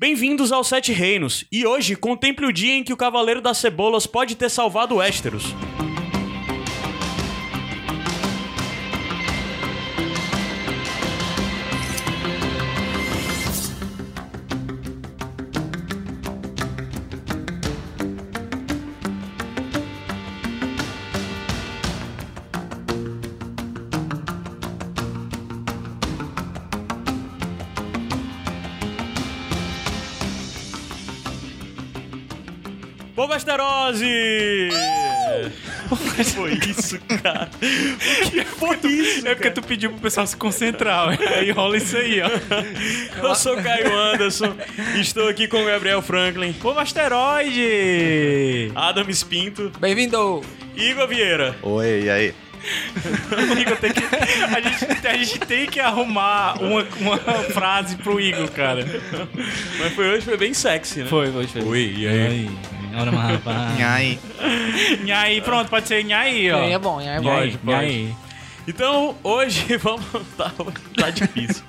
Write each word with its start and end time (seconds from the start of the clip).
Bem-vindos 0.00 0.50
aos 0.50 0.66
Sete 0.66 0.94
Reinos, 0.94 1.44
e 1.52 1.66
hoje 1.66 1.94
contemple 1.94 2.46
o 2.46 2.52
dia 2.54 2.72
em 2.72 2.82
que 2.82 2.90
o 2.90 2.96
Cavaleiro 2.96 3.42
das 3.42 3.58
Cebolas 3.58 4.06
pode 4.06 4.34
ter 4.34 4.48
salvado 4.48 4.94
Westeros. 4.94 5.54
Westerose! 33.90 34.70
que 36.16 36.24
foi 36.24 36.52
isso, 36.68 36.98
cara? 37.22 37.50
O 38.26 38.30
que 38.30 38.44
foi 38.44 38.76
isso? 38.90 39.26
É 39.26 39.34
porque 39.34 39.50
tu 39.50 39.62
pediu 39.62 39.90
pro 39.90 40.00
pessoal 40.00 40.26
se 40.26 40.36
concentrar, 40.36 41.18
aí 41.36 41.50
rola 41.50 41.76
isso 41.76 41.96
aí, 41.96 42.20
ó. 42.20 42.30
Eu 43.26 43.34
sou 43.34 43.56
Caio 43.56 43.96
Anderson, 43.96 44.54
estou 44.96 45.28
aqui 45.28 45.48
com 45.48 45.62
o 45.62 45.66
Gabriel 45.66 46.00
Franklin, 46.02 46.52
Pô, 46.52 46.70
asteroide! 46.78 48.70
Adam 48.74 49.08
Espinto, 49.08 49.72
Bem-vindo! 49.80 50.42
Igor 50.76 51.08
Vieira. 51.08 51.56
Oi, 51.62 52.02
e 52.04 52.10
aí? 52.10 52.34
Igor, 53.58 53.76
tem 53.78 53.92
que, 53.92 54.02
a, 54.04 54.60
gente, 54.60 55.06
a 55.06 55.16
gente 55.16 55.38
tem 55.40 55.66
que 55.66 55.80
arrumar 55.80 56.62
uma, 56.62 56.86
uma 57.00 57.18
frase 57.44 57.96
pro 57.96 58.20
Igor, 58.20 58.50
cara. 58.50 58.84
Mas 59.78 59.94
foi 59.94 60.10
hoje, 60.10 60.24
foi 60.26 60.36
bem 60.36 60.52
sexy, 60.52 61.00
né? 61.00 61.06
Foi, 61.06 61.32
foi, 61.32 61.46
foi. 61.46 61.62
Oi, 61.62 61.94
e 61.96 62.06
aí? 62.06 62.50
Olha, 62.94 63.12
mas 63.12 63.30
rapaz. 63.32 63.80
Aí? 63.82 64.18
Nhaí, 65.04 65.40
pronto, 65.40 65.68
pode 65.68 65.88
ser 65.88 66.04
Nhaí, 66.04 66.50
ó. 66.50 66.64
É 66.64 66.78
bom, 66.78 67.00
é 67.00 67.20
bom. 67.20 67.30
Nhaí, 67.30 67.50
pode. 67.58 67.76
Nhaí. 67.76 68.14
Então, 68.66 69.16
hoje 69.22 69.76
vamos. 69.78 70.04
Tá, 70.36 70.52
tá 70.96 71.10
difícil. 71.10 71.64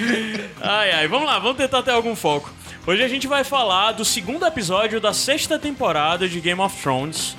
Ai, 0.60 0.90
ai, 0.92 1.08
vamos 1.08 1.26
lá, 1.26 1.38
vamos 1.38 1.56
tentar 1.56 1.82
ter 1.82 1.92
algum 1.92 2.14
foco. 2.14 2.52
Hoje 2.86 3.02
a 3.02 3.08
gente 3.08 3.26
vai 3.26 3.44
falar 3.44 3.92
do 3.92 4.04
segundo 4.04 4.44
episódio 4.44 5.00
da 5.00 5.12
sexta 5.12 5.58
temporada 5.58 6.28
de 6.28 6.40
Game 6.40 6.60
of 6.60 6.76
Thrones, 6.82 7.36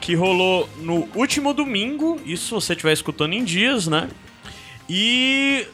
que 0.00 0.14
rolou 0.14 0.68
no 0.78 1.08
último 1.14 1.54
domingo, 1.54 2.20
isso 2.24 2.44
se 2.46 2.50
você 2.50 2.72
estiver 2.72 2.92
escutando 2.92 3.32
em 3.32 3.44
dias, 3.44 3.86
né? 3.86 4.08
E. 4.88 5.66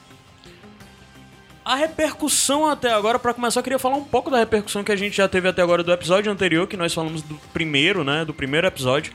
A 1.69 1.75
repercussão 1.75 2.67
até 2.67 2.91
agora, 2.91 3.19
pra 3.19 3.35
começar, 3.35 3.61
eu 3.61 3.63
queria 3.63 3.79
falar 3.79 3.97
um 3.97 4.05
pouco 4.05 4.31
da 4.31 4.39
repercussão 4.39 4.83
que 4.83 4.91
a 4.91 4.97
gente 4.97 5.15
já 5.15 5.29
teve 5.29 5.47
até 5.47 5.61
agora 5.61 5.83
do 5.83 5.93
episódio 5.93 6.33
anterior, 6.33 6.67
que 6.67 6.79
nós 6.79 6.95
falamos 6.95 7.21
do 7.21 7.35
primeiro, 7.53 8.03
né? 8.03 8.25
Do 8.25 8.33
primeiro 8.33 8.67
episódio. 8.67 9.13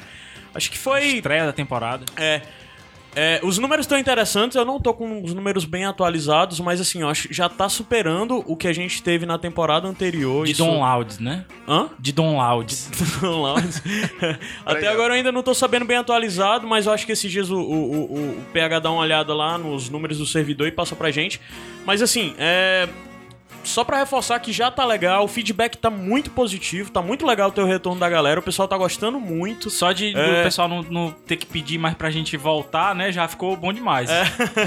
Acho 0.53 0.69
que 0.69 0.77
foi. 0.77 1.03
Estreia 1.15 1.47
da 1.47 1.51
temporada. 1.51 2.05
É. 2.15 2.43
É, 3.15 3.39
os 3.43 3.57
números 3.59 3.83
estão 3.85 3.97
interessantes, 3.99 4.55
eu 4.55 4.65
não 4.65 4.79
tô 4.79 4.93
com 4.93 5.23
os 5.23 5.33
números 5.33 5.65
bem 5.65 5.85
atualizados, 5.85 6.59
mas 6.59 6.81
assim, 6.81 7.01
eu 7.01 7.09
acho 7.09 7.27
que 7.27 7.33
já 7.33 7.47
tá 7.47 7.69
superando 7.69 8.43
o 8.47 8.55
que 8.57 8.67
a 8.67 8.73
gente 8.73 9.03
teve 9.03 9.25
na 9.25 9.37
temporada 9.37 9.87
anterior. 9.87 10.45
De 10.45 10.51
Isso- 10.53 10.63
Don 10.65 10.79
Louds, 10.79 11.19
né? 11.19 11.45
Hã? 11.67 11.89
De 11.99 12.11
Don 12.11 12.35
Louds. 12.37 12.89
Don 13.21 13.41
Louds. 13.41 13.81
Até 14.65 14.87
agora 14.87 15.13
eu 15.13 15.17
ainda 15.17 15.31
não 15.31 15.43
tô 15.43 15.53
sabendo 15.53 15.85
bem 15.85 15.97
atualizado, 15.97 16.65
mas 16.67 16.87
eu 16.87 16.91
acho 16.91 17.05
que 17.05 17.11
esses 17.11 17.31
dias 17.31 17.49
o, 17.51 17.57
o, 17.59 17.83
o- 18.13 18.29
o 18.39 18.45
PH 18.51 18.79
dá 18.79 18.89
uma 18.91 19.01
olhada 19.01 19.33
lá 19.35 19.57
nos 19.59 19.89
números 19.89 20.17
do 20.17 20.25
servidor 20.25 20.67
e 20.67 20.71
passa 20.71 20.95
pra 20.95 21.11
gente. 21.11 21.39
Mas 21.85 22.01
assim, 22.01 22.33
é. 22.39 22.87
Só 23.63 23.83
pra 23.83 23.97
reforçar 23.97 24.39
que 24.39 24.51
já 24.51 24.69
tá 24.69 24.85
legal, 24.85 25.23
o 25.23 25.27
feedback 25.27 25.77
tá 25.77 25.89
muito 25.89 26.29
positivo, 26.31 26.91
tá 26.91 27.01
muito 27.01 27.25
legal 27.25 27.51
ter 27.51 27.61
o 27.61 27.65
retorno 27.65 27.99
da 27.99 28.09
galera, 28.09 28.39
o 28.39 28.43
pessoal 28.43 28.67
tá 28.67 28.77
gostando 28.77 29.19
muito. 29.19 29.69
Só 29.69 29.91
de 29.91 30.15
É. 30.15 30.41
o 30.41 30.43
pessoal 30.43 30.67
não, 30.67 30.83
não 30.83 31.11
ter 31.25 31.37
que 31.37 31.45
pedir 31.45 31.77
mais 31.77 31.95
pra 31.95 32.09
gente 32.11 32.35
voltar, 32.37 32.93
né? 32.93 33.11
Já 33.11 33.27
ficou 33.27 33.55
bom 33.55 33.71
demais. 33.71 34.09
É. 34.09 34.23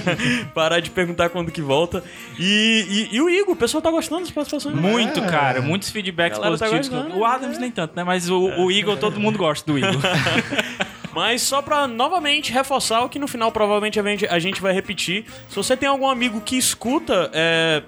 Parar 0.54 0.81
de 0.81 0.91
perguntar 0.91 1.28
quando 1.28 1.50
que 1.53 1.60
volta. 1.60 2.03
E, 2.38 3.09
e, 3.12 3.16
e 3.16 3.21
o 3.21 3.28
Igor, 3.28 3.53
o 3.54 3.56
pessoal 3.56 3.82
tá 3.82 3.91
gostando 3.91 4.22
das 4.22 4.31
participações. 4.31 4.75
Muito, 4.75 5.21
cara. 5.22 5.60
Muitos 5.60 5.91
feedbacks 5.91 6.38
Galera 6.38 6.56
tá 6.59 6.66
positivos. 6.66 6.88
gostando, 6.88 7.19
o 7.21 7.25
Adams 7.25 7.59
nem 7.59 7.71
tanto, 7.71 7.94
né? 7.94 8.03
Mas 8.04 8.31
o, 8.31 8.38
o 8.38 8.71
Igor, 8.72 8.97
todo 8.97 9.21
mundo 9.21 9.37
gosta 9.38 9.71
do 9.71 9.78
Igor. 9.78 10.00
Mas 11.15 11.41
só 11.41 11.62
pra 11.62 11.88
novamente 11.88 12.53
reforçar 12.53 13.03
o 13.03 13.09
que 13.09 13.19
no 13.19 13.26
final 13.26 13.50
provavelmente 13.50 13.98
a 13.98 14.03
gente, 14.03 14.26
a 14.26 14.38
gente 14.38 14.60
vai 14.60 14.75
repetir. 14.75 15.25
Se 15.48 15.56
você 15.56 15.75
tem 15.75 15.88
algum 15.88 16.06
amigo 16.09 16.42
que 16.42 16.59
escuta, 16.59 17.31
é, 17.32 17.82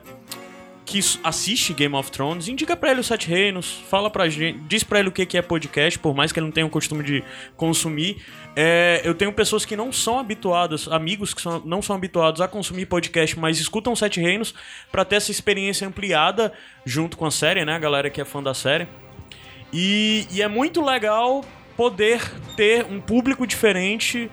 que 0.88 0.98
assiste 1.22 1.74
Game 1.74 1.94
of 1.94 2.10
Thrones, 2.10 2.48
indica 2.48 2.74
pra 2.74 2.90
ele 2.90 3.00
os 3.00 3.06
Sete 3.06 3.28
Reinos, 3.28 3.82
fala 3.90 4.08
pra 4.08 4.26
gente, 4.28 4.58
diz 4.60 4.82
pra 4.82 4.98
ele 5.00 5.08
o 5.10 5.12
que 5.12 5.36
é 5.36 5.42
podcast, 5.42 5.98
por 5.98 6.14
mais 6.14 6.32
que 6.32 6.38
ele 6.38 6.46
não 6.46 6.52
tenha 6.52 6.66
o 6.66 6.70
costume 6.70 7.04
de 7.04 7.22
consumir. 7.56 8.24
É, 8.56 9.02
eu 9.04 9.14
tenho 9.14 9.30
pessoas 9.32 9.64
que 9.66 9.76
não 9.76 9.92
são 9.92 10.18
habituadas, 10.18 10.88
amigos 10.88 11.34
que 11.34 11.42
são- 11.42 11.62
não 11.64 11.82
são 11.82 11.94
habituados 11.94 12.40
a 12.40 12.48
consumir 12.48 12.86
podcast, 12.86 13.38
mas 13.38 13.60
escutam 13.60 13.94
Sete 13.94 14.18
Reinos 14.20 14.54
pra 14.90 15.04
ter 15.04 15.16
essa 15.16 15.30
experiência 15.30 15.86
ampliada 15.86 16.52
junto 16.86 17.16
com 17.18 17.26
a 17.26 17.30
série, 17.30 17.64
né? 17.64 17.74
A 17.74 17.78
galera 17.78 18.08
que 18.08 18.20
é 18.20 18.24
fã 18.24 18.42
da 18.42 18.54
série. 18.54 18.88
E, 19.72 20.26
e 20.32 20.40
é 20.40 20.48
muito 20.48 20.82
legal 20.82 21.44
poder 21.76 22.20
ter 22.56 22.84
um 22.86 23.00
público 23.00 23.46
diferente 23.46 24.30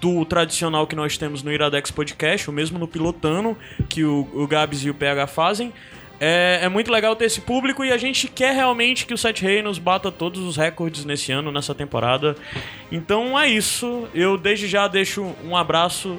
do 0.00 0.24
tradicional 0.24 0.86
que 0.86 0.96
nós 0.96 1.16
temos 1.16 1.42
no 1.42 1.52
Iradex 1.52 1.90
Podcast, 1.90 2.48
ou 2.48 2.54
mesmo 2.54 2.78
no 2.78 2.88
Pilotano, 2.88 3.56
que 3.88 4.04
o, 4.04 4.28
o 4.32 4.46
Gabs 4.46 4.84
e 4.84 4.90
o 4.90 4.94
PH 4.94 5.26
fazem. 5.26 5.72
É, 6.20 6.60
é 6.62 6.68
muito 6.68 6.90
legal 6.90 7.14
ter 7.16 7.24
esse 7.26 7.40
público 7.40 7.84
e 7.84 7.92
a 7.92 7.98
gente 7.98 8.28
quer 8.28 8.54
realmente 8.54 9.04
que 9.04 9.12
o 9.12 9.18
Sete 9.18 9.42
Reinos 9.42 9.78
bata 9.78 10.12
todos 10.12 10.40
os 10.40 10.56
recordes 10.56 11.04
nesse 11.04 11.32
ano, 11.32 11.50
nessa 11.50 11.74
temporada. 11.74 12.36
Então 12.90 13.38
é 13.38 13.48
isso. 13.48 14.08
Eu 14.14 14.38
desde 14.38 14.68
já 14.68 14.86
deixo 14.86 15.34
um 15.44 15.56
abraço 15.56 16.18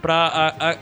pra 0.00 0.78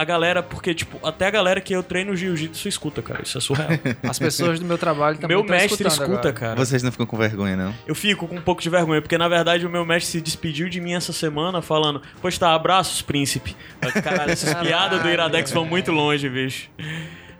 a, 0.00 0.04
galera, 0.04 0.42
porque, 0.42 0.74
tipo, 0.74 0.98
até 1.06 1.26
a 1.26 1.30
galera 1.30 1.60
que 1.60 1.74
eu 1.74 1.82
treino 1.82 2.16
jiu-jitsu 2.16 2.68
escuta, 2.68 3.02
cara. 3.02 3.22
Isso 3.22 3.36
é 3.36 3.40
surreal. 3.40 3.70
As 4.02 4.18
pessoas 4.18 4.58
do 4.58 4.64
meu 4.64 4.78
trabalho 4.78 5.18
também 5.18 5.36
Meu 5.36 5.44
mestre 5.44 5.86
escuta, 5.86 6.04
agora. 6.04 6.32
cara. 6.32 6.56
Vocês 6.56 6.82
não 6.82 6.90
ficam 6.90 7.06
com 7.06 7.16
vergonha, 7.16 7.56
não? 7.56 7.74
Eu 7.86 7.94
fico 7.94 8.26
com 8.26 8.36
um 8.36 8.40
pouco 8.40 8.62
de 8.62 8.70
vergonha, 8.70 9.02
porque 9.02 9.18
na 9.18 9.28
verdade 9.28 9.66
o 9.66 9.70
meu 9.70 9.84
mestre 9.84 10.12
se 10.12 10.20
despediu 10.20 10.68
de 10.68 10.80
mim 10.80 10.94
essa 10.94 11.12
semana 11.12 11.60
falando: 11.60 12.00
Pois 12.22 12.38
tá, 12.38 12.54
abraços, 12.54 13.02
príncipe. 13.02 13.54
Caralho, 14.02 14.32
essas 14.32 14.54
piadas 14.54 15.02
do 15.02 15.08
Iradex 15.08 15.50
vão 15.52 15.64
muito 15.64 15.92
longe, 15.92 16.28
bicho. 16.28 16.70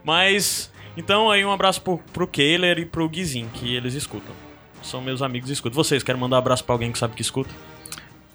Mas, 0.04 0.70
então 0.96 1.30
aí 1.30 1.44
um 1.44 1.52
abraço 1.52 1.80
pro, 1.80 1.98
pro 2.12 2.26
Keiler 2.26 2.78
e 2.78 2.84
pro 2.84 3.08
Guizin, 3.08 3.48
que 3.54 3.74
eles 3.74 3.94
escutam. 3.94 4.34
São 4.82 5.00
meus 5.00 5.22
amigos 5.22 5.48
e 5.50 5.52
escutam. 5.52 5.82
Vocês 5.82 6.02
querem 6.02 6.20
mandar 6.20 6.36
um 6.36 6.40
abraço 6.40 6.64
pra 6.64 6.74
alguém 6.74 6.92
que 6.92 6.98
sabe 6.98 7.14
que 7.14 7.22
escuta? 7.22 7.50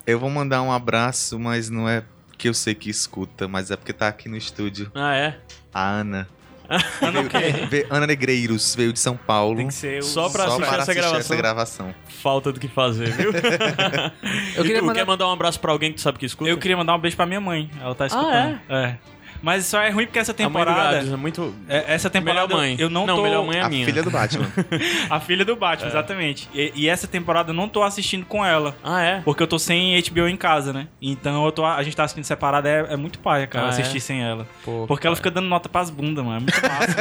Eu 0.05 0.19
vou 0.19 0.29
mandar 0.29 0.61
um 0.61 0.71
abraço, 0.71 1.39
mas 1.39 1.69
não 1.69 1.89
é 1.89 2.03
porque 2.35 2.49
eu 2.49 2.53
sei 2.53 2.75
que 2.75 2.89
escuta, 2.89 3.47
mas 3.47 3.71
é 3.71 3.77
porque 3.77 3.93
tá 3.93 4.07
aqui 4.09 4.27
no 4.27 4.35
estúdio. 4.37 4.91
Ah, 4.93 5.15
é? 5.15 5.37
A 5.73 5.87
Ana. 5.89 6.27
Ana, 7.01 7.21
o 7.21 7.29
quê? 7.29 7.37
Ve- 7.69 7.85
Ana 7.91 8.07
Negreiros 8.07 8.75
veio 8.75 8.91
de 8.91 8.99
São 8.99 9.15
Paulo. 9.15 9.57
Tem 9.57 9.67
que 9.67 9.73
ser 9.73 9.99
o... 9.99 10.03
Só 10.03 10.29
pra 10.29 10.45
só 10.45 10.49
assistir 10.55 10.65
para 10.65 10.73
essa 10.73 10.81
assistir 10.91 10.95
gravação. 10.99 11.19
essa 11.19 11.35
gravação. 11.35 11.95
Falta 12.07 12.51
do 12.51 12.59
que 12.59 12.67
fazer, 12.67 13.11
viu? 13.11 13.31
Eu 14.55 14.63
e 14.63 14.67
queria 14.67 14.79
tu, 14.79 14.85
mandar- 14.85 14.99
quer 14.99 15.05
mandar 15.05 15.27
um 15.27 15.31
abraço 15.31 15.59
pra 15.59 15.71
alguém 15.71 15.91
que 15.91 15.97
tu 15.97 16.01
sabe 16.01 16.17
que 16.17 16.25
escuta? 16.25 16.49
Eu 16.49 16.57
queria 16.57 16.75
mandar 16.75 16.95
um 16.95 16.99
beijo 16.99 17.15
pra 17.15 17.25
minha 17.27 17.39
mãe. 17.39 17.69
Ela 17.79 17.93
tá 17.95 18.07
escutando. 18.07 18.59
é? 18.69 18.97
Mas 19.41 19.65
só 19.65 19.81
é 19.81 19.89
ruim 19.89 20.05
porque 20.05 20.19
essa 20.19 20.31
A 20.31 20.35
mãe 20.35 20.43
do 20.49 20.53
temporada... 20.53 20.97
É 20.97 21.15
muito. 21.15 21.53
é- 21.67 21.93
Essa 21.93 22.09
temporada 22.09 22.47
Melhor 22.47 22.57
mãe. 22.59 22.75
eu 22.79 22.89
não, 22.89 23.05
não 23.05 23.15
tô... 23.17 23.23
melhor 23.23 23.45
mãe 23.45 23.57
é 23.57 23.61
a 23.61 23.65
a 23.65 23.69
minha. 23.69 23.85
filha 23.85 24.01
do 24.03 24.09
Batman. 24.11 24.45
A 25.09 25.19
filha 25.19 25.45
do 25.45 25.55
Batman, 25.55 25.87
exatamente. 25.89 26.49
E, 26.53 26.71
e 26.75 26.89
essa 26.89 27.07
temporada 27.07 27.51
eu 27.51 27.53
não 27.53 27.67
tô 27.69 27.83
assistindo 27.83 28.25
com 28.25 28.43
ela. 28.45 28.75
Ah, 28.83 29.01
é? 29.01 29.21
Porque 29.23 29.41
eu 29.43 29.47
tô 29.47 29.57
sem 29.59 29.99
HBO 30.09 30.27
em 30.27 30.35
casa, 30.37 30.73
né? 30.73 30.87
Então 31.01 31.45
eu 31.45 31.51
tô, 31.51 31.65
a 31.65 31.81
gente 31.83 31.95
tá 31.95 32.03
assistindo 32.03 32.23
separado, 32.25 32.67
é, 32.67 32.87
é 32.93 32.95
muito 32.97 33.19
paia, 33.19 33.45
cara, 33.47 33.67
Ah, 33.67 33.69
assistir 33.69 33.97
é? 33.97 33.99
sem 33.99 34.23
ela. 34.23 34.47
Pô, 34.63 34.85
Porque 34.87 35.05
ela 35.07 35.15
fica 35.15 35.29
dando 35.31 35.47
nota 35.47 35.69
pras 35.69 35.89
bundas, 35.89 36.23
mano. 36.25 36.37
É 36.37 36.39
muito 36.39 36.61
massa, 36.61 36.95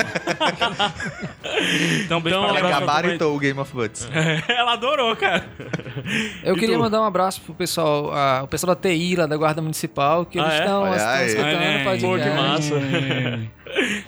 mano. 0.76 0.94
Então, 2.04 2.20
beijo 2.20 2.38
Então, 2.38 2.48
pra 2.54 2.58
Ela 2.58 2.80
gabaritou 2.80 3.34
o 3.34 3.38
Game 3.38 3.58
of 3.58 3.72
Butts. 3.72 4.08
Ela 4.48 4.72
adorou, 4.74 5.14
cara. 5.16 5.44
Eu 6.42 6.56
E 6.56 6.58
queria 6.60 6.76
tu? 6.76 6.80
mandar 6.82 7.00
um 7.00 7.04
abraço 7.04 7.40
pro 7.40 7.54
pessoal, 7.54 8.10
ah, 8.12 8.40
o 8.44 8.48
pessoal 8.48 8.74
da 8.74 8.80
TI 8.80 9.16
lá 9.16 9.26
da 9.26 9.36
Guarda 9.36 9.62
Municipal, 9.62 10.24
que 10.26 10.38
Ah, 10.38 10.42
eles 10.42 10.54
é? 10.54 10.58
estão 10.58 10.84
aí. 10.84 11.26
escutando 11.26 11.80
o 11.80 11.84
podcast. 11.84 12.23
Que 12.30 12.36
massa. 12.36 12.74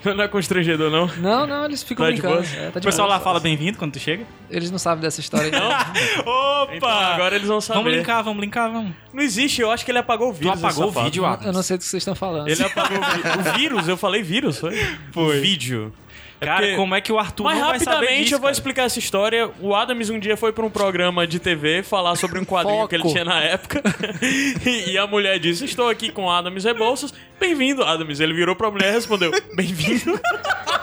Não 0.14 0.22
é 0.22 0.28
constrangedor, 0.28 0.90
não? 0.90 1.08
Não, 1.16 1.44
não, 1.46 1.64
eles 1.64 1.82
ficam 1.82 2.06
Tá 2.06 2.12
brincando. 2.12 2.44
É, 2.56 2.70
tá 2.70 2.78
O 2.78 2.82
pessoal 2.82 3.08
lá 3.08 3.18
fala 3.18 3.40
bem-vindo 3.40 3.76
quando 3.76 3.92
tu 3.94 3.98
chega. 3.98 4.24
Eles 4.48 4.70
não 4.70 4.78
sabem 4.78 5.02
dessa 5.02 5.20
história 5.20 5.50
não. 5.50 5.68
Opa! 6.62 6.74
Então, 6.76 6.88
agora 6.88 7.34
eles 7.34 7.48
vão 7.48 7.60
saber. 7.60 7.80
Vamos 7.80 7.96
linkar, 7.96 8.22
vamos 8.22 8.40
linkar, 8.40 8.70
vamos. 8.70 8.92
Não 9.12 9.22
existe, 9.22 9.60
eu 9.60 9.70
acho 9.72 9.84
que 9.84 9.90
ele 9.90 9.98
apagou 9.98 10.30
o 10.30 10.32
Tu 10.32 10.38
vírus. 10.40 10.62
apagou 10.62 10.86
o 10.88 10.90
vídeo, 10.92 11.24
Atos? 11.26 11.46
Eu 11.46 11.52
não 11.52 11.62
sei 11.64 11.76
do 11.76 11.80
que 11.80 11.86
vocês 11.86 12.00
estão 12.00 12.14
falando. 12.14 12.48
Ele 12.48 12.62
apagou 12.62 12.98
o 12.98 13.58
vírus, 13.58 13.88
eu 13.88 13.96
falei 13.96 14.22
vírus, 14.22 14.58
foi? 14.60 14.76
Foi. 15.10 15.38
O 15.38 15.42
vídeo. 15.42 15.92
É 16.40 16.44
Cara, 16.44 16.60
porque- 16.60 16.76
como 16.76 16.94
é 16.94 17.00
que 17.00 17.10
o 17.12 17.18
Arthur 17.18 17.44
Mas 17.44 17.58
não 17.58 17.66
vai 17.68 17.78
saber 17.78 17.90
rapidamente 17.92 18.22
disso, 18.24 18.34
eu 18.34 18.38
vou 18.38 18.42
cara? 18.46 18.52
explicar 18.52 18.82
essa 18.84 18.98
história. 18.98 19.50
O 19.60 19.74
Adams 19.74 20.10
um 20.10 20.18
dia 20.18 20.36
foi 20.36 20.52
pra 20.52 20.66
um 20.66 20.70
programa 20.70 21.26
de 21.26 21.38
TV 21.38 21.82
falar 21.82 22.14
sobre 22.16 22.38
um 22.38 22.44
quadrinho 22.46 22.76
Foco. 22.76 22.88
que 22.88 22.94
ele 22.96 23.08
tinha 23.10 23.24
na 23.24 23.40
época. 23.40 23.82
e, 24.66 24.90
e 24.92 24.98
a 24.98 25.06
mulher 25.06 25.38
disse: 25.38 25.64
Estou 25.64 25.88
aqui 25.88 26.10
com 26.12 26.30
Adams 26.30 26.64
Rebouças. 26.64 27.14
Bem-vindo, 27.40 27.82
Adams. 27.82 28.20
Ele 28.20 28.34
virou 28.34 28.54
pra 28.54 28.70
mulher 28.70 28.90
e 28.90 28.92
respondeu: 28.92 29.30
Bem-vindo. 29.54 30.20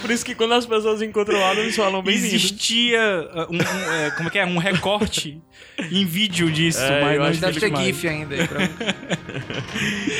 Por 0.00 0.10
isso 0.10 0.24
que 0.24 0.34
quando 0.34 0.54
as 0.54 0.66
pessoas 0.66 1.02
encontram 1.02 1.38
o 1.38 1.44
Adam, 1.44 1.62
eles 1.62 1.76
falam 1.76 2.02
bem-vindo. 2.02 2.34
Existia 2.34 3.28
uh, 3.32 3.52
um, 3.52 3.56
um, 3.56 3.92
é, 3.92 4.10
como 4.12 4.28
é 4.28 4.32
que 4.32 4.38
é? 4.38 4.46
Um 4.46 4.58
recorte 4.58 5.40
em 5.90 6.04
vídeo 6.04 6.50
disso, 6.50 6.80
É, 6.80 7.00
mas 7.00 7.12
eu 7.14 7.20
não 7.20 7.26
acho 7.26 7.40
que 7.40 7.46
Deve 7.46 7.60
ter 7.60 7.70
mais. 7.70 7.86
GIF 7.86 8.08
ainda. 8.08 8.36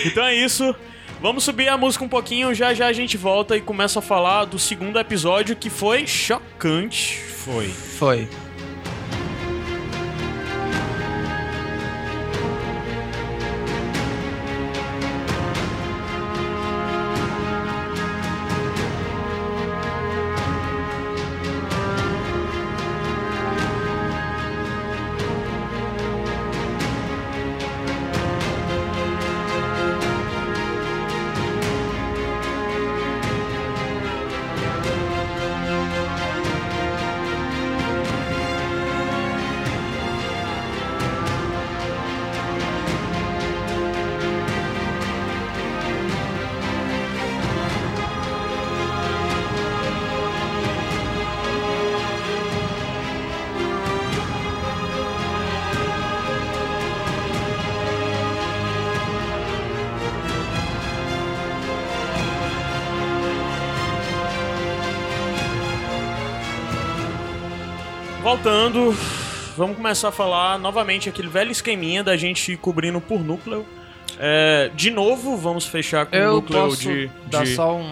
Então 0.06 0.24
é 0.24 0.34
isso. 0.34 0.74
Vamos 1.20 1.42
subir 1.42 1.68
a 1.68 1.76
música 1.76 2.04
um 2.04 2.08
pouquinho, 2.08 2.54
já 2.54 2.72
já 2.72 2.86
a 2.86 2.92
gente 2.92 3.16
volta 3.16 3.56
e 3.56 3.60
começa 3.60 3.98
a 3.98 4.02
falar 4.02 4.44
do 4.44 4.58
segundo 4.58 4.98
episódio 4.98 5.56
que 5.56 5.68
foi 5.68 6.06
chocante. 6.06 7.18
Foi. 7.18 7.68
Foi. 7.68 8.28
Voltando, 68.43 68.93
vamos 69.56 69.76
começar 69.76 70.11
a 70.11 70.12
falar 70.12 70.61
novamente 70.61 71.08
aquele 71.08 71.26
velho 71.26 71.50
esqueminha 71.50 72.05
da 72.05 72.17
gente 72.17 72.56
cobrindo 72.56 73.00
por 73.00 73.19
núcleo. 73.20 73.67
É, 74.17 74.70
de 74.76 74.93
novo, 74.93 75.37
vamos 75.37 75.67
fechar 75.67 76.06
com 76.06 76.14
o 76.14 76.19
Eu 76.19 76.32
núcleo 76.35 76.61
posso 76.69 76.76
de, 76.82 77.11
dar 77.29 77.43
de- 77.43 77.56
só 77.56 77.75
um, 77.76 77.82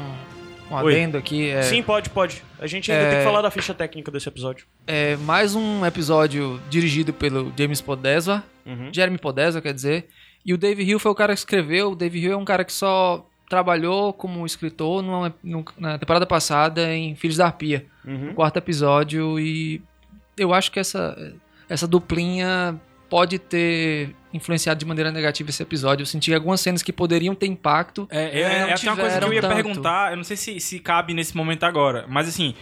um 0.71 0.75
Oi. 0.77 0.93
adendo 0.95 1.19
aqui. 1.19 1.49
É, 1.51 1.63
Sim, 1.63 1.83
pode, 1.83 2.11
pode. 2.11 2.45
A 2.61 2.67
gente 2.69 2.93
ainda 2.93 3.03
É, 3.07 3.11
tem 3.11 3.19
que 3.19 3.25
falar 3.25 3.43
da 3.43 3.51
ficha 3.51 3.75
técnica 3.75 4.09
desse 4.13 4.29
episódio. 4.29 4.67
é 4.87 5.17
mais 5.17 5.57
um 5.57 5.85
episódio 5.85 6.61
dirigido 6.71 7.13
pelo 7.13 7.53
James 7.59 7.81
Podeswa. 7.81 8.45
Uhum. 8.65 8.91
Jeremy 8.93 9.19
Podeswa, 9.19 9.61
quer 9.61 9.75
dizer. 9.75 10.07
E 10.45 10.55
o 10.55 10.59
Dave 10.59 10.81
Hill 10.85 11.01
foi 11.01 11.11
o 11.11 11.15
cara 11.17 11.33
que 11.33 11.41
escreveu. 11.41 11.91
O 11.91 11.97
Dave 11.97 12.21
Hill 12.21 12.33
é 12.33 12.37
um 12.37 12.45
cara 12.45 12.65
que 12.65 12.73
só 12.73 13.27
trabalhou 13.51 14.13
como 14.13 14.47
escritor 14.47 15.03
numa- 15.03 15.35
num- 15.43 15.65
na 15.77 15.99
temporada 15.99 16.25
passada 16.25 16.95
em 16.95 17.17
Filhos 17.17 17.37
da 17.37 17.47
Arpia. 17.47 17.85
Uhum. 18.05 18.27
no 18.27 18.35
quarto 18.35 18.59
episódio 18.59 19.41
e 19.41 19.83
eu 20.37 20.53
acho 20.55 20.71
que 20.71 20.79
essa, 20.79 21.17
essa 21.69 21.87
duplinha 21.87 22.81
pode 23.09 23.39
ter 23.39 24.15
influenciado 24.35 24.79
de 24.81 24.85
maneira 24.85 25.11
negativa 25.13 25.49
esse 25.51 25.63
episódio. 25.63 26.03
Eu 26.03 26.07
senti 26.07 26.35
algumas 26.35 26.61
cenas 26.61 26.83
que 26.83 26.93
poderiam 26.93 27.35
ter 27.35 27.47
impacto. 27.47 28.07
É, 28.11 28.25
é, 28.25 28.41
É, 28.41 28.43
é 28.71 28.73
até 28.75 28.89
uma 28.91 28.97
coisa 28.97 29.19
que 29.19 29.25
eu 29.25 29.33
ia 29.33 29.41
tanto. 29.41 29.55
perguntar, 29.55 30.11
eu 30.13 30.17
não 30.17 30.25
sei 30.25 30.37
se, 30.37 30.59
se 30.61 30.79
cabe 30.81 31.15
nesse 31.15 31.37
momento 31.37 31.65
agora, 31.65 32.05
mas 32.09 32.29
assim, 32.29 32.55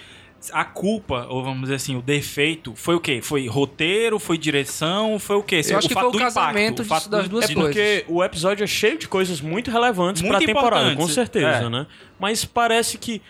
a 0.53 0.63
culpa, 0.65 1.27
ou 1.31 1.43
vamos 1.43 1.63
dizer 1.63 1.77
assim, 1.77 1.97
o 1.97 2.03
defeito, 2.03 2.75
foi 2.77 2.95
o 2.95 3.01
quê? 3.01 3.21
Foi 3.23 3.47
roteiro, 3.49 4.19
foi 4.19 4.37
direção, 4.37 5.19
foi 5.19 5.37
o 5.37 5.43
quê? 5.43 5.63
Eu 5.67 5.79
acho 5.79 5.89
que 5.89 5.95
foi 5.95 6.05
o 6.05 6.11
do 6.11 6.19
casamento 6.19 6.83
o 6.83 6.85
fato 6.85 7.09
das 7.09 7.25
do- 7.25 7.31
duas 7.31 7.51
É 7.51 7.55
coisas. 7.55 7.73
porque 7.75 8.05
o 8.07 8.23
episódio 8.23 8.63
é 8.63 8.67
cheio 8.67 8.99
de 8.99 9.09
coisas 9.09 9.41
muito 9.41 9.71
relevantes 9.71 10.21
Muito 10.21 10.37
pra 10.37 10.47
temporada, 10.47 10.95
com 10.95 11.09
certeza, 11.09 11.47
é. 11.65 11.69
né? 11.71 11.87
Mas 12.21 12.45
parece 12.45 12.99
que 12.99 13.23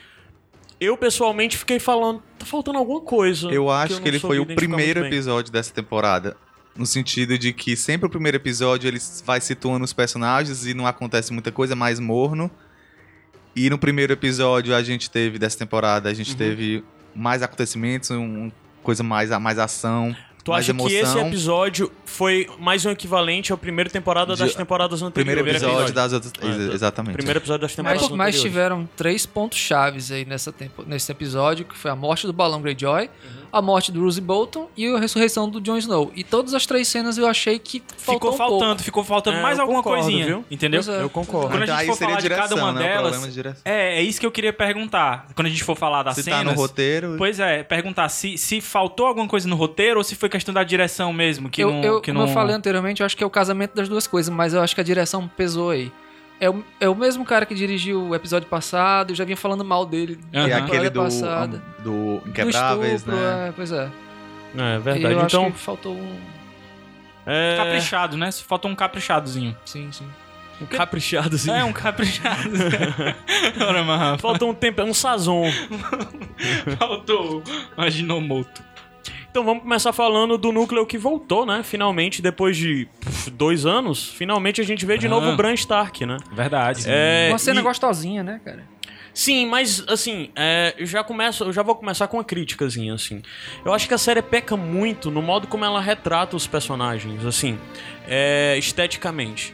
eu 0.85 0.97
pessoalmente 0.97 1.57
fiquei 1.57 1.79
falando, 1.79 2.23
tá 2.39 2.47
faltando 2.47 2.79
alguma 2.79 3.01
coisa. 3.01 3.49
Eu 3.51 3.71
acho 3.71 3.95
não 3.95 4.03
que 4.03 4.09
ele 4.09 4.19
foi 4.19 4.39
o 4.39 4.47
primeiro 4.47 5.05
episódio 5.05 5.53
dessa 5.53 5.73
temporada. 5.73 6.37
No 6.77 6.85
sentido 6.87 7.39
de 7.39 7.53
que 7.53 7.77
sempre 7.77 8.07
o 8.07 8.11
primeiro 8.11 8.37
episódio 8.37 8.89
ele 8.89 8.99
vai 9.25 9.41
situando 9.41 9.85
os 9.85 9.93
personagens 9.93 10.67
e 10.67 10.75
não 10.75 10.87
acontece 10.87 11.33
muita 11.33 11.53
coisa, 11.53 11.75
é 11.75 11.77
mais 11.77 12.01
morno. 12.01 12.51
E 13.55 13.71
no 13.71 13.79
primeiro 13.79 14.13
episódio 14.13 14.75
a 14.75 14.83
gente 14.83 15.09
teve, 15.09 15.39
dessa 15.39 15.57
temporada, 15.59 16.09
a 16.09 16.15
gente 16.15 16.33
Uhum. 16.33 16.37
teve 16.37 16.85
mais 17.15 17.43
acontecimentos, 17.43 18.11
um, 18.11 18.51
coisa 18.83 19.05
mais, 19.05 19.31
mais 19.41 19.59
ação, 19.61 20.15
Tu 20.45 20.51
mais 20.51 20.65
acha 20.65 20.73
emoção. 20.73 20.89
que 20.91 20.95
esse 21.03 21.19
episódio 21.19 21.91
foi 22.05 22.47
mais 22.59 22.85
um 22.85 22.91
equivalente 22.91 23.51
ao 23.51 23.57
primeiro 23.57 23.89
temporada 23.89 24.37
das 24.37 24.51
De- 24.51 24.57
temporadas 24.57 25.01
anteriores? 25.01 25.43
Primeiro 25.43 25.65
episódio 25.67 25.95
das 25.95 26.13
outras. 26.13 26.33
Ah, 26.43 26.47
ex- 26.47 26.69
tá. 26.69 26.75
Exatamente. 26.75 27.17
Primeiro 27.17 27.39
episódio 27.39 27.63
das 27.63 27.75
temporadas 27.75 28.03
Mas, 28.03 28.11
mas 28.11 28.29
anteriores. 28.35 28.43
tiveram 28.53 28.89
três 28.95 29.25
pontos 29.25 29.59
chaves 29.59 30.11
aí 30.13 30.25
nessa 30.27 30.53
tempo, 30.53 30.85
nesse 30.87 31.11
episódio, 31.11 31.65
que 31.65 31.75
foi 31.77 31.91
a 31.91 31.97
morte 31.97 32.27
do 32.27 32.33
Balão 32.35 32.61
Greyjoy, 32.61 33.05
Uhum. 33.05 33.44
A 33.57 33.63
morte 33.63 33.93
do 33.93 34.01
Roose 34.01 34.21
Bolton 34.21 34.69
e 34.77 34.87
a 34.87 34.99
ressurreição 34.99 35.49
do 35.49 35.61
Jon 35.61 35.77
Snow. 35.79 36.11
E 36.15 36.25
todas 36.25 36.53
as 36.55 36.67
três 36.67 36.89
cenas 36.89 37.17
eu 37.17 37.27
achei 37.27 37.59
que 37.59 37.83
Ficou 37.97 38.33
um 38.33 38.37
faltando, 38.37 38.67
pouco. 38.67 38.83
ficou 38.83 39.05
faltando 39.05 39.37
É, 39.39 39.43
mais 39.43 39.59
alguma 39.59 39.83
concordo, 39.83 40.03
coisinha, 40.05 40.27
viu? 40.27 40.45
entendeu? 40.51 40.81
É. 40.89 41.03
Eu 41.03 41.09
concordo. 41.11 41.51
Quando 41.51 41.63
a 41.63 41.67
gente 41.67 41.75
Aí 41.81 41.87
for 41.87 41.95
seria 41.97 42.09
falar 42.17 42.21
de 42.23 42.29
cada 42.29 42.43
direção, 42.49 42.59
uma 42.65 42.73
né? 42.73 42.81
O 42.81 42.83
delas, 42.89 43.03
problema 43.03 43.29
de 43.29 43.33
direção. 43.35 43.63
É, 43.65 43.99
é 43.99 44.03
isso 44.03 44.19
que 44.21 44.27
eu 44.27 44.33
queria 44.33 44.53
perguntar. 44.53 45.29
Quando 45.35 45.47
a 45.47 45.51
gente 45.51 45.63
for 45.65 45.77
falar 45.77 46.03
das 46.03 46.17
Se 46.17 46.23
cenas. 46.25 46.41
tá 46.41 46.45
no 46.45 46.53
roteiro. 46.55 47.15
Pois 47.17 47.39
é, 47.41 47.63
perguntar 47.63 48.09
se, 48.09 48.37
se 48.37 48.61
faltou 48.61 49.07
alguma 49.07 49.29
coisa 49.29 49.49
no 49.49 49.57
roteiro 49.57 49.99
ou 49.99 50.05
se 50.05 50.15
foi 50.15 50.29
questão 50.29 50.53
da 50.53 50.65
direção 50.65 51.13
mesmo, 51.13 51.49
que 51.49 51.63
eu, 51.63 51.71
não. 51.73 51.83
eu, 51.83 52.01
que 52.01 52.11
como 52.11 52.21
não... 52.25 52.29
eu 52.29 52.35
falei 52.35 52.55
anteriormente, 52.55 53.01
eu 53.01 53.07
acho 53.07 53.17
que 53.17 53.23
é 53.23 53.27
o 53.27 53.31
casamento 53.31 53.75
das 53.75 53.89
duas 53.89 54.07
coisas, 54.07 54.35
mas 54.35 54.53
eu 54.55 54.61
acho 54.61 54.75
que 54.75 54.81
a 54.81 54.85
direção 54.85 55.29
pesou 55.29 55.71
aí. 55.71 55.93
É 56.41 56.51
o, 56.51 56.65
é 56.81 56.89
o 56.89 56.95
mesmo 56.95 57.25
cara 57.25 57.47
que 57.47 57.55
dirigiu 57.55 58.09
o 58.09 58.15
episódio 58.15 58.49
passado, 58.49 59.11
eu 59.11 59.15
já 59.17 59.25
vinha 59.25 59.37
falando 59.37 59.65
mal 59.65 59.87
dele. 59.87 60.19
E 60.33 60.37
na 60.47 60.57
aquele 60.59 60.91
do, 60.91 61.03
passada. 61.03 61.63
do 61.79 62.21
Do 62.21 62.29
Inquebráveis, 62.29 62.95
estupro, 62.95 63.19
né? 63.21 63.49
é, 63.49 63.53
pois 63.53 63.73
é. 63.73 63.91
É 64.57 64.77
E 64.77 64.79
verdade. 64.79 65.15
eu 65.15 65.21
acho 65.21 65.27
Então, 65.37 65.51
que 65.53 65.59
faltou 65.59 65.95
um... 65.97 66.19
é... 67.27 67.57
Caprichado, 67.57 68.17
né? 68.17 68.31
Faltou 68.33 68.71
um 68.71 68.75
caprichadozinho. 68.75 69.57
Sim, 69.65 69.91
sim. 69.93 70.07
um 70.61 70.67
caprichado, 70.67 71.37
assim. 71.37 71.51
É, 71.51 71.65
um 71.65 71.73
caprichado. 71.73 72.51
Ora, 73.67 74.19
Faltou 74.19 74.51
um 74.51 74.55
tempo, 74.55 74.83
um 74.83 74.95
sazon. 74.95 75.51
faltou 76.79 77.43
um 77.77 77.83
Aginomoto. 77.83 78.63
Então 79.35 79.43
vamos 79.45 79.65
começar 79.65 79.93
falando 79.93 80.39
do 80.39 80.53
núcleo 80.53 80.87
que 80.87 80.97
voltou, 80.97 81.45
né? 81.45 81.65
Finalmente, 81.65 82.23
depois 82.23 82.57
de 82.57 82.87
pff, 83.01 83.31
dois 83.33 83.67
anos, 83.67 84.09
finalmente 84.11 84.61
a 84.61 84.65
gente 84.65 84.87
vê 84.87 84.97
de 84.97 85.09
Ah. 85.09 85.11
novo 85.11 85.29
o 85.31 85.37
Bran 85.37 85.55
Stark, 85.55 86.07
né? 86.07 86.19
Verdade. 86.31 86.85
É, 86.87 87.31
Uma 87.33 87.39
cena 87.39 87.59
e- 87.59 87.63
gostosinha, 87.65 88.23
né, 88.23 88.41
cara? 88.45 88.63
Sim, 89.13 89.47
mas 89.47 89.83
assim, 89.89 90.31
é, 90.37 90.73
eu 90.79 90.87
já 90.87 91.03
começo, 91.03 91.43
eu 91.43 91.53
já 91.53 91.65
vou 91.65 91.75
começar 91.75 92.07
com 92.07 92.17
uma 92.19 92.23
críticazinha, 92.23 92.95
assim. 92.95 93.23
Eu 93.65 93.75
acho 93.75 93.89
que 93.89 93.95
a 93.95 93.99
série 93.99 94.23
peca 94.23 94.57
muito 94.57 95.11
no 95.11 95.21
modo 95.21 95.49
como 95.49 95.65
ela 95.65 95.81
retrata 95.81 96.37
os 96.37 96.47
personagens, 96.47 97.27
assim, 97.27 97.59
é, 98.07 98.55
esteticamente. 98.57 99.53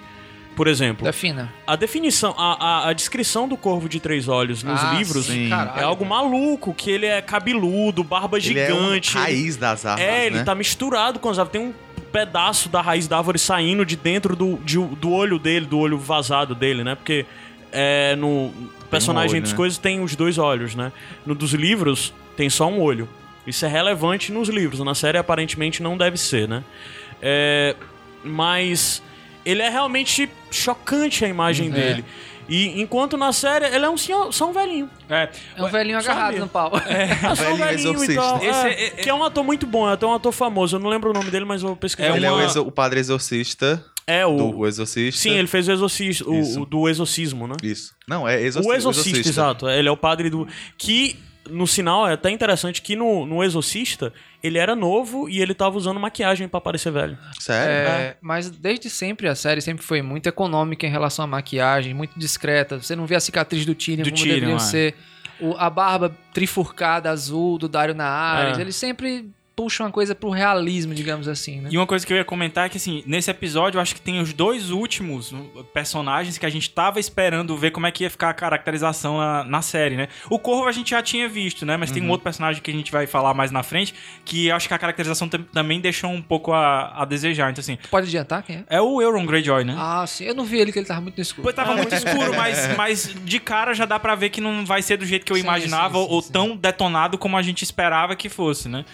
Por 0.60 0.68
exemplo, 0.68 1.04
Defina. 1.06 1.50
a 1.66 1.74
definição, 1.74 2.34
a, 2.36 2.52
a, 2.84 2.88
a 2.90 2.92
descrição 2.92 3.48
do 3.48 3.56
Corvo 3.56 3.88
de 3.88 3.98
Três 3.98 4.28
Olhos 4.28 4.62
nos 4.62 4.78
Ah, 4.78 4.92
livros 4.92 5.24
sim. 5.24 5.48
é 5.74 5.82
algo 5.82 6.04
maluco, 6.04 6.74
que 6.74 6.90
ele 6.90 7.06
é 7.06 7.22
cabeludo, 7.22 8.04
barba 8.04 8.36
Ele 8.36 8.58
é 8.60 8.70
um 8.74 8.76
gigante. 8.90 9.16
raiz 9.16 9.56
das 9.56 9.86
árvores, 9.86 10.06
É, 10.12 10.26
ele 10.26 10.36
né? 10.36 10.44
tá 10.44 10.54
misturado 10.54 11.18
com 11.18 11.30
as 11.30 11.38
árvores. 11.38 11.58
Tem 11.58 11.66
um 11.70 11.72
pedaço 12.12 12.68
da 12.68 12.82
raiz 12.82 13.08
da 13.08 13.16
árvore 13.16 13.38
saindo 13.38 13.86
de 13.86 13.96
dentro 13.96 14.36
do, 14.36 14.58
de- 14.58 14.76
do 14.76 15.10
olho 15.10 15.38
dele, 15.38 15.64
do 15.64 15.78
olho 15.78 15.96
vazado 15.98 16.54
dele, 16.54 16.84
né? 16.84 16.94
Porque 16.94 17.24
é, 17.72 18.14
no 18.16 18.52
personagem 18.90 19.36
olho, 19.36 19.40
dos 19.42 19.52
né? 19.52 19.56
coisas 19.56 19.78
tem 19.78 20.02
os 20.02 20.14
dois 20.14 20.36
olhos, 20.36 20.74
né? 20.74 20.92
No 21.24 21.34
dos 21.34 21.54
livros 21.54 22.12
tem 22.36 22.50
só 22.50 22.68
um 22.68 22.82
olho. 22.82 23.08
Isso 23.46 23.64
é 23.64 23.68
relevante 23.68 24.30
nos 24.30 24.50
livros. 24.50 24.78
Na 24.80 24.94
série 24.94 25.16
aparentemente 25.16 25.82
não 25.82 25.96
deve 25.96 26.18
ser, 26.18 26.46
né? 26.46 26.62
É, 27.22 27.74
mas 28.22 29.02
ele 29.50 29.62
é 29.62 29.68
realmente 29.68 30.28
chocante 30.50 31.24
a 31.24 31.28
imagem 31.28 31.68
É. 31.68 31.70
dele. 31.70 32.04
E 32.48 32.80
enquanto 32.80 33.16
na 33.16 33.32
série 33.32 33.66
ele 33.66 33.84
é 33.84 33.88
um 33.90 33.96
senhor, 33.96 34.32
só 34.32 34.50
um 34.50 34.52
velhinho. 34.52 34.90
É, 35.08 35.28
É 35.56 35.62
um 35.62 35.68
velhinho 35.68 35.98
agarrado 35.98 36.26
sabe? 36.32 36.38
no 36.40 36.48
pau. 36.48 36.72
É 36.84 37.14
só 37.36 37.52
um 37.52 37.56
velhinho 37.56 37.70
e 37.70 37.74
exorcista. 37.92 38.14
tal. 38.20 38.36
Esse 38.42 38.66
É, 38.66 38.72
é- 38.72 38.86
é- 38.86 38.90
que 38.90 39.08
é 39.08 39.14
um 39.14 39.22
ator 39.22 39.44
muito 39.44 39.66
bom, 39.68 39.88
é 39.88 39.92
até 39.92 40.04
um 40.04 40.12
ator 40.12 40.32
famoso. 40.32 40.74
Eu 40.76 40.80
não 40.80 40.90
lembro 40.90 41.10
o 41.10 41.12
nome 41.12 41.30
dele, 41.30 41.44
mas 41.44 41.62
eu 41.62 41.76
pesquisei. 41.76 42.10
É 42.10 42.16
Ele 42.16 42.26
é 42.26 42.30
o, 42.32 42.34
uma- 42.36 42.60
o 42.62 42.72
padre 42.72 42.98
exorcista 42.98 43.84
É 44.04 44.26
o. 44.26 44.36
do 44.36 44.58
o 44.58 44.66
exorcista. 44.66 45.20
Sim, 45.20 45.30
ele 45.38 45.46
fez 45.46 45.68
o 45.68 45.72
exorcismo, 45.72 46.28
o, 46.28 46.62
o 46.62 46.66
do 46.66 46.88
exorcismo, 46.88 47.46
né? 47.46 47.54
Isso. 47.62 47.94
Não, 48.08 48.26
é 48.28 48.42
exorcista. 48.42 48.74
o 48.74 48.76
exorcista, 48.76 49.28
exato. 49.28 49.68
Ele 49.68 49.88
é 49.88 49.92
o 49.92 49.96
padre 49.96 50.28
do. 50.28 50.48
Que 50.76 51.16
no 51.48 51.66
sinal 51.66 52.06
é 52.08 52.12
até 52.12 52.30
interessante 52.30 52.82
que 52.82 52.94
no, 52.94 53.24
no 53.26 53.42
Exorcista 53.42 54.12
ele 54.42 54.58
era 54.58 54.74
novo 54.76 55.28
e 55.28 55.40
ele 55.40 55.54
tava 55.54 55.76
usando 55.76 55.98
maquiagem 55.98 56.48
pra 56.48 56.60
parecer 56.60 56.90
velho. 56.92 57.16
Sério? 57.38 57.88
É, 57.90 58.16
mas 58.20 58.50
desde 58.50 58.88
sempre 58.90 59.28
a 59.28 59.34
série 59.34 59.60
sempre 59.60 59.84
foi 59.84 60.02
muito 60.02 60.28
econômica 60.28 60.86
em 60.86 60.90
relação 60.90 61.24
à 61.24 61.28
maquiagem, 61.28 61.92
muito 61.94 62.18
discreta. 62.18 62.78
Você 62.80 62.94
não 62.94 63.06
vê 63.06 63.14
a 63.16 63.20
cicatriz 63.20 63.64
do 63.66 63.74
Tyrion 63.74 64.04
Do 64.04 64.10
como 64.10 64.16
Tyrion, 64.22 64.34
deveriam 64.34 64.56
é. 64.56 64.60
ser. 64.60 64.94
o- 65.40 65.54
a 65.56 65.70
barba 65.70 66.14
trifurcada 66.34 67.10
azul 67.10 67.56
do 67.58 67.68
Dario 67.68 67.94
Naharis. 67.94 68.58
É. 68.58 68.60
Ele 68.60 68.72
sempre 68.72 69.30
puxa 69.60 69.84
uma 69.84 69.90
coisa 69.90 70.14
pro 70.14 70.30
realismo, 70.30 70.94
digamos 70.94 71.28
assim, 71.28 71.60
né? 71.60 71.68
E 71.70 71.76
uma 71.76 71.86
coisa 71.86 72.06
que 72.06 72.10
eu 72.12 72.16
ia 72.16 72.24
comentar 72.24 72.64
é 72.64 72.68
que, 72.70 72.78
assim, 72.78 73.02
nesse 73.06 73.30
episódio 73.30 73.76
eu 73.76 73.82
acho 73.82 73.94
que 73.94 74.00
tem 74.00 74.18
os 74.18 74.32
dois 74.32 74.70
últimos 74.70 75.32
uh, 75.32 75.64
personagens 75.74 76.38
que 76.38 76.46
a 76.46 76.48
gente 76.48 76.70
tava 76.70 76.98
esperando 76.98 77.54
ver 77.58 77.70
como 77.70 77.86
é 77.86 77.90
que 77.90 78.04
ia 78.04 78.08
ficar 78.10 78.30
a 78.30 78.34
caracterização 78.34 79.18
na, 79.18 79.44
na 79.44 79.60
série, 79.60 79.96
né? 79.96 80.08
O 80.30 80.38
Corvo 80.38 80.66
a 80.66 80.72
gente 80.72 80.90
já 80.92 81.02
tinha 81.02 81.28
visto, 81.28 81.66
né? 81.66 81.76
Mas 81.76 81.90
tem 81.90 82.02
um 82.02 82.08
outro 82.08 82.24
personagem 82.24 82.62
que 82.62 82.70
a 82.70 82.74
gente 82.74 82.90
vai 82.90 83.06
falar 83.06 83.34
mais 83.34 83.50
na 83.50 83.62
frente 83.62 83.94
que 84.24 84.46
eu 84.46 84.56
acho 84.56 84.66
que 84.66 84.72
a 84.72 84.78
caracterização 84.78 85.28
tam- 85.28 85.42
também 85.52 85.78
deixou 85.78 86.08
um 86.10 86.22
pouco 86.22 86.52
a, 86.54 87.02
a 87.02 87.04
desejar. 87.04 87.50
Então, 87.50 87.60
assim, 87.60 87.76
Tu 87.76 87.88
pode 87.90 88.06
adiantar 88.06 88.42
quem 88.42 88.56
é? 88.68 88.76
é 88.76 88.80
o 88.80 89.02
Euron 89.02 89.26
Greyjoy, 89.26 89.64
né? 89.64 89.74
Ah, 89.76 90.06
sim. 90.06 90.24
Eu 90.24 90.34
não 90.34 90.44
vi 90.44 90.58
ele, 90.58 90.72
que 90.72 90.78
ele 90.78 90.86
tava 90.86 91.02
muito 91.02 91.16
no 91.18 91.22
escuro. 91.22 91.46
Pô, 91.46 91.52
tava 91.52 91.74
muito 91.76 91.92
escuro, 91.94 92.34
mas, 92.34 92.74
mas 92.76 93.14
de 93.24 93.38
cara 93.38 93.74
já 93.74 93.84
dá 93.84 93.98
pra 93.98 94.14
ver 94.14 94.30
que 94.30 94.40
não 94.40 94.64
vai 94.64 94.80
ser 94.80 94.96
do 94.96 95.04
jeito 95.04 95.26
que 95.26 95.32
eu 95.32 95.36
Sim, 95.36 95.42
imaginava 95.42 95.98
sim, 95.98 96.04
sim, 96.06 96.12
ou 96.14 96.22
sim. 96.22 96.32
tão 96.32 96.56
detonado 96.56 97.18
como 97.18 97.36
a 97.36 97.42
gente 97.42 97.62
esperava 97.62 98.16
que 98.16 98.28
fosse, 98.30 98.68
né? 98.68 98.84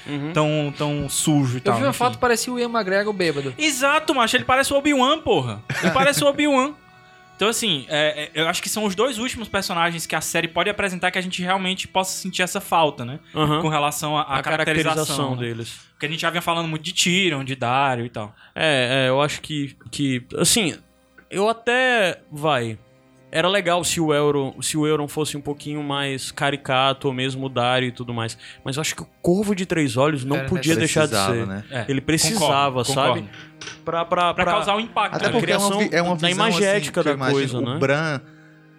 Tão, 0.72 0.72
tão 0.72 1.08
sujo 1.08 1.54
e 1.54 1.58
Eu 1.58 1.60
tal. 1.62 1.74
vi 1.76 1.82
uma 1.82 1.90
enfim. 1.90 1.98
foto, 1.98 2.18
parecia 2.18 2.52
o 2.52 2.58
Ian 2.58 2.68
McGregor 2.70 3.12
bêbado. 3.12 3.54
Exato, 3.58 4.14
macho. 4.14 4.36
Ele 4.36 4.44
parece 4.44 4.72
o 4.72 4.76
Obi-Wan, 4.76 5.18
porra. 5.20 5.62
Ele 5.82 5.90
parece 5.92 6.22
o 6.24 6.26
Obi-Wan. 6.26 6.74
Então, 7.36 7.48
assim, 7.48 7.84
é- 7.90 8.30
é- 8.34 8.40
eu 8.42 8.48
acho 8.48 8.62
que 8.62 8.68
são 8.68 8.84
os 8.84 8.94
dois 8.94 9.18
últimos 9.18 9.46
personagens 9.46 10.06
que 10.06 10.16
a 10.16 10.22
série 10.22 10.48
pode 10.48 10.70
apresentar 10.70 11.10
que 11.10 11.18
a 11.18 11.20
gente 11.20 11.42
realmente 11.42 11.86
possa 11.86 12.16
sentir 12.18 12.40
essa 12.40 12.62
falta, 12.62 13.04
né? 13.04 13.20
Aham. 13.34 13.60
Com 13.60 13.68
relação 13.68 14.16
à 14.16 14.40
caracterização, 14.42 14.54
caracterização 15.04 15.36
né? 15.36 15.42
deles. 15.42 15.80
Porque 15.92 16.06
a 16.06 16.08
gente 16.08 16.20
já 16.20 16.30
vinha 16.30 16.40
falando 16.40 16.66
muito 16.66 16.82
de 16.82 16.94
Tyrion, 16.94 17.44
de 17.44 17.54
Dario 17.54 18.06
e 18.06 18.08
tal. 18.08 18.34
É, 18.54 19.04
é, 19.04 19.08
eu 19.10 19.20
acho 19.20 19.42
que, 19.42 19.76
que. 19.90 20.22
Assim, 20.38 20.76
eu 21.30 21.46
até. 21.46 22.20
Vai. 22.32 22.78
Era 23.36 23.48
legal 23.48 23.84
se 23.84 24.00
o 24.00 24.14
Euron, 24.14 24.54
se 24.62 24.78
o 24.78 24.86
Euron 24.86 25.06
fosse 25.06 25.36
um 25.36 25.40
pouquinho 25.42 25.82
mais 25.82 26.30
caricato, 26.32 27.08
ou 27.08 27.12
mesmo 27.12 27.46
o 27.46 27.48
Dario 27.50 27.88
e 27.88 27.92
tudo 27.92 28.14
mais. 28.14 28.38
Mas 28.64 28.76
eu 28.76 28.80
acho 28.80 28.94
que 28.96 29.02
o 29.02 29.08
Corvo 29.20 29.54
de 29.54 29.66
Três 29.66 29.96
Olhos 29.96 30.24
não 30.24 30.36
Era 30.36 30.48
podia 30.48 30.74
deixar 30.74 31.06
de 31.06 31.16
ser. 31.16 31.46
né? 31.46 31.62
É, 31.70 31.84
Ele 31.86 32.00
precisava, 32.00 32.82
concordo, 32.82 32.92
sabe? 32.94 33.20
concordo. 33.20 33.84
Pra, 33.84 34.04
pra, 34.06 34.32
Pra 34.34 34.44
causar 34.46 34.76
um 34.76 34.80
impacto. 34.80 35.16
Até 35.16 35.26
né? 35.26 35.32
porque 35.32 35.52
é 35.52 35.58
uma, 35.58 35.68
criação 35.68 35.88
é 35.92 36.00
uma 36.02 36.14
visão 36.14 36.30
imagética 36.30 36.78
assim, 36.78 36.92
que 36.92 36.98
eu 36.98 37.04
da 37.04 37.12
imagino, 37.12 37.34
coisa, 37.36 37.60
né? 37.60 37.76
O 37.76 37.78
Bran 37.78 38.20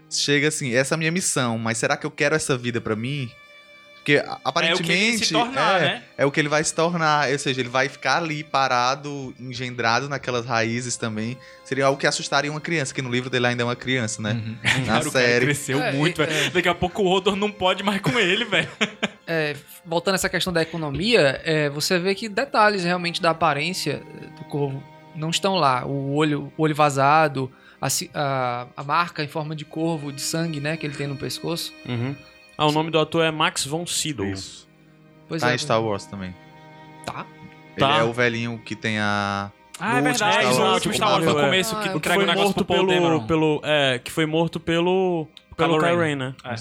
chega 0.10 0.48
assim, 0.48 0.74
essa 0.74 0.94
é 0.94 0.96
a 0.96 0.98
minha 0.98 1.12
missão, 1.12 1.58
mas 1.60 1.78
será 1.78 1.96
que 1.96 2.06
eu 2.06 2.12
quero 2.12 2.34
essa 2.36 2.58
vida 2.58 2.82
pra 2.82 2.96
mim? 2.96 3.30
Porque 4.08 4.20
a- 4.20 4.22
É 4.22 4.24
o 4.24 4.36
que 4.36 4.42
aparentemente 4.46 5.16
ele 5.16 5.26
se 5.26 5.34
tornar, 5.34 5.82
é, 5.82 5.86
né? 5.86 6.04
é 6.18 6.26
o 6.26 6.32
que 6.32 6.40
ele 6.40 6.48
vai 6.48 6.64
se 6.64 6.74
tornar, 6.74 7.30
ou 7.30 7.38
seja, 7.40 7.60
ele 7.60 7.68
vai 7.68 7.90
ficar 7.90 8.18
ali 8.20 8.42
parado, 8.42 9.36
engendrado 9.38 10.08
naquelas 10.08 10.46
raízes 10.46 10.96
também. 10.96 11.38
Seria 11.66 11.88
algo 11.88 12.00
que 12.00 12.08
assustaria 12.08 12.50
uma 12.50 12.62
criança, 12.62 12.94
que 12.94 13.02
no 13.02 13.12
livro 13.12 13.30
dele 13.30 13.48
ainda 13.48 13.64
é 13.64 13.66
uma 13.66 13.76
criança, 13.76 14.22
né? 14.22 14.32
Uhum. 14.32 14.56
Na 14.64 14.70
Cara, 14.72 14.80
o 14.82 14.86
cara 14.86 15.26
série. 15.26 15.46
cresceu 15.48 15.82
É, 15.84 15.92
muito, 15.92 16.22
é, 16.22 16.26
velho. 16.26 16.52
Daqui 16.52 16.70
a 16.70 16.76
pouco 16.76 17.02
o 17.04 17.06
Hodor 17.08 17.36
não 17.36 17.52
pode 17.52 17.84
mais 17.84 18.00
com 18.00 18.18
ele, 18.18 18.46
velho. 18.46 18.70
É, 19.30 19.58
voltando 19.86 20.14
a 20.14 20.16
essa 20.16 20.30
questão 20.30 20.54
da 20.54 20.62
economia, 20.62 21.42
é, 21.44 21.70
você 21.70 22.00
vê 22.00 22.16
que 22.16 22.30
detalhes 22.30 22.86
realmente 22.86 23.22
da 23.22 23.32
aparência 23.32 24.02
do 24.38 24.46
corvo 24.46 24.82
não 25.14 25.30
estão 25.30 25.56
lá. 25.56 25.86
O 25.86 26.14
olho, 26.16 26.50
o 26.58 26.64
olho 26.64 26.74
vazado, 26.74 27.52
a, 27.82 27.88
a, 28.14 28.68
a 28.78 28.84
marca 28.86 29.22
em 29.22 29.28
forma 29.28 29.54
de 29.54 29.66
corvo, 29.66 30.14
de 30.14 30.22
sangue, 30.22 30.62
né, 30.62 30.78
que 30.78 30.86
ele 30.86 30.96
tem 30.96 31.08
no 31.08 31.18
pescoço. 31.18 31.74
Uhum. 31.86 32.16
Ah, 32.58 32.66
o 32.66 32.72
nome 32.72 32.90
do 32.90 33.00
ator 33.00 33.24
é 33.24 33.32
Max 33.32 33.66
von 33.66 33.86
Sydow. 33.86 34.26
Isso. 34.26 34.68
Pois 35.28 35.42
Tá 35.42 35.52
é. 35.52 35.56
em 35.56 35.58
Star 35.58 35.82
Wars 35.84 36.06
também. 36.06 36.34
Tá. 37.06 37.26
Ele 37.76 37.80
Tá. 37.80 37.98
é 38.00 38.04
o 38.04 38.12
velhinho 38.14 38.60
que 38.66 38.76
tem 38.76 38.98
a. 39.00 39.52
Ah, 39.80 40.00
é 40.00 40.02
No 40.02 40.10
último 40.10 40.26
verdade. 40.28 40.34
Star 40.34 40.54
No 40.56 40.60
Wars, 40.62 40.74
último 40.74 40.92
o 40.92 40.96
Star 40.96 41.12
Wars, 41.12 41.26
no 41.26 41.40
é. 41.40 41.44
começo, 41.44 41.76
Ah, 41.76 41.80
que 41.82 41.88
é. 41.88 41.92
Que 41.92 41.98
entrega 41.98 42.26
foi 42.26 42.36
morto 42.36 42.66
pelo, 42.66 43.28
pelo. 43.28 43.62
É, 43.64 44.00
que 44.00 44.12
foi 44.12 44.26
morto 44.26 44.60
pelo. 44.60 45.28
Pelo 45.56 45.80
Kylo 45.80 46.16
né? 46.16 46.36
É. 46.44 46.56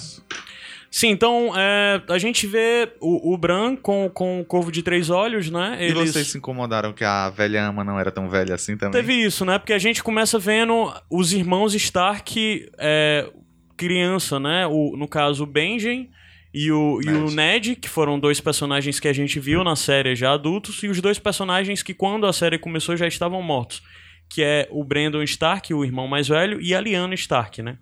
Sim, 0.90 1.08
então 1.08 1.52
é, 1.54 2.00
a 2.08 2.16
gente 2.16 2.46
vê 2.46 2.90
o, 3.00 3.34
o 3.34 3.36
Bran 3.36 3.76
com, 3.76 4.08
com 4.08 4.40
o 4.40 4.44
Corvo 4.46 4.72
de 4.72 4.82
Três 4.82 5.10
Olhos, 5.10 5.50
né? 5.50 5.76
E 5.78 5.92
vocês 5.92 6.28
se 6.28 6.38
incomodaram 6.38 6.92
que 6.94 7.04
a 7.04 7.28
velha 7.28 7.66
ama 7.66 7.84
não 7.84 8.00
era 8.00 8.10
tão 8.10 8.30
velha 8.30 8.54
assim 8.54 8.78
também? 8.78 8.92
Teve 8.92 9.12
isso, 9.12 9.44
né? 9.44 9.58
Porque 9.58 9.74
a 9.74 9.78
gente 9.78 10.02
começa 10.02 10.38
vendo 10.38 10.90
os 11.10 11.34
irmãos 11.34 11.74
Stark 11.74 12.70
é, 12.78 13.28
criança, 13.76 14.38
né? 14.40 14.66
O, 14.66 14.96
no 14.96 15.06
caso, 15.08 15.44
o 15.44 15.46
Benjen 15.46 16.10
e 16.54 16.70
o, 16.72 17.00
e 17.04 17.08
o 17.08 17.24
Ned. 17.30 17.34
Ned, 17.34 17.76
que 17.76 17.88
foram 17.88 18.18
dois 18.18 18.40
personagens 18.40 18.98
que 18.98 19.08
a 19.08 19.12
gente 19.12 19.38
viu 19.38 19.62
na 19.62 19.76
série 19.76 20.14
já 20.16 20.32
adultos, 20.32 20.82
e 20.82 20.88
os 20.88 21.00
dois 21.00 21.18
personagens 21.18 21.82
que 21.82 21.92
quando 21.94 22.26
a 22.26 22.32
série 22.32 22.58
começou 22.58 22.96
já 22.96 23.06
estavam 23.06 23.42
mortos. 23.42 23.82
Que 24.28 24.42
é 24.42 24.68
o 24.72 24.82
Brandon 24.82 25.22
Stark, 25.22 25.72
o 25.72 25.84
irmão 25.84 26.08
mais 26.08 26.26
velho, 26.28 26.60
e 26.60 26.74
a 26.74 26.80
Lyanna 26.80 27.14
Stark, 27.14 27.62
né? 27.62 27.78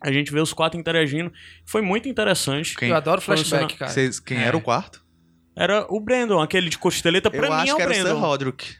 A 0.00 0.10
gente 0.10 0.32
vê 0.32 0.40
os 0.40 0.52
quatro 0.52 0.80
interagindo. 0.80 1.32
Foi 1.64 1.80
muito 1.80 2.08
interessante. 2.08 2.74
Quem, 2.76 2.88
Eu 2.88 2.96
adoro 2.96 3.20
flashback, 3.20 3.76
cara. 3.76 3.90
vocês- 3.90 4.18
quem 4.18 4.38
É. 4.38 4.42
era 4.44 4.56
o 4.56 4.60
quarto? 4.60 5.00
Era 5.54 5.86
o 5.88 6.00
Brandon, 6.00 6.40
aquele 6.40 6.68
de 6.68 6.78
costeleta. 6.78 7.30
Pra 7.30 7.46
Eu 7.46 7.52
mim 7.52 7.56
acho 7.60 7.70
é 7.70 7.74
o 7.74 7.76
que 7.76 7.82
era 7.82 7.90
o 7.90 7.94
Sir 7.94 8.02
Brandon. 8.04 8.18
Roderick. 8.20 8.74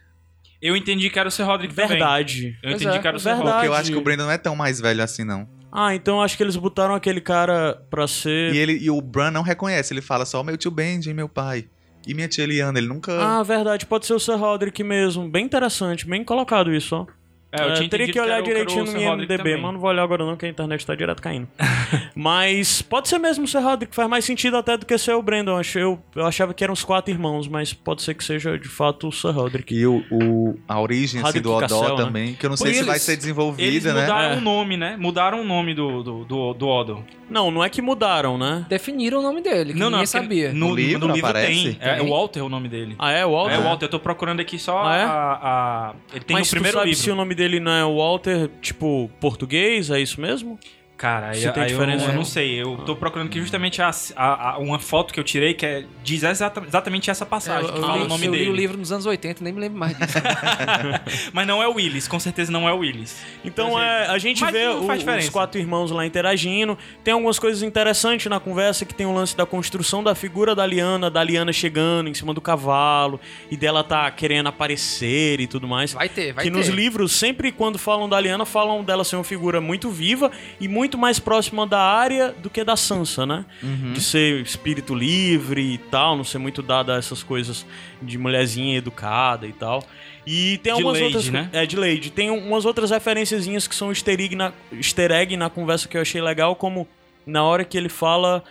Eu 0.61 0.75
entendi 0.77 1.11
que 1.11 1.19
era 1.19 1.29
o 1.29 1.31
Sir 1.31 1.45
Roderick 1.45 1.75
também. 1.75 1.89
Verdade. 1.91 2.57
Eu 2.63 2.71
Pois 2.71 2.83
entendi 2.83 2.97
é, 2.97 3.01
que 3.01 3.07
era 3.07 3.17
o 3.17 3.21
Sir 3.21 3.25
verdade. 3.37 3.43
Roderick. 3.45 3.55
Porque 3.61 3.69
eu 3.69 3.75
acho 3.81 3.91
que 3.93 3.97
o 3.97 4.01
Brandon 4.01 4.25
não 4.25 4.31
é 4.33 4.39
tão 4.39 4.57
mais 4.57 4.81
velho 4.81 5.03
assim, 5.03 5.23
não. 5.23 5.49
Ah, 5.73 5.95
então 5.95 6.21
acho 6.21 6.37
que 6.37 6.43
eles 6.43 6.55
botaram 6.55 6.95
aquele 6.95 7.21
cara 7.21 7.83
pra 7.89 8.07
ser. 8.07 8.55
E, 8.55 8.59
ele, 8.59 8.79
e 8.79 8.91
o 8.91 9.01
Bran 9.01 9.31
não 9.31 9.43
reconhece, 9.43 9.95
ele 9.95 10.03
fala 10.03 10.27
só 10.27 10.43
meu 10.43 10.57
tio 10.59 10.71
Benji, 10.71 11.15
meu 11.15 11.29
pai. 11.29 11.67
E 12.07 12.13
minha 12.15 12.29
tia 12.29 12.45
Liana, 12.45 12.79
ele 12.79 12.89
nunca. 12.89 13.13
Ah, 13.13 13.43
verdade, 13.43 13.87
pode 13.87 14.05
ser 14.07 14.13
o 14.13 14.19
Sir 14.19 14.37
Roderick 14.37 14.83
mesmo. 14.85 15.31
Bem 15.31 15.47
interessante, 15.47 16.07
bem 16.07 16.25
colocado 16.25 16.75
isso, 16.75 16.95
ó. 16.97 17.07
É, 17.53 17.63
eu 17.65 17.71
É, 17.71 17.73
tinha 17.75 17.89
teria 17.89 18.07
que 18.11 18.19
olhar 18.19 18.41
o- 18.41 18.45
que 18.45 18.51
era 18.51 18.63
o 18.63 18.67
direitinho 18.67 18.85
no 18.99 19.21
IMDB, 19.21 19.57
mas 19.59 19.73
não 19.75 19.79
vou 19.79 19.91
olhar 19.91 20.03
agora 20.03 20.25
não, 20.25 20.37
que 20.37 20.47
a 20.47 20.49
internet 20.49 20.87
tá 20.87 20.95
direto 20.95 21.21
caindo. 21.21 21.47
mas 22.17 22.83
pode 22.83 23.09
ser 23.09 23.19
mesmo 23.19 23.45
o 23.45 23.49
Sir 23.49 23.61
Roderick, 23.63 23.95
faz 23.95 24.09
mais 24.09 24.25
sentido 24.25 24.57
até 24.57 24.77
do 24.77 24.87
que 24.87 24.97
ser 24.99 25.13
o 25.15 25.23
Brandon. 25.23 25.61
Eu, 25.75 26.03
eu 26.17 26.27
achava 26.27 26.55
que 26.55 26.63
eram 26.65 26.73
os 26.73 26.85
quatro 26.85 27.13
irmãos, 27.13 27.49
mas 27.49 27.73
pode 27.73 28.03
ser 28.03 28.15
que 28.15 28.25
seja 28.25 28.59
de 28.59 28.69
fato 28.69 29.09
o 29.09 29.13
Sir 29.13 29.31
Roderick. 29.33 29.75
E 29.75 29.87
o, 29.87 30.03
o- 30.11 30.59
a 30.69 30.81
origem 30.81 31.23
assim, 31.23 31.41
do 31.41 31.51
Odó 31.53 31.61
Cassel, 31.61 31.97
né? 31.97 32.05
também, 32.05 32.35
que 32.35 32.47
eu 32.47 32.51
não 32.51 32.57
sei 32.57 32.75
se 32.75 32.85
vai 32.85 32.99
ser 32.99 33.13
Eles 33.13 33.23
desenvolvida, 33.25 33.93
né? 33.93 34.03
mudaram 34.03 34.35
É. 34.35 34.37
o 34.37 34.41
nome, 34.41 34.77
né? 34.77 34.97
Mudaram 34.99 35.41
o 35.41 35.45
nome 35.45 35.75
do, 35.75 36.03
do, 36.03 36.25
do, 36.25 36.55
do 36.55 36.69
Odo. 36.69 37.05
Não, 37.29 37.51
não 37.51 37.65
é 37.65 37.71
que 37.71 37.81
mudaram, 37.81 38.37
né? 38.37 38.67
Definiram 38.69 39.21
o 39.21 39.23
nome 39.23 39.41
dele, 39.41 39.73
que 39.73 39.79
ninguém 39.79 39.91
porque 39.93 40.07
sabia. 40.07 40.53
No, 40.53 40.69
No 40.69 40.75
livro 40.75 41.07
no 41.09 41.15
livro 41.15 41.31
aparece? 41.31 41.63
tem. 41.63 41.79
É, 41.81 41.95
Tem. 41.97 42.07
o 42.07 42.11
Walter 42.11 42.41
é 42.41 42.43
o 42.43 42.49
nome 42.49 42.69
dele. 42.69 42.95
Ah, 42.99 43.11
é? 43.11 43.25
O 43.25 43.31
Walter? 43.33 43.55
É 43.55 43.59
o 43.59 43.63
Walter, 43.63 43.85
eu 43.87 43.91
tô 43.91 43.99
procurando 43.99 44.41
aqui 44.41 44.59
só 44.59 44.83
Ah, 44.85 44.97
é? 44.97 45.03
a, 45.05 45.09
a- 45.09 45.95
Ele 46.13 46.25
tem 46.25 46.37
mas 46.37 46.49
tu 46.49 46.53
primeiro 46.53 46.77
sabe 46.77 46.91
livro. 46.91 47.03
se 47.03 47.11
o 47.11 47.15
nome 47.15 47.35
dele 47.35 47.42
não 47.61 47.73
é 47.73 47.85
Walter, 47.85 48.49
tipo, 48.61 49.11
português? 49.21 49.91
É 49.91 50.01
isso 50.01 50.21
mesmo? 50.21 50.59
Cara, 51.03 51.31
aí, 51.31 51.39
aí 51.39 51.45
eu, 51.45 51.53
diferença, 51.67 52.05
eu 52.05 52.09
não 52.11 52.15
não. 52.19 52.25
sei. 52.25 52.63
Eu 52.63 52.77
tô 52.87 52.95
procurando 52.95 53.27
aqui 53.27 53.41
justamente 53.41 53.83
a, 53.83 53.91
a- 54.15 54.51
a- 54.53 54.59
uma 54.59 54.79
foto 54.79 55.13
que 55.13 55.19
eu 55.19 55.25
tirei 55.25 55.53
que 55.53 55.67
é, 55.67 55.85
diz 56.05 56.23
exata- 56.23 56.63
exatamente 56.65 57.11
essa 57.11 57.25
É, 57.25 57.27
passagem, 57.27 57.67
eu, 57.67 57.73
que 57.73 57.79
eu 57.81 57.83
fala 57.83 57.97
li, 57.99 58.05
o 58.05 58.09
nome 58.09 58.27
eu 58.27 58.33
li 58.33 58.39
dele. 58.39 58.51
o 58.51 58.55
livro 58.55 58.79
nos 58.79 58.93
anos 58.93 59.05
80, 59.05 59.43
nem 59.43 59.53
me 59.53 59.59
lembro 59.59 59.81
mais 59.81 59.99
disso. 59.99 60.19
Mas 61.33 61.47
não 61.47 61.63
é 61.63 61.67
o 61.67 61.73
Willis, 61.75 62.07
com 62.07 62.21
certeza 62.21 62.53
não 62.53 62.69
é 62.69 62.73
o 62.73 62.79
Willis. 62.79 63.17
Então 63.45 63.81
é, 63.81 64.07
a 64.07 64.19
gente 64.19 64.41
Mas 64.43 64.53
vê 64.53 64.69
o- 64.69 64.87
os 65.19 65.29
quatro 65.29 65.61
irmãos 65.61 65.91
lá 65.91 66.07
interagindo. 66.07 66.79
Tem 67.03 67.13
algumas 67.15 67.39
coisas 67.39 67.63
interessantes 67.65 68.27
na 68.27 68.39
conversa, 68.39 68.85
que 68.85 68.95
tem 68.95 69.05
o 69.07 69.13
lance 69.13 69.37
da 69.37 69.45
construção 69.45 70.05
da 70.05 70.15
figura 70.15 70.55
da 70.55 70.65
Liana, 70.65 71.11
da 71.11 71.23
Liana 71.25 71.53
chegando 71.53 72.09
em 72.09 72.15
cima 72.15 72.33
do 72.33 72.41
cavalo, 72.41 73.21
e 73.51 73.57
dela 73.57 73.83
tá 73.83 74.09
querendo 74.11 74.49
aparecer 74.49 75.41
e 75.41 75.47
tudo 75.47 75.67
mais. 75.67 75.93
Vai 75.93 76.09
ter, 76.09 76.33
vai 76.33 76.45
que 76.45 76.51
ter. 76.51 76.57
nos 76.57 76.69
livros, 76.69 77.13
sempre 77.13 77.51
quando 77.51 77.79
falam 77.79 78.09
da 78.09 78.21
Liana, 78.21 78.47
falam 78.47 78.85
dela 78.85 79.03
ser 79.05 79.17
uma 79.17 79.25
figura 79.25 79.61
muito 79.61 79.91
viva 79.91 80.31
e 80.61 80.69
muito 80.69 80.92
mais 80.99 81.19
próxima 81.19 81.67
da 81.67 81.81
área 81.81 82.33
do 82.33 82.49
que 82.51 82.63
da 82.65 82.77
Sansa, 82.77 83.25
né? 83.27 83.45
Uhum. 83.63 83.93
De 83.93 84.01
ser 84.01 84.41
espírito 84.41 84.95
livre 84.95 85.75
e 85.75 85.79
tal, 85.79 86.17
não 86.17 86.25
ser 86.25 86.39
muito 86.39 86.63
dada 86.63 86.95
a 86.95 86.99
essas 86.99 87.23
coisas 87.23 87.67
de 88.01 88.19
mulherzinha 88.19 88.77
educada 88.77 89.47
e 89.47 89.53
tal. 89.53 89.83
E 90.27 90.59
tem 90.63 90.73
De 90.75 90.83
algumas 90.83 91.01
lady, 91.01 91.05
outras. 91.17 91.29
né? 91.33 91.49
É, 91.53 91.67
de 91.67 91.77
Lady. 91.77 92.11
Tem 92.11 92.31
umas 92.31 92.65
outras 92.65 92.91
referenciazinhas 92.91 93.67
que 93.67 93.75
são 93.75 93.91
easter 93.91 94.21
egg, 94.21 94.37
na, 94.37 94.53
easter 94.73 95.11
egg 95.11 95.37
na 95.37 95.51
conversa 95.51 95.89
que 95.89 95.97
eu 95.97 96.03
achei 96.03 96.21
legal, 96.21 96.55
como 96.55 96.87
na 97.27 97.43
hora 97.43 97.65
que 97.65 97.77
ele 97.77 97.89
fala. 97.89 98.43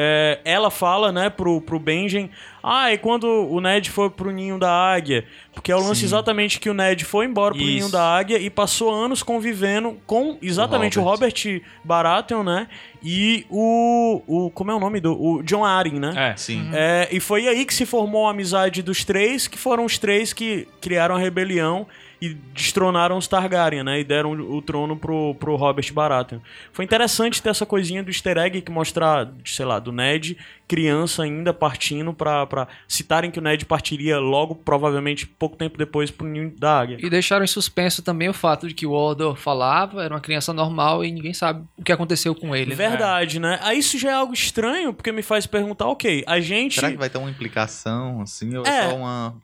É, 0.00 0.38
ela 0.44 0.70
fala, 0.70 1.10
né, 1.10 1.28
pro, 1.28 1.60
pro 1.60 1.76
Benjen. 1.80 2.30
Ah, 2.62 2.92
e 2.92 2.98
quando 2.98 3.26
o 3.26 3.60
Ned 3.60 3.90
foi 3.90 4.08
pro 4.08 4.30
ninho 4.30 4.56
da 4.56 4.70
águia? 4.70 5.24
Porque 5.52 5.72
é 5.72 5.74
o 5.74 5.80
lance 5.80 6.00
Sim. 6.00 6.06
exatamente 6.06 6.60
que 6.60 6.70
o 6.70 6.74
Ned 6.74 7.04
foi 7.04 7.26
embora 7.26 7.52
pro 7.52 7.62
Isso. 7.62 7.72
ninho 7.72 7.88
da 7.90 8.00
águia 8.00 8.38
e 8.38 8.48
passou 8.48 8.94
anos 8.94 9.24
convivendo 9.24 9.98
com 10.06 10.38
exatamente 10.40 11.00
o 11.00 11.02
Robert. 11.02 11.32
Robert, 11.34 11.62
Baratheon, 11.82 12.44
né? 12.44 12.68
E 13.02 13.44
o, 13.50 14.22
o. 14.26 14.50
Como 14.50 14.70
é 14.70 14.74
o 14.74 14.78
nome 14.78 15.00
do. 15.00 15.20
O 15.20 15.42
John 15.42 15.64
Arryn, 15.64 15.98
né? 15.98 16.12
É. 16.32 16.36
Sim. 16.36 16.70
É, 16.72 17.08
e 17.10 17.18
foi 17.18 17.48
aí 17.48 17.64
que 17.64 17.74
se 17.74 17.84
formou 17.84 18.28
a 18.28 18.30
amizade 18.30 18.82
dos 18.82 19.04
três, 19.04 19.48
que 19.48 19.58
foram 19.58 19.84
os 19.84 19.98
três 19.98 20.32
que 20.32 20.68
criaram 20.80 21.16
a 21.16 21.18
rebelião 21.18 21.88
e 22.20 22.34
destronaram 22.52 23.16
os 23.16 23.28
Targaryen, 23.28 23.84
né? 23.84 24.00
E 24.00 24.04
deram 24.04 24.32
o, 24.32 24.60
trono 24.60 24.96
pro, 24.96 25.34
pro 25.36 25.56
Robert 25.56 25.92
Baratheon. 25.92 26.40
Foi 26.72 26.84
interessante 26.84 27.42
ter 27.42 27.50
essa 27.50 27.64
coisinha 27.64 28.02
do 28.02 28.10
easter 28.10 28.36
egg 28.38 28.60
que 28.60 28.70
mostrar, 28.70 29.30
sei 29.44 29.64
lá, 29.64 29.78
do 29.78 29.92
Ned 29.92 30.36
criança 30.68 31.22
ainda 31.22 31.54
partindo 31.54 32.12
pra, 32.12 32.46
pra 32.46 32.68
citarem 32.86 33.30
que 33.30 33.38
o 33.38 33.42
Ned 33.42 33.64
partiria 33.64 34.18
logo, 34.18 34.54
provavelmente 34.54 35.26
pouco 35.26 35.56
tempo 35.56 35.78
depois 35.78 36.10
pro 36.10 36.26
Ninho 36.26 36.52
da 36.58 36.80
Águia. 36.80 36.98
E 37.00 37.08
deixaram 37.08 37.42
em 37.42 37.48
suspenso 37.48 38.02
também 38.02 38.28
o 38.28 38.34
fato 38.34 38.68
de 38.68 38.74
que 38.74 38.86
o 38.86 38.92
Odor 38.92 39.34
falava, 39.34 40.04
era 40.04 40.12
uma 40.12 40.20
criança 40.20 40.52
normal 40.52 41.02
e 41.02 41.10
ninguém 41.10 41.32
sabe 41.32 41.64
o 41.76 41.82
que 41.82 41.90
aconteceu 41.90 42.34
com 42.34 42.54
ele. 42.54 42.70
né? 42.70 42.76
Verdade, 42.76 43.40
né? 43.40 43.58
Aí 43.62 43.78
isso 43.78 43.98
já 43.98 44.10
é 44.10 44.14
algo 44.14 44.34
estranho, 44.34 44.92
porque 44.92 45.10
me 45.10 45.22
faz 45.22 45.46
perguntar, 45.46 45.86
ok, 45.86 46.22
a 46.26 46.38
gente... 46.38 46.74
Será 46.74 46.90
que 46.90 46.98
vai 46.98 47.08
ter 47.08 47.16
uma 47.16 47.30
implicação, 47.30 48.20
assim, 48.20 48.54
ou 48.54 48.66
é, 48.66 48.68
É. 48.68 48.90
só 48.90 48.96
uma... 48.96 49.34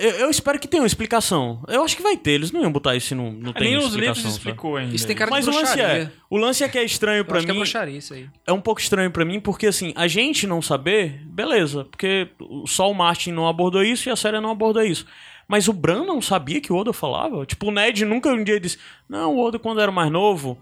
Eu, 0.00 0.10
eu 0.12 0.30
espero 0.30 0.58
que 0.58 0.66
tenha 0.66 0.82
uma 0.82 0.86
explicação. 0.86 1.62
Eu 1.68 1.84
acho 1.84 1.94
que 1.94 2.02
vai 2.02 2.16
ter, 2.16 2.30
eles 2.32 2.50
não 2.50 2.62
iam 2.62 2.72
botar 2.72 2.96
isso 2.96 3.08
se 3.08 3.14
não, 3.14 3.30
não 3.30 3.52
tem 3.52 3.76
Nem 3.76 3.76
os 3.76 3.94
livros 3.94 4.24
explicou 4.24 4.76
ainda. 4.76 4.94
Isso 4.96 5.06
tem 5.06 5.14
cara 5.14 5.30
Mas 5.30 5.44
de 5.44 5.50
o 5.50 5.54
lance 5.54 5.74
bruxaria. 5.76 6.02
é, 6.04 6.10
o 6.30 6.36
lance 6.38 6.64
é 6.64 6.68
que 6.70 6.78
é 6.78 6.84
estranho 6.84 7.22
pra 7.22 7.36
acho 7.36 7.44
que 7.44 7.50
é 7.50 7.54
mim. 7.54 7.60
bruxaria 7.60 7.98
isso 7.98 8.14
aí. 8.14 8.26
é 8.46 8.52
um 8.52 8.60
pouco 8.62 8.80
estranho 8.80 9.10
pra 9.10 9.26
mim, 9.26 9.38
porque 9.40 9.66
assim, 9.66 9.92
a 9.94 10.08
gente 10.08 10.46
não 10.46 10.62
saber, 10.62 11.20
beleza, 11.26 11.84
porque 11.84 12.28
só 12.66 12.90
o 12.90 12.94
Martin 12.94 13.32
não 13.32 13.46
abordou 13.46 13.82
isso 13.82 14.08
e 14.08 14.12
a 14.12 14.16
série 14.16 14.40
não 14.40 14.50
abordou 14.50 14.82
isso. 14.82 15.04
Mas 15.46 15.68
o 15.68 15.72
Bran 15.74 16.04
não 16.04 16.22
sabia 16.22 16.60
que 16.60 16.72
o 16.72 16.76
Odo 16.76 16.92
falava? 16.92 17.44
Tipo, 17.44 17.68
o 17.68 17.70
Ned 17.70 18.04
nunca 18.06 18.30
um 18.30 18.42
dia 18.42 18.58
disse, 18.58 18.78
não, 19.08 19.34
o 19.34 19.44
Odo 19.44 19.58
quando 19.58 19.80
era 19.82 19.92
mais 19.92 20.10
novo, 20.10 20.56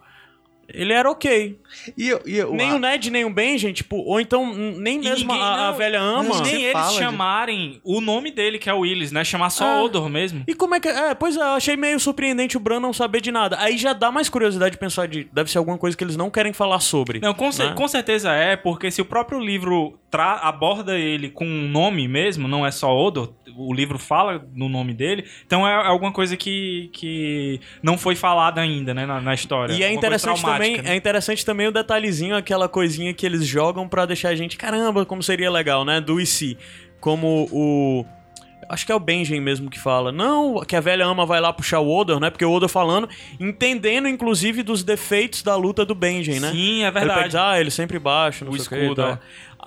ele 0.69 0.93
era 0.93 1.11
ok. 1.11 1.59
E, 1.97 2.09
eu- 2.09 2.23
e 2.27 2.37
eu- 2.37 2.53
nem 2.55 2.73
o 2.73 2.79
Ned, 2.79 3.11
nem 3.11 3.25
o 3.25 3.31
Benjen, 3.31 3.73
tipo, 3.73 3.97
ou 3.97 4.21
então 4.21 4.55
nem 4.55 4.99
mesmo 4.99 5.29
ninguém- 5.33 5.43
a, 5.43 5.69
a 5.69 5.71
não, 5.73 5.79
velha 5.79 6.01
ama. 6.01 6.41
Nem 6.43 6.55
eles 6.63 6.73
fala 6.73 6.89
de- 6.93 6.99
chamarem 6.99 7.81
o 7.85 8.01
nome 8.01 8.31
dele, 8.31 8.59
que 8.59 8.69
é 8.71 8.75
o 8.75 8.81
Willis, 8.81 9.13
né? 9.13 9.23
Chamar 9.25 9.51
só 9.51 9.65
Ah. 9.65 9.83
Odor 9.83 10.09
mesmo. 10.09 10.45
E 10.47 10.55
como 10.55 10.75
é 10.75 10.81
que. 10.81 10.89
É, 10.89 11.15
pois 11.15 11.37
é, 11.37 11.41
eu 11.41 11.45
achei 11.49 11.77
meio 11.77 11.99
surpreendente 12.01 12.57
o 12.57 12.61
Bran 12.61 12.81
não 12.81 12.93
saber 12.93 13.21
de 13.21 13.31
nada. 13.31 13.57
Aí 13.61 13.77
já 13.77 13.93
dá 13.93 14.11
mais 14.11 14.29
curiosidade 14.29 14.73
de 14.73 14.79
pensar 14.79 15.07
de. 15.07 15.25
Deve 15.33 15.51
ser 15.51 15.59
alguma 15.59 15.77
coisa 15.79 15.97
que 15.97 16.03
eles 16.05 16.17
não 16.17 16.31
querem 16.31 16.53
falar 16.53 16.81
sobre. 16.81 17.21
Não, 17.21 17.35
com, 17.35 17.51
cer- 17.53 17.69
né? 17.71 17.75
com 17.75 17.87
certeza 17.89 18.33
é, 18.33 18.57
porque 18.57 18.91
se 18.91 19.01
o 19.01 19.05
próprio 19.05 19.39
livro 19.41 19.99
tra- 20.11 20.41
aborda 20.43 20.99
ele 20.99 21.29
com 21.29 21.45
um 21.45 21.69
nome 21.69 22.09
mesmo, 22.09 22.49
não 22.49 22.65
é 22.67 22.71
só 22.71 22.95
Odor, 22.97 23.33
o 23.57 23.75
livro 23.75 23.99
fala 23.99 24.47
no 24.55 24.69
nome 24.69 24.95
dele, 24.95 25.25
então 25.45 25.67
é 25.67 25.75
alguma 25.75 26.13
coisa 26.13 26.37
que, 26.37 26.89
que 26.93 27.61
não 27.83 27.99
foi 27.99 28.15
falada 28.15 28.61
ainda, 28.61 28.95
né, 28.95 29.05
na, 29.05 29.21
na 29.21 29.35
história. 29.35 29.73
E 29.75 29.83
é 29.83 29.93
interessante 29.93 30.41
também, 30.43 30.77
né? 30.81 30.93
é 30.93 30.97
interessante 30.97 31.45
também 31.45 31.58
o 31.67 31.73
detalhezinho, 31.73 32.37
aquela 32.37 32.69
coisinha 32.69 33.13
que 33.13 33.27
eles 33.27 33.47
jogam 33.47 33.89
pra 33.89 34.07
deixar 34.07 34.29
a 34.29 34.37
gente, 34.37 34.57
caramba, 34.57 35.05
como 35.05 35.23
seria 35.23 35.51
legal, 35.51 35.85
né? 35.85 36.01
Do 36.01 36.25
se. 36.25 36.57
Como 37.01 37.49
o. 37.51 38.05
Acho 38.69 38.85
que 38.85 38.93
é 38.93 38.95
o 38.95 39.01
Benjen 39.01 39.41
mesmo 39.41 39.71
que 39.71 39.79
fala. 39.79 40.13
Não, 40.13 40.61
que 40.67 40.77
a 40.77 40.81
velha 40.81 41.07
ama 41.07 41.25
vai 41.25 41.41
lá 41.41 41.53
puxar 41.53 41.81
o 41.81 41.89
Odor, 41.91 42.21
né? 42.21 42.29
Porque 42.31 42.45
o 42.45 42.53
Odor 42.53 42.69
falando, 42.69 43.09
entendendo 43.41 44.07
inclusive 44.09 44.63
dos 44.63 44.83
defeitos 44.83 45.43
da 45.43 45.57
luta 45.57 45.85
do 45.85 45.95
Benjen, 45.95 46.39
né? 46.41 46.51
Sim, 46.51 46.83
é 46.83 46.87
Ele 46.89 46.93
pega, 46.93 47.07
verdade. 47.07 47.37
ah, 47.39 47.61
ele 47.61 47.71
sempre 47.71 47.99
baixa, 47.99 48.45
não 48.45 48.53
O 48.53 48.57
sei 48.57 48.65
o 48.67 48.69
que 48.69 48.75
escudo, 48.77 49.03
é. 49.03 49.19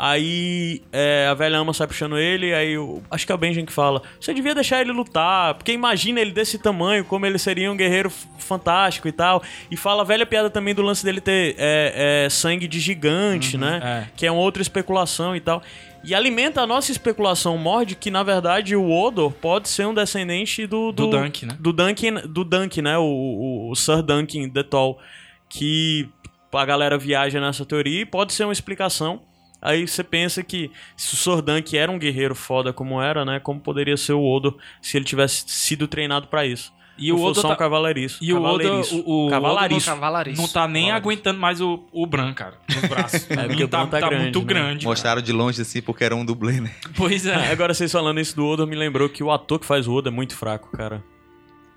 Aí 0.04 0.82
é, 0.92 1.28
a 1.30 1.34
velha 1.34 1.58
ama 1.58 1.74
sai 1.74 1.86
puxando 1.86 2.18
ele, 2.18 2.54
aí 2.54 2.78
o- 2.78 3.04
acho 3.12 3.26
que 3.26 3.32
é 3.32 3.36
o 3.36 3.38
Benjen 3.38 3.66
que 3.66 3.74
fala: 3.74 4.02
Você 4.20 4.34
devia 4.34 4.56
deixar 4.56 4.80
ele 4.82 4.92
lutar, 4.92 5.54
porque 5.56 5.72
imagina 5.74 6.20
ele 6.22 6.32
desse 6.32 6.58
tamanho, 6.58 7.04
como 7.04 7.26
ele 7.26 7.38
seria 7.38 7.70
um 7.72 7.76
guerreiro 7.76 8.10
fantástico 8.40 9.08
e 9.08 9.12
tal. 9.12 9.44
E 9.70 9.76
fala 9.76 10.02
a 10.02 10.06
velha 10.06 10.26
piada 10.26 10.50
também 10.50 10.74
do 10.74 10.82
lance 10.82 11.04
dele 11.04 11.20
ter 11.22 11.56
é, 11.58 12.24
é, 12.26 12.30
sangue 12.30 12.68
de 12.68 12.80
gigante, 12.80 13.58
né? 13.58 13.80
é. 13.84 14.08
Que 14.16 14.26
é 14.26 14.32
uma 14.32 14.42
outra 14.42 14.62
especulação 14.62 15.36
e 15.36 15.40
tal. 15.42 15.62
E 16.04 16.16
alimenta 16.16 16.62
a 16.62 16.68
nossa 16.68 16.92
especulação 16.92 17.58
morde 17.58 17.96
que, 17.96 18.10
na 18.10 18.24
verdade, 18.24 18.76
o 18.76 18.90
Odor 18.90 19.32
pode 19.32 19.70
ser 19.70 19.86
um 19.86 19.94
descendente 19.94 20.66
do. 20.66 20.92
Do 20.92 21.08
Dunk, 21.08 21.46
né? 21.46 21.58
Do 21.60 21.72
Duncan, 21.72 22.28
do 22.28 22.44
Dunk, 22.44 22.82
né? 22.82 22.98
O, 22.98 23.04
o, 23.04 23.72
o 23.72 23.76
Sir 23.76 24.02
Duncan 24.02 24.50
the 24.50 24.64
Tall. 24.64 25.00
Que 25.48 26.10
a 26.52 26.66
galera 26.66 26.98
viaja 26.98 27.40
nessa 27.40 27.66
teoria 27.66 28.02
e 28.02 28.06
pode 28.06 28.34
ser 28.34 28.46
uma 28.46 28.54
explicação. 28.54 29.22
Aí 29.62 29.88
você 29.88 30.04
pensa 30.04 30.42
que 30.42 30.72
se 30.98 31.14
o 31.14 31.18
Sir 31.18 31.42
Dunk 31.42 31.78
era 31.78 31.92
um 31.92 32.00
guerreiro 32.00 32.34
foda 32.34 32.74
como 32.74 33.00
era, 33.00 33.24
né? 33.24 33.40
Como 33.40 33.60
poderia 33.60 33.96
ser 33.96 34.14
o 34.14 34.24
Odor 34.24 34.58
se 34.82 34.98
ele 34.98 35.06
tivesse 35.06 35.44
sido 35.48 35.88
treinado 35.88 36.28
pra 36.28 36.46
isso. 36.46 36.74
E 37.02 37.10
Não 37.12 37.18
o 37.18 37.30
um 37.30 37.34
tá- 37.34 37.56
cavaleiriço. 37.56 38.20
E 38.22 38.32
o 38.34 38.42
Oda, 38.42 38.72
o, 38.74 38.80
o 39.10 39.26
Oda 39.26 39.32
Cavalariço. 39.36 39.86
Cavalariço. 39.88 40.42
não 40.42 40.48
tá 40.48 40.68
nem 40.68 40.92
aguentando 40.92 41.40
mais 41.40 41.60
o, 41.60 41.84
o 41.92 42.06
Bran, 42.06 42.34
cara, 42.34 42.58
nos 42.70 42.90
braços. 42.90 43.28
É, 43.32 43.48
porque 43.48 43.56
Não 43.56 43.66
o 43.66 43.68
Bran 43.68 43.88
tá 43.88 44.00
grande, 44.00 44.24
muito 44.24 44.40
né? 44.40 44.46
grande. 44.46 44.78
cara. 44.80 44.90
Mostraram 44.90 45.22
de 45.22 45.32
longe, 45.34 45.62
assim, 45.62 45.82
porque 45.82 46.04
era 46.04 46.16
um 46.16 46.24
dublê, 46.24 46.62
né? 46.62 46.72
Pois 46.96 47.26
é. 47.26 47.52
Agora 47.52 47.74
vocês 47.74 47.92
falando 47.92 48.20
isso 48.20 48.36
do 48.36 48.46
Odor 48.46 48.68
me 48.68 48.76
lembrou 48.76 49.10
que 49.10 49.24
o 49.24 49.32
ator 49.32 49.60
que 49.60 49.66
faz 49.66 49.88
o 49.88 49.94
Odor 49.94 50.14
é 50.14 50.16
muito 50.16 50.36
fraco, 50.36 50.70
cara. 50.72 51.04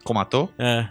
Como 0.05 0.21
ator? 0.21 0.51
É. 0.59 0.87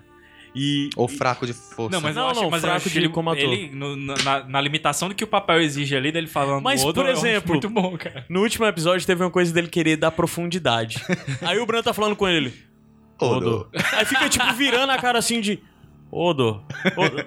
E. 0.56 0.90
Ou 0.96 1.08
fraco 1.08 1.46
de 1.48 1.54
força? 1.54 1.92
Não, 1.96 2.02
mas 2.02 2.16
Não, 2.16 2.24
eu 2.24 2.30
acho, 2.30 2.42
não, 2.42 2.50
mas 2.52 2.64
eu 2.64 2.70
fraco 2.70 2.90
de 2.90 2.98
ele, 3.00 3.10
como 3.10 3.30
ator. 3.32 3.44
ele 3.44 3.70
no- 3.76 3.96
na, 3.96 4.44
na 4.48 4.62
limitação 4.62 5.10
do 5.10 5.16
que 5.16 5.24
o 5.24 5.28
papel 5.28 5.62
exige 5.62 5.96
ali, 5.96 6.12
dele 6.12 6.28
falando 6.28 6.62
Mas, 6.64 6.84
Odo, 6.84 6.94
por 7.02 7.10
exemplo, 7.10 7.54
muito 7.54 7.70
bom, 7.70 7.98
cara. 7.98 8.24
No 8.30 8.42
último 8.42 8.66
episódio 8.66 9.06
teve 9.06 9.24
uma 9.24 9.32
coisa 9.32 9.52
dele 9.54 9.68
querer 9.68 9.98
dar 9.98 10.12
profundidade. 10.12 11.04
Aí 11.42 11.58
o 11.60 11.66
Bran 11.66 11.82
tá 11.82 11.94
falando 11.94 12.16
com 12.16 12.28
ele. 12.28 12.54
Odor. 13.24 13.68
Aí 13.94 14.06
fica 14.06 14.30
tipo 14.30 14.54
virando 14.54 14.92
a 14.92 14.98
cara 14.98 15.20
assim 15.20 15.42
de. 15.42 15.60
Odor. 16.12 16.62
Odor. 16.96 17.24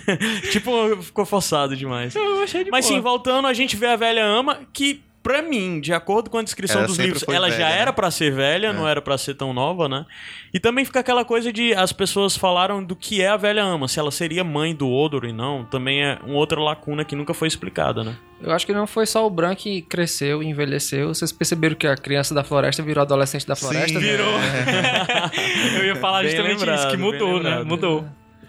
tipo, 0.50 1.02
ficou 1.02 1.26
forçado 1.26 1.76
demais. 1.76 2.14
Eu 2.14 2.42
achei 2.42 2.64
de 2.64 2.70
Mas 2.70 2.86
sim, 2.86 3.00
boa. 3.00 3.12
voltando, 3.12 3.46
a 3.46 3.52
gente 3.52 3.76
vê 3.76 3.86
a 3.86 3.96
velha 3.96 4.24
ama 4.24 4.60
que. 4.72 5.02
Pra 5.22 5.42
mim, 5.42 5.82
de 5.82 5.92
acordo 5.92 6.30
com 6.30 6.38
a 6.38 6.42
descrição 6.42 6.78
Ela 6.78 6.86
dos 6.86 6.96
livros, 6.96 7.22
ela 7.28 7.50
já 7.50 7.58
velha, 7.58 7.68
era 7.68 7.90
né? 7.90 7.92
pra 7.92 8.10
ser 8.10 8.32
velha, 8.32 8.72
não 8.72 8.88
era 8.88 9.02
pra 9.02 9.18
ser 9.18 9.34
tão 9.34 9.52
nova, 9.52 9.86
né? 9.86 10.06
E 10.52 10.58
também 10.58 10.82
fica 10.82 11.00
aquela 11.00 11.26
coisa 11.26 11.52
de 11.52 11.74
as 11.74 11.92
pessoas 11.92 12.38
falaram 12.38 12.82
do 12.82 12.96
que 12.96 13.20
é 13.20 13.28
a 13.28 13.36
velha 13.36 13.62
ama, 13.62 13.86
se 13.86 14.00
ela 14.00 14.10
seria 14.10 14.42
mãe 14.42 14.74
do 14.74 14.90
Odor 14.90 15.26
e 15.26 15.32
não, 15.32 15.62
também 15.66 16.02
é 16.02 16.18
uma 16.24 16.36
outra 16.36 16.58
lacuna 16.58 17.04
que 17.04 17.14
nunca 17.14 17.34
foi 17.34 17.48
explicada, 17.48 18.02
né? 18.02 18.16
Eu 18.42 18.52
acho 18.52 18.64
que 18.64 18.72
não 18.72 18.86
foi 18.86 19.06
só 19.06 19.26
o 19.26 19.30
Bran 19.30 19.54
que 19.54 19.82
cresceu 19.82 20.42
e 20.42 20.46
envelheceu. 20.46 21.08
Vocês 21.08 21.30
perceberam 21.30 21.76
que 21.76 21.86
a 21.86 21.96
criança 21.96 22.34
da 22.34 22.42
floresta 22.42 22.82
virou 22.82 23.02
adolescente 23.02 23.46
da 23.46 23.54
floresta? 23.54 24.00
Sim, 24.00 24.06
né? 24.06 24.12
Virou. 24.12 24.32
Eu 25.76 25.86
ia 25.86 25.96
falar 25.96 26.22
Bem 26.22 26.30
justamente 26.30 26.56
isso, 26.56 26.64
lembrado, 26.64 26.90
que 26.90 26.96
bem 26.96 27.06
mudou, 27.06 27.42
né? 27.42 27.62
Mudou. 27.62 28.08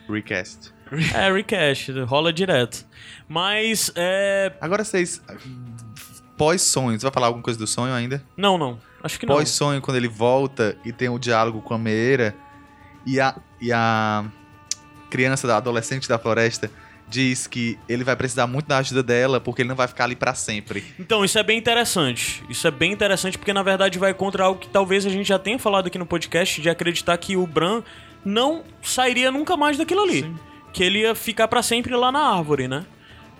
Recast. 0.10 0.74
É, 1.14 1.32
recast, 1.32 1.92
rola 2.02 2.32
direto. 2.32 2.86
Mas, 3.28 3.92
é. 3.96 4.54
Agora 4.62 4.84
vocês... 4.84 5.22
Pós-sonho, 6.38 7.00
você 7.00 7.06
vai 7.06 7.14
falar 7.14 7.28
alguma 7.28 7.44
coisa 7.44 7.60
do 7.60 7.68
sonho 7.68 7.94
ainda? 7.94 8.24
Não, 8.36 8.58
não. 8.58 8.80
Acho 9.04 9.20
que 9.20 9.26
não. 9.26 9.36
Pós-sonho, 9.36 9.82
quando 9.82 9.98
ele 9.98 10.08
volta 10.08 10.76
e 10.84 10.92
tem 10.92 11.08
o 11.08 11.20
diálogo 11.20 11.62
com 11.62 11.74
a 11.74 11.78
Meera 11.78 12.36
e 13.06 13.20
a, 13.20 13.36
e 13.60 13.72
a 13.72 14.26
criança, 15.10 15.46
da 15.48 15.58
adolescente 15.58 16.08
da 16.08 16.18
floresta, 16.18 16.72
diz 17.12 17.46
que 17.46 17.78
ele 17.88 18.04
vai 18.04 18.16
precisar 18.16 18.48
muito 18.48 18.68
da 18.68 18.78
ajuda 18.78 19.04
dela 19.04 19.40
porque 19.42 19.62
ele 19.62 19.70
não 19.70 19.76
vai 19.76 19.88
ficar 19.88 20.06
ali 20.06 20.16
pra 20.16 20.34
sempre. 20.34 20.84
Então, 20.98 21.24
isso 21.26 21.38
é 21.38 21.44
bem 21.44 21.58
interessante. 21.58 22.42
Isso 22.50 22.66
é 22.66 22.72
bem 22.72 22.92
interessante 22.92 23.38
porque, 23.38 23.52
na 23.52 23.62
verdade, 23.62 24.00
vai 24.00 24.14
contra 24.14 24.46
algo 24.46 24.60
que 24.60 24.70
talvez 24.70 25.06
a 25.06 25.10
gente 25.10 25.28
já 25.28 25.38
tenha 25.38 25.60
falado 25.60 25.88
aqui 25.88 26.00
no 26.00 26.06
podcast, 26.06 26.62
de 26.62 26.70
acreditar 26.70 27.18
que 27.18 27.36
o 27.36 27.46
Bran 27.46 27.84
não 28.24 28.64
sairia 28.82 29.30
nunca 29.30 29.58
mais 29.58 29.78
daquilo 29.78 30.02
ali. 30.02 30.34
Que 30.72 30.84
ele 30.84 31.00
ia 31.00 31.14
ficar 31.14 31.48
pra 31.50 31.62
sempre 31.62 31.94
lá 31.96 32.12
na 32.12 32.20
árvore, 32.20 32.68
né? 32.68 32.86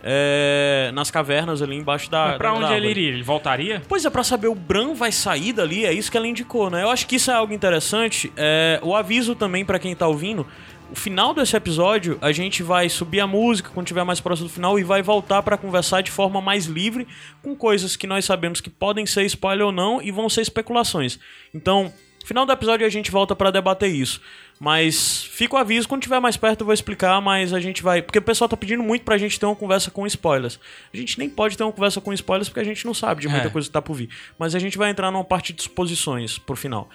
É, 0.04 0.90
nas 0.96 1.12
cavernas 1.12 1.62
ali 1.62 1.76
embaixo 1.76 2.10
da. 2.10 2.30
Mas 2.30 2.38
pra 2.38 2.50
da 2.50 2.56
onde 2.56 2.66
árvore. 2.66 2.82
ele 2.82 2.90
iria? 2.90 3.14
Ele 3.14 3.24
voltaria? 3.24 3.82
Pois 3.88 4.04
é, 4.04 4.10
pra 4.10 4.24
saber 4.24 4.48
o 4.48 4.56
Bran 4.56 4.96
vai 4.96 5.12
sair 5.12 5.54
dali, 5.54 5.86
é 5.86 5.94
isso 5.94 6.10
que 6.10 6.18
ela 6.18 6.28
indicou, 6.28 6.72
né? 6.72 6.82
Eu 6.82 6.90
acho 6.90 7.06
que 7.06 7.18
isso 7.18 7.30
é 7.30 7.34
algo 7.36 7.54
interessante. 7.54 8.34
É, 8.36 8.80
o 8.82 8.96
aviso 8.96 9.36
também 9.36 9.64
pra 9.64 9.78
quem 9.78 9.96
tá 9.96 10.08
ouvindo. 10.08 10.46
O 10.92 10.96
final 10.96 11.34
desse 11.34 11.56
episódio, 11.56 12.18
a 12.22 12.34
gente 12.34 12.62
vai 12.62 12.90
subir 12.90 13.22
a 13.22 13.28
música 13.28 13.70
quando 13.74 13.88
tiver 13.88 14.04
mais 14.04 14.20
próximo 14.20 14.50
do 14.50 14.54
final 14.54 14.78
e 14.78 14.84
vai 14.84 15.02
voltar 15.02 15.42
pra 15.42 15.58
conversar 15.58 16.02
de 16.02 16.12
forma 16.12 16.42
mais 16.42 16.66
livre 16.66 17.08
com 17.42 17.56
coisas 17.56 17.96
que 17.96 18.06
nós 18.06 18.26
sabemos 18.26 18.60
que 18.60 18.70
podem 18.70 19.06
ser 19.06 19.24
spoiler 19.26 19.66
ou 19.66 19.72
não 19.72 20.02
e 20.02 20.12
vão 20.12 20.28
ser 20.28 20.42
especulações. 20.42 21.18
Então, 21.54 21.94
final 22.26 22.46
do 22.46 22.52
episódio 22.52 22.86
a 22.86 22.90
gente 22.90 23.10
volta 23.10 23.34
pra 23.36 23.52
debater 23.52 23.90
isso. 23.90 24.22
Mas 24.60 25.24
fica 25.24 25.56
o 25.56 25.58
aviso, 25.58 25.88
quando 25.88 26.02
tiver 26.04 26.20
mais 26.20 26.36
perto 26.36 26.62
eu 26.62 26.66
vou 26.66 26.74
explicar, 26.74 27.20
mas 27.22 27.54
a 27.54 27.60
gente 27.62 27.82
vai. 27.82 28.02
Porque 28.02 28.20
o 28.20 28.22
pessoal 28.22 28.50
tá 28.50 28.58
pedindo 28.58 28.84
muito 28.84 29.04
pra 29.04 29.18
gente 29.18 29.40
ter 29.40 29.46
uma 29.46 29.56
conversa 29.56 29.90
com 29.90 30.06
spoilers. 30.06 30.60
A 30.94 30.98
gente 30.98 31.18
nem 31.18 31.30
pode 31.30 31.58
ter 31.58 31.64
uma 31.64 31.72
conversa 31.72 32.02
com 32.02 32.12
spoilers 32.14 32.50
porque 32.50 32.60
a 32.60 32.66
gente 32.66 32.86
não 32.86 32.94
sabe 32.94 33.22
de 33.22 33.30
muita 33.30 33.48
É. 33.48 33.50
coisa 33.50 33.68
que 33.68 33.72
tá 33.74 33.82
por 33.82 33.94
vir. 33.96 34.10
Mas 34.38 34.54
a 34.56 34.60
gente 34.60 34.78
vai 34.78 34.92
entrar 34.92 35.10
numa 35.10 35.24
parte 35.24 35.54
de 35.54 35.64
suposições 35.64 36.38
pro 36.38 36.56
final. 36.56 36.90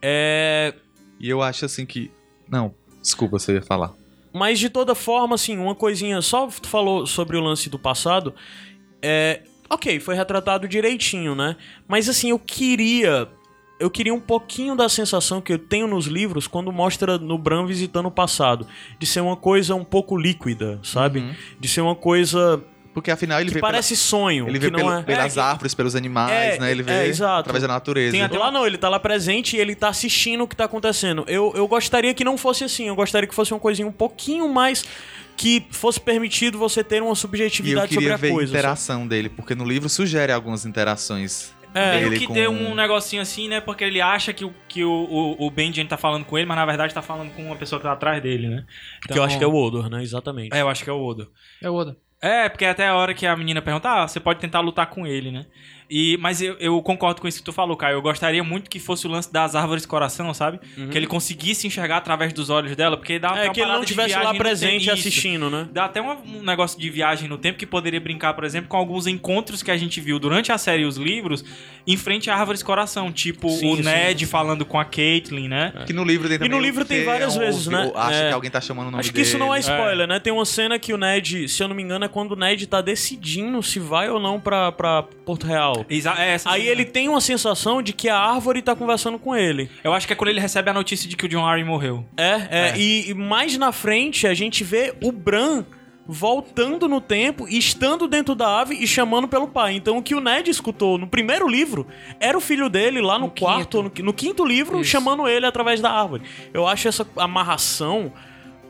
É. 0.00 0.72
E 1.20 1.28
eu 1.28 1.42
acho 1.42 1.66
assim 1.66 1.84
que... 1.84 2.10
Não, 2.48 2.74
desculpa, 3.04 3.38
você 3.38 3.52
ia 3.54 3.62
falar. 3.62 3.92
Mas 4.32 4.58
de 4.58 4.68
toda 4.68 4.94
forma, 4.96 5.36
assim, 5.36 5.56
uma 5.58 5.76
coisinha. 5.76 6.20
Só 6.20 6.48
tu 6.48 6.68
falou 6.68 7.06
sobre 7.06 7.36
o 7.36 7.40
lance 7.40 7.70
do 7.70 7.78
passado. 7.78 8.34
É. 9.00 9.42
Ok, 9.70 10.00
foi 10.00 10.14
retratado 10.14 10.68
direitinho, 10.68 11.34
né? 11.34 11.56
Mas 11.86 12.08
assim, 12.08 12.30
eu 12.30 12.38
queria. 12.38 13.28
Eu 13.78 13.90
queria 13.90 14.14
um 14.14 14.20
pouquinho 14.20 14.76
da 14.76 14.88
sensação 14.88 15.40
que 15.40 15.52
eu 15.52 15.58
tenho 15.58 15.86
nos 15.86 16.06
livros 16.06 16.46
quando 16.46 16.72
mostra 16.72 17.18
no 17.18 17.36
Bran 17.36 17.66
visitando 17.66 18.06
o 18.06 18.10
passado. 18.10 18.66
De 18.98 19.06
ser 19.06 19.20
uma 19.20 19.36
coisa 19.36 19.74
um 19.74 19.84
pouco 19.84 20.16
líquida, 20.16 20.80
sabe? 20.82 21.36
De 21.60 21.68
ser 21.68 21.80
uma 21.80 21.94
coisa 21.94 22.64
Porque 22.94 23.10
afinal 23.10 23.40
ele 23.40 23.48
que 23.48 23.54
vê 23.54 23.60
parece 23.60 23.96
sonho. 23.96 24.44
pela, 24.44 24.56
ele 24.56 24.58
vê 24.60 24.66
que 24.70 24.72
não 24.72 24.78
pelo- 24.78 24.92
é... 24.98 25.02
pelas 25.02 25.36
é, 25.36 25.40
árvores, 25.40 25.74
pelos 25.74 25.96
animais, 25.96 26.30
É, 26.54 26.58
né? 26.60 26.70
Ele 26.70 26.82
vê 26.82 26.92
é, 26.92 27.06
exato. 27.08 27.40
através 27.40 27.60
da 27.62 27.68
natureza. 27.68 28.12
Tem 28.12 28.22
até 28.22 28.38
Lá 28.38 28.50
não, 28.52 28.64
ele 28.66 28.78
tá 28.78 28.88
lá 28.88 29.00
presente 29.00 29.56
e 29.56 29.60
ele 29.60 29.74
tá 29.74 29.88
assistindo 29.88 30.44
o 30.44 30.48
que 30.48 30.54
tá 30.54 30.64
acontecendo. 30.64 31.24
Eu, 31.26 31.52
eu 31.56 31.66
gostaria 31.66 32.14
que 32.14 32.22
não 32.24 32.38
fosse 32.38 32.62
assim. 32.64 32.86
Eu 32.86 32.94
gostaria 32.94 33.28
que 33.28 33.34
fosse 33.34 33.52
uma 33.52 33.60
coisinha 33.60 33.86
um 33.88 33.92
pouquinho 33.92 34.48
mais. 34.48 34.84
Que 35.36 35.66
fosse 35.72 36.00
permitido 36.00 36.56
você 36.56 36.84
ter 36.84 37.02
uma 37.02 37.08
E 37.08 37.10
eu 37.10 37.16
subjetividade 37.16 37.92
sobre 37.92 38.04
queria 38.04 38.14
a 38.14 38.16
ver 38.16 38.28
a 38.28 38.32
coisa. 38.32 38.46
sabe? 38.52 38.58
interação 38.60 39.08
dele, 39.08 39.28
porque 39.28 39.56
no 39.56 39.64
livro 39.64 39.88
sugere 39.88 40.30
algumas 40.32 40.64
interações. 40.64 41.52
É, 41.74 41.98
dele 41.98 42.16
que 42.20 42.28
com- 42.28 42.34
ter 42.34 42.48
um 42.48 42.72
negocinho 42.72 43.20
assim, 43.20 43.48
né? 43.48 43.60
Porque 43.60 43.82
ele 43.82 44.00
acha 44.00 44.32
que, 44.32 44.44
o, 44.44 44.54
que 44.68 44.84
o, 44.84 44.88
o, 44.92 45.46
o 45.48 45.50
Benjen 45.50 45.84
tá 45.88 45.96
falando 45.96 46.24
com 46.24 46.38
ele, 46.38 46.46
mas 46.46 46.56
na 46.56 46.64
verdade 46.64 46.94
tá 46.94 47.02
falando 47.02 47.32
com 47.34 47.44
uma 47.44 47.56
pessoa 47.56 47.80
que 47.80 47.82
tá 47.84 47.92
atrás 47.92 48.22
dele, 48.22 48.46
né? 48.48 48.64
Que 49.10 49.18
eu 49.18 49.24
acho 49.24 49.36
que 49.36 49.42
é 49.42 49.46
o 49.48 49.52
Odor, 49.56 49.90
né? 49.90 50.00
Exatamente. 50.00 50.54
É, 50.54 50.60
eu 50.60 50.68
acho 50.68 50.84
que 50.84 50.90
é 50.90 50.92
o 50.92 51.02
Odo. 51.04 51.28
É 51.60 51.68
o 51.68 51.74
Oda. 51.74 51.96
É, 52.24 52.48
porque 52.48 52.64
até 52.64 52.88
a 52.88 52.94
hora 52.94 53.12
que 53.12 53.26
a 53.26 53.36
menina 53.36 53.60
pergunta, 53.60 53.86
ah, 53.90 54.08
você 54.08 54.18
pode 54.18 54.40
tentar 54.40 54.60
lutar 54.60 54.86
com 54.88 55.06
ele, 55.06 55.30
né? 55.30 55.44
E, 55.90 56.16
mas 56.20 56.40
eu, 56.40 56.54
eu 56.58 56.80
concordo 56.82 57.20
com 57.20 57.28
isso 57.28 57.38
que 57.38 57.44
tu 57.44 57.52
falou, 57.52 57.76
Caio. 57.76 57.94
Eu 57.96 58.02
gostaria 58.02 58.42
muito 58.42 58.70
que 58.70 58.78
fosse 58.78 59.06
o 59.06 59.10
lance 59.10 59.30
das 59.32 59.54
árvores 59.54 59.84
coração, 59.84 60.32
sabe? 60.32 60.58
Que 60.90 60.96
ele 60.96 61.06
conseguisse 61.06 61.66
enxergar 61.66 61.98
através 61.98 62.32
dos 62.32 62.48
olhos 62.50 62.74
dela, 62.74 62.96
porque 62.96 63.18
dá 63.18 63.32
Uhum. 63.32 63.36
É, 63.38 63.48
que 63.50 63.60
ele 63.60 63.70
não 63.70 63.80
de 63.80 63.86
tivesse 63.88 64.08
viagem 64.08 64.26
lá 64.26 64.34
presente 64.34 64.90
assistindo, 64.90 65.50
né? 65.50 65.68
Dá 65.72 65.84
até 65.84 66.00
uma- 66.00 66.16
um 66.16 66.42
negócio 66.42 66.80
de 66.80 66.88
viagem 66.88 67.28
no 67.28 67.36
tempo 67.36 67.58
que 67.58 67.66
poderia 67.66 68.00
brincar, 68.00 68.32
por 68.34 68.44
exemplo, 68.44 68.68
com 68.68 68.76
alguns 68.76 69.06
encontros 69.06 69.62
que 69.62 69.70
a 69.70 69.76
gente 69.76 70.00
viu 70.00 70.18
durante 70.18 70.50
a 70.50 70.58
série 70.58 70.82
e 70.82 70.86
os 70.86 70.96
livros 70.96 71.44
em 71.86 71.96
frente 71.96 72.30
a 72.30 72.36
árvores 72.36 72.62
coração. 72.62 73.12
Tipo 73.12 73.50
Sim, 73.50 73.72
o 73.72 73.76
sim. 73.76 73.82
Ned 73.82 74.24
falando 74.26 74.64
com 74.64 74.78
a 74.80 74.84
Caitlyn, 74.84 75.48
né? 75.48 75.72
Que 75.86 75.92
no 75.92 76.02
livro 76.04 76.26
tem 76.28 76.36
E 76.36 76.38
também 76.38 76.50
no 76.50 76.58
livro 76.64 76.84
tem 76.84 77.04
várias 77.04 77.34
ouve, 77.34 77.44
vezes, 77.46 77.66
né? 77.66 77.90
ou 77.94 77.98
Acha 77.98 78.16
É. 78.16 78.28
que 78.28 78.34
alguém 78.34 78.50
tá 78.50 78.60
chamando 78.60 78.88
o 78.88 78.90
nome 78.90 79.00
Acho 79.00 79.12
que 79.12 79.20
isso 79.20 79.36
não 79.38 79.54
é 79.54 79.60
dele. 79.60 79.72
spoiler, 79.74 80.06
né? 80.08 80.18
Tem 80.18 80.32
uma 80.32 80.44
cena 80.46 80.78
que 80.78 80.92
o 80.94 80.96
Ned, 80.96 81.46
se 81.48 81.62
eu 81.62 81.68
não 81.68 81.76
me 81.76 81.82
engano, 81.82 82.04
é 82.04 82.08
quando 82.08 82.32
o 82.32 82.36
Ned 82.36 82.66
tá 82.66 82.80
decidindo 82.80 83.62
se 83.62 83.78
vai 83.78 84.08
ou 84.08 84.18
não 84.18 84.40
pra, 84.40 84.72
pra 84.72 85.02
Porto 85.26 85.46
Real. 85.46 85.73
Exa 85.88 86.14
é 86.18 86.30
essa 86.34 86.50
Aí 86.50 86.62
cena. 86.62 86.72
ele 86.72 86.84
tem 86.84 87.08
uma 87.08 87.20
sensação 87.20 87.82
de 87.82 87.92
que 87.92 88.08
a 88.08 88.18
árvore 88.18 88.62
tá 88.62 88.74
conversando 88.76 89.18
com 89.18 89.34
ele. 89.34 89.70
Eu 89.82 89.92
acho 89.92 90.06
que 90.06 90.12
é 90.12 90.16
quando 90.16 90.30
ele 90.30 90.40
recebe 90.40 90.70
a 90.70 90.72
notícia 90.74 91.08
de 91.08 91.16
que 91.16 91.26
o 91.26 91.28
John 91.28 91.46
Arryn 91.46 91.64
morreu. 91.64 92.04
É, 92.16 92.24
é. 92.50 92.68
É. 92.70 92.78
E, 92.78 93.10
e 93.10 93.14
mais 93.14 93.56
na 93.58 93.72
frente 93.72 94.26
a 94.26 94.34
gente 94.34 94.62
vê 94.64 94.94
o 95.02 95.10
Bran 95.12 95.64
voltando 96.06 96.86
no 96.86 97.00
tempo, 97.00 97.48
e 97.48 97.56
estando 97.56 98.06
dentro 98.06 98.34
da 98.34 98.60
ave 98.60 98.74
e 98.74 98.86
chamando 98.86 99.26
pelo 99.26 99.48
pai. 99.48 99.74
Então 99.74 99.96
o 99.96 100.02
que 100.02 100.14
o 100.14 100.20
Ned 100.20 100.50
escutou 100.50 100.98
no 100.98 101.06
primeiro 101.06 101.48
livro 101.48 101.86
era 102.20 102.36
o 102.36 102.40
filho 102.42 102.68
dele 102.68 103.00
lá 103.00 103.18
no, 103.18 103.26
No 103.26 103.30
quarto, 103.30 103.82
quinto. 103.82 104.00
no, 104.02 104.06
no 104.06 104.12
quinto 104.12 104.44
livro, 104.44 104.80
Isso. 104.80 104.90
chamando 104.90 105.26
ele 105.26 105.46
através 105.46 105.80
da 105.80 105.90
árvore. 105.90 106.22
Eu 106.52 106.66
acho 106.68 106.88
essa 106.88 107.06
amarração 107.16 108.12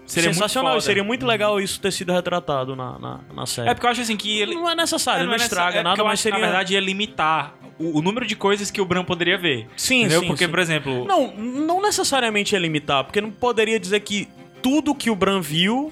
Seria 0.07 0.29
muito 0.29 0.35
sensacional. 0.39 0.73
foda. 0.73 0.81
Seria 0.83 1.05
muito 1.05 1.25
legal 1.27 1.61
isso 1.61 1.81
ter 1.81 1.91
sido 1.93 2.13
retratado 2.13 2.77
na, 2.77 2.99
na, 2.99 3.21
na 3.35 3.47
série. 3.47 3.69
É 3.71 3.75
porque 3.75 3.87
eu 3.87 3.91
acho 3.91 4.01
assim 4.03 4.17
que 4.17 4.39
ele. 4.41 4.55
Não 4.55 4.69
é 4.69 4.75
necessário, 4.75 5.23
É, 5.23 5.27
não, 5.27 5.33
é 5.33 5.37
nessa- 5.37 5.45
estraga 5.47 5.79
é 5.79 5.83
nada, 5.83 6.01
eu 6.01 6.05
mas 6.05 6.13
acho 6.15 6.23
que, 6.25 6.29
seria... 6.31 6.39
Na 6.41 6.47
verdade, 6.47 6.75
ia 6.75 6.81
limitar 6.81 7.55
o, 7.79 7.99
o 7.99 8.03
número 8.03 8.27
de 8.27 8.37
coisas 8.37 8.71
que 8.71 8.81
o 8.81 8.85
Bran 8.85 9.05
poderia 9.05 9.39
ver. 9.39 9.67
Sim, 9.77 10.01
entendeu? 10.01 10.21
sim, 10.21 10.27
Porque, 10.27 10.45
sim. 10.45 10.51
por 10.51 10.59
exemplo. 10.59 11.05
Não, 11.07 11.35
não 11.37 11.81
necessariamente 11.83 12.55
é 12.55 12.59
limitar, 12.59 13.05
porque 13.05 13.21
não 13.21 13.31
poderia 13.31 13.81
dizer 13.81 14.01
que 14.01 14.29
tudo 14.63 14.95
que 14.95 15.11
o 15.11 15.15
Bran 15.17 15.41
viu, 15.41 15.91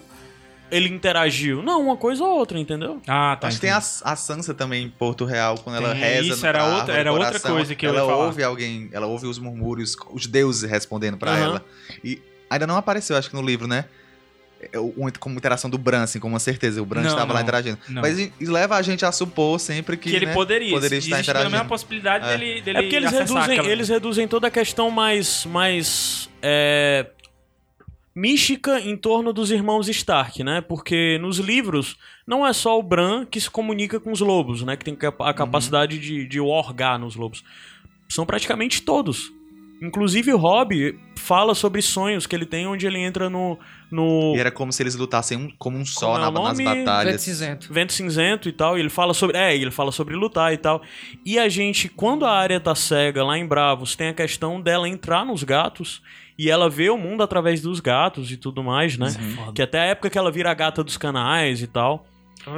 ele 0.71 0.89
interagiu. 0.89 1.63
Não, 1.63 1.81
uma 1.83 1.97
coisa 1.97 2.23
ou 2.23 2.37
outra, 2.39 2.59
entendeu? 2.59 3.01
Ah, 3.09 3.37
tá. 3.41 3.49
Acho 3.49 3.57
que 3.57 3.63
tem 3.63 3.71
a, 3.71 3.79
a 3.79 4.17
Sansa 4.17 4.55
também 4.55 4.85
em 4.85 4.89
Porto 4.91 5.25
Real, 5.25 5.57
quando 5.59 5.77
ela 5.77 5.93
Tem, 5.93 6.01
reza 6.01 6.29
isso 6.35 6.47
era 6.47 6.63
outra- 6.65 6.79
árvore 6.81 6.99
era 6.99 7.13
outra 7.13 7.41
coisa 7.41 7.75
que 7.75 7.85
eu 7.87 7.91
ela 7.91 8.01
ia 8.01 8.07
falar. 8.07 8.25
ouve 8.27 8.43
alguém, 8.45 8.89
ela 8.93 9.07
ouve 9.07 9.27
os 9.27 9.39
murmúrios, 9.39 9.97
os 10.13 10.27
deuses 10.27 10.71
respondendo 10.71 11.17
pra 11.17 11.33
Aham. 11.33 11.41
ela. 11.43 11.65
E 12.05 12.21
ainda 12.49 12.67
não 12.67 12.77
apareceu, 12.77 13.17
acho 13.17 13.29
que 13.31 13.37
no 13.37 13.43
livro, 13.43 13.67
né? 13.67 13.87
É, 14.63 15.19
Como 15.19 15.37
interação 15.37 15.69
do 15.69 15.77
Bran, 15.79 16.03
assim, 16.03 16.21
com 16.21 16.29
uma 16.29 16.39
certeza. 16.39 16.81
O 16.81 16.87
Bran 16.87 17.03
Não, 17.03 17.09
estava 17.11 17.33
lá 17.33 17.43
interagindo. 17.43 17.79
Não. 17.89 18.03
Mas 18.03 18.31
leva 18.41 18.77
a 18.77 18.83
gente 18.83 19.05
a 19.05 19.11
supor 19.13 19.59
sempre 19.59 19.97
que, 19.97 20.11
Que 20.11 20.17
ele 20.17 20.27
né, 20.27 20.33
poderia. 20.35 20.71
poderia 20.71 20.99
Existe 20.99 21.11
estar 21.13 21.35
mesma 21.35 21.43
interagindo. 21.49 21.69
possibilidade 21.69 22.27
É. 22.29 22.37
dele, 22.39 22.61
dele 22.63 22.79
É 22.79 22.83
porque 22.83 22.97
eles 22.97 23.11
reduzem, 23.11 23.43
aquela- 23.59 23.69
eles 23.69 23.89
reduzem 23.89 24.29
toda 24.29 24.47
a 24.47 24.51
questão 24.51 24.91
mais, 24.91 25.45
mais 25.47 26.29
é, 26.41 27.07
mística 28.15 28.79
em 28.81 28.97
torno 28.97 29.33
dos 29.33 29.51
irmãos 29.51 29.89
Stark, 29.89 30.45
né? 30.45 30.61
Porque 30.61 31.19
nos 31.21 31.39
livros 31.39 31.97
não 32.27 32.47
é 32.47 32.53
só 32.53 32.79
o 32.79 32.83
Bran 32.83 33.25
que 33.25 33.41
se 33.41 33.51
comunica 33.51 33.99
com 33.99 34.13
os 34.13 34.21
lobos, 34.21 34.63
né? 34.63 34.77
Que 34.77 34.85
tem 34.85 34.97
a 35.21 35.35
capacidade 35.35 35.99
de, 35.99 36.27
de 36.27 36.39
orgar 36.41 36.99
nos 36.99 37.17
lobos. 37.17 37.43
São 38.09 38.27
praticamente 38.27 38.83
todos. 38.83 39.33
Inclusive 39.83 40.33
o 40.33 40.37
Robb 40.37 40.99
fala 41.17 41.55
sobre 41.55 41.83
sonhos 41.83 42.27
que 42.27 42.35
ele 42.37 42.47
tem 42.47 42.67
onde 42.67 42.87
ele 42.87 42.99
entra 42.99 43.29
no, 43.29 43.59
no 43.91 44.33
E 44.37 44.39
era 44.41 44.51
como 44.51 44.73
se 44.73 44.83
eles 44.83 44.95
lutassem 44.95 45.37
um- 45.37 45.51
como 45.59 45.77
um 45.77 45.85
só 45.85 46.07
Como 46.07 46.19
é 46.19 46.21
na- 46.21 46.29
o 46.29 46.33
nas 46.33 46.59
nome? 46.59 46.65
Vento 46.65 46.85
batalhas. 46.87 47.21
cinzento. 47.23 47.73
Vento 47.73 47.93
Cinzento 47.93 48.49
e 48.49 48.53
tal, 48.53 48.77
e 48.77 48.81
ele 48.81 48.89
fala 48.91 49.13
sobre. 49.13 49.37
É, 49.37 49.55
ele 49.57 49.71
fala 49.71 49.91
sobre 49.93 50.15
lutar 50.15 50.53
e 50.53 50.57
tal. 50.57 50.83
E 51.27 51.39
a 51.39 51.49
gente, 51.49 51.89
quando 51.89 52.25
a 52.25 52.31
área 52.33 52.61
tá 52.61 52.75
cega 52.75 53.25
lá 53.25 53.37
em 53.37 53.47
Bravos, 53.47 53.97
tem 53.97 54.09
a 54.09 54.15
questão 54.15 54.61
dela 54.61 54.89
entrar 54.89 55.25
nos 55.27 55.43
gatos 55.43 56.01
e 56.39 56.49
ela 56.51 56.71
vê 56.71 56.89
o 56.89 56.97
mundo 56.97 57.23
através 57.23 57.61
dos 57.61 57.79
gatos 57.81 58.31
e 58.31 58.37
tudo 58.37 58.63
mais, 58.63 58.97
né? 58.97 59.09
Que 59.55 59.63
até 59.63 59.81
a 59.81 59.85
época 59.85 60.09
que 60.11 60.17
ela 60.19 60.31
vira 60.31 60.51
a 60.51 60.55
gata 60.55 60.83
dos 60.85 60.97
canais 60.97 61.61
e 61.61 61.67
tal. 61.67 62.07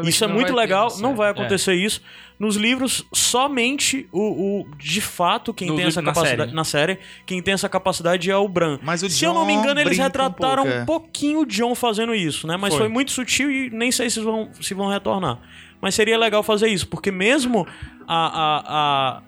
Isso 0.04 0.24
é 0.24 0.26
muito 0.26 0.52
legal, 0.54 0.88
não 0.90 0.96
série. 0.96 1.14
vai 1.14 1.30
acontecer 1.30 1.74
isso. 1.74 2.00
Nos 2.38 2.56
livros, 2.56 3.06
somente 3.12 4.08
o, 4.10 4.62
o- 4.62 4.66
de 4.76 5.00
fato 5.00 5.52
quem 5.54 5.68
No 5.68 5.76
tem 5.76 5.84
essa 5.86 6.00
na 6.02 6.12
capacidade 6.12 6.42
série. 6.42 6.56
na 6.56 6.64
série, 6.64 6.98
quem 7.26 7.40
tem 7.42 7.54
essa 7.54 7.68
capacidade 7.68 8.30
é 8.30 8.36
o 8.36 8.48
Bran. 8.48 8.78
Mas 8.82 9.02
o 9.02 9.10
Se 9.10 9.24
eu 9.24 9.32
não 9.34 9.46
me 9.46 9.52
engano, 9.52 9.78
eles 9.80 9.90
brinca 9.90 10.02
um 10.02 10.06
retrataram 10.06 10.62
pouco, 10.64 10.78
um, 10.78 10.82
é. 10.82 10.84
pouquinho 10.84 11.40
o 11.40 11.46
John 11.46 11.74
fazendo 11.74 12.14
isso, 12.14 12.46
né? 12.46 12.56
Mas 12.56 12.70
Foi. 12.74 12.80
foi, 12.84 12.88
muito 12.88 13.12
sutil 13.12 13.50
e 13.50 13.70
nem 13.70 13.92
sei 13.92 14.10
se 14.10 14.20
vão, 14.20 14.50
se 14.60 14.74
vão 14.74 14.88
retornar. 14.88 15.38
Mas 15.80 15.94
seria 15.94 16.18
legal 16.18 16.42
fazer 16.42 16.68
isso, 16.68 16.88
porque 16.88 17.10
mesmo 17.12 17.66
a, 18.08 18.26
a, 18.26 18.62
a, 18.66 19.22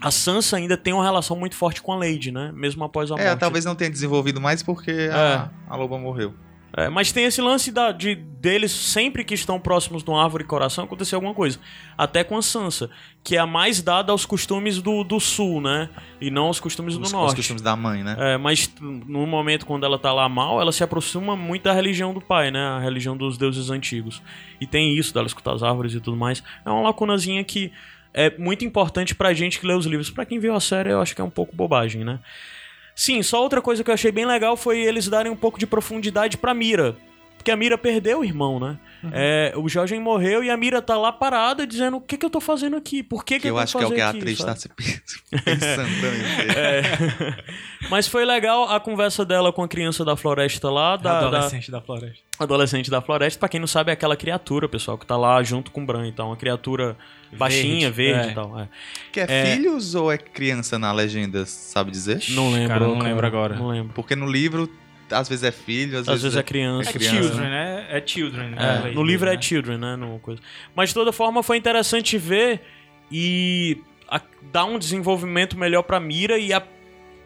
a 0.00 0.10
Sansa 0.10 0.56
ainda 0.56 0.76
tem 0.76 0.92
uma 0.92 1.04
relação 1.04 1.36
muito 1.38 1.54
forte 1.54 1.80
com 1.80 1.92
a 1.92 1.96
Lady, 1.96 2.30
né? 2.32 2.50
Mesmo 2.54 2.82
após 2.84 3.10
a 3.10 3.14
morte. 3.14 3.26
É, 3.28 3.36
talvez 3.36 3.64
não 3.64 3.74
tenha 3.74 3.90
desenvolvido 3.90 4.40
mais 4.40 4.62
porque 4.62 5.08
a, 5.12 5.48
a 5.68 5.76
loba 5.76 5.96
morreu. 5.98 6.34
É, 6.76 6.88
mas 6.88 7.10
tem 7.10 7.24
esse 7.24 7.40
lance 7.40 7.72
da, 7.72 7.90
de 7.92 8.14
deles, 8.14 8.70
sempre 8.70 9.24
que 9.24 9.34
estão 9.34 9.58
próximos 9.58 10.02
de 10.02 10.10
uma 10.10 10.22
árvore 10.22 10.44
coração, 10.44 10.84
acontecer 10.84 11.14
alguma 11.14 11.34
coisa. 11.34 11.58
Até 11.98 12.22
com 12.22 12.36
a 12.36 12.42
Sansa, 12.42 12.90
que 13.22 13.36
é 13.36 13.38
a 13.38 13.46
mais 13.46 13.82
dada 13.82 14.12
aos 14.12 14.24
costumes 14.24 14.80
do, 14.80 15.02
do 15.02 15.18
sul, 15.18 15.60
né? 15.60 15.90
E 16.20 16.30
não 16.30 16.44
aos 16.44 16.60
costumes 16.60 16.94
do 16.94 17.00
Os, 17.02 17.08
os 17.08 17.12
norte. 17.12 17.36
costumes 17.36 17.60
da 17.60 17.74
mãe, 17.74 18.02
né? 18.02 18.16
É, 18.18 18.36
mas 18.38 18.72
no 18.80 19.26
momento 19.26 19.66
quando 19.66 19.84
ela 19.84 19.98
tá 19.98 20.12
lá 20.12 20.28
mal, 20.28 20.60
ela 20.60 20.72
se 20.72 20.82
aproxima 20.84 21.36
muito 21.36 21.64
da 21.64 21.72
religião 21.72 22.14
do 22.14 22.20
pai, 22.20 22.50
né? 22.50 22.60
A 22.60 22.78
religião 22.78 23.16
dos 23.16 23.36
deuses 23.36 23.70
antigos. 23.70 24.22
E 24.60 24.66
tem 24.66 24.96
isso 24.96 25.12
dela 25.12 25.26
escutar 25.26 25.54
as 25.54 25.62
árvores 25.62 25.94
e 25.94 26.00
tudo 26.00 26.16
mais. 26.16 26.42
É 26.64 26.70
uma 26.70 26.82
lacunazinha 26.82 27.42
que 27.44 27.72
é 28.14 28.36
muito 28.38 28.64
importante 28.64 29.14
pra 29.14 29.32
gente 29.32 29.60
que 29.60 29.66
lê 29.66 29.74
os 29.74 29.86
livros. 29.86 30.10
Pra 30.10 30.24
quem 30.24 30.38
viu 30.38 30.54
a 30.54 30.60
série, 30.60 30.90
eu 30.90 31.00
acho 31.00 31.14
que 31.14 31.20
é 31.20 31.24
um 31.24 31.30
pouco 31.30 31.54
bobagem, 31.54 32.04
né? 32.04 32.18
Sim, 33.00 33.22
só 33.22 33.42
outra 33.42 33.62
coisa 33.62 33.82
que 33.82 33.88
eu 33.88 33.94
achei 33.94 34.12
bem 34.12 34.26
legal 34.26 34.58
foi 34.58 34.80
eles 34.80 35.08
darem 35.08 35.32
um 35.32 35.36
pouco 35.36 35.58
de 35.58 35.66
profundidade 35.66 36.36
pra 36.36 36.52
Mira. 36.52 36.98
Porque 37.40 37.50
a 37.50 37.56
Mira 37.56 37.78
perdeu 37.78 38.20
o 38.20 38.24
irmão, 38.24 38.60
né? 38.60 38.78
É, 39.14 39.54
o 39.56 39.66
Jorgen 39.66 39.98
morreu 39.98 40.44
e 40.44 40.50
a 40.50 40.56
Mira 40.58 40.82
tá 40.82 40.94
lá 40.98 41.10
parada 41.10 41.66
dizendo: 41.66 41.96
O 41.96 42.00
que 42.02 42.18
que 42.18 42.26
eu 42.26 42.28
tô 42.28 42.38
fazendo 42.38 42.76
aqui? 42.76 43.02
Por 43.02 43.24
que, 43.24 43.36
que, 43.36 43.40
Que 43.40 43.48
eu 43.48 43.52
tenho 43.54 43.62
acho 43.62 43.78
que 43.78 43.82
é 43.84 43.86
o 43.86 43.90
que 43.92 44.00
a 44.02 44.10
aqui?" 44.10 44.18
atriz 44.18 44.38
sabe? 44.38 44.50
tá 44.50 44.56
se 44.60 44.68
pensando 45.42 45.88
também. 46.02 46.20
É. 46.54 47.44
Mas 47.88 48.06
foi 48.06 48.26
legal 48.26 48.68
a 48.68 48.78
conversa 48.78 49.24
dela 49.24 49.54
com 49.54 49.62
a 49.62 49.68
criança 49.68 50.04
da 50.04 50.16
floresta 50.16 50.68
lá, 50.70 50.98
da, 50.98 51.18
da- 51.20 51.26
Adolescente 51.28 51.70
da 51.70 51.80
floresta. 51.80 52.18
adolescente 52.38 52.90
da 52.90 53.00
floresta. 53.00 53.38
Pra 53.40 53.48
quem 53.48 53.58
não 53.58 53.66
sabe, 53.66 53.90
é 53.90 53.94
aquela 53.94 54.16
criatura, 54.16 54.68
pessoal, 54.68 54.98
que 54.98 55.06
tá 55.06 55.16
lá 55.16 55.42
junto 55.42 55.70
com 55.70 55.82
o 55.82 55.86
Bran. 55.86 56.06
Então, 56.06 56.26
uma 56.26 56.36
criatura 56.36 56.94
baixinha, 57.32 57.90
verde, 57.90 58.28
é. 58.28 58.32
e 58.32 58.34
tal. 58.34 58.60
é. 58.60 58.68
Que 59.10 59.20
é, 59.20 59.46
filhos 59.56 59.94
ou 59.94 60.12
é 60.12 60.18
criança 60.18 60.78
na 60.78 60.92
legenda, 60.92 61.46
sabe 61.46 61.90
dizer? 61.90 62.22
Não 62.30 62.52
lembro. 62.52 62.68
Cara, 62.68 62.86
não 62.86 62.98
lembro 62.98 63.26
agora. 63.26 63.56
Não 63.56 63.68
lembro. 63.68 63.92
Porque 63.94 64.14
no 64.14 64.26
livro, 64.30 64.68
às 65.10 65.28
vezes 65.28 65.44
é 65.44 65.50
filho, 65.52 65.98
às, 65.98 66.08
Às 66.08 66.22
vezes 66.22 66.36
é 66.36 66.42
criança. 66.42 66.90
É 66.90 66.92
criança, 66.92 67.16
Children, 67.16 67.50
né? 67.50 67.86
É 67.90 68.02
Children. 68.06 68.48
né? 68.50 68.82
É, 68.86 68.90
no 68.92 69.02
livro 69.02 69.28
é 69.28 69.36
né? 69.36 69.42
Children, 69.42 69.78
né? 69.78 69.96
No 69.96 70.18
coisa. 70.18 70.40
Mas 70.74 70.90
de 70.90 70.94
toda 70.94 71.12
forma 71.12 71.42
foi 71.42 71.56
interessante 71.56 72.18
ver 72.18 72.60
e 73.10 73.78
a- 74.08 74.20
dar 74.52 74.64
um 74.64 74.78
desenvolvimento 74.78 75.58
melhor 75.58 75.82
pra 75.82 76.00
Mira 76.00 76.38
e 76.38 76.52
a- 76.52 76.62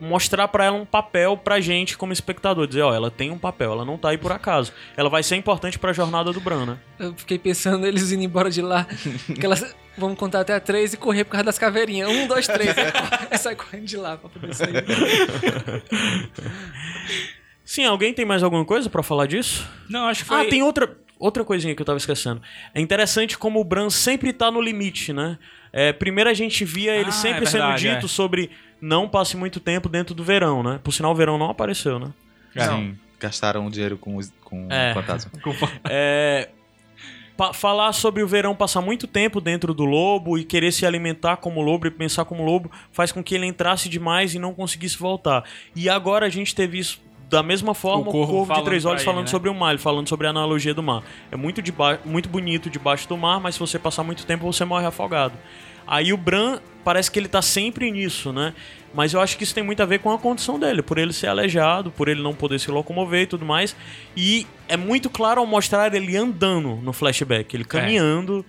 mostrar 0.00 0.48
pra 0.48 0.64
ela 0.64 0.76
um 0.76 0.84
papel 0.84 1.36
pra 1.36 1.60
gente 1.60 1.96
como 1.96 2.12
espectador. 2.12 2.66
Dizer, 2.66 2.82
ó, 2.82 2.92
ela 2.92 3.10
tem 3.10 3.30
um 3.30 3.38
papel, 3.38 3.72
ela 3.72 3.84
não 3.84 3.96
tá 3.96 4.10
aí 4.10 4.18
por 4.18 4.32
acaso. 4.32 4.72
Ela 4.96 5.08
vai 5.08 5.22
ser 5.22 5.36
importante 5.36 5.78
pra 5.78 5.92
jornada 5.92 6.32
do 6.32 6.40
Bran, 6.40 6.66
né? 6.66 6.78
Eu 6.98 7.14
fiquei 7.14 7.38
pensando 7.38 7.86
eles 7.86 8.10
indo 8.12 8.22
embora 8.24 8.50
de 8.50 8.60
lá. 8.60 8.84
que 9.38 9.46
elas 9.46 9.74
vão 9.96 10.14
contar 10.16 10.40
até 10.40 10.54
a 10.54 10.60
três 10.60 10.92
e 10.92 10.96
correr 10.96 11.24
por 11.24 11.30
causa 11.32 11.44
das 11.44 11.58
caveirinhas. 11.58 12.10
Um, 12.10 12.26
dois, 12.26 12.46
três. 12.46 12.74
Sai 13.40 13.54
correndo 13.54 13.84
de 13.86 13.96
lá 13.96 14.16
pra 14.16 14.28
poder 14.28 14.52
sair. 14.54 14.84
Sim, 17.64 17.84
alguém 17.86 18.12
tem 18.12 18.24
mais 18.24 18.42
alguma 18.42 18.64
coisa 18.64 18.90
pra 18.90 19.02
falar 19.02 19.26
disso? 19.26 19.66
Não, 19.88 20.06
acho 20.06 20.22
que 20.22 20.28
foi... 20.28 20.40
Ah, 20.46 20.48
tem 20.50 20.62
outra, 20.62 20.96
outra 21.18 21.44
coisinha 21.44 21.74
que 21.74 21.80
eu 21.80 21.86
tava 21.86 21.96
esquecendo. 21.98 22.42
É 22.74 22.80
interessante 22.80 23.38
como 23.38 23.60
o 23.60 23.64
Bran 23.64 23.88
sempre 23.90 24.32
tá 24.32 24.50
no 24.50 24.60
limite, 24.60 25.12
né? 25.12 25.38
É, 25.72 25.92
primeiro 25.92 26.28
a 26.30 26.34
gente 26.34 26.64
via 26.64 26.94
ele 26.94 27.08
Ah, 27.08 27.12
sempre 27.12 27.46
é 27.46 27.50
verdade, 27.50 27.82
sendo 27.82 27.94
dito 27.94 28.06
é. 28.06 28.08
sobre 28.08 28.50
não 28.80 29.08
passe 29.08 29.36
muito 29.36 29.58
tempo 29.60 29.88
dentro 29.88 30.14
do 30.14 30.22
verão, 30.22 30.62
né? 30.62 30.78
Por 30.84 30.92
sinal, 30.92 31.12
o 31.12 31.14
verão 31.14 31.38
não 31.38 31.48
apareceu, 31.50 31.98
né? 31.98 32.12
Sim, 32.56 32.96
gastaram 33.18 33.66
o 33.66 33.70
dinheiro 33.70 33.96
com, 33.96 34.16
os- 34.16 34.32
com 34.44 34.68
É. 34.70 34.90
o 34.90 34.94
fantasma. 34.94 35.32
É, 35.88 36.50
Pa- 37.36 37.52
falar 37.52 37.92
sobre 37.92 38.22
o 38.22 38.28
verão 38.28 38.54
passar 38.54 38.80
muito 38.80 39.08
tempo 39.08 39.40
dentro 39.40 39.74
do 39.74 39.84
lobo 39.84 40.38
e 40.38 40.44
querer 40.44 40.70
se 40.70 40.86
alimentar 40.86 41.38
como 41.38 41.60
lobo 41.62 41.84
e 41.88 41.90
pensar 41.90 42.24
como 42.24 42.44
lobo 42.44 42.70
faz 42.92 43.10
com 43.10 43.24
que 43.24 43.34
ele 43.34 43.44
entrasse 43.44 43.88
demais 43.88 44.36
e 44.36 44.38
não 44.38 44.54
conseguisse 44.54 44.96
voltar. 44.96 45.42
E 45.74 45.88
agora 45.88 46.26
a 46.26 46.28
gente 46.28 46.54
teve 46.54 46.78
isso 46.78 47.02
da 47.28 47.42
mesma 47.42 47.74
forma 47.74 48.06
O 48.06 48.08
o 48.08 48.12
Corvo 48.12 48.32
Corvo, 48.32 48.54
de 48.54 48.64
Três 48.64 48.84
Olhos 48.84 49.00
ele, 49.02 49.06
falando 49.06 49.24
né? 49.26 49.30
sobre 49.30 49.48
o 49.50 49.54
mar, 49.54 49.70
ele 49.70 49.78
falando 49.78 50.08
sobre 50.08 50.26
a 50.26 50.30
analogia 50.30 50.74
do 50.74 50.82
mar. 50.82 51.02
É 51.30 51.36
muito, 51.36 51.60
deba- 51.62 51.98
muito 52.04 52.28
bonito 52.28 52.68
debaixo 52.70 53.08
do 53.08 53.16
mar, 53.16 53.40
mas 53.40 53.54
se 53.54 53.60
você 53.60 53.78
passar 53.78 54.02
muito 54.04 54.24
tempo 54.26 54.44
você 54.44 54.64
morre 54.64 54.86
afogado. 54.86 55.34
Aí 55.86 56.12
o 56.12 56.16
Bran 56.16 56.60
parece 56.82 57.10
que 57.10 57.18
ele 57.18 57.28
tá 57.28 57.42
sempre 57.42 57.90
nisso, 57.90 58.32
né? 58.32 58.54
Mas 58.94 59.12
eu 59.12 59.20
acho 59.20 59.36
que 59.36 59.44
isso 59.44 59.54
tem 59.54 59.62
muito 59.64 59.82
a 59.82 59.84
ver 59.86 59.98
com 59.98 60.10
a 60.12 60.18
condição 60.18 60.58
dele, 60.58 60.80
por 60.80 60.96
ele 60.98 61.12
ser 61.12 61.26
aleijado, 61.26 61.90
por 61.90 62.08
ele 62.08 62.22
não 62.22 62.32
poder 62.34 62.58
se 62.60 62.70
locomover 62.70 63.22
e 63.22 63.26
tudo 63.26 63.44
mais. 63.44 63.76
E 64.16 64.46
é 64.68 64.76
muito 64.76 65.10
claro 65.10 65.40
ao 65.40 65.46
mostrar 65.46 65.92
ele 65.94 66.16
andando 66.16 66.76
no 66.76 66.92
flashback, 66.92 67.54
ele 67.54 67.64
caminhando, 67.64 68.46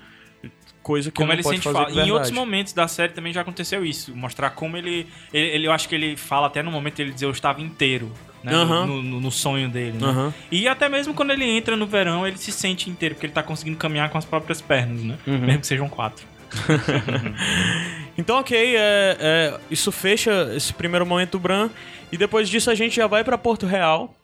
coisa 0.84 1.10
que 1.12 1.18
Como 1.18 1.32
ele 1.34 1.42
ele 1.42 1.48
sente 1.50 1.62
fazer 1.64 1.74
fala. 1.78 1.92
E 1.92 2.08
em 2.08 2.12
outros 2.12 2.32
momentos 2.32 2.72
da 2.74 2.88
série 2.88 3.12
também 3.12 3.34
já 3.34 3.42
aconteceu 3.42 3.84
isso. 3.84 4.16
Mostrar 4.16 4.52
como 4.52 4.78
ele, 4.78 5.08
ele, 5.34 5.48
ele- 5.50 5.68
Eu 5.68 5.72
acho 5.72 5.90
que 5.90 5.96
ele 5.96 6.16
fala 6.16 6.48
até 6.48 6.62
no 6.62 6.72
momento 6.72 7.00
ele 7.00 7.12
dizer 7.12 7.26
eu 7.26 7.32
estava 7.32 7.60
inteiro. 7.62 8.12
Né, 8.46 8.52
no- 8.52 8.58
Aham. 8.62 8.86
no, 8.86 9.02
no- 9.02 9.20
no 9.22 9.32
sonho 9.32 9.68
dele, 9.68 9.98
né? 10.00 10.08
Aham. 10.08 10.34
E 10.52 10.68
até 10.68 10.88
mesmo 10.88 11.14
quando 11.16 11.32
ele 11.32 11.46
entra 11.46 11.76
no 11.76 11.88
verão, 11.88 12.28
ele 12.28 12.38
se 12.38 12.52
sente 12.52 12.90
inteiro, 12.92 13.16
porque 13.16 13.26
ele 13.26 13.34
tá 13.34 13.42
conseguindo 13.42 13.76
caminhar 13.78 14.10
com 14.12 14.18
as 14.20 14.26
próprias 14.26 14.62
pernas, 14.62 15.02
né? 15.02 15.18
Uhum. 15.26 15.40
Mesmo 15.40 15.62
que 15.62 15.68
sejam 15.68 15.90
quatro. 15.90 16.24
Então, 18.18 18.40
ok, 18.40 18.58
é, 18.78 19.18
é, 19.20 19.58
isso 19.70 19.92
fecha 19.92 20.50
esse 20.56 20.74
primeiro 20.74 21.06
momento 21.06 21.32
do 21.32 21.40
Bran. 21.40 21.70
E 22.12 22.18
depois 22.18 22.48
disso 22.48 22.72
a 22.72 22.76
gente 22.76 22.96
já 22.96 23.08
vai 23.08 23.24
pra 23.26 23.38
Porto 23.38 23.66
Real. 23.66 24.16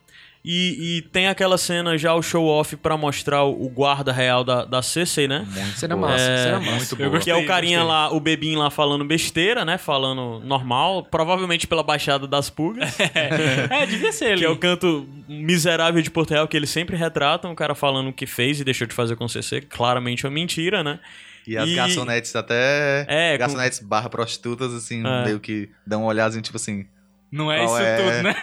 E, 0.44 0.98
e 0.98 1.02
tem 1.04 1.28
aquela 1.28 1.56
cena 1.56 1.96
já, 2.00 2.16
o 2.16 2.22
show-off 2.24 2.76
pra 2.76 2.98
mostrar 2.98 3.44
o, 3.44 3.64
o 3.64 3.70
guarda 3.70 4.12
real 4.12 4.44
da, 4.44 4.66
da 4.66 4.82
Cersei, 4.82 5.28
né? 5.28 5.46
Muito 5.48 5.78
Cena 5.78 5.96
boa. 5.96 6.10
massa, 6.10 6.24
É, 6.24 6.44
cena 6.46 6.60
massa. 6.60 6.72
Muito 6.78 6.96
boa. 6.96 7.20
Que 7.20 7.30
é 7.30 7.36
o 7.36 7.46
carinha 7.46 7.78
gostei. 7.80 7.94
lá, 7.96 8.12
o 8.12 8.20
bebinho 8.20 8.58
lá 8.58 8.72
falando 8.72 9.06
besteira, 9.06 9.64
né? 9.64 9.78
Falando 9.78 10.40
normal, 10.44 11.04
provavelmente 11.04 11.68
pela 11.68 11.84
Baixada 11.84 12.26
das 12.28 12.50
Pulgas. 12.50 12.92
É, 13.70 13.86
devia 13.86 14.12
ser 14.12 14.32
ele. 14.32 14.40
que 14.40 14.46
é 14.46 14.50
o 14.50 14.58
canto 14.58 15.08
miserável 15.30 16.02
de 16.02 16.10
Porto 16.10 16.32
Real 16.32 16.48
que 16.48 16.58
eles 16.58 16.72
sempre 16.72 16.96
retratam. 16.98 17.52
O 17.52 17.56
cara 17.56 17.76
falando 17.76 18.10
o 18.10 18.14
que 18.14 18.26
fez 18.26 18.60
e 18.60 18.64
deixou 18.64 18.88
de 18.88 18.96
fazer 18.96 19.16
com 19.16 19.28
CC. 19.28 19.62
Claramente 19.62 20.26
uma 20.26 20.32
mentira, 20.32 20.84
né? 20.84 21.00
E 21.48 21.56
as 21.58 21.70
E- 21.70 21.76
garçonetes 21.76 22.36
até. 22.36 23.06
É, 23.08 23.34
com- 23.34 23.40
garçonetes 23.40 23.80
barra 23.80 24.10
prostitutas, 24.10 24.74
assim, 24.74 25.06
É. 25.06 25.26
meio 25.26 25.40
que 25.40 25.70
dão 25.86 26.02
um 26.02 26.06
olhazinho, 26.06 26.42
tipo 26.42 26.58
assim. 26.58 26.86
Não 27.32 27.50
é 27.52 27.64
Qual 27.64 27.76
isso 27.78 27.82
é? 27.82 27.98
tudo, 27.98 28.24
né? 28.24 28.36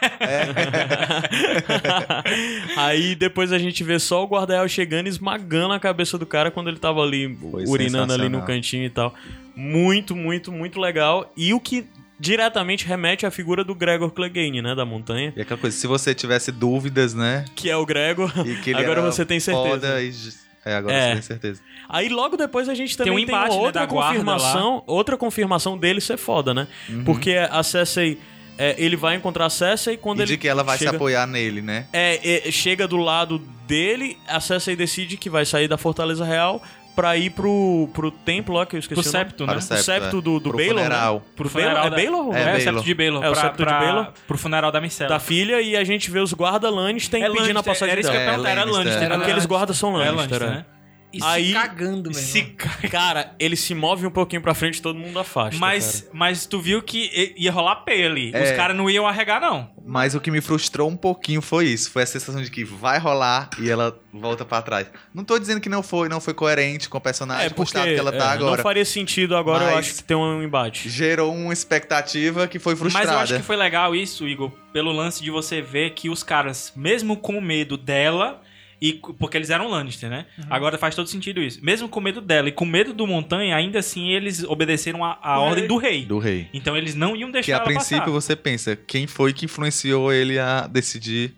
Aí 2.76 3.14
depois 3.14 3.52
a 3.52 3.58
gente 3.58 3.82
vê 3.84 3.98
só 3.98 4.24
o 4.24 4.26
guarda-real 4.26 4.68
chegando 4.68 5.06
e 5.06 5.10
esmagando 5.10 5.74
a 5.74 5.80
cabeça 5.80 6.16
do 6.16 6.26
cara 6.26 6.50
quando 6.50 6.68
ele 6.68 6.78
tava 6.78 7.00
ali 7.02 7.36
Foi 7.50 7.64
urinando 7.66 8.12
ali 8.12 8.28
no 8.28 8.42
cantinho 8.42 8.84
e 8.84 8.90
tal. 8.90 9.14
Muito, 9.54 10.14
muito, 10.16 10.52
muito 10.52 10.80
legal. 10.80 11.30
E 11.36 11.52
o 11.52 11.60
que 11.60 11.86
diretamente 12.18 12.86
remete 12.86 13.26
à 13.26 13.30
figura 13.30 13.62
do 13.62 13.74
Gregor 13.74 14.10
Clegane, 14.10 14.62
né? 14.62 14.74
Da 14.74 14.84
montanha. 14.84 15.32
E 15.36 15.40
aquela 15.40 15.60
coisa, 15.60 15.76
se 15.76 15.86
você 15.86 16.14
tivesse 16.14 16.50
dúvidas, 16.50 17.14
né? 17.14 17.44
Que 17.54 17.70
é 17.70 17.76
o 17.76 17.84
Gregor. 17.86 18.32
E 18.46 18.56
que 18.56 18.70
ele 18.70 18.80
Agora 18.80 19.00
você 19.02 19.24
tem 19.24 19.38
certeza. 19.38 20.00
e 20.00 20.12
É, 20.64 20.74
agora 20.74 20.94
É. 20.94 21.06
você 21.08 21.12
tem 21.14 21.22
certeza. 21.22 21.60
Aí 21.88 22.08
logo 22.08 22.36
depois 22.36 22.68
a 22.68 22.74
gente 22.74 22.96
também 22.96 23.12
um 23.12 23.16
tem, 23.16 23.24
embate, 23.24 23.54
né, 23.56 23.62
outra 23.62 23.86
guarda 23.86 24.08
confirmação, 24.14 24.82
outra 24.86 25.16
confirmação 25.16 25.78
dele 25.78 26.00
ser 26.00 26.16
foda, 26.16 26.52
né? 26.52 26.66
Uhum. 26.88 27.04
Porque 27.04 27.32
a 27.34 27.62
Cersei, 27.62 28.18
é, 28.58 28.74
ele 28.76 28.96
vai 28.96 29.14
encontrar 29.16 29.46
a 29.46 29.50
Cersei 29.50 29.96
quando 29.96 30.18
E 30.18 30.22
ele 30.22 30.32
de 30.32 30.36
que 30.38 30.48
ela 30.48 30.62
vai 30.64 30.76
chega, 30.76 30.90
se 30.90 30.96
apoiar 30.96 31.26
nele, 31.26 31.62
né? 31.62 31.86
é, 31.92 32.48
é, 32.48 32.50
chega 32.50 32.86
do 32.88 32.96
lado 32.96 33.38
dele, 33.66 34.18
a 34.26 34.40
Cersei 34.40 34.74
decide 34.76 35.16
que 35.16 35.30
vai 35.30 35.44
sair 35.46 35.68
da 35.68 35.78
Fortaleza 35.78 36.24
Real 36.24 36.60
pra 36.96 37.16
ir 37.16 37.30
pro, 37.30 37.88
pro 37.94 38.10
templo 38.10 38.56
lá 38.56 38.66
que 38.66 38.74
eu 38.74 38.80
esqueci 38.80 39.00
Pro 39.00 39.08
o 39.08 39.12
nome. 39.12 39.24
septo, 39.24 39.44
Para 39.44 39.54
né? 39.54 39.58
o 39.60 39.62
septo, 39.62 39.82
septo 39.84 40.18
é. 40.18 40.20
do- 40.20 40.40
do 40.40 40.48
Pro 40.48 40.56
Baelor, 40.58 40.74
né? 40.74 40.82
funeral. 40.82 41.22
Pro 41.36 41.48
Baelor? 41.48 41.70
funeral 41.70 41.86
É 41.86 41.90
da- 41.90 41.96
Baelor? 41.96 42.36
É, 42.36 42.42
É 42.42 42.56
o 42.56 42.60
septo 42.60 42.82
de 42.82 42.94
Baelor. 42.94 43.24
É 43.24 43.28
o 43.28 43.32
pra- 43.32 43.40
septo 43.42 43.56
de 43.58 43.62
pra- 43.64 43.78
Baelor. 43.78 44.06
Pro 44.26 44.38
funeral 44.38 44.72
da 44.72 44.80
Micela. 44.80 45.08
Da 45.10 45.20
filha 45.20 45.60
e 45.62 45.76
a 45.76 45.84
gente 45.84 46.10
vê 46.10 46.18
os 46.18 46.32
guarda 46.32 46.68
Lannister 46.68 47.22
É 47.22 47.26
impedindo 47.28 47.40
a 47.40 47.42
Lannister, 47.62 47.64
passagem 47.72 47.92
era 47.92 48.00
isso 48.00 48.10
que 48.10 48.16
eu 48.16 48.20
ia 48.20 48.26
dela. 48.26 48.36
É, 48.38 48.42
perguntar, 48.42 48.50
era 48.62 48.64
Lannister. 48.78 49.02
Era 49.04 49.16
Aqueles 49.16 49.46
guardas 49.46 49.76
são 49.78 50.02
É 50.02 50.10
Lannister, 50.10 50.40
né? 50.50 50.66
E 51.10 51.20
Aí- 51.22 51.46
se 51.46 51.52
cagando, 51.54 52.12
Se 52.12 52.38
irmão. 52.38 52.54
Cara, 52.90 53.34
ele 53.38 53.56
se 53.56 53.74
move 53.74 54.06
um 54.06 54.10
pouquinho 54.10 54.42
pra 54.42 54.52
frente 54.54 54.76
e 54.78 54.82
todo 54.82 54.98
mundo 54.98 55.18
afasta. 55.18 55.58
Mas, 55.58 56.06
mas 56.12 56.44
tu 56.44 56.60
viu 56.60 56.82
que 56.82 57.32
ia 57.36 57.50
rolar 57.50 57.76
P 57.76 58.04
ali. 58.04 58.28
Os 58.28 58.34
É. 58.34 58.54
caras 58.54 58.76
não 58.76 58.90
iam 58.90 59.06
arregar, 59.06 59.40
não. 59.40 59.70
Mas 59.86 60.14
o 60.14 60.20
que 60.20 60.30
me 60.30 60.42
frustrou 60.42 60.86
um 60.86 60.96
pouquinho 60.96 61.40
foi 61.40 61.64
isso. 61.66 61.90
Foi 61.90 62.02
a 62.02 62.06
sensação 62.06 62.42
de 62.42 62.50
que 62.50 62.62
vai 62.62 62.98
rolar 62.98 63.48
e 63.58 63.70
ela 63.70 63.98
volta 64.12 64.44
pra 64.44 64.60
trás. 64.60 64.86
Não 65.14 65.24
tô 65.24 65.38
dizendo 65.38 65.62
que 65.62 65.68
não 65.70 65.82
foi, 65.82 66.10
não 66.10 66.20
foi 66.20 66.34
coerente 66.34 66.90
com 66.90 66.98
o 66.98 67.00
personagem, 67.00 67.46
É, 67.46 67.48
com 67.48 67.54
o 67.54 67.56
porque 67.64 67.68
estado 67.78 67.88
que 67.94 67.98
ela 67.98 68.12
tá 68.12 68.32
é, 68.32 68.34
agora. 68.34 68.56
não 68.56 68.62
faria 68.62 68.84
sentido 68.84 69.34
agora, 69.34 69.64
eu 69.72 69.78
acho 69.78 69.94
que 69.94 70.04
tem 70.04 70.16
um 70.16 70.42
embate. 70.42 70.90
Gerou 70.90 71.34
uma 71.34 71.54
expectativa 71.54 72.46
que 72.46 72.58
foi 72.58 72.76
frustrada. 72.76 73.06
Mas 73.06 73.14
eu 73.16 73.22
acho 73.22 73.34
que 73.36 73.46
foi 73.46 73.56
legal 73.56 73.96
isso, 73.96 74.28
Igor, 74.28 74.50
pelo 74.74 74.92
lance 74.92 75.22
de 75.22 75.30
você 75.30 75.62
ver 75.62 75.90
que 75.94 76.10
os 76.10 76.22
caras, 76.22 76.70
mesmo 76.76 77.16
com 77.16 77.40
medo 77.40 77.78
dela, 77.78 78.42
e 78.80 78.92
porque 79.18 79.36
eles 79.36 79.50
eram 79.50 79.68
Lannister, 79.68 80.08
né? 80.08 80.26
Uhum. 80.38 80.44
Agora 80.50 80.78
faz 80.78 80.94
todo 80.94 81.08
sentido 81.08 81.40
isso. 81.42 81.58
Mesmo 81.64 81.88
com 81.88 82.00
medo 82.00 82.20
dela 82.20 82.48
e 82.48 82.52
com 82.52 82.64
medo 82.64 82.92
do 82.92 83.06
Montanha, 83.06 83.56
ainda 83.56 83.80
assim 83.80 84.10
eles 84.10 84.44
obedeceram 84.44 85.04
a, 85.04 85.18
a 85.20 85.40
ordem 85.40 85.60
rei. 85.60 85.68
do 85.68 85.76
rei. 85.76 86.04
Do 86.06 86.18
rei. 86.18 86.48
Então 86.54 86.76
eles 86.76 86.94
não 86.94 87.16
iam 87.16 87.30
deixar 87.30 87.46
Que 87.46 87.52
a 87.52 87.60
princípio 87.60 87.98
passar. 87.98 88.10
você 88.12 88.36
pensa, 88.36 88.76
quem 88.76 89.06
foi 89.06 89.32
que 89.32 89.46
influenciou 89.46 90.12
ele 90.12 90.38
a 90.38 90.66
decidir 90.68 91.34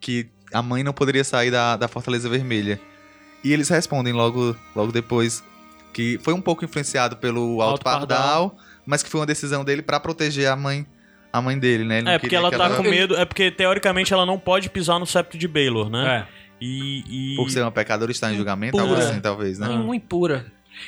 que 0.00 0.28
a 0.52 0.60
mãe 0.60 0.82
não 0.82 0.92
poderia 0.92 1.22
sair 1.22 1.50
da, 1.50 1.76
da 1.76 1.86
Fortaleza 1.86 2.28
Vermelha? 2.28 2.80
E 3.44 3.52
eles 3.52 3.68
respondem 3.68 4.12
logo, 4.12 4.56
logo 4.74 4.90
depois 4.92 5.42
que 5.92 6.18
foi 6.22 6.32
um 6.32 6.40
pouco 6.40 6.64
influenciado 6.64 7.16
pelo 7.16 7.60
Alto, 7.60 7.72
Alto 7.72 7.84
Pardal. 7.84 8.18
Pardal, 8.50 8.58
mas 8.84 9.02
que 9.02 9.10
foi 9.10 9.20
uma 9.20 9.26
decisão 9.26 9.64
dele 9.64 9.82
pra 9.82 10.00
proteger 10.00 10.48
a 10.48 10.56
mãe, 10.56 10.86
a 11.32 11.40
mãe 11.40 11.58
dele, 11.58 11.84
né? 11.84 11.98
Ele 11.98 12.08
É, 12.10 12.18
porque 12.18 12.36
ela 12.36 12.50
tá 12.50 12.70
com 12.76 12.82
medo. 12.82 13.16
É 13.16 13.24
porque, 13.24 13.50
teoricamente, 13.50 14.12
ela 14.12 14.26
não 14.26 14.38
pode 14.38 14.68
pisar 14.68 14.98
no 14.98 15.06
septo 15.06 15.38
de 15.38 15.48
Baelor, 15.48 15.88
né? 15.88 16.26
É. 16.28 16.42
E. 16.60 17.32
e... 17.32 17.36
Por 17.36 17.50
ser 17.50 17.62
uma 17.62 17.72
pecadora 17.72 18.10
e 18.10 18.14
estar 18.14 18.32
em 18.32 18.36
julgamento, 18.36 18.78
algo 18.78 18.94
assim, 18.94 19.20
talvez, 19.20 19.58
né? 19.58 19.66
Ah. 19.70 19.76
Muito 19.76 20.04
impura. 20.04 20.46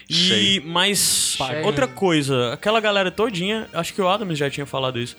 E, 0.08 0.14
Cheio. 0.14 0.62
mas 0.66 1.36
Cheio. 1.36 1.64
outra 1.64 1.86
coisa, 1.86 2.52
aquela 2.52 2.80
galera 2.80 3.10
todinha, 3.10 3.68
acho 3.72 3.92
que 3.92 4.00
o 4.00 4.08
Adams 4.08 4.38
já 4.38 4.50
tinha 4.50 4.66
falado 4.66 4.98
isso. 4.98 5.16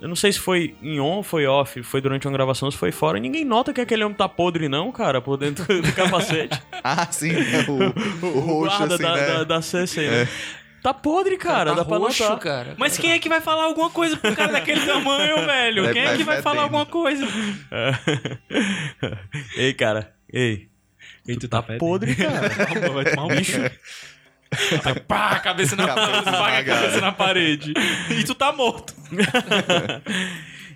Eu 0.00 0.08
não 0.08 0.16
sei 0.16 0.30
se 0.30 0.38
foi 0.38 0.74
em 0.82 1.00
on 1.00 1.16
ou 1.16 1.22
foi 1.22 1.46
off, 1.46 1.82
foi 1.82 2.02
durante 2.02 2.26
uma 2.26 2.32
gravação, 2.32 2.70
se 2.70 2.76
foi 2.76 2.92
fora. 2.92 3.18
Ninguém 3.18 3.44
nota 3.44 3.72
que 3.72 3.80
aquele 3.80 4.04
homem 4.04 4.16
tá 4.16 4.28
podre, 4.28 4.68
não, 4.68 4.92
cara, 4.92 5.22
por 5.22 5.38
dentro 5.38 5.64
do 5.80 5.92
capacete. 5.92 6.60
Ah, 6.88 7.04
sim, 7.10 7.32
né? 7.32 7.66
o, 7.66 8.26
o, 8.26 8.38
roxo, 8.38 8.78
guarda 8.78 8.94
assim, 8.94 9.02
da, 9.02 9.16
né? 9.16 9.26
da, 9.26 9.44
da 9.44 9.62
CC, 9.62 10.08
né? 10.08 10.28
Tá 10.86 10.94
podre, 10.94 11.36
cara, 11.36 11.70
tá 11.70 11.76
dá 11.78 11.84
pra 11.84 11.96
roxo, 11.98 12.22
notar. 12.22 12.38
cara. 12.38 12.74
Mas 12.78 12.96
quem 12.96 13.10
é 13.10 13.18
que 13.18 13.28
vai 13.28 13.40
falar 13.40 13.64
alguma 13.64 13.90
coisa 13.90 14.16
pro 14.16 14.36
cara 14.36 14.52
daquele 14.52 14.86
tamanho, 14.86 15.38
velho? 15.44 15.82
Deve 15.82 15.94
Quem 15.94 16.02
é 16.04 16.10
tá 16.12 16.16
que 16.16 16.22
vai 16.22 16.40
falar 16.42 16.62
fedendo. 16.62 16.78
alguma 16.78 16.86
coisa? 16.86 17.26
ei, 19.56 19.74
cara, 19.74 20.14
ei. 20.32 20.68
E 21.26 21.36
tu 21.36 21.48
tá 21.48 21.60
podre, 21.60 22.14
cara. 22.22 22.48
Vai 22.92 23.04
tomar 23.04 23.24
um 23.24 23.36
bicho. 23.36 23.58
Aí, 24.84 25.00
pá, 25.08 25.30
a 25.30 25.40
cabeça 25.40 25.74
na 25.74 25.88
Cabeça 25.88 26.06
parede, 26.06 26.28
esmaga 26.28 26.46
a 26.46 26.60
esmagada. 26.60 26.80
cabeça 26.80 27.00
na 27.00 27.10
parede. 27.12 27.74
E 28.10 28.22
tu 28.22 28.34
tá 28.36 28.52
morto. 28.52 28.94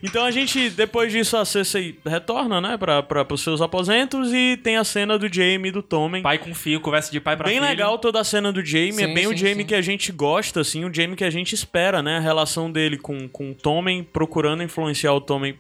Então 0.03 0.25
a 0.25 0.31
gente, 0.31 0.71
depois 0.71 1.13
disso, 1.13 1.37
a 1.37 1.45
Cersei 1.45 1.99
retorna, 2.07 2.61
né, 2.61 2.77
pra, 2.77 3.03
pra, 3.03 3.25
pros 3.25 3.43
seus 3.43 3.61
aposentos 3.61 4.33
e 4.33 4.57
tem 4.63 4.77
a 4.77 4.85
cena 4.85 5.19
do 5.19 5.33
Jaime 5.33 5.69
e 5.69 5.73
do 5.73 5.83
Tommen. 5.83 6.23
Pai 6.23 6.39
com 6.39 6.55
filho, 6.55 6.81
conversa 6.81 7.13
de 7.13 7.21
pai 7.21 7.37
pra 7.37 7.47
Bem 7.47 7.57
filho. 7.59 7.67
legal 7.69 7.99
toda 7.99 8.21
a 8.21 8.25
cena 8.25 8.51
do 8.51 8.65
Jaime, 8.65 9.03
é 9.03 9.07
Sim, 9.07 9.15
bem 9.15 9.27
o 9.27 9.31
sim, 9.31 9.37
Jaime 9.37 9.63
sim. 9.63 9.67
que 9.67 9.75
a 9.75 9.83
gente 9.83 10.11
gosta, 10.13 10.61
assim, 10.61 10.85
o 10.85 10.95
Jaime 10.95 11.17
que 11.17 11.25
a 11.25 11.31
gente 11.31 11.55
espera, 11.55 12.03
né? 12.03 12.17
A 12.17 12.21
relação 12.21 12.71
dele 12.71 12.97
com, 12.97 13.29
com 13.29 13.51
o 13.51 13.55
Tommen, 13.55 14.03
procurando 14.03 14.63
influenciar 14.63 15.13
o 15.13 15.21
Tommen 15.21 15.55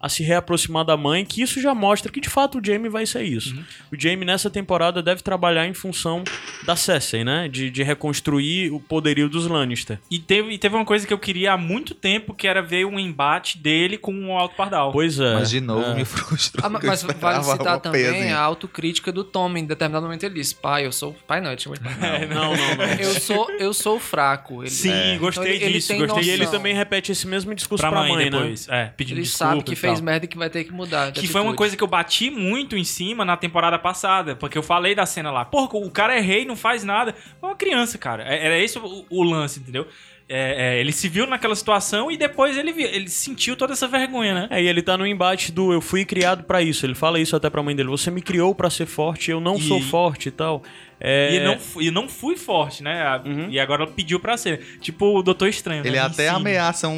a 0.00 0.08
se 0.08 0.22
reaproximar 0.22 0.84
da 0.84 0.96
mãe, 0.96 1.24
que 1.24 1.40
isso 1.42 1.60
já 1.60 1.74
mostra 1.74 2.12
que 2.12 2.20
de 2.20 2.28
fato 2.28 2.58
o 2.58 2.64
Jaime 2.64 2.88
vai 2.88 3.06
ser 3.06 3.22
isso. 3.22 3.54
Uhum. 3.54 3.64
O 3.92 4.00
Jaime 4.00 4.24
nessa 4.24 4.50
temporada 4.50 5.02
deve 5.02 5.22
trabalhar 5.22 5.66
em 5.66 5.74
função 5.74 6.22
da 6.64 6.76
Cersei, 6.76 7.24
né? 7.24 7.48
De, 7.48 7.70
de 7.70 7.82
reconstruir 7.82 8.70
o 8.72 8.78
poderio 8.80 9.28
dos 9.28 9.46
Lannister. 9.46 9.98
E 10.10 10.18
teve, 10.18 10.52
e 10.52 10.58
teve 10.58 10.74
uma 10.76 10.84
coisa 10.84 11.06
que 11.06 11.12
eu 11.12 11.18
queria 11.18 11.52
há 11.52 11.56
muito 11.56 11.94
tempo, 11.94 12.34
que 12.34 12.46
era 12.46 12.60
ver 12.62 12.84
um 12.84 12.98
embate 12.98 13.58
dele 13.58 13.96
com 13.96 14.12
o 14.28 14.36
Alto 14.36 14.54
Pardal. 14.54 14.92
Pois 14.92 15.18
é. 15.18 15.34
Mas 15.34 15.50
de 15.50 15.60
novo 15.60 15.84
é. 15.90 15.94
me 15.94 16.04
frustrou. 16.04 16.64
Ah, 16.64 16.68
mas 16.68 17.02
vale 17.02 17.42
citar 17.44 17.80
também 17.80 18.02
peiazinha. 18.04 18.36
a 18.36 18.40
autocrítica 18.40 19.10
do 19.10 19.24
Tom. 19.24 19.56
Em 19.56 19.64
determinado 19.64 20.04
momento 20.06 20.24
ele 20.24 20.34
disse: 20.34 20.54
Pai, 20.54 20.84
eu 20.86 20.92
sou. 20.92 21.14
Pai 21.26 21.40
não, 21.40 21.50
ele 21.52 21.60
chama 21.60 21.76
de 21.76 21.82
pai. 21.82 21.96
Não, 22.26 22.54
não, 22.56 22.76
não. 22.76 22.84
Eu 22.98 23.14
sou, 23.20 23.50
eu 23.52 23.72
sou 23.72 23.98
fraco. 23.98 24.62
Ele, 24.62 24.70
Sim, 24.70 24.90
É. 24.90 25.16
gostei 25.18 25.44
Então 25.44 25.54
ele- 25.56 25.64
ele 25.64 25.72
disso. 25.74 25.88
tem 25.88 25.98
gostei 25.98 26.24
E 26.24 26.30
ele 26.30 26.46
também 26.46 26.74
repete 26.74 27.12
esse 27.12 27.26
mesmo 27.26 27.54
discurso 27.54 27.80
pra 27.82 27.90
pra, 27.90 28.00
mãe, 28.00 28.12
mãe, 28.12 28.24
né? 28.26 28.30
depois. 28.30 28.68
É, 28.68 28.86
pedindo 28.96 29.18
Ele 29.18 29.22
desculpa 29.22 29.52
sabe 29.54 29.62
que 29.64 29.76
fez 29.86 29.98
tal. 29.98 30.04
merda 30.04 30.24
e 30.24 30.28
que 30.28 30.36
vai 30.38 30.50
ter 30.50 30.64
que 30.64 30.72
mudar. 30.72 31.12
Que 31.12 31.26
foi 31.28 31.40
uma 31.40 31.54
coisa 31.54 31.76
que 31.76 31.82
eu 31.82 31.88
bati 31.88 32.30
muito 32.30 32.76
em 32.76 32.84
cima 32.84 33.24
na 33.24 33.36
temporada 33.36 33.78
passada, 33.78 34.36
porque 34.36 34.56
eu 34.58 34.62
falei 34.62 34.94
da 34.94 35.06
cena 35.06 35.30
lá. 35.30 35.44
Porra, 35.44 35.76
o 35.78 35.90
cara 35.90 36.14
é 36.16 36.20
rei, 36.20 36.44
não 36.44 36.56
faz 36.56 36.84
nada. 36.84 37.14
É 37.42 37.46
uma 37.46 37.56
criança, 37.56 37.96
cara. 37.98 38.22
É- 38.24 38.46
Era 38.46 38.58
esse 38.58 38.78
o, 38.78 39.04
o 39.10 39.22
lance, 39.22 39.60
entendeu? 39.60 39.86
é, 40.28 40.74
é, 40.74 40.80
ele 40.80 40.90
se 40.90 41.08
viu 41.08 41.24
naquela 41.24 41.54
situação 41.54 42.10
e 42.10 42.16
depois 42.16 42.56
ele, 42.56 42.72
vi- 42.72 42.82
ele 42.82 43.08
sentiu 43.08 43.54
toda 43.54 43.74
essa 43.74 43.86
vergonha, 43.86 44.34
né? 44.34 44.48
É, 44.50 44.60
e 44.60 44.66
ele 44.66 44.82
tá 44.82 44.98
no 44.98 45.06
embate 45.06 45.52
do 45.52 45.72
eu 45.72 45.80
fui 45.80 46.04
criado 46.04 46.42
pra 46.42 46.60
isso. 46.60 46.84
Ele 46.84 46.96
fala 46.96 47.20
isso 47.20 47.36
até 47.36 47.48
pra 47.48 47.62
mãe 47.62 47.76
dele. 47.76 47.88
Você 47.90 48.10
me 48.10 48.20
criou 48.20 48.52
pra 48.52 48.68
ser 48.68 48.86
forte, 48.86 49.30
eu 49.30 49.38
não 49.40 49.54
E- 49.54 49.62
sou 49.62 49.80
forte 49.80 50.28
e 50.28 50.32
tal. 50.32 50.64
É, 51.00 51.34
E, 51.34 51.40
não, 51.40 51.58
e 51.82 51.90
não 51.90 52.08
fui 52.08 52.36
forte, 52.36 52.82
né? 52.82 53.20
Uhum. 53.24 53.48
E 53.50 53.60
agora 53.60 53.82
ela 53.84 53.92
pediu 53.92 54.18
pra 54.18 54.36
ser. 54.36 54.78
Tipo 54.80 55.18
o 55.18 55.22
Doutor 55.22 55.48
Estranho, 55.48 55.82
né? 55.82 55.88
Ele 55.88 55.96
Me 55.98 56.02
até 56.04 56.24
ensine. 56.24 56.36
ameaça 56.40 56.88
um, 56.88 56.92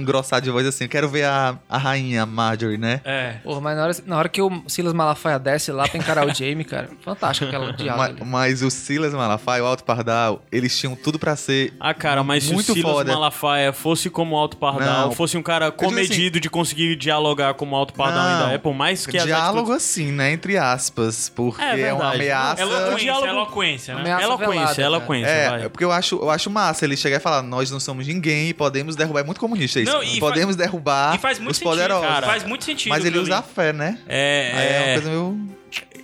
um 0.00 0.04
grossar 0.04 0.40
de 0.40 0.50
voz 0.50 0.66
assim, 0.66 0.86
quero 0.86 1.08
ver 1.08 1.24
a, 1.24 1.58
a 1.68 1.78
rainha, 1.78 2.22
a 2.22 2.26
Marjorie, 2.26 2.78
né? 2.78 3.00
É. 3.04 3.32
Porra, 3.42 3.60
mas 3.60 3.76
na 3.76 3.82
hora, 3.84 3.96
na 4.06 4.18
hora 4.18 4.28
que 4.28 4.40
o 4.40 4.62
Silas 4.68 4.92
Malafaia 4.92 5.38
desce 5.38 5.72
lá 5.72 5.88
pra 5.88 5.98
encarar 5.98 6.26
o 6.26 6.32
Jamie, 6.34 6.64
cara, 6.64 6.88
fantástico 7.00 7.46
aquela 7.48 7.72
diálogo 7.74 7.98
Ma- 7.98 8.04
ali. 8.22 8.24
mas 8.24 8.62
o 8.62 8.70
Silas 8.70 9.12
Malafaia, 9.12 9.62
o 9.62 9.66
Alto 9.66 9.84
Pardal, 9.84 10.42
eles 10.52 10.78
tinham 10.78 10.94
tudo 10.94 11.18
pra 11.18 11.34
ser 11.36 11.72
Ah, 11.80 11.92
cara, 11.94 12.22
mas 12.22 12.48
Muito 12.50 12.66
se 12.66 12.70
o 12.72 12.74
Silas 12.74 12.92
foda. 12.92 13.12
Malafaia 13.12 13.72
fosse 13.72 14.08
como 14.10 14.36
Alto 14.36 14.56
Pardal, 14.56 15.06
Não. 15.08 15.12
fosse 15.12 15.36
um 15.36 15.42
cara 15.42 15.68
assim- 15.68 15.76
comedido 15.76 16.38
de 16.38 16.48
conseguir 16.48 16.94
dialogar 16.96 17.54
como 17.54 17.74
Alto 17.74 17.92
Pardal 17.94 18.22
Não. 18.24 18.42
ainda 18.44 18.54
é, 18.54 18.58
por 18.58 18.74
mais 18.74 19.06
que 19.06 19.18
diálogo 19.18 19.72
atitudes- 19.72 19.84
assim, 19.84 20.12
né? 20.12 20.32
Entre 20.32 20.56
aspas, 20.56 21.28
porque 21.28 21.62
É 21.62 21.80
é, 21.80 21.92
uma 21.92 22.12
ameaça. 22.12 22.62
Eloquência, 22.62 22.96
diálogo- 22.98 23.23
eloquência, 23.28 23.94
né? 23.94 24.00
Ameaça 24.02 24.24
Eloquência, 24.24 24.52
velada, 24.54 24.82
eloquência, 24.82 25.28
É, 25.28 25.48
vai. 25.50 25.64
é 25.64 25.68
porque 25.68 25.84
eu 25.84 25.92
acho, 25.92 26.16
eu 26.16 26.30
acho 26.30 26.50
massa 26.50 26.84
ele 26.84 26.96
chegar 26.96 27.16
e 27.16 27.20
falar, 27.20 27.42
nós 27.42 27.70
não 27.70 27.80
somos 27.80 28.06
ninguém 28.06 28.48
e 28.48 28.54
podemos 28.54 28.96
derrubar. 28.96 29.20
É 29.20 29.24
muito 29.24 29.40
comunista 29.40 29.80
isso. 29.80 29.92
Não, 29.92 30.02
e 30.02 30.18
podemos 30.20 30.56
derrubar 30.56 31.14
E 31.14 31.18
faz 31.18 31.38
muito 31.38 31.52
os 31.52 31.56
sentido, 31.58 31.70
poderosos. 31.70 32.06
cara. 32.08 32.26
Faz 32.26 32.44
muito 32.44 32.64
sentido. 32.64 32.90
Mas 32.90 33.04
ele 33.04 33.18
usa 33.18 33.38
a 33.38 33.42
fé, 33.42 33.72
né? 33.72 33.98
É, 34.06 34.52
Aí 34.54 34.66
é 34.66 34.78
uma 34.78 34.86
é, 34.88 34.94
coisa 34.94 35.10
meio. 35.10 35.48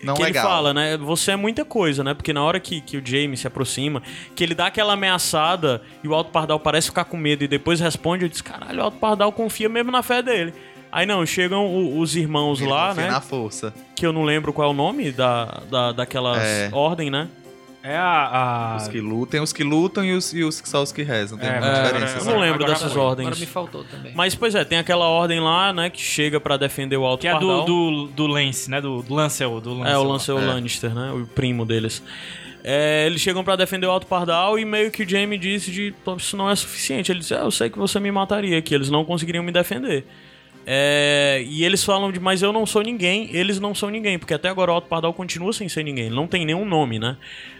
Não 0.02 0.14
que 0.14 0.22
legal. 0.22 0.44
ele 0.44 0.50
fala, 0.52 0.72
né? 0.74 0.96
Você 0.96 1.33
é 1.33 1.37
muita 1.37 1.62
coisa, 1.62 2.02
né? 2.02 2.14
Porque 2.14 2.33
na 2.33 2.42
hora 2.42 2.59
que, 2.59 2.80
que 2.80 2.96
o 2.96 3.02
Jamie 3.04 3.37
se 3.37 3.46
aproxima, 3.46 4.02
que 4.35 4.42
ele 4.42 4.54
dá 4.54 4.66
aquela 4.68 4.94
ameaçada 4.94 5.83
e 6.02 6.09
o 6.09 6.14
Alto 6.14 6.30
Pardal 6.30 6.59
parece 6.59 6.87
ficar 6.88 7.04
com 7.04 7.18
medo 7.18 7.44
e 7.44 7.48
depois 7.48 7.80
responde, 7.80 8.24
eu 8.24 8.28
disse, 8.28 8.42
caralho, 8.42 8.80
o 8.80 8.83
Alto 8.83 8.96
Pardal 8.96 9.30
confia 9.30 9.68
mesmo 9.68 9.90
na 9.92 10.02
fé 10.02 10.22
dele. 10.22 10.54
Aí 10.92 11.07
não, 11.07 11.24
chegam 11.24 11.66
o- 11.66 12.00
os 12.00 12.16
irmãos 12.16 12.61
lá, 12.61 12.92
né? 12.94 13.09
na 13.09 13.20
força. 13.20 13.72
Que 13.94 14.05
eu 14.07 14.12
não 14.12 14.24
lembro 14.24 14.53
qual 14.53 14.68
é 14.68 14.70
o 14.70 14.74
nome 14.74 15.12
da, 15.12 15.62
da, 15.70 15.92
daquela 15.92 16.37
É. 16.42 16.68
ordem, 16.72 17.11
né? 17.11 17.29
É 17.83 17.96
a. 17.96 18.74
a... 18.74 18.76
Os 18.76 18.88
que 18.88 19.00
lutam, 19.00 19.42
os 19.42 19.53
que 19.55 19.64
lutam 19.64 20.05
e 20.05 20.12
os, 20.12 20.35
e 20.35 20.42
os 20.44 20.61
só 20.66 20.83
os 20.83 20.92
que 20.92 21.03
rezam. 21.03 21.38
Tem 21.38 21.48
É, 21.48 21.53
uma 21.53 21.66
agora- 21.66 21.83
diferença. 21.85 22.18
Eu 22.18 22.24
não 22.35 22.40
lembro 22.40 22.57
agora 22.64 22.72
dessas 22.72 22.92
foi. 22.92 23.00
ordens. 23.00 23.26
Agora 23.29 23.40
me 23.40 23.46
faltou 23.46 23.85
também. 23.85 24.12
Mas, 24.14 24.35
pois 24.35 24.55
é, 24.55 24.64
tem 24.64 24.79
aquela 24.79 25.07
ordem 25.09 25.40
lá, 25.40 25.72
né, 25.72 25.88
que 25.88 26.00
chega 26.00 26.38
pra 26.38 26.59
defender 26.59 26.98
o 26.98 27.07
Alto 27.07 27.22
Que 27.22 27.29
é 27.29 27.33
Pardal. 27.33 27.64
do, 27.64 28.07
do, 28.07 28.12
do 28.12 28.26
Lance, 28.26 28.68
né? 28.70 28.81
Do, 28.83 29.00
do 29.00 29.14
Lancel. 29.14 29.61
Do 29.62 29.72
Lancel. 29.72 29.92
É, 29.94 29.98
o 29.98 30.03
Lancel 30.03 30.38
É. 30.38 30.44
Lannister, 30.44 30.94
né? 30.94 31.11
O 31.12 31.26
primo 31.26 31.64
deles. 31.64 32.03
É, 32.62 33.07
eles 33.07 33.22
chegam 33.22 33.42
pra 33.42 33.57
defender 33.57 33.87
o 33.87 33.90
Alto 33.90 34.07
Pardal 34.07 34.59
e 34.59 34.64
meio 34.66 34.90
que 34.90 35.03
o 35.05 35.09
Jaime 35.09 35.38
disse 35.38 35.70
de 35.70 35.94
"Pô, 36.05 36.16
isso 36.16 36.37
não 36.37 36.50
é 36.50 36.55
suficiente. 36.57 37.11
Ele 37.11 37.20
disse, 37.20 37.33
ah, 37.33 37.38
eu 37.44 37.50
sei 37.50 37.70
que 37.70 37.79
você 37.79 37.98
me 37.98 38.11
mataria, 38.12 38.61
que 38.61 38.74
eles 38.74 38.90
não 38.90 39.07
conseguiriam 39.07 39.42
me 39.42 39.50
defender. 39.53 40.05
É, 40.66 41.42
e 41.46 41.64
eles 41.64 41.82
falam 41.82 42.12
de, 42.12 42.20
mas 42.20 42.42
eu 42.42 42.52
não 42.52 42.66
sou 42.66 42.82
ninguém, 42.82 43.28
eles 43.32 43.58
não 43.58 43.74
são 43.74 43.90
ninguém, 43.90 44.18
porque 44.18 44.34
até 44.34 44.48
agora 44.48 44.70
o 44.70 44.74
Alto 44.74 44.88
Pardal 44.88 45.12
continua 45.14 45.52
sem 45.52 45.68
ser 45.68 45.82
ninguém, 45.82 46.10
não 46.10 46.26
tem 46.26 46.44
nenhum 46.44 46.64
nome, 46.64 46.98
né? 46.98 47.16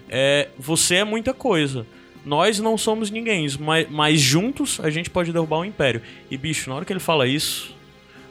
É, 0.08 0.48
você 0.58 0.96
é 0.96 1.04
muita 1.04 1.32
coisa. 1.32 1.86
Nós 2.24 2.58
não 2.58 2.76
somos 2.76 3.10
ninguém, 3.10 3.46
mas, 3.58 3.88
mas 3.90 4.20
juntos 4.20 4.78
a 4.80 4.90
gente 4.90 5.08
pode 5.08 5.32
derrubar 5.32 5.60
o 5.60 5.64
Império. 5.64 6.02
E 6.30 6.36
bicho, 6.36 6.68
na 6.68 6.76
hora 6.76 6.84
que 6.84 6.92
ele 6.92 7.00
fala 7.00 7.26
isso, 7.26 7.74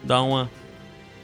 dá 0.03 0.21
uma 0.21 0.49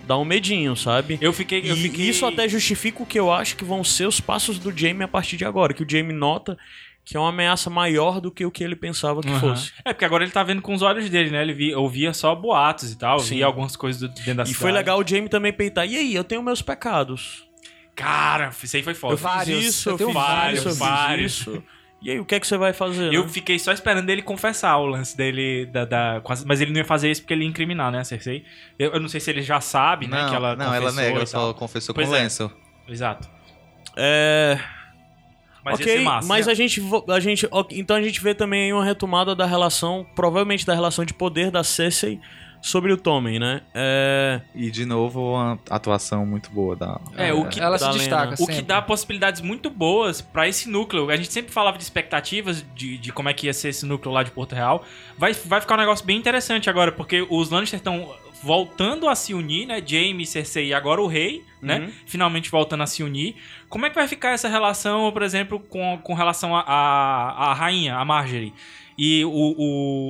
dá 0.06 0.18
um 0.18 0.26
medinho, 0.26 0.76
sabe? 0.76 1.18
Eu 1.22 1.34
fiquei. 1.34 1.60
Eu 1.60 1.76
E 1.76 1.82
fiquei... 1.82 2.10
isso 2.10 2.26
até 2.26 2.48
justifica 2.48 3.04
o 3.04 3.06
que 3.06 3.20
eu 3.20 3.32
acho 3.32 3.56
que 3.56 3.64
vão 3.64 3.84
ser 3.84 4.08
os 4.08 4.20
passos 4.20 4.58
do 4.60 4.76
Jamie 4.76 5.04
a 5.04 5.08
partir 5.08 5.38
de 5.38 5.46
agora. 5.46 5.74
Que 5.74 5.84
o 5.84 5.90
Jamie 5.90 6.16
nota 6.16 6.58
que 7.06 7.16
é 7.16 7.20
uma 7.20 7.30
ameaça 7.30 7.70
maior 7.70 8.20
do 8.20 8.32
que 8.32 8.44
o 8.46 8.50
que 8.52 8.64
ele 8.64 8.76
pensava 8.76 9.22
que 9.22 9.30
Aham. 9.30 9.40
fosse. 9.40 9.72
É, 9.86 9.94
porque 9.94 10.04
agora 10.04 10.24
ele 10.24 10.32
tá 10.32 10.42
vendo 10.44 10.62
com 10.62 10.74
os 10.74 10.82
olhos 10.82 11.08
dele, 11.10 11.30
né? 11.30 11.42
Ele 11.44 11.54
via, 11.54 11.78
ouvia 11.80 12.12
só 12.14 12.34
boatos 12.34 12.92
e 12.92 12.98
tal, 12.98 13.20
Sim. 13.20 13.36
via 13.36 13.46
algumas 13.46 13.76
coisas 13.76 14.02
do- 14.02 14.08
dentro 14.10 14.24
da 14.36 14.44
E 14.44 14.48
cidade. 14.48 14.54
foi 14.56 14.72
legal 14.72 15.00
o 15.00 15.08
Jamie 15.08 15.30
também 15.30 15.54
peitar. 15.54 15.86
E 15.88 15.96
aí, 15.96 16.16
eu 16.16 16.24
tenho 16.24 16.42
meus 16.42 16.62
pecados. 16.64 17.48
Cara, 17.96 18.50
isso 18.62 18.76
aí 18.76 18.84
foi 18.84 18.94
foda. 18.96 19.14
Eu 19.14 19.18
Vários, 19.18 19.58
fiz 19.60 19.76
isso, 19.76 19.90
eu 19.90 19.94
eu 20.00 20.06
fiz 20.08 20.14
vários, 20.14 20.60
isso, 20.60 20.68
eu 20.68 20.72
fiz 20.72 20.80
vários. 20.80 21.32
isso. 21.34 21.64
E 22.02 22.12
aí, 22.12 22.20
o 22.20 22.26
que 22.26 22.36
é 22.36 22.40
que 22.40 22.46
você 22.46 22.58
vai 22.58 22.74
fazer? 22.74 23.14
Eu 23.14 23.24
né? 23.24 23.30
fiquei 23.30 23.58
só 23.58 23.72
esperando 23.72 24.10
ele 24.10 24.22
confessar 24.22 24.76
o 24.78 24.86
lance 24.86 25.16
dele, 25.16 25.66
da, 25.68 25.86
da- 25.86 26.22
mas 26.46 26.60
ele 26.62 26.72
não 26.72 26.78
ia 26.80 26.86
fazer 26.86 27.10
isso 27.10 27.22
porque 27.22 27.34
ele 27.34 27.44
ia 27.44 27.50
incriminar, 27.50 27.92
né, 27.92 28.00
a 28.00 28.04
Cersei? 28.04 28.44
Eu, 28.78 28.92
eu 28.94 29.00
não 29.00 29.08
sei 29.08 29.20
se 29.20 29.30
ele 29.32 29.42
já 29.42 29.62
sabe, 29.62 30.08
né, 30.08 30.22
Não, 30.24 30.30
que 30.30 30.36
ela 30.36 30.56
não 30.56 30.74
ela 30.74 30.92
nega, 30.92 31.24
e 31.24 31.28
só 31.28 31.54
confessou 31.54 31.96
Pois 31.96 32.10
com 32.10 32.16
é. 32.16 32.20
o 32.20 32.22
Lancel. 32.24 32.52
Exato. 32.88 33.28
É... 33.96 34.60
Mas 35.66 35.80
ok, 35.80 36.00
massa. 36.02 36.28
mas 36.28 36.48
a 36.48 36.54
gente, 36.54 36.80
a 37.10 37.20
gente... 37.20 37.50
Então 37.72 37.98
a 37.98 38.02
gente 38.02 38.22
vê 38.22 38.36
também 38.36 38.66
aí 38.66 38.74
uma 38.74 38.86
retomada 38.86 39.36
da 39.36 39.48
relação, 39.48 40.06
provavelmente 40.16 40.64
da 40.64 40.76
relação 40.76 41.04
de 41.04 41.14
poder 41.14 41.50
da 41.50 41.64
Cersei 41.64 42.20
sobre 42.62 42.92
o 42.92 42.98
Tommen, 42.98 43.40
né? 43.40 43.62
É... 43.74 44.42
E 44.54 44.72
de 44.72 44.86
novo, 44.86 45.34
uma 45.34 45.60
atuação 45.70 46.26
muito 46.26 46.50
boa 46.50 46.76
da. 46.76 47.00
É, 47.16 47.32
o 47.32 47.46
que- 47.48 47.60
Ela 47.60 47.78
da 47.78 47.92
se 47.92 47.98
destaca 48.00 48.36
O 48.40 48.48
que 48.48 48.62
dá 48.62 48.82
possibilidades 48.82 49.42
muito 49.42 49.70
boas 49.70 50.22
pra 50.22 50.48
esse 50.48 50.68
núcleo. 50.70 51.10
A 51.10 51.16
gente 51.16 51.32
sempre 51.32 51.52
falava 51.52 51.78
de 51.78 51.84
expectativas 51.84 52.66
de, 52.76 52.98
de 52.98 53.12
como 53.12 53.30
é 53.30 53.34
que 53.34 53.46
ia 53.48 53.54
ser 53.54 53.70
esse 53.70 53.86
núcleo 53.86 54.12
lá 54.14 54.24
de 54.24 54.32
Porto 54.32 54.54
Real. 54.54 54.84
Vai, 55.18 55.34
vai 55.34 55.62
ficar 55.62 55.76
um 55.76 55.80
negócio 55.80 56.06
bem 56.06 56.18
interessante 56.18 56.70
agora, 56.70 56.92
porque 56.92 57.26
os 57.30 57.50
Lannister 57.50 57.78
estão 57.78 58.12
voltando 58.46 59.10
a 59.10 59.16
se 59.16 59.34
unir, 59.34 59.66
né? 59.66 59.82
Jaime, 59.84 60.24
Cersei 60.26 60.68
e 60.68 60.74
agora 60.74 61.02
o 61.02 61.08
rei, 61.08 61.44
né? 61.62 61.80
Uhum. 61.80 61.92
Finalmente 62.06 62.52
voltando 62.52 62.84
a 62.84 62.86
se 62.88 63.02
unir. 63.02 63.36
Como 63.68 63.88
é 63.88 63.90
que 63.90 63.96
vai 63.96 64.08
ficar 64.08 64.32
essa 64.34 64.48
relação, 64.48 65.12
por 65.12 65.24
exemplo, 65.24 65.60
com, 65.60 65.98
com 66.04 66.14
relação 66.14 66.56
à 66.56 66.62
a, 66.62 67.50
a, 67.50 67.54
rainha, 67.56 67.96
a 67.96 68.06
Marjorie? 68.06 68.54
E 68.98 69.26
o, 69.26 69.30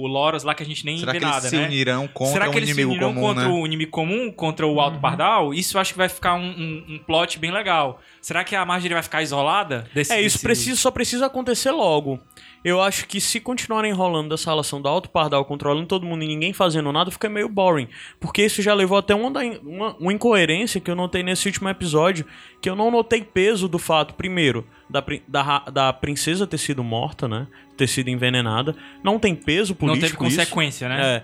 o 0.03 0.05
Loras 0.05 0.43
lá 0.43 0.53
que 0.53 0.61
a 0.61 0.65
gente 0.65 0.85
nem 0.85 0.99
Será 0.99 1.13
vê 1.13 1.17
que 1.19 1.25
nada, 1.25 1.37
eles 1.37 1.49
se 1.49 1.55
né? 1.57 1.65
unirão 1.65 2.07
contra 2.09 2.33
Será 2.33 2.49
um 2.49 2.51
que 2.51 2.57
eles 2.59 2.69
se 2.75 2.83
unirão 2.85 3.13
comum, 3.15 3.21
contra 3.27 3.47
né? 3.47 3.49
o 3.53 3.65
inimigo 3.65 3.89
comum, 3.91 4.31
contra 4.31 4.67
o 4.67 4.79
Alto 4.79 4.99
Pardal? 4.99 5.53
Isso 5.55 5.75
eu 5.77 5.81
acho 5.81 5.93
que 5.93 5.97
vai 5.97 6.07
ficar 6.09 6.35
um, 6.35 6.43
um- 6.45 6.85
um 6.89 6.99
plot 6.99 7.39
bem 7.39 7.49
legal. 7.51 7.99
Será 8.21 8.43
que 8.43 8.55
a 8.55 8.63
Marjorie 8.65 8.93
vai 8.93 9.01
ficar 9.01 9.23
isolada? 9.23 9.87
Desse, 9.93 10.13
É, 10.13 10.17
isso 10.21 10.35
desse- 10.35 10.43
precisa, 10.43 10.79
só 10.79 10.91
precisa 10.91 11.25
acontecer 11.25 11.71
logo. 11.71 12.19
Eu 12.65 12.81
acho 12.81 13.07
que 13.07 13.21
se 13.21 13.39
continuarem 13.39 13.91
enrolando 13.91 14.29
dessa 14.29 14.49
relação 14.49 14.81
da 14.81 14.89
Alto 14.89 15.07
Pardal 15.07 15.45
controlando 15.45 15.85
todo 15.85 16.03
mundo 16.03 16.23
e 16.23 16.27
ninguém 16.27 16.51
fazendo 16.51 16.91
nada, 16.91 17.11
fica 17.11 17.29
meio 17.29 17.47
boring. 17.47 17.87
Porque 18.19 18.43
isso 18.43 18.59
já 18.59 18.73
levou 18.73 18.97
até 18.97 19.13
uma, 19.13 19.29
uma, 19.61 19.95
uma 19.97 20.11
incoerência 20.11 20.81
que 20.81 20.89
eu 20.89 20.95
notei 20.95 21.21
nesse 21.21 21.47
último 21.47 21.69
episódio, 21.69 22.25
que 22.59 22.67
eu 22.67 22.75
não 22.75 22.89
notei 22.89 23.21
peso 23.21 23.67
do 23.67 23.77
fato, 23.77 24.15
primeiro, 24.15 24.65
da, 24.89 25.03
da, 25.27 25.59
da 25.59 25.93
princesa 25.93 26.47
ter 26.47 26.57
sido 26.57 26.83
morta, 26.83 27.27
né? 27.27 27.45
Ter 27.77 27.87
sido 27.87 28.09
envenenada. 28.09 28.75
Não 29.03 29.19
tem 29.19 29.35
peso 29.35 29.73
Não 29.73 29.77
político 29.77 30.23
teve 30.23 30.29
isso. 30.29 30.39
consequência, 30.39 30.89
né? 30.89 31.17
É. 31.17 31.23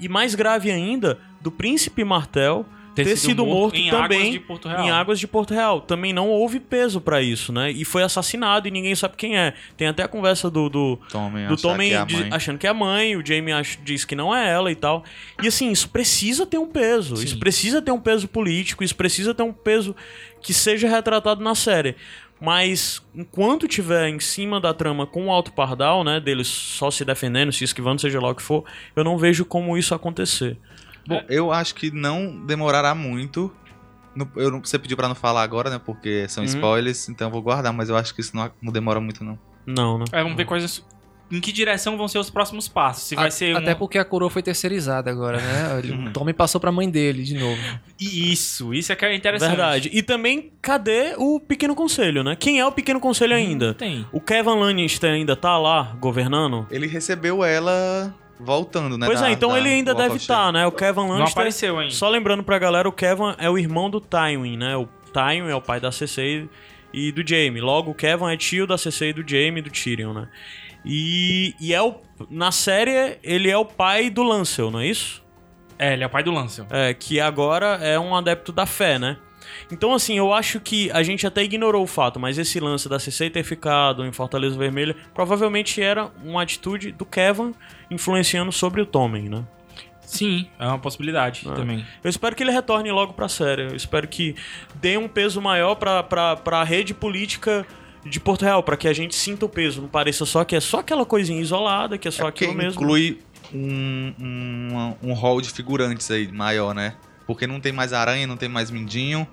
E 0.00 0.08
mais 0.08 0.34
grave 0.34 0.70
ainda, 0.70 1.18
do 1.42 1.50
príncipe 1.50 2.02
Martel 2.02 2.64
ter, 2.94 3.16
sido, 3.16 3.44
morto, 3.46 3.74
em 3.76 3.88
águas 3.90 4.02
também 4.02 4.32
de 4.32 4.40
Porto 4.40 4.68
Real. 4.68 4.84
em 4.84 4.90
águas 4.90 5.18
de 5.20 5.26
Porto 5.26 5.54
Real. 5.54 5.80
Também 5.80 6.12
não 6.12 6.28
houve 6.28 6.60
peso 6.60 7.00
pra 7.00 7.22
isso, 7.22 7.52
né? 7.52 7.70
E 7.70 7.84
foi 7.84 8.02
assassinado 8.02 8.68
e 8.68 8.70
ninguém 8.70 8.94
sabe 8.94 9.14
quem 9.16 9.36
é. 9.38 9.54
Tem 9.76 9.88
até 9.88 10.02
a 10.02 10.08
conversa 10.08 10.50
do, 10.50 10.68
do, 10.68 10.98
Tomem, 11.10 11.46
do 11.48 11.56
Tommen 11.56 11.90
que 12.06 12.16
é 12.16 12.28
achando 12.30 12.58
que 12.58 12.66
é 12.66 12.70
a 12.70 12.74
mãe, 12.74 13.16
o 13.16 13.24
Jamie 13.24 13.52
ach- 13.52 13.78
diz 13.84 14.04
que 14.04 14.14
não 14.14 14.34
é 14.34 14.50
ela 14.50 14.70
e 14.70 14.74
tal. 14.74 15.04
E 15.42 15.48
assim, 15.48 15.70
isso 15.70 15.88
precisa 15.88 16.44
ter 16.46 16.58
um 16.58 16.66
peso. 16.66 17.16
Sim. 17.16 17.24
Isso 17.24 17.38
precisa 17.38 17.80
ter 17.80 17.92
um 17.92 18.00
peso 18.00 18.28
político, 18.28 18.84
isso 18.84 18.96
precisa 18.96 19.32
ter 19.34 19.42
um 19.42 19.52
peso 19.52 19.94
que 20.42 20.52
seja 20.52 20.88
retratado 20.88 21.42
na 21.42 21.54
série. 21.54 21.96
Mas 22.44 23.00
enquanto 23.14 23.68
tiver 23.68 24.08
em 24.08 24.18
cima 24.18 24.60
da 24.60 24.74
trama 24.74 25.06
com 25.06 25.26
o 25.26 25.30
Alto 25.30 25.52
Pardal, 25.52 26.02
né, 26.02 26.18
deles 26.18 26.48
só 26.48 26.90
se 26.90 27.04
defendendo, 27.04 27.52
se 27.52 27.62
esquivando, 27.62 28.00
seja 28.00 28.20
lá 28.20 28.30
o 28.30 28.34
que 28.34 28.42
for, 28.42 28.64
eu 28.96 29.04
não 29.04 29.16
vejo 29.16 29.44
como 29.44 29.78
isso 29.78 29.94
acontecer. 29.94 30.56
Bom, 31.06 31.22
eu 31.28 31.52
acho 31.52 31.74
que 31.74 31.90
não 31.90 32.44
demorará 32.46 32.94
muito. 32.94 33.52
Eu 34.36 34.50
não, 34.50 34.60
você 34.60 34.78
pediu 34.78 34.96
pra 34.96 35.08
não 35.08 35.14
falar 35.14 35.42
agora, 35.42 35.70
né? 35.70 35.80
Porque 35.84 36.26
são 36.28 36.42
Uhum. 36.42 36.48
spoilers, 36.48 37.08
então 37.08 37.28
eu 37.28 37.32
vou 37.32 37.40
guardar, 37.42 37.72
mas 37.72 37.88
eu 37.88 37.96
acho 37.96 38.14
que 38.14 38.20
isso 38.20 38.36
não, 38.36 38.50
não 38.60 38.72
demora 38.72 39.00
muito, 39.00 39.24
não. 39.24 39.38
Não, 39.66 39.98
né? 39.98 40.04
É, 40.12 40.22
vamos 40.22 40.36
ver 40.36 40.44
quais. 40.44 40.84
Em 41.30 41.40
que 41.40 41.50
direção 41.50 41.96
vão 41.96 42.06
ser 42.06 42.18
os 42.18 42.28
próximos 42.28 42.68
passos? 42.68 43.04
Se 43.04 43.14
vai 43.14 43.28
A- 43.28 43.30
ser 43.30 43.56
Até 43.56 43.72
um... 43.72 43.78
porque 43.78 43.96
a 43.96 44.04
coroa 44.04 44.28
foi 44.28 44.42
terceirizada 44.42 45.10
agora, 45.10 45.38
né? 45.40 45.78
Ele- 45.82 46.08
O 46.08 46.12
Tommy 46.12 46.34
passou 46.34 46.60
pra 46.60 46.70
mãe 46.70 46.90
dele 46.90 47.22
de 47.22 47.38
novo. 47.38 47.58
Isso, 47.98 48.74
isso 48.74 48.92
é 48.92 48.96
que 48.96 49.04
é 49.06 49.14
interessante. 49.16 49.48
Verdade. 49.48 49.90
E 49.94 50.02
também, 50.02 50.52
cadê 50.60 51.14
o 51.16 51.40
Pequeno 51.40 51.74
Conselho, 51.74 52.22
né? 52.22 52.36
Quem 52.38 52.60
é 52.60 52.66
o 52.66 52.72
Pequeno 52.72 53.00
Conselho 53.00 53.34
ainda? 53.34 53.68
Não 53.68 53.74
tem. 53.74 54.06
O 54.12 54.20
Kevin 54.20 54.58
Lannister 54.58 55.10
ainda 55.10 55.34
tá 55.34 55.56
lá, 55.56 55.96
governando? 55.98 56.66
Ele 56.70 56.86
recebeu 56.86 57.42
ela 57.42 58.14
voltando, 58.44 58.98
né? 58.98 59.06
pois 59.06 59.20
da- 59.20 59.28
é, 59.28 59.32
então 59.32 59.50
da 59.50 59.58
ele 59.58 59.68
ainda 59.68 59.94
deve 59.94 60.16
estar, 60.16 60.52
né? 60.52 60.66
O 60.66 60.72
Kevin 60.72 61.00
Não 61.00 61.08
Lannister... 61.08 61.32
apareceu 61.32 61.78
ainda. 61.78 61.94
Só 61.94 62.08
lembrando 62.08 62.42
pra 62.42 62.58
galera, 62.58 62.88
o 62.88 62.92
Kevin 62.92 63.34
é 63.38 63.48
o 63.48 63.58
irmão 63.58 63.88
do 63.88 64.00
Tywin, 64.00 64.56
né? 64.56 64.76
O 64.76 64.86
Tywin 65.12 65.48
é 65.50 65.54
o 65.54 65.60
pai 65.60 65.80
da 65.80 65.92
Cersei 65.92 66.48
e 66.92 67.10
do 67.12 67.26
Jaime. 67.26 67.60
Logo, 67.60 67.90
o 67.90 67.94
Kevin 67.94 68.32
é 68.32 68.36
tio 68.36 68.66
da 68.66 68.76
Cersei 68.76 69.10
e 69.10 69.12
do 69.12 69.28
Jaime 69.28 69.60
e 69.60 69.62
do 69.62 69.70
Tyrion, 69.70 70.12
né? 70.12 70.28
E, 70.84 71.54
e 71.60 71.72
é 71.72 71.80
o... 71.80 71.94
Na 72.30 72.50
série, 72.52 73.18
ele 73.22 73.48
é 73.50 73.56
o 73.56 73.64
pai 73.64 74.10
do 74.10 74.22
Lancel, 74.22 74.70
não 74.70 74.80
é 74.80 74.86
isso? 74.86 75.22
É, 75.78 75.94
ele 75.94 76.04
é 76.04 76.06
o 76.06 76.10
pai 76.10 76.22
do 76.22 76.30
Lancel. 76.30 76.66
É, 76.70 76.92
que 76.94 77.18
agora 77.20 77.78
é 77.82 77.98
um 77.98 78.14
adepto 78.14 78.52
da 78.52 78.66
fé, 78.66 78.98
né? 78.98 79.16
Então, 79.70 79.92
assim, 79.94 80.16
eu 80.18 80.32
acho 80.32 80.60
que 80.60 80.90
a 80.92 81.02
gente 81.02 81.26
até 81.26 81.42
ignorou 81.42 81.82
o 81.82 81.86
fato, 81.86 82.18
mas 82.20 82.38
esse 82.38 82.58
lance 82.60 82.88
da 82.88 82.98
CC 82.98 83.30
ter 83.30 83.42
ficado 83.42 84.04
em 84.04 84.12
Fortaleza 84.12 84.56
Vermelha 84.56 84.94
provavelmente 85.14 85.80
era 85.80 86.10
uma 86.24 86.42
atitude 86.42 86.92
do 86.92 87.04
Kevin 87.04 87.54
influenciando 87.90 88.52
sobre 88.52 88.80
o 88.80 88.86
Tommen, 88.86 89.28
né? 89.28 89.44
Sim, 90.04 90.46
é 90.58 90.66
uma 90.66 90.78
possibilidade 90.78 91.46
Ah. 91.48 91.52
também. 91.54 91.86
Eu 92.04 92.10
espero 92.10 92.36
que 92.36 92.42
ele 92.42 92.50
retorne 92.52 92.90
logo 92.90 93.14
pra 93.14 93.28
série. 93.28 93.62
Eu 93.62 93.76
espero 93.76 94.06
que 94.06 94.34
dê 94.74 94.98
um 94.98 95.08
peso 95.08 95.40
maior 95.40 95.74
pra, 95.76 96.02
pra, 96.02 96.36
pra 96.36 96.62
rede 96.64 96.92
política 96.92 97.64
de 98.04 98.18
Porto 98.20 98.42
Real, 98.42 98.62
pra 98.62 98.76
que 98.76 98.88
a 98.88 98.92
gente 98.92 99.14
sinta 99.14 99.46
o 99.46 99.48
peso. 99.48 99.80
Não 99.80 99.88
pareça 99.88 100.26
só 100.26 100.44
que 100.44 100.54
é 100.56 100.60
só 100.60 100.80
aquela 100.80 101.06
coisinha 101.06 101.40
isolada, 101.40 101.96
que 101.96 102.08
é 102.08 102.10
só 102.10 102.26
É 102.26 102.28
aquilo 102.28 102.52
mesmo. 102.52 102.82
inclui 102.82 103.20
um, 103.54 104.12
um, 104.20 105.10
um 105.10 105.12
hall 105.14 105.40
de 105.40 105.48
figurantes 105.50 106.10
aí 106.10 106.30
maior, 106.30 106.74
né? 106.74 106.94
Porque 107.26 107.46
não 107.46 107.60
tem 107.60 107.72
mais 107.72 107.92
aranha, 107.92 108.26
não 108.26 108.36
tem 108.36 108.48
mais 108.48 108.70
mindinho, 108.70 109.26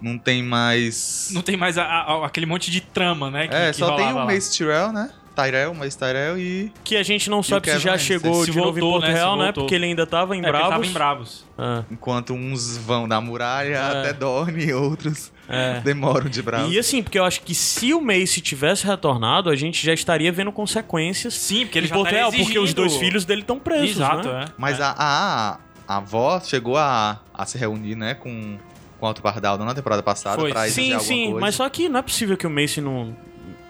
não 0.00 0.16
tem 0.18 0.42
mais. 0.42 1.30
Não 1.32 1.42
tem 1.42 1.56
mais 1.56 1.76
a- 1.78 1.84
a- 1.84 2.26
aquele 2.26 2.46
monte 2.46 2.70
de 2.70 2.80
trama, 2.80 3.30
né? 3.30 3.48
que- 3.48 3.54
é, 3.54 3.70
que 3.70 3.76
só 3.76 3.96
tem 3.96 4.12
o. 4.12 4.24
Mace 4.26 4.56
Tyrell, 4.56 4.92
né? 4.92 5.10
Tyrell, 5.36 5.72
Mace 5.72 5.96
Tyrell 5.96 6.36
e. 6.36 6.72
Que 6.82 6.96
a 6.96 7.02
gente 7.04 7.30
não 7.30 7.44
sabe 7.44 7.70
se 7.70 7.78
já 7.78 7.92
Lance, 7.92 8.04
chegou 8.04 8.44
se 8.44 8.50
de 8.50 8.56
novo 8.58 8.76
em 8.76 8.80
voltou, 8.80 9.00
Porto 9.00 9.06
né, 9.12 9.14
Real, 9.14 9.36
né? 9.36 9.44
voltou. 9.44 9.62
Porque 9.64 9.74
ele 9.76 9.84
ainda 9.86 10.04
tava 10.04 10.34
em 10.36 10.40
É, 10.40 10.42
Bravos. 10.42 10.68
tava 10.68 10.86
em 10.86 10.90
Bravos. 10.92 11.44
Ah, 11.56 11.84
Enquanto 11.92 12.32
uns 12.32 12.76
vão 12.76 13.06
da 13.06 13.20
muralha 13.20 13.76
É. 13.76 14.00
até 14.00 14.12
Dorne 14.12 14.64
e 14.64 14.72
outros 14.72 15.30
é. 15.48 15.78
demoram 15.78 16.28
de 16.28 16.42
bravo. 16.42 16.72
E 16.72 16.76
assim, 16.76 17.04
porque 17.04 17.16
eu 17.20 17.24
acho 17.24 17.42
que 17.42 17.54
se 17.54 17.94
o 17.94 18.00
Mace 18.00 18.40
tivesse 18.40 18.84
retornado, 18.84 19.48
a 19.48 19.54
gente 19.54 19.84
já 19.86 19.94
estaria 19.94 20.32
vendo 20.32 20.50
consequências 20.50 21.34
Sim, 21.34 21.60
porque 21.66 21.78
ele 21.78 21.86
em 21.86 21.90
já 21.90 21.94
Porto 21.94 22.10
Real, 22.10 22.30
porque 22.32 22.42
os 22.42 22.48
exigindo- 22.70 22.74
dois 22.74 22.96
filhos 22.96 23.24
dele 23.24 23.42
estão 23.42 23.60
presos, 23.60 23.90
Exato, 23.90 24.28
né? 24.28 24.44
é. 24.48 24.52
Mas 24.58 24.80
é. 24.80 24.82
a, 24.82 24.94
a, 24.98 25.58
a 25.88 25.96
avó 25.96 26.38
chegou 26.40 26.76
a, 26.76 27.18
a 27.32 27.46
se 27.46 27.56
reunir, 27.56 27.96
né, 27.96 28.12
com, 28.14 28.58
com 29.00 29.06
o 29.06 29.08
Alto 29.08 29.22
Pardaldo 29.22 29.64
na 29.64 29.74
temporada 29.74 30.02
passada 30.02 30.38
Foi. 30.38 30.50
pra 30.50 30.68
Sim, 30.68 30.92
alguma 30.92 31.00
sim, 31.00 31.24
coisa. 31.24 31.40
mas 31.40 31.54
só 31.54 31.68
que 31.70 31.88
não 31.88 32.00
é 32.00 32.02
possível 32.02 32.36
que 32.36 32.46
o 32.46 32.50
Mace 32.50 32.82
não. 32.82 33.16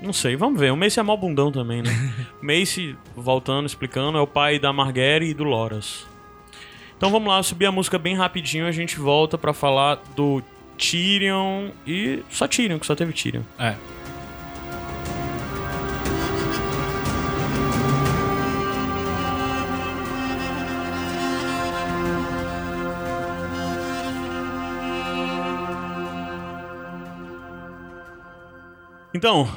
Não 0.03 0.13
sei, 0.13 0.37
vamos 0.37 0.61
ver. 0.61 0.73
O 0.73 0.77
Mace 0.77 0.99
é 0.99 1.03
mal 1.03 1.17
bundão 1.17 1.51
também, 1.53 1.81
né? 1.83 1.91
Mace, 2.43 2.97
voltando, 3.17 3.67
explicando, 3.67 4.19
é 4.19 4.21
o 4.21 4.27
pai 4.27 4.59
da 4.59 4.73
Marguerite 4.73 5.31
e 5.31 5.35
do 5.35 5.45
Loras. 5.45 6.07
Então 6.97 7.11
vamos 7.11 7.29
lá, 7.29 7.41
subir 7.45 7.67
a 7.67 7.73
música 7.73 7.97
bem 7.99 8.17
rapidinho, 8.17 8.67
a 8.67 8.73
gente 8.73 8.99
volta 8.99 9.39
pra 9.39 9.53
falar 9.53 10.01
do 10.17 10.43
Tyrion 10.77 11.69
e. 11.87 12.21
Só 12.31 12.49
Tyrion, 12.49 12.79
que 12.81 12.87
só 12.87 12.97
teve 12.97 13.13
Tyrion. 13.13 13.43
É. 13.59 13.77
Então, 29.19 29.49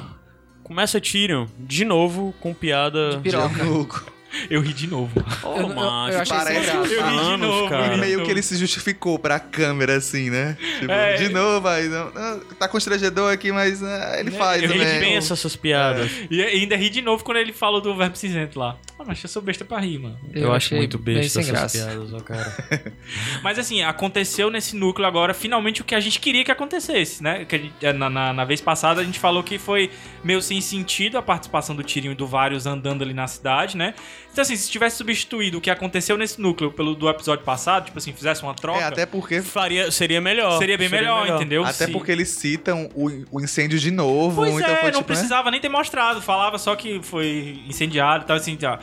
começa 0.64 1.00
Tyrion 1.00 1.46
de 1.56 1.84
novo 1.84 2.34
com 2.40 2.52
piada. 2.52 3.10
De 3.10 3.18
piroca. 3.18 4.11
Eu 4.50 4.60
ri 4.60 4.72
de 4.72 4.86
novo. 4.86 5.12
Ô, 5.42 5.56
Eu- 5.56 5.56
eu- 5.62 5.68
macho, 5.74 6.16
eu 6.16 6.20
achei 6.20 6.36
parece- 6.36 6.60
graça. 6.60 6.76
Eu 6.78 6.82
ri 6.84 6.88
de 6.88 7.00
anos, 7.02 7.40
novo, 7.40 7.68
cara. 7.68 7.86
eu 7.86 7.94
de 7.94 8.00
Meio 8.00 8.24
que 8.24 8.30
ele 8.30 8.42
se 8.42 8.56
justificou 8.56 9.18
pra 9.18 9.38
câmera, 9.38 9.96
assim, 9.96 10.30
né? 10.30 10.56
Tipo, 10.80 10.90
É. 10.92 11.14
de 11.16 11.28
novo, 11.28 11.68
aí 11.68 11.88
não, 11.88 12.10
não, 12.12 12.40
tá 12.58 12.66
constrangedor 12.68 13.32
aqui, 13.32 13.52
mas 13.52 13.82
ah, 13.82 14.16
ele 14.18 14.30
Né, 14.30 14.38
faz 14.38 14.62
eu 14.62 14.70
ri 14.70 14.80
Ele 14.80 15.00
pensa 15.00 15.34
essas 15.34 15.54
piadas. 15.56 16.10
E 16.30 16.42
ainda 16.42 16.76
ri 16.76 16.88
de 16.90 17.02
novo 17.02 17.22
quando 17.24 17.36
ele 17.38 17.52
fala 17.52 17.80
do 17.80 17.94
verbo 17.96 18.16
cinzento 18.16 18.58
lá. 18.58 18.76
Ah, 18.98 19.04
mas 19.06 19.22
eu 19.22 19.28
sou 19.28 19.42
besta 19.42 19.64
pra 19.64 19.78
rir, 19.80 19.98
mano. 19.98 20.18
Eu, 20.32 20.52
acho 20.52 20.66
achei 20.68 20.78
muito 20.78 20.98
besta 20.98 21.40
essas 21.40 21.50
graça. 21.50 21.78
piadas, 21.78 22.12
ó, 22.12 22.20
cara. 22.20 22.56
Mas 23.42 23.58
assim, 23.58 23.82
aconteceu 23.82 24.48
nesse 24.50 24.76
núcleo 24.76 25.06
agora, 25.06 25.34
finalmente, 25.34 25.80
o 25.80 25.84
que 25.84 25.94
a 25.94 26.00
gente 26.00 26.20
queria 26.20 26.44
que 26.44 26.50
acontecesse, 26.52 27.22
né? 27.22 27.44
Que 27.44 27.56
a 27.56 27.58
gente- 27.58 27.92
na, 27.98 28.08
na- 28.08 28.32
na 28.32 28.44
vez 28.44 28.60
passada 28.60 29.00
a 29.00 29.04
gente 29.04 29.18
falou 29.18 29.42
que 29.42 29.58
foi 29.58 29.90
meio 30.24 30.40
sem 30.42 30.60
sentido 30.60 31.18
a 31.18 31.22
participação 31.22 31.74
do 31.74 31.82
Tyrion 31.82 32.12
e 32.12 32.14
do 32.14 32.26
Varys 32.26 32.66
andando 32.66 33.02
ali 33.02 33.12
na 33.14 33.26
cidade, 33.26 33.76
né? 33.76 33.94
Então 34.32 34.42
assim, 34.42 34.56
se 34.56 34.70
tivesse 34.70 34.96
substituído 34.96 35.58
o 35.58 35.60
que 35.60 35.70
aconteceu 35.70 36.16
nesse 36.16 36.40
núcleo 36.40 36.70
pelo 36.70 36.94
do 36.94 37.08
episódio 37.08 37.44
passado, 37.44 37.86
tipo 37.86 37.98
assim, 37.98 38.12
fizesse 38.12 38.42
uma 38.42 38.54
troca, 38.54 38.80
É, 38.80 38.84
até 38.84 39.04
porque, 39.06 39.42
Faria, 39.42 39.90
seria 39.90 40.20
melhor. 40.20 40.58
seria 40.58 40.78
bem 40.78 40.88
melhor, 40.88 41.28
entendeu? 41.28 41.62
até 41.64 41.86
Se- 41.86 41.92
porque 41.92 42.10
eles 42.12 42.28
citam 42.30 42.88
o, 42.94 43.08
o 43.30 43.40
incêndio 43.40 43.78
de 43.78 43.90
novo. 43.90 44.36
Pois 44.42 44.54
então 44.54 44.68
é, 44.70 44.76
foi, 44.76 44.90
não 44.90 45.00
tipo, 45.00 45.12
né? 45.12 45.16
precisava 45.16 45.50
nem 45.50 45.60
ter 45.60 45.68
mostrado, 45.68 46.22
falava 46.22 46.58
só 46.58 46.74
que 46.76 47.00
foi 47.02 47.60
incendiado 47.66 48.24
e 48.24 48.26
tal, 48.26 48.36
assim, 48.36 48.56
tá. 48.56 48.78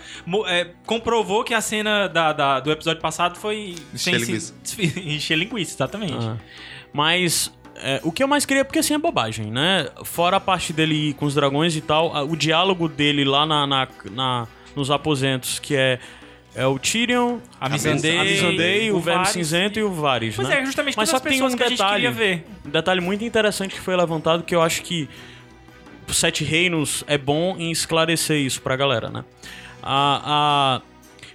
É, 0.47 0.67
comprovou 0.85 1.43
que 1.43 1.53
a 1.53 1.61
cena 1.61 2.07
da, 2.07 2.33
da- 2.33 2.59
do 2.59 2.71
episódio 2.71 3.01
passado 3.01 3.37
foi 3.37 3.75
sem 3.95 4.13
Encher 4.15 4.19
se- 4.19 4.25
linguiça. 4.81 4.99
encher 5.09 5.35
linguiça, 5.37 5.73
exatamente. 5.75 6.25
Ah. 6.27 6.37
Mas 6.91 7.51
é, 7.81 7.99
o 8.03 8.11
que 8.11 8.21
eu 8.23 8.27
mais 8.27 8.45
queria, 8.45 8.63
porque 8.65 8.79
assim 8.79 8.93
é 8.93 8.97
bobagem, 8.97 9.51
né? 9.51 9.89
Fora 10.03 10.37
a 10.37 10.39
parte 10.39 10.71
dele 10.73 11.09
ir 11.09 11.13
com 11.13 11.25
os 11.25 11.33
dragões 11.35 11.75
e 11.75 11.81
tal, 11.81 12.15
a- 12.15 12.23
o 12.23 12.35
diálogo 12.35 12.87
dele 12.87 13.23
lá 13.25 13.45
na, 13.45 13.65
na- 13.67 13.87
na- 14.11 14.47
nos 14.75 14.91
aposentos, 14.91 15.59
que 15.59 15.75
é, 15.75 15.99
é 16.55 16.65
o 16.65 16.77
Tyrion, 16.79 17.39
A 17.59 17.69
Missandei, 17.69 18.17
a 18.17 18.23
Missandei, 18.23 18.91
o, 18.91 18.99
Velho 18.99 19.17
Varys 19.17 19.29
Cinzento 19.33 19.79
e 19.79 19.83
o 19.83 19.91
Varys, 19.91 20.35
Pois 20.35 20.47
né? 20.49 20.61
é, 20.61 20.65
justamente 20.65 20.95
Mas 20.97 21.09
só 21.09 21.15
as 21.17 21.21
que 21.21 21.29
tem 21.29 21.41
um 21.43 21.55
que 21.55 21.63
a 21.63 21.67
gente 21.69 21.77
detalhe. 21.77 21.93
queria 21.95 22.11
ver. 22.11 22.45
Um 22.65 22.69
detalhe 22.69 23.01
muito 23.01 23.23
interessante 23.23 23.75
que 23.75 23.81
foi 23.81 23.95
levantado, 23.95 24.43
que 24.43 24.53
eu 24.55 24.61
acho 24.61 24.81
que 24.83 25.07
o 26.07 26.13
Sete 26.13 26.43
Reinos 26.43 27.03
é 27.07 27.17
bom 27.17 27.55
em 27.57 27.71
esclarecer 27.71 28.37
isso 28.37 28.61
pra 28.61 28.75
galera, 28.75 29.09
né? 29.09 29.23
A, 29.81 30.81
a- 30.81 30.88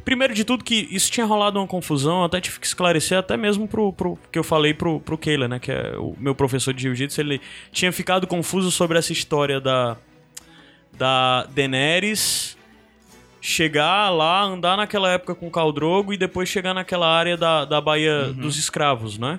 Primeiro 0.04 0.34
de 0.34 0.44
tudo 0.44 0.62
que 0.62 0.86
isso 0.90 1.10
tinha 1.10 1.24
rolado 1.24 1.58
uma 1.58 1.66
confusão, 1.66 2.18
eu 2.18 2.24
até 2.24 2.40
tive 2.40 2.60
que 2.60 2.66
esclarecer 2.66 3.16
até 3.16 3.36
mesmo 3.36 3.66
pro, 3.66 3.92
pro 3.92 4.18
que 4.30 4.38
eu 4.38 4.44
falei 4.44 4.74
pro, 4.74 5.00
pro 5.00 5.16
Keila, 5.16 5.48
né? 5.48 5.58
Que 5.58 5.72
é 5.72 5.96
o 5.96 6.14
meu 6.18 6.34
professor 6.34 6.74
de 6.74 6.82
jiu-jitsu, 6.82 7.20
ele 7.20 7.40
tinha 7.72 7.90
ficado 7.90 8.26
confuso 8.26 8.70
sobre 8.70 8.98
essa 8.98 9.12
história 9.12 9.60
da, 9.60 9.96
da 10.92 11.44
Daenerys 11.54 12.56
chegar 13.44 14.08
lá, 14.08 14.42
andar 14.42 14.74
naquela 14.74 15.10
época 15.10 15.34
com 15.34 15.48
o 15.48 15.50
Khal 15.50 15.70
Drogo 15.70 16.14
e 16.14 16.16
depois 16.16 16.48
chegar 16.48 16.72
naquela 16.72 17.06
área 17.06 17.36
da, 17.36 17.66
da 17.66 17.78
Baía 17.78 18.32
dos 18.32 18.58
Escravos, 18.58 19.18
né? 19.18 19.38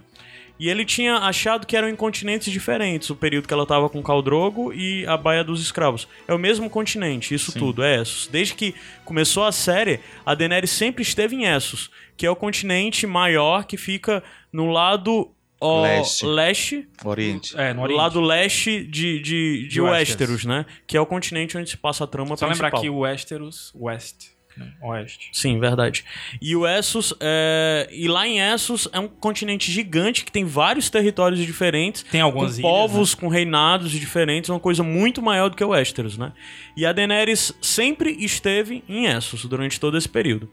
E 0.58 0.70
ele 0.70 0.86
tinha 0.86 1.16
achado 1.18 1.68
que 1.68 1.76
eram 1.76 1.90
em 1.90 1.96
continentes 1.96 2.52
diferentes 2.52 3.10
o 3.10 3.16
período 3.16 3.48
que 3.48 3.54
ela 3.54 3.66
tava 3.66 3.90
com 3.90 4.00
o 4.00 4.04
Khal 4.04 4.22
Drogo 4.22 4.72
e 4.74 5.06
a 5.06 5.18
Baía 5.18 5.44
dos 5.44 5.62
Escravos. 5.62 6.08
É 6.28 6.34
o 6.34 6.40
mesmo 6.40 6.70
continente, 6.70 7.34
isso 7.34 7.52
tudo, 7.52 7.84
é 7.84 8.02
Essos. 8.02 8.28
Desde 8.28 8.54
que 8.56 8.74
começou 9.04 9.44
a 9.44 9.52
série, 9.52 10.00
a 10.26 10.34
Daenerys 10.34 10.72
sempre 10.72 11.02
esteve 11.04 11.36
em 11.36 11.46
Essos, 11.46 11.92
que 12.16 12.26
é 12.26 12.30
o 12.30 12.36
continente 12.36 13.06
maior 13.06 13.66
que 13.66 13.76
fica 13.76 14.24
no 14.52 14.72
lado 14.72 15.30
ó, 15.60 15.82
Leste. 15.82 16.26
leste 16.26 16.88
Oriente. 17.04 17.54
É, 17.60 17.70
no 17.74 17.80
do 17.80 17.84
Oriente. 17.84 17.98
lado 17.98 18.22
leste 18.22 18.84
de, 18.86 19.20
de, 19.20 19.64
de, 19.64 19.68
De 19.68 19.82
Westeros, 19.82 20.32
Westeros. 20.32 20.46
né? 20.46 20.66
Que 20.88 20.96
é 20.96 21.02
o 21.02 21.06
continente 21.06 21.58
onde 21.58 21.70
se 21.70 21.76
passa 21.78 22.06
a 22.06 22.08
trama 22.08 22.38
Só 22.38 22.46
principal. 22.48 22.68
lembrar 22.70 22.82
que 22.82 22.90
o 22.90 23.00
Westeros, 23.00 23.74
West, 23.76 24.28
né? 24.58 24.68
Oeste. 24.82 25.30
Sim, 25.34 25.60
verdade. 25.60 26.06
E 26.42 26.56
o 26.56 26.66
Essos, 26.68 27.14
é... 27.20 27.88
e 27.92 28.08
lá 28.08 28.28
em 28.28 28.40
Essos 28.40 28.88
é 28.92 29.00
um 29.00 29.08
continente 29.08 29.72
gigante 29.72 30.24
que 30.24 30.32
tem 30.32 30.46
vários 30.46 30.90
territórios 30.90 31.40
diferentes, 31.40 32.04
Tem 32.04 32.22
com 32.32 32.44
ilhas, 32.44 32.60
povos, 32.60 33.16
com 33.16 33.28
reinados 33.28 33.92
diferentes, 33.92 34.50
uma 34.50 34.60
coisa 34.60 34.84
muito 34.84 35.22
maior 35.22 35.50
do 35.50 35.56
que 35.56 35.64
o 35.64 35.70
Westeros, 35.70 36.18
né? 36.18 36.32
E 36.76 36.86
a 36.86 36.92
Daenerys 36.92 37.54
sempre 37.62 38.12
esteve 38.20 38.84
em 38.88 39.06
Essos 39.06 39.46
durante 39.46 39.80
todo 39.80 39.98
esse 39.98 40.10
período. 40.10 40.50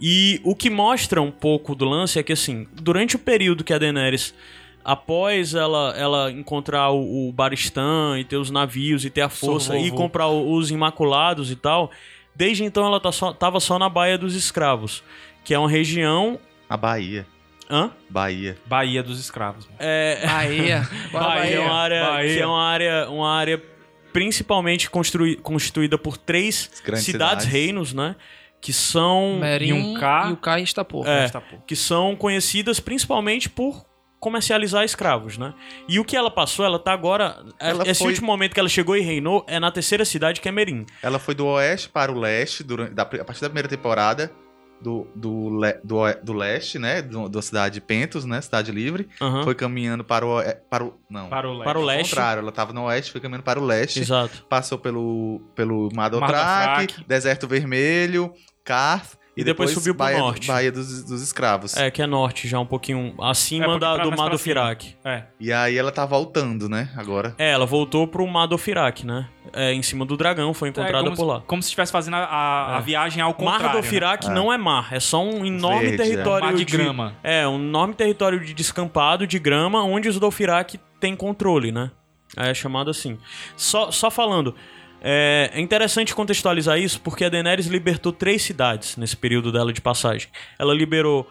E 0.00 0.40
o 0.44 0.54
que 0.54 0.70
mostra 0.70 1.20
um 1.20 1.30
pouco 1.30 1.74
do 1.74 1.84
lance 1.84 2.18
é 2.18 2.22
que, 2.22 2.32
assim, 2.32 2.66
durante 2.72 3.16
o 3.16 3.18
período 3.18 3.62
que 3.62 3.72
a 3.72 3.78
Daenerys, 3.78 4.34
após 4.82 5.54
ela, 5.54 5.94
ela 5.94 6.30
encontrar 6.30 6.90
o, 6.90 7.28
o 7.28 7.32
Baristan 7.32 8.18
e 8.18 8.24
ter 8.24 8.36
os 8.36 8.50
navios 8.50 9.04
e 9.04 9.10
ter 9.10 9.20
a 9.20 9.28
força 9.28 9.76
e 9.76 9.90
comprar 9.90 10.28
os 10.28 10.70
Imaculados 10.70 11.50
e 11.50 11.56
tal, 11.56 11.90
desde 12.34 12.64
então 12.64 12.84
ela 12.86 13.00
tá 13.00 13.12
só, 13.12 13.32
tava 13.32 13.60
só 13.60 13.78
na 13.78 13.88
Baía 13.88 14.18
dos 14.18 14.34
Escravos, 14.34 15.02
que 15.44 15.54
é 15.54 15.58
uma 15.58 15.68
região... 15.68 16.38
A 16.68 16.76
Bahia. 16.76 17.26
Hã? 17.70 17.90
Bahia. 18.08 18.58
Bahia 18.66 19.02
dos 19.02 19.20
Escravos. 19.20 19.68
É, 19.78 20.26
Bahia. 20.26 20.88
Que 21.10 21.16
é 21.16 21.20
Bahia. 21.20 21.60
uma 21.62 21.74
área, 21.74 22.04
Bahia. 22.04 22.34
que 22.34 22.40
é 22.40 22.46
uma 22.46 22.62
área, 22.62 23.10
uma 23.10 23.32
área 23.32 23.62
principalmente 24.12 24.90
construí, 24.90 25.36
constituída 25.36 25.96
por 25.96 26.16
três 26.16 26.70
Grandes 26.84 27.04
cidades, 27.04 27.46
né? 27.92 28.16
Que 28.60 28.72
são 28.72 29.38
Merim 29.40 29.68
E 29.68 29.72
um 29.72 29.94
K. 29.94 30.60
e 30.60 30.62
Estapor. 30.62 31.06
É. 31.06 31.28
Pô. 31.28 31.56
que 31.66 31.74
são 31.76 32.14
conhecidas 32.16 32.78
principalmente 32.80 33.48
por 33.48 33.84
comercializar 34.20 34.84
escravos, 34.84 35.38
né? 35.38 35.54
E 35.88 35.98
o 35.98 36.04
que 36.04 36.14
ela 36.16 36.30
passou, 36.30 36.64
ela 36.64 36.78
tá 36.78 36.92
agora, 36.92 37.42
Ela 37.58 37.82
esse 37.88 38.00
foi- 38.00 38.08
último 38.12 38.26
momento 38.26 38.52
que 38.54 38.60
ela 38.60 38.68
chegou 38.68 38.96
e 38.96 39.00
reinou 39.00 39.44
é 39.48 39.58
na 39.58 39.72
terceira 39.72 40.04
cidade 40.04 40.40
que 40.40 40.48
é 40.48 40.52
Merim. 40.52 40.84
Ela 41.02 41.18
foi 41.18 41.34
do 41.34 41.46
oeste 41.46 41.88
para 41.88 42.12
o 42.12 42.18
leste, 42.18 42.62
durante, 42.62 42.92
da, 42.92 43.02
a 43.02 43.06
partir 43.06 43.40
da 43.40 43.48
primeira 43.48 43.68
temporada, 43.68 44.30
do, 44.82 45.06
do, 45.14 45.58
le- 45.60 45.78
do, 45.84 45.98
do 46.22 46.32
leste, 46.32 46.78
né? 46.78 47.02
Do, 47.02 47.28
da 47.28 47.42
cidade 47.42 47.74
de 47.74 47.80
Pentos, 47.82 48.24
né? 48.24 48.40
Cidade 48.40 48.72
Livre. 48.72 49.08
Aham. 49.20 49.42
Foi 49.44 49.54
caminhando 49.54 50.02
para 50.02 50.24
o. 50.24 50.30
oe- 50.36 50.54
Para 50.70 50.84
o 50.84 50.94
não. 51.10 51.28
Para 51.28 51.46
o 51.48 51.52
leste. 51.52 51.64
Para 51.64 51.78
o 51.78 51.84
leste. 51.84 52.10
contrário, 52.10 52.40
ela 52.40 52.52
tava 52.52 52.72
no 52.72 52.84
oeste, 52.84 53.12
foi 53.12 53.20
caminhando 53.20 53.42
para 53.44 53.60
o 53.60 53.64
leste. 53.64 54.00
Exato. 54.00 54.42
Passou 54.48 54.78
pelo, 54.78 55.42
pelo 55.54 55.90
Mar 55.94 56.08
do 56.08 56.18
Mar. 56.20 56.86
Deserto 57.06 57.46
Vermelho, 57.46 58.32
Karth 58.64 59.16
E 59.40 59.44
depois 59.44 59.70
subiu 59.70 59.94
pro 59.94 60.04
Baía, 60.04 60.18
norte. 60.18 60.46
Baía 60.46 60.70
dos, 60.72 61.04
dos 61.04 61.22
Escravos. 61.22 61.76
É, 61.76 61.90
que 61.90 62.00
é 62.02 62.06
norte, 62.06 62.46
já 62.48 62.58
um 62.60 62.66
pouquinho 62.66 63.14
acima 63.20 63.76
É, 63.76 63.78
da, 63.78 63.96
do 63.98 64.10
Mar 64.16 64.30
do. 64.30 64.38
Firak. 64.38 64.96
É. 65.04 65.24
E 65.38 65.52
aí 65.52 65.76
ela 65.76 65.90
tá 65.90 66.04
voltando, 66.06 66.68
né? 66.68 66.90
Agora. 66.96 67.34
É, 67.38 67.50
ela 67.50 67.66
voltou 67.66 68.06
pro 68.06 68.26
Mar 68.26 68.46
do 68.46 68.56
Firak, 68.58 69.04
né? 69.06 69.28
É, 69.52 69.72
em 69.72 69.82
cima 69.82 70.04
do 70.04 70.16
dragão, 70.16 70.52
foi 70.54 70.68
encontrada 70.68 70.98
É, 70.98 71.02
como 71.04 71.16
por 71.16 71.24
lá. 71.24 71.40
Se, 71.40 71.46
como 71.46 71.62
se 71.62 71.66
estivesse 71.68 71.90
fazendo 71.90 72.14
a, 72.14 72.24
a- 72.24 72.76
a 72.76 72.78
É. 72.78 72.82
viagem 72.82 73.22
ao 73.22 73.34
contrário. 73.34 73.64
Mar 73.66 73.72
do 73.72 73.78
né? 73.78 73.82
Firak 73.82 74.26
É. 74.26 74.30
não 74.30 74.52
é 74.52 74.58
mar, 74.58 74.88
é 74.92 75.00
só 75.00 75.22
um 75.24 75.44
enorme 75.44 75.88
Verde, 75.88 76.02
é. 76.02 76.06
território 76.06 76.44
Mar 76.46 76.54
de 76.54 76.64
grama. 76.64 77.14
É, 77.22 77.48
um 77.48 77.56
enorme 77.56 77.94
território 77.94 78.38
de 78.44 78.52
descampado 78.54 79.26
de 79.26 79.38
grama, 79.38 79.82
onde 79.82 80.08
os 80.08 80.18
Dothraki 80.20 80.78
têm 81.00 81.16
controle, 81.16 81.72
né? 81.72 81.90
É 82.36 82.54
chamado 82.54 82.90
assim. 82.90 83.18
Só, 83.56 83.90
só 83.90 84.08
falando, 84.10 84.54
é, 85.02 85.50
é 85.54 85.60
interessante 85.60 86.14
contextualizar 86.14 86.78
isso 86.78 87.00
porque 87.00 87.24
a 87.24 87.28
Daenerys 87.28 87.66
libertou 87.66 88.12
três 88.12 88.42
cidades 88.42 88.96
nesse 88.96 89.16
período 89.16 89.50
dela 89.50 89.72
de 89.72 89.80
passagem. 89.80 90.28
Ela 90.58 90.74
liberou 90.74 91.26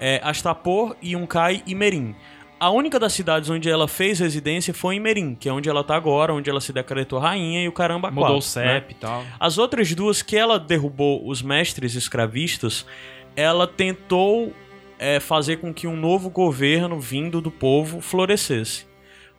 é, 0.00 0.20
Astapor, 0.22 0.96
Yunkai 1.02 1.62
e 1.66 1.74
Merim. 1.74 2.14
A 2.58 2.70
única 2.70 2.98
das 2.98 3.12
cidades 3.12 3.50
onde 3.50 3.68
ela 3.68 3.88
fez 3.88 4.20
residência 4.20 4.72
foi 4.72 4.94
em 4.94 5.00
Merim, 5.00 5.34
que 5.34 5.48
é 5.48 5.52
onde 5.52 5.68
ela 5.68 5.82
tá 5.82 5.96
agora, 5.96 6.32
onde 6.32 6.48
ela 6.48 6.60
se 6.60 6.72
decretou 6.72 7.18
rainha 7.18 7.62
e 7.62 7.68
o 7.68 7.72
caramba 7.72 8.08
Mudou 8.08 8.38
o 8.38 8.40
quatro, 8.40 8.60
né? 8.60 8.74
CEP 8.80 8.92
e 8.92 8.94
tal. 8.94 9.24
As 9.38 9.58
outras 9.58 9.92
duas 9.94 10.22
que 10.22 10.36
ela 10.36 10.60
derrubou 10.60 11.28
os 11.28 11.42
mestres 11.42 11.96
escravistas, 11.96 12.86
ela 13.34 13.66
tentou 13.66 14.52
é, 14.96 15.18
fazer 15.18 15.56
com 15.56 15.74
que 15.74 15.88
um 15.88 15.96
novo 15.96 16.30
governo 16.30 17.00
vindo 17.00 17.40
do 17.40 17.50
povo 17.50 18.00
florescesse. 18.00 18.86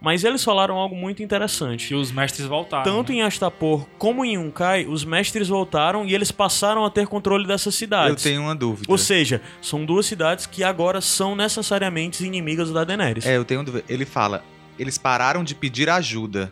Mas 0.03 0.25
eles 0.25 0.43
falaram 0.43 0.75
algo 0.75 0.93
muito 0.93 1.23
interessante. 1.23 1.87
Que 1.87 1.95
os 1.95 2.11
mestres 2.11 2.45
voltaram. 2.45 2.83
Tanto 2.83 3.13
né? 3.13 3.19
em 3.19 3.21
Astapor 3.21 3.87
como 3.97 4.25
em 4.25 4.33
Yunkai, 4.35 4.85
os 4.85 5.05
mestres 5.05 5.47
voltaram 5.47 6.05
e 6.05 6.13
eles 6.13 6.29
passaram 6.29 6.83
a 6.83 6.89
ter 6.89 7.07
controle 7.07 7.47
dessas 7.47 7.73
Eu 7.73 7.77
cidades. 7.79 8.21
tenho 8.21 8.41
uma 8.41 8.53
dúvida. 8.53 8.91
Ou 8.91 8.97
seja, 8.97 9.41
são 9.61 9.85
duas 9.85 10.05
cidades 10.05 10.45
que 10.45 10.61
agora 10.61 10.99
são 10.99 11.37
necessariamente 11.37 12.25
inimigas 12.25 12.69
da 12.69 12.83
Daenerys. 12.83 13.25
É, 13.25 13.37
eu 13.37 13.45
tenho 13.45 13.61
uma 13.61 13.65
dúvida. 13.65 13.85
Ele 13.87 14.05
fala, 14.05 14.43
eles 14.77 14.97
pararam 14.97 15.41
de 15.41 15.55
pedir 15.55 15.89
ajuda. 15.89 16.51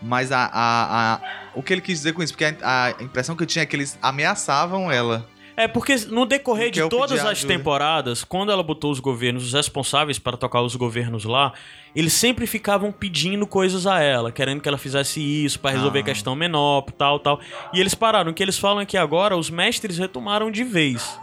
Mas 0.00 0.32
a, 0.32 0.44
a, 0.50 1.14
a- 1.14 1.20
o 1.54 1.62
que 1.62 1.74
ele 1.74 1.82
quis 1.82 1.98
dizer 1.98 2.14
com 2.14 2.22
isso? 2.22 2.32
Porque 2.32 2.44
a, 2.62 2.86
a 2.98 3.02
impressão 3.02 3.36
que 3.36 3.42
eu 3.42 3.46
tinha 3.46 3.64
é 3.64 3.66
que 3.66 3.76
eles 3.76 3.98
ameaçavam 4.00 4.90
ela. 4.90 5.28
É 5.56 5.66
porque 5.66 5.96
no 6.10 6.26
decorrer 6.26 6.70
de 6.70 6.80
pedi 6.82 6.90
todas 6.90 7.18
as 7.20 7.26
ajuda. 7.26 7.48
temporadas, 7.54 8.22
quando 8.22 8.52
ela 8.52 8.62
botou 8.62 8.90
os 8.90 9.00
governos, 9.00 9.42
os 9.46 9.52
responsáveis 9.54 10.18
para 10.18 10.36
tocar 10.36 10.60
os 10.60 10.76
governos 10.76 11.24
lá, 11.24 11.54
eles 11.94 12.12
sempre 12.12 12.46
ficavam 12.46 12.92
pedindo 12.92 13.46
coisas 13.46 13.86
a 13.86 14.00
ela, 14.00 14.30
querendo 14.30 14.60
que 14.60 14.68
ela 14.68 14.76
fizesse 14.76 15.18
isso 15.20 15.58
para 15.58 15.70
resolver 15.70 16.00
Ah. 16.00 16.02
questão 16.04 16.36
menor, 16.36 16.82
tal, 16.98 17.18
tal. 17.18 17.40
E 17.72 17.80
eles 17.80 17.94
pararam. 17.94 18.30
O 18.30 18.34
que 18.34 18.42
eles 18.42 18.58
falam 18.58 18.80
é 18.80 18.86
que 18.86 18.98
agora 18.98 19.34
os 19.34 19.48
mestres 19.48 19.96
retomaram 19.96 20.50
de 20.50 20.62
vez. 20.62 21.18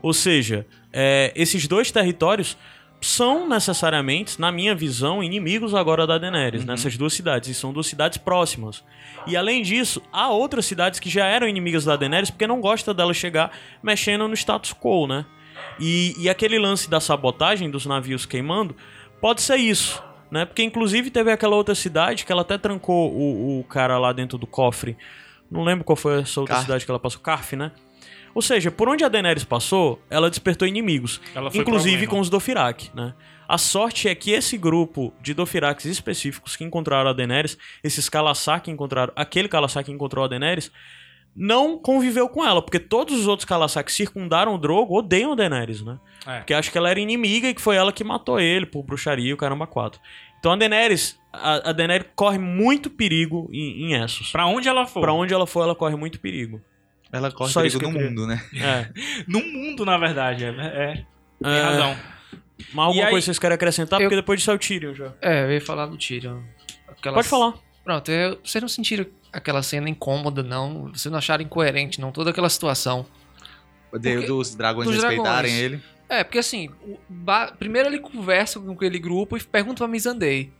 Ou 0.00 0.14
seja, 0.14 0.66
é, 0.92 1.30
esses 1.34 1.66
dois 1.66 1.90
territórios 1.90 2.56
são 3.04 3.46
necessariamente, 3.46 4.40
na 4.40 4.50
minha 4.50 4.74
visão, 4.74 5.22
inimigos 5.22 5.74
agora 5.74 6.06
da 6.06 6.16
Daenerys, 6.16 6.64
nessas 6.64 6.96
duas 6.96 7.12
cidades. 7.12 7.50
E 7.50 7.54
são 7.54 7.70
duas 7.70 7.86
cidades 7.86 8.16
próximas. 8.16 8.82
E 9.26 9.36
além 9.36 9.62
disso, 9.62 10.02
há 10.10 10.30
outras 10.30 10.64
cidades 10.64 10.98
que 10.98 11.10
já 11.10 11.26
eram 11.26 11.46
inimigas 11.46 11.84
da 11.84 11.96
Daenerys 11.96 12.30
porque 12.30 12.46
não 12.46 12.62
gosta 12.62 12.94
dela 12.94 13.12
chegar 13.12 13.50
mexendo 13.82 14.26
no 14.26 14.34
status 14.34 14.72
quo, 14.72 15.06
né? 15.06 15.26
E, 15.78 16.14
e 16.18 16.30
aquele 16.30 16.58
lance 16.58 16.88
da 16.88 16.98
sabotagem 16.98 17.70
dos 17.70 17.84
navios 17.84 18.24
queimando 18.24 18.74
pode 19.20 19.42
ser 19.42 19.56
isso, 19.56 20.02
né? 20.30 20.46
Porque 20.46 20.62
inclusive 20.62 21.10
teve 21.10 21.30
aquela 21.30 21.56
outra 21.56 21.74
cidade 21.74 22.24
que 22.24 22.32
ela 22.32 22.40
até 22.42 22.56
trancou 22.56 23.12
o, 23.12 23.60
o 23.60 23.64
cara 23.64 23.98
lá 23.98 24.14
dentro 24.14 24.38
do 24.38 24.46
cofre. 24.46 24.96
Não 25.50 25.62
lembro 25.62 25.84
qual 25.84 25.96
foi 25.96 26.22
essa 26.22 26.40
outra 26.40 26.54
Carf. 26.54 26.66
cidade 26.66 26.84
que 26.86 26.90
ela 26.90 26.98
passou. 26.98 27.20
Carf, 27.20 27.52
né? 27.54 27.70
Ou 28.34 28.42
seja, 28.42 28.70
por 28.70 28.88
onde 28.88 29.04
a 29.04 29.08
Daenerys 29.08 29.44
passou, 29.44 30.02
ela 30.10 30.28
despertou 30.28 30.66
inimigos. 30.66 31.20
Ela 31.34 31.50
inclusive 31.54 32.06
com 32.06 32.18
os 32.18 32.28
Dothraki, 32.28 32.90
né? 32.94 33.14
A 33.46 33.58
sorte 33.58 34.08
é 34.08 34.14
que 34.14 34.32
esse 34.32 34.56
grupo 34.56 35.12
de 35.20 35.34
Dothraki 35.34 35.88
específicos 35.88 36.56
que 36.56 36.64
encontraram 36.64 37.10
a 37.10 37.12
Daenerys, 37.12 37.58
esses 37.82 38.08
Kalassar 38.08 38.62
que 38.62 38.70
encontraram, 38.70 39.12
aquele 39.14 39.48
Kalassar 39.48 39.84
que 39.84 39.92
encontrou 39.92 40.24
a 40.24 40.28
Daenerys, 40.28 40.72
não 41.36 41.76
conviveu 41.76 42.28
com 42.28 42.44
ela, 42.44 42.62
porque 42.62 42.78
todos 42.78 43.18
os 43.18 43.26
outros 43.26 43.44
Kalassar 43.44 43.84
que 43.84 43.92
circundaram 43.92 44.54
o 44.54 44.58
Drogo 44.58 44.96
odeiam 44.96 45.32
a 45.32 45.34
Daenerys, 45.34 45.82
né? 45.82 45.98
É. 46.26 46.38
Porque 46.38 46.54
acham 46.54 46.72
que 46.72 46.78
ela 46.78 46.88
era 46.88 47.00
inimiga 47.00 47.48
e 47.48 47.54
que 47.54 47.60
foi 47.60 47.76
ela 47.76 47.92
que 47.92 48.04
matou 48.04 48.40
ele 48.40 48.66
por 48.66 48.82
bruxaria 48.82 49.30
e 49.30 49.32
o 49.32 49.36
caramba 49.36 49.66
4. 49.66 50.00
Então 50.38 50.52
a 50.52 50.56
Daenerys, 50.56 51.18
a, 51.32 51.70
a 51.70 51.72
Daenerys 51.72 52.06
corre 52.14 52.38
muito 52.38 52.88
perigo 52.88 53.48
em, 53.52 53.92
em 53.92 54.02
Essos. 54.02 54.30
Pra 54.30 54.46
onde 54.46 54.68
ela 54.68 54.86
for. 54.86 55.00
Pra 55.00 55.12
onde 55.12 55.34
ela 55.34 55.46
for, 55.46 55.62
ela 55.62 55.74
corre 55.74 55.96
muito 55.96 56.20
perigo. 56.20 56.62
Ela 57.16 57.30
corre 57.30 57.52
Só 57.52 57.64
isso 57.64 57.78
perigo 57.78 57.96
no 57.98 58.04
mundo, 58.04 58.26
né? 58.26 58.42
É. 58.54 58.88
No 59.28 59.40
mundo, 59.40 59.84
na 59.84 59.96
verdade. 59.98 60.44
É. 60.44 60.48
é. 60.48 61.04
Tem 61.42 61.52
É, 61.52 61.60
razão. 61.62 61.96
Mas 62.72 62.86
alguma 62.86 62.94
E 63.02 63.04
aí- 63.04 63.10
coisa 63.10 63.24
vocês 63.26 63.38
querem 63.38 63.54
acrescentar? 63.54 64.00
Eu- 64.00 64.04
Porque 64.06 64.16
depois 64.16 64.38
disso 64.40 64.50
é 64.50 64.54
o 64.54 64.58
Tyrion 64.58 64.94
já. 64.94 65.12
É, 65.20 65.44
eu 65.44 65.52
ia 65.52 65.60
falar 65.60 65.86
do 65.86 65.96
Tyrion. 65.96 66.40
Aquelas- 66.88 67.16
Pode 67.16 67.28
falar. 67.28 67.54
Pronto, 67.84 68.10
eu- 68.10 68.38
vocês 68.44 68.60
não 68.62 68.68
sentiram 68.68 69.06
aquela 69.32 69.62
cena 69.62 69.88
incômoda, 69.88 70.42
não? 70.42 70.90
Vocês 70.92 71.10
não 71.10 71.18
acharam 71.18 71.42
incoerente, 71.44 72.00
não? 72.00 72.10
Toda 72.12 72.30
aquela 72.30 72.48
situação. 72.48 73.06
De- 73.92 74.12
Porque- 74.14 74.26
dos 74.26 74.54
dragões 74.54 74.86
dos 74.88 74.96
respeitarem 74.96 75.52
dragões. 75.52 75.72
ele. 75.72 75.82
É, 76.08 76.24
porque 76.24 76.38
assim, 76.38 76.68
o 76.82 76.98
ba- 77.08 77.52
primeiro 77.58 77.88
ele 77.88 77.98
conversa 77.98 78.58
com 78.60 78.72
aquele 78.72 78.98
grupo 78.98 79.36
e 79.36 79.42
pergunta 79.42 79.78
pra 79.78 79.88
Missandei. 79.88 80.52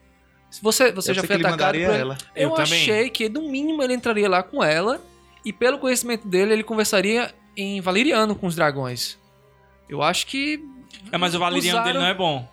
Se 0.51 0.63
você, 0.63 0.93
você 0.93 1.11
Eu 1.11 1.15
já 1.17 1.21
foi 1.23 1.29
que 1.29 1.35
ele 1.43 1.47
atacado 1.47 1.75
por 1.79 1.81
ela. 1.95 2.19
Eu, 2.35 2.51
Eu 2.51 2.57
achei 2.57 3.11
que, 3.11 3.29
no 3.29 3.43
mínimo, 3.51 3.83
ele 3.83 3.95
entraria 3.95 4.29
lá 4.29 4.43
com 4.43 4.63
ela 4.63 5.01
e, 5.45 5.53
pelo 5.53 5.79
conhecimento 5.79 6.27
dele, 6.27 6.53
ele 6.53 6.63
conversaria 6.65 7.35
em 7.57 7.81
valeriano 7.81 8.35
com 8.35 8.47
os 8.47 8.55
dragões. 8.57 9.19
Eu 9.89 10.03
acho 10.03 10.27
que. 10.27 10.61
É, 11.13 11.19
mas 11.19 11.35
o 11.35 11.39
valeriano 11.39 11.79
usaram- 11.79 11.85
dele 11.93 11.99
não 11.99 12.07
é 12.07 12.15
bom. 12.15 12.49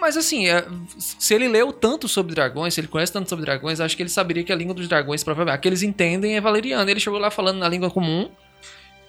Mas 0.00 0.16
assim, 0.16 0.46
é, 0.48 0.64
se 0.96 1.34
ele 1.34 1.48
leu 1.48 1.72
tanto 1.72 2.06
sobre 2.06 2.32
dragões, 2.32 2.72
se 2.72 2.80
ele 2.80 2.86
conhece 2.86 3.12
tanto 3.12 3.28
sobre 3.28 3.44
dragões, 3.44 3.80
acho 3.80 3.96
que 3.96 4.02
ele 4.02 4.08
saberia 4.10 4.44
que 4.44 4.52
a 4.52 4.54
língua 4.56 4.72
dos 4.72 4.86
dragões, 4.86 5.24
provavelmente, 5.24 5.56
a 5.56 5.58
que 5.58 5.66
eles 5.68 5.82
entendem 5.82 6.36
é 6.36 6.40
valeriano. 6.40 6.88
Ele 6.88 7.00
chegou 7.00 7.18
lá 7.18 7.30
falando 7.32 7.58
na 7.58 7.68
língua 7.68 7.90
comum, 7.90 8.30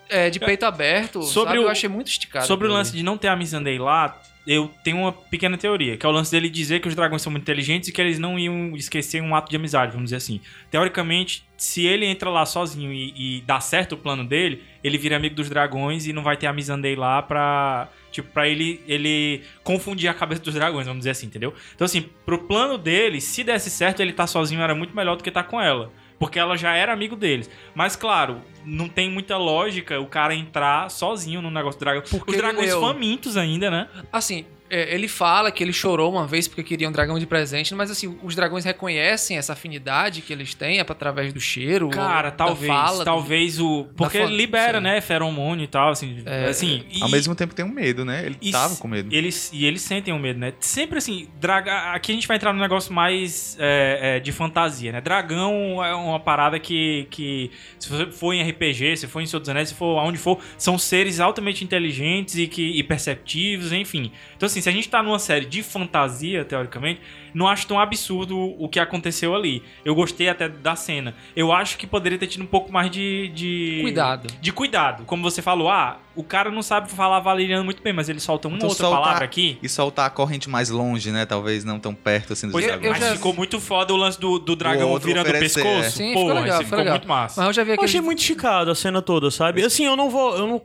é, 0.10 0.32
de 0.32 0.40
peito 0.40 0.66
aberto, 0.66 1.22
Sobre 1.22 1.50
sabe? 1.52 1.60
o- 1.60 1.64
Eu 1.66 1.70
achei 1.70 1.88
muito 1.88 2.08
esticado. 2.08 2.48
Sobre 2.48 2.68
o 2.68 2.72
lance 2.72 2.90
ali. 2.90 2.98
de 2.98 3.04
não 3.04 3.20
ter 3.20 3.28
a 3.28 3.36
Missandei 3.36 3.78
lá, 3.78 4.20
eu 4.52 4.68
tenho 4.84 4.98
uma 4.98 5.12
pequena 5.12 5.60
teoria, 5.60 5.96
que 5.96 6.04
é 6.04 6.10
o 6.10 6.12
lance 6.12 6.32
dele 6.32 6.50
dizer 6.50 6.82
que 6.82 6.88
os 6.88 6.96
dragões 6.96 7.22
são 7.22 7.32
muito 7.32 7.44
inteligentes 7.44 7.88
e 7.88 7.92
que 7.92 8.02
eles 8.02 8.18
não 8.18 8.40
iam 8.40 8.76
esquecer 8.76 9.22
um 9.22 9.36
ato 9.36 9.48
de 9.48 9.56
amizade, 9.56 9.92
vamos 9.92 10.06
dizer 10.06 10.16
assim. 10.16 10.42
Teoricamente, 10.72 11.48
se 11.56 11.86
ele 11.86 12.04
entra 12.08 12.32
lá 12.32 12.44
sozinho 12.48 12.92
e, 12.92 13.38
e 13.38 13.42
dá 13.42 13.60
certo 13.60 13.94
o 13.94 13.98
plano 13.98 14.26
dele, 14.26 14.64
ele 14.84 14.98
vira 14.98 15.18
amigo 15.18 15.36
dos 15.36 15.52
dragões 15.52 16.08
e 16.08 16.14
não 16.14 16.24
vai 16.24 16.36
ter 16.36 16.48
a 16.48 16.54
Missandei 16.54 16.96
lá 16.96 17.22
pra... 17.22 17.90
Tipo, 18.10 18.32
pra 18.32 18.48
ele, 18.50 18.82
ele 18.88 19.44
confundir 19.64 20.10
a 20.10 20.16
cabeça 20.16 20.42
dos 20.42 20.56
dragões, 20.56 20.88
vamos 20.88 21.02
dizer 21.02 21.12
assim, 21.12 21.28
entendeu? 21.28 21.54
Então, 21.76 21.86
assim, 21.86 22.02
pro 22.26 22.40
plano 22.40 22.76
dele, 22.76 23.22
se 23.22 23.44
desse 23.44 23.70
certo, 23.70 24.02
ele 24.02 24.14
tá 24.14 24.26
sozinho 24.26 24.64
era 24.64 24.74
muito 24.74 24.96
melhor 24.96 25.16
do 25.16 25.24
que 25.24 25.30
tá 25.30 25.44
com 25.44 25.62
ela. 25.62 25.92
Porque 26.20 26.38
ela 26.38 26.58
já 26.58 26.76
era 26.76 26.92
amigo 26.92 27.16
deles. 27.16 27.50
Mas, 27.74 27.96
claro, 27.96 28.42
não 28.66 28.90
tem 28.90 29.10
muita 29.10 29.38
lógica 29.38 30.00
o 30.00 30.06
cara 30.06 30.36
entrar 30.36 30.92
sozinho 30.92 31.42
no 31.42 31.50
negócio 31.50 31.80
do 31.80 31.84
dragão. 31.86 32.04
Porque 32.10 32.32
Os 32.32 32.38
dragões 32.38 32.68
leu. 32.68 32.82
famintos 32.82 33.38
ainda, 33.38 33.72
né? 33.72 33.88
Assim, 34.12 34.46
é, 34.70 34.94
ele 34.94 35.08
fala 35.08 35.52
que 35.52 35.64
ele 35.64 35.74
chorou 35.74 36.12
uma 36.12 36.28
vez 36.28 36.48
porque 36.48 36.64
queria 36.64 36.88
um 36.88 36.92
dragão 36.92 37.18
de 37.18 37.26
presente, 37.26 37.74
mas 37.74 37.90
assim, 37.90 38.18
os 38.24 38.36
dragões 38.36 38.64
reconhecem 38.66 39.38
essa 39.38 39.54
afinidade 39.54 40.22
que 40.22 40.32
eles 40.32 40.54
têm 40.54 40.80
é 40.80 40.82
através 40.82 41.34
do 41.34 41.40
cheiro. 41.40 41.90
Cara, 41.90 42.32
talvez, 42.32 42.68
fala, 42.68 43.06
talvez 43.06 43.60
o... 43.60 43.88
Porque 43.96 44.24
libera, 44.26 44.80
sim. 44.80 44.84
né, 44.84 45.02
feromônio 45.02 45.64
e 45.64 45.68
tal, 45.68 45.90
assim. 45.90 46.22
É, 46.26 46.46
assim 46.46 46.84
e, 46.90 47.02
Ao 47.02 47.10
mesmo 47.10 47.36
tempo 47.36 47.54
tem 47.54 47.66
um 47.66 47.70
medo, 47.70 48.04
né? 48.04 48.26
Ele 48.26 48.38
e 48.42 48.52
tava 48.52 48.76
com 48.76 48.88
medo. 48.88 49.14
Eles, 49.14 49.50
e 49.54 49.66
eles 49.66 49.82
sentem 49.82 50.14
o 50.14 50.20
medo, 50.20 50.40
né? 50.40 50.54
Sempre 50.60 50.98
assim, 50.98 51.28
draga... 51.40 51.94
aqui 51.94 52.12
a 52.12 52.16
gente 52.16 52.28
vai 52.28 52.38
entrar 52.38 52.54
num 52.54 52.60
negócio 52.60 52.94
mais 52.94 53.58
é, 53.60 54.18
é, 54.18 54.20
de 54.20 54.32
fantasia, 54.32 54.92
né? 54.92 55.02
Dragão 55.02 55.84
é 55.84 55.94
uma 55.96 56.20
parada 56.20 56.60
que, 56.60 57.08
que, 57.10 57.52
se 57.80 57.90
você 57.90 58.08
for 58.12 58.34
em 58.34 58.48
RPG, 58.48 58.98
se 58.98 59.08
for 59.08 59.22
em 59.22 59.26
Senhor 59.26 59.40
dos 59.40 59.50
Anéis, 59.50 59.70
se 59.70 59.76
for 59.76 59.98
aonde 59.98 60.18
for, 60.18 60.40
são 60.58 60.78
seres 60.78 61.20
altamente 61.20 61.64
inteligentes 61.64 62.36
e, 62.36 62.48
que, 62.48 62.78
e 62.78 62.84
perceptivos, 62.84 63.72
enfim. 63.72 64.12
Então, 64.36 64.48
assim, 64.48 64.59
se 64.62 64.70
a 64.70 64.72
gente 64.72 64.90
tá 64.90 65.02
numa 65.04 65.20
série 65.20 65.46
de 65.46 65.62
fantasia, 65.64 66.44
teoricamente, 66.46 67.02
não 67.34 67.48
acho 67.48 67.68
tão 67.68 67.80
absurdo 67.80 68.38
o 68.38 68.68
que 68.68 68.80
aconteceu 68.80 69.36
ali. 69.36 69.62
Eu 69.86 69.94
gostei 69.96 70.30
até 70.30 70.50
da 70.50 70.76
cena. 70.76 71.14
Eu 71.36 71.52
acho 71.52 71.78
que 71.78 71.86
poderia 71.86 72.18
ter 72.18 72.28
tido 72.28 72.44
um 72.44 72.48
pouco 72.48 72.72
mais 72.72 72.90
de. 72.90 73.30
de... 73.30 73.80
Cuidado. 73.82 74.28
De 74.42 74.52
cuidado. 74.52 75.04
Como 75.06 75.22
você 75.22 75.42
falou, 75.42 75.70
ah, 75.70 76.00
o 76.16 76.24
cara 76.24 76.50
não 76.50 76.62
sabe 76.62 76.90
falar 76.92 77.20
valeriano 77.20 77.64
muito 77.64 77.82
bem, 77.84 77.94
mas 77.94 78.10
ele 78.10 78.20
solta 78.20 78.48
uma 78.48 78.58
Então 78.58 78.70
outra 78.70 78.84
soltar- 78.86 79.02
palavra 79.04 79.26
aqui. 79.26 79.58
E 79.62 79.70
soltar 79.70 80.08
a 80.08 80.10
corrente 80.10 80.50
mais 80.50 80.70
longe, 80.70 81.12
né? 81.12 81.26
Talvez 81.26 81.64
não 81.64 81.80
tão 81.80 81.94
perto 81.94 82.34
assim 82.34 82.48
dos 82.48 82.54
Pois 82.54 82.66
é, 82.66 82.70
eu 82.70 82.80
dragões. 82.80 83.00
mas 83.00 83.10
já- 83.10 83.16
ficou 83.16 83.34
muito 83.34 83.60
foda 83.60 83.94
o 83.94 83.98
lance 83.98 84.20
do, 84.20 84.40
do 84.40 84.56
dragão 84.56 84.98
virando 84.98 85.26
o 85.28 85.30
oferecer, 85.30 85.62
pescoço. 85.64 85.86
é. 85.86 85.90
Sim, 85.90 86.14
Pô, 86.14 86.20
ficou 86.22 86.34
legal, 86.34 86.56
isso 86.56 86.64
ficou 86.64 86.78
legal. 86.80 86.94
muito 86.96 87.08
massa. 87.08 87.42
Mas 87.42 87.48
eu 87.48 87.54
já 87.54 87.64
vi 87.64 87.70
Eu 87.70 87.74
aquele. 87.76 87.86
achei 87.90 88.02
muito 88.02 88.20
esticado 88.20 88.72
a 88.72 88.76
cena 88.76 89.02
toda, 89.02 89.30
sabe? 89.32 89.64
Assim, 89.64 89.86
eu 89.86 89.96
não 89.96 90.10
vou. 90.10 90.36
Eu 90.36 90.48
não, 90.48 90.62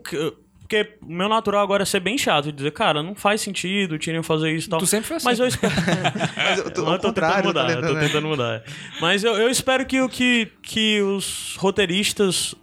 porque 0.64 0.96
o 1.02 1.12
meu 1.12 1.28
natural 1.28 1.62
agora 1.62 1.82
é 1.82 1.86
ser 1.86 2.00
bem 2.00 2.16
chato 2.16 2.48
e 2.48 2.52
dizer, 2.52 2.70
cara, 2.70 3.02
não 3.02 3.14
faz 3.14 3.42
sentido 3.42 3.96
o 3.96 3.98
Tyrion 3.98 4.22
fazer 4.22 4.50
isso 4.50 4.66
e 4.66 4.70
tal. 4.70 4.78
Tu 4.78 4.86
sempre 4.86 5.06
foi 5.06 5.18
assim. 5.18 5.26
Mas 5.26 5.38
eu 5.38 5.46
espero. 5.46 5.74
Mas 6.34 6.58
eu 6.58 6.70
tô, 6.70 6.90
eu 6.90 6.98
tô 6.98 7.12
tentando 7.12 7.44
mudar, 7.44 7.66
tá 7.66 7.72
eu 7.72 7.74
tô 7.74 7.80
tentando, 7.82 7.94
né? 7.94 8.06
tentando 8.06 8.28
mudar. 8.28 8.64
Mas 8.98 9.22
eu, 9.22 9.34
eu 9.34 9.50
espero 9.50 9.84
que, 9.84 10.08
que, 10.08 10.50
que 10.62 11.02
os 11.02 11.54
roteiristas 11.56 12.54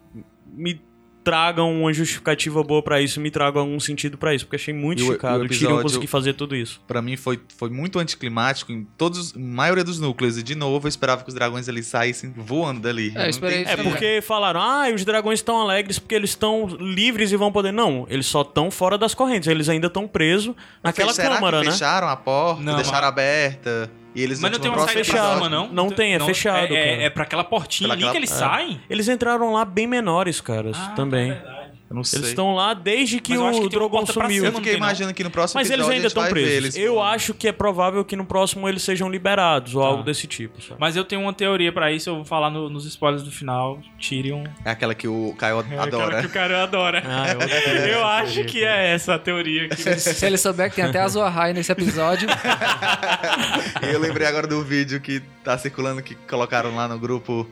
me 0.47 0.81
tragam 1.23 1.81
uma 1.81 1.93
justificativa 1.93 2.63
boa 2.63 2.81
pra 2.81 3.01
isso, 3.01 3.19
me 3.19 3.29
tragam 3.31 3.61
algum 3.61 3.79
sentido 3.79 4.17
pra 4.17 4.33
isso, 4.33 4.45
porque 4.45 4.55
achei 4.55 4.73
muito 4.73 5.03
E 5.03 5.05
chocado 5.05 5.43
o 5.43 5.45
o 5.45 5.49
Tyrion 5.49 5.81
conseguir 5.81 6.07
fazer 6.07 6.33
tudo 6.33 6.55
isso. 6.55 6.81
Pra 6.87 7.01
mim 7.01 7.15
foi, 7.15 7.39
foi 7.57 7.69
muito 7.69 7.99
anticlimático 7.99 8.71
em 8.71 8.85
todos, 8.97 9.33
maioria 9.33 9.83
dos 9.83 9.99
núcleos. 9.99 10.37
E 10.37 10.43
de 10.43 10.55
novo, 10.55 10.87
eu 10.87 10.89
esperava 10.89 11.23
que 11.23 11.29
os 11.29 11.35
dragões 11.35 11.69
ali 11.69 11.83
saíssem 11.83 12.33
voando 12.35 12.81
dali. 12.81 13.13
É, 13.15 13.25
eu 13.25 13.29
esperei. 13.29 13.63
É 13.63 13.77
porque 13.77 14.19
falaram, 14.21 14.61
ah, 14.61 14.89
os 14.93 15.05
dragões 15.05 15.39
estão 15.39 15.59
alegres 15.61 15.99
porque 15.99 16.15
eles 16.15 16.31
estão 16.31 16.65
livres 16.79 17.31
e 17.31 17.37
vão 17.37 17.51
poder. 17.51 17.71
Não, 17.71 18.05
eles 18.09 18.25
só 18.25 18.41
estão 18.41 18.71
fora 18.71 18.97
das 18.97 19.13
correntes, 19.13 19.47
eles 19.47 19.69
ainda 19.69 19.87
estão 19.87 20.07
presos 20.07 20.55
naquela 20.83 21.13
Será 21.13 21.35
câmara, 21.35 21.59
que 21.59 21.65
né? 21.67 21.71
fecharam 21.71 22.07
a 22.09 22.15
porta, 22.15 22.61
Não, 22.61 22.75
deixaram 22.75 23.07
aberta? 23.07 23.89
E 24.13 24.21
eles 24.23 24.39
Mas 24.41 24.51
não 24.51 24.59
tem 24.59 24.69
uma 24.69 24.79
saída 24.79 24.93
pra 24.93 25.03
fechado, 25.05 25.33
cima, 25.35 25.45
episódio- 25.47 25.67
não? 25.73 25.85
Não 25.85 25.89
tem, 25.89 26.13
é 26.15 26.19
fechado, 26.19 26.73
É, 26.75 26.77
é, 26.77 26.89
cara. 26.91 27.03
é 27.03 27.09
pra 27.09 27.23
aquela 27.23 27.43
portinha 27.45 27.87
Pela 27.87 27.93
ali 27.93 28.01
aquela- 28.03 28.11
que 28.11 28.17
eles 28.17 28.31
é. 28.31 28.35
saem? 28.35 28.81
Eles 28.89 29.07
entraram 29.07 29.53
lá 29.53 29.63
bem 29.63 29.87
menores, 29.87 30.41
caras, 30.41 30.77
Ah, 30.77 30.89
também. 30.95 31.31
é 31.31 31.33
verdade. 31.35 31.60
Eu 31.91 31.95
não 31.95 32.05
sei. 32.05 32.19
Eles 32.19 32.29
estão 32.29 32.55
lá 32.55 32.73
desde 32.73 33.19
que 33.19 33.31
Mas 33.33 33.39
eu 33.41 33.47
acho 33.47 33.59
o 33.59 33.63
que 33.63 33.75
Drogon 33.75 34.05
sumiu. 34.05 34.29
cima, 34.29 34.45
Eu 34.47 34.51
não 34.53 34.59
fiquei 34.61 34.77
imaginando 34.77 35.13
que 35.13 35.23
no 35.25 35.29
próximo 35.29 35.59
Mas 35.59 35.69
eles 35.69 35.89
ainda 35.89 36.07
estão 36.07 36.25
presos. 36.29 36.51
eles 36.53 36.75
Eu 36.77 37.01
acho 37.01 37.33
que 37.33 37.49
é 37.49 37.51
provável 37.51 38.05
que 38.05 38.15
no 38.15 38.23
próximo 38.25 38.69
eles 38.69 38.81
sejam 38.81 39.09
liberados 39.09 39.75
ou 39.75 39.81
Tá. 39.81 39.87
algo 39.89 40.01
desse 40.03 40.25
tipo. 40.25 40.61
Sabe? 40.61 40.75
Mas 40.79 40.95
eu 40.95 41.03
tenho 41.03 41.19
uma 41.21 41.33
teoria 41.33 41.69
pra 41.69 41.91
isso, 41.91 42.09
eu 42.09 42.15
vou 42.15 42.23
falar 42.25 42.49
no- 42.49 42.69
nos 42.69 42.85
spoilers 42.85 43.23
do 43.23 43.31
final. 43.31 43.77
Tyrion. 43.99 44.45
É 44.63 44.71
aquela 44.71 44.95
que 44.95 45.05
o 45.05 45.35
Caio 45.37 45.57
É 45.57 45.59
aquela 45.59 45.83
adora. 45.83 46.21
que 46.21 46.27
o 46.27 46.29
cara 46.29 46.63
adora. 46.63 47.03
Ah, 47.05 47.25
eu 47.33 47.39
eu 47.99 48.05
acho 48.05 48.35
teoria, 48.35 48.45
que 48.45 48.63
é 48.63 48.93
essa 48.93 49.15
a 49.15 49.19
teoria. 49.19 49.67
Que... 49.67 49.75
Se 49.99 50.25
ele 50.25 50.37
souber 50.37 50.69
que 50.69 50.77
tem 50.77 50.85
até 50.85 50.99
a 51.01 51.07
Zoahai 51.09 51.51
nesse 51.51 51.73
episódio, 51.73 52.29
eu 53.91 53.99
lembrei 53.99 54.27
agora 54.27 54.47
do 54.47 54.63
vídeo 54.63 54.99
que 55.01 55.19
tá 55.43 55.57
circulando, 55.57 56.01
que 56.01 56.15
colocaram 56.15 56.73
lá 56.75 56.87
no 56.87 56.97
grupo, 56.97 57.45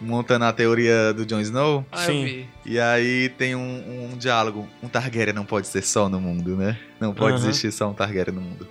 montando 0.00 0.44
a 0.44 0.52
teoria 0.52 1.12
do 1.12 1.24
Jon 1.24 1.40
Snow. 1.40 1.84
ah, 1.92 1.98
Sim. 1.98 2.46
E 2.64 2.78
aí 2.78 3.28
tem 3.30 3.54
um, 3.54 4.10
um 4.12 4.16
diálogo. 4.16 4.68
Um 4.82 4.88
Targaryen 4.88 5.34
não 5.34 5.44
pode 5.44 5.66
ser 5.66 5.82
só 5.82 6.08
no 6.08 6.20
mundo, 6.20 6.56
né? 6.56 6.78
Não 7.00 7.14
pode 7.14 7.36
existir 7.36 7.72
só 7.72 7.88
um 7.88 7.94
Targaryen 7.94 8.34
no 8.34 8.40
mundo. 8.40 8.68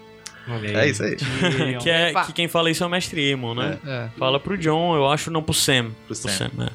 Olha 0.47 0.79
É 0.79 0.87
isso 0.87 1.03
aí. 1.03 1.17
Que, 1.81 1.89
é, 1.89 2.13
que 2.25 2.33
quem 2.33 2.47
fala 2.47 2.69
isso 2.69 2.83
é 2.83 2.87
o 2.87 2.89
Mestre 2.89 3.19
Aemon, 3.29 3.55
né? 3.55 3.79
É. 3.85 4.09
Fala 4.17 4.39
pro 4.39 4.57
John, 4.57 4.95
eu 4.95 5.09
acho, 5.09 5.31
não 5.31 5.41
pro 5.41 5.53
Sam. 5.53 5.85
Pro 5.85 6.07
Pro 6.07 6.15
Sam. 6.15 6.29
Sam, 6.29 6.51
né? 6.53 6.69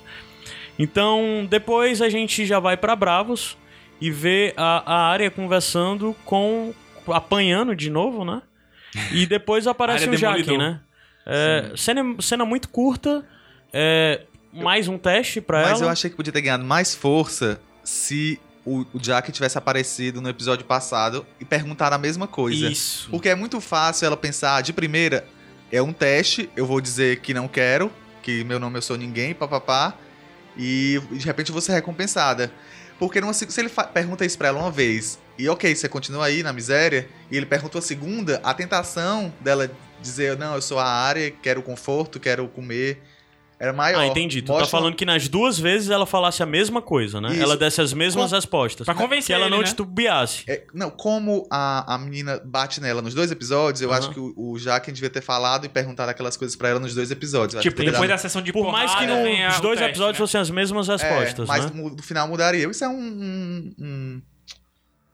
Então, 0.78 1.46
depois 1.48 2.01
a 2.03 2.09
gente 2.09 2.46
já 2.46 2.59
vai 2.59 2.76
pra 2.76 2.96
Bravos 2.96 3.57
e 4.01 4.11
vê 4.11 4.55
a, 4.57 4.94
a 4.94 5.09
área 5.11 5.30
conversando 5.30 6.16
com. 6.24 6.72
apanhando 7.09 7.76
de 7.76 7.90
novo, 7.90 8.24
né? 8.24 8.42
E 9.12 9.26
depois 9.26 9.66
aparece 9.68 10.09
o 10.09 10.11
Demolidor. 10.11 10.59
né? 10.59 10.80
É, 11.26 11.72
cena, 11.76 12.03
cena 12.18 12.44
muito 12.44 12.68
curta. 12.68 13.24
É, 13.72 14.22
mais 14.53 14.88
um 14.88 14.98
teste 14.98 15.40
pra 15.40 15.62
Mas 15.62 15.78
ela. 15.78 15.82
eu 15.84 15.88
achei 15.88 16.11
que 16.11 16.16
podia 16.16 16.32
ter 16.32 16.40
ganhado 16.40 16.64
mais 16.64 16.94
força 16.94 17.61
se 17.84 18.38
o, 18.64 18.84
o 18.92 18.98
Jack 18.98 19.30
tivesse 19.32 19.57
aparecido 19.57 20.20
no 20.20 20.28
episódio 20.28 20.64
passado 20.64 21.26
e 21.38 21.44
perguntado 21.44 21.94
a 21.94 21.98
mesma 21.98 22.26
coisa. 22.26 22.68
Isso. 22.68 23.09
Porque 23.11 23.28
é 23.28 23.34
muito 23.34 23.61
fácil 23.61 24.07
ela 24.07 24.16
pensar, 24.16 24.62
de 24.62 24.72
primeira, 24.72 25.26
é 25.72 25.80
um 25.80 25.92
teste, 25.92 26.51
eu 26.57 26.66
vou 26.66 26.80
dizer 26.80 27.20
que 27.20 27.32
não 27.32 27.48
quero, 27.48 27.90
que 28.22 28.44
meu 28.44 28.59
nome 28.59 28.78
eu 28.78 28.82
sou 28.82 28.96
ninguém, 28.96 29.34
papapá, 29.34 29.94
e 30.57 31.01
de 31.12 31.24
repente 31.24 31.48
eu 31.48 31.53
vou 31.53 31.62
ser 31.62 31.72
recompensada. 31.72 32.53
Porque 32.98 33.20
numa, 33.20 33.32
se 33.32 33.46
ele 33.59 33.70
pergunta 33.94 34.26
isso 34.26 34.36
pra 34.36 34.48
ela 34.48 34.59
uma 34.59 34.70
vez, 34.70 35.18
e 35.38 35.48
ok, 35.48 35.74
você 35.74 35.88
continua 35.88 36.26
aí 36.26 36.42
na 36.42 36.53
miséria, 36.53 37.09
e 37.30 37.36
ele 37.36 37.46
perguntou 37.46 37.78
a 37.78 37.82
segunda, 37.82 38.40
a 38.44 38.53
tentação 38.53 39.32
dela 39.40 39.70
dizer, 40.03 40.36
não, 40.36 40.55
eu 40.55 40.62
sou 40.62 40.78
a 40.78 40.86
área, 40.86 41.30
quero 41.30 41.62
conforto, 41.62 42.20
quero 42.20 42.46
comer, 42.48 43.03
era 43.61 43.74
maior. 43.74 44.00
Ah, 44.00 44.06
entendi. 44.06 44.40
Tu 44.40 44.50
tá 44.52 44.64
falando 44.64 44.96
que 44.96 45.04
nas 45.04 45.28
duas 45.28 45.58
vezes 45.58 45.90
ela 45.90 46.06
falasse 46.06 46.42
a 46.42 46.46
mesma 46.46 46.80
coisa, 46.80 47.20
né? 47.20 47.32
Isso. 47.34 47.42
Ela 47.42 47.58
desse 47.58 47.78
as 47.82 47.92
mesmas 47.92 48.30
Com- 48.30 48.36
respostas. 48.36 48.86
Pra 48.86 48.94
convencer 48.94 49.26
Que 49.26 49.32
ela 49.34 49.44
ele, 49.44 49.50
não 49.54 49.58
né? 49.61 49.68
titubeasse. 49.68 50.44
É, 50.48 50.64
não, 50.72 50.88
como 50.90 51.46
a, 51.50 51.94
a 51.94 51.98
menina 51.98 52.40
bate 52.42 52.80
nela 52.80 53.02
nos 53.02 53.12
dois 53.12 53.30
episódios, 53.30 53.82
eu 53.82 53.90
Aham. 53.90 53.98
acho 53.98 54.11
que 54.12 54.18
o, 54.18 54.32
o 54.36 54.58
Jaquen 54.58 54.94
devia 54.94 55.11
ter 55.11 55.20
falado 55.20 55.66
e 55.66 55.68
perguntado 55.68 56.11
aquelas 56.11 56.38
coisas 56.38 56.56
pra 56.56 56.70
ela 56.70 56.80
nos 56.80 56.94
dois 56.94 57.11
episódios. 57.11 57.54
Eu 57.56 57.61
Tipo, 57.61 57.84
depois 57.84 58.08
dar- 58.08 58.14
da 58.14 58.18
sessão 58.18 58.40
de 58.40 58.50
Por 58.50 58.72
mais 58.72 58.94
que 58.94 59.06
nos 59.06 59.58
o 59.58 59.62
dois 59.62 59.78
teste, 59.78 59.90
episódios 59.90 60.14
né? 60.14 60.18
fossem 60.18 60.40
as 60.40 60.48
mesmas 60.48 60.88
respostas, 60.88 61.44
é, 61.46 61.52
mas 61.52 61.66
né? 61.66 61.72
no, 61.74 61.90
no 61.90 62.02
final 62.02 62.26
mudaria. 62.28 62.66
Isso 62.66 62.82
é 62.82 62.88
um, 62.88 62.94
um, 62.98 63.74
um, 63.78 64.22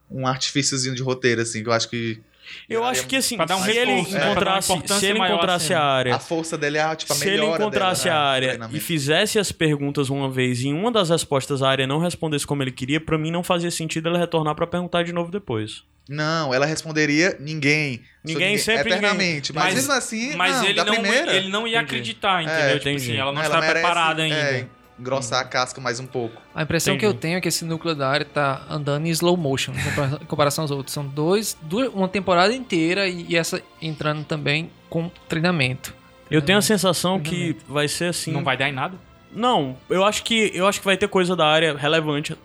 um 0.09 0.27
artifíciozinho 0.27 0.95
de 0.95 1.03
roteiro, 1.03 1.41
assim, 1.43 1.63
que 1.65 1.69
eu 1.69 1.73
acho 1.73 1.89
que. 1.91 2.21
Eu 2.69 2.85
acho 2.85 3.07
que 3.07 3.17
assim, 3.17 3.37
um 3.41 3.47
se 3.63 3.71
ele 3.71 3.93
reforço, 3.93 4.13
né? 4.15 4.25
Encontrasse, 4.31 4.73
se 4.99 5.07
ele 5.07 5.19
encontrasse 5.19 5.75
à 5.75 5.77
a 5.77 5.81
cena. 5.81 5.81
área, 5.81 6.15
A 6.17 6.19
força 6.19 6.57
dele 6.59 6.79
é 6.79 6.97
tipo 6.97 7.13
a 7.13 7.17
se 7.17 7.29
ele 7.29 7.45
encontrasse 7.45 8.05
dela, 8.05 8.17
a 8.17 8.23
né, 8.23 8.29
área 8.31 8.71
e 8.73 8.81
fizesse 8.81 9.39
as 9.39 9.53
perguntas 9.53 10.11
uma 10.11 10.31
vez 10.31 10.61
e 10.63 10.69
em 10.69 10.75
uma 10.75 10.91
das 10.91 11.11
respostas 11.11 11.63
a 11.63 11.69
área 11.69 11.87
não 11.87 11.99
respondesse 11.99 12.47
como 12.47 12.63
ele 12.63 12.73
queria, 12.73 13.01
pra 13.01 13.17
mim 13.19 13.31
não 13.31 13.43
fazia 13.43 13.71
sentido 13.71 14.09
ela 14.09 14.19
retornar 14.19 14.55
pra 14.55 14.67
perguntar 14.67 15.03
de 15.05 15.13
novo 15.13 15.31
depois. 15.31 15.83
Não, 16.09 16.55
ela 16.55 16.67
responderia 16.67 17.37
ninguém. 17.41 17.97
Sou 17.97 18.05
Ninguém, 18.35 18.57
sempre 18.59 18.93
Eternamente. 18.93 19.53
Mas, 19.53 19.65
Mas- 19.65 19.75
mesmo 19.75 19.93
assim, 19.93 20.37
Mas 20.37 20.55
não, 20.57 20.65
ele, 20.65 20.75
da 20.75 20.85
não, 20.85 20.93
primeira. 20.95 21.35
ele 21.35 21.49
não 21.49 21.67
ia 21.67 21.79
Entendi. 21.79 21.85
acreditar, 21.85 22.43
entendeu? 22.45 22.61
É, 22.77 22.79
tipo 22.79 22.97
assim, 22.97 23.17
ela 23.17 23.33
não, 23.33 23.41
ela 23.43 23.47
está 23.57 23.61
merece, 23.61 23.81
preparada 23.81 24.23
ainda. 24.23 24.37
é, 24.37 24.67
engrossar 24.99 25.41
a 25.41 25.45
casca 25.45 25.81
mais 25.81 26.01
um 26.01 26.07
pouco. 26.07 26.41
A 26.55 26.63
impressão 26.63 26.95
Entendi. 26.95 27.11
que 27.13 27.17
eu 27.17 27.21
tenho 27.21 27.37
é 27.37 27.41
que 27.41 27.49
esse 27.49 27.65
núcleo 27.65 27.95
da 27.95 28.09
área 28.09 28.25
tá 28.27 28.63
andando 28.69 29.07
em 29.07 29.11
slow 29.11 29.37
motion 29.37 29.73
em 29.73 29.83
compara- 29.83 30.19
em 30.23 30.27
comparação 30.27 30.63
aos 30.65 30.71
outros. 30.71 30.93
São 30.95 31.07
dois, 31.07 31.57
duas, 31.63 31.93
uma 31.93 32.09
temporada 32.09 32.55
inteira 32.55 33.07
e, 33.09 33.27
e 33.29 33.37
essa 33.37 33.63
entrando 33.81 34.25
também 34.25 34.71
com 34.89 35.11
treinamento. 35.29 35.95
Eu 36.31 36.43
tenho 36.43 36.59
a 36.59 36.63
sensação 36.63 37.21
que 37.21 37.57
vai 37.69 37.87
ser 37.89 38.07
assim. 38.07 38.33
Não 38.33 38.43
vai 38.43 38.57
dar 38.57 38.69
em 38.69 38.73
nada? 38.73 38.97
Não, 39.33 39.77
eu 39.91 40.03
acho 40.05 40.25
que 40.25 40.51
eu 40.55 40.67
acho 40.67 40.81
que 40.81 40.85
vai 40.87 40.97
ter 40.97 41.09
coisa 41.09 41.37
da 41.37 41.47
área 41.47 41.77
relevante. 41.77 42.37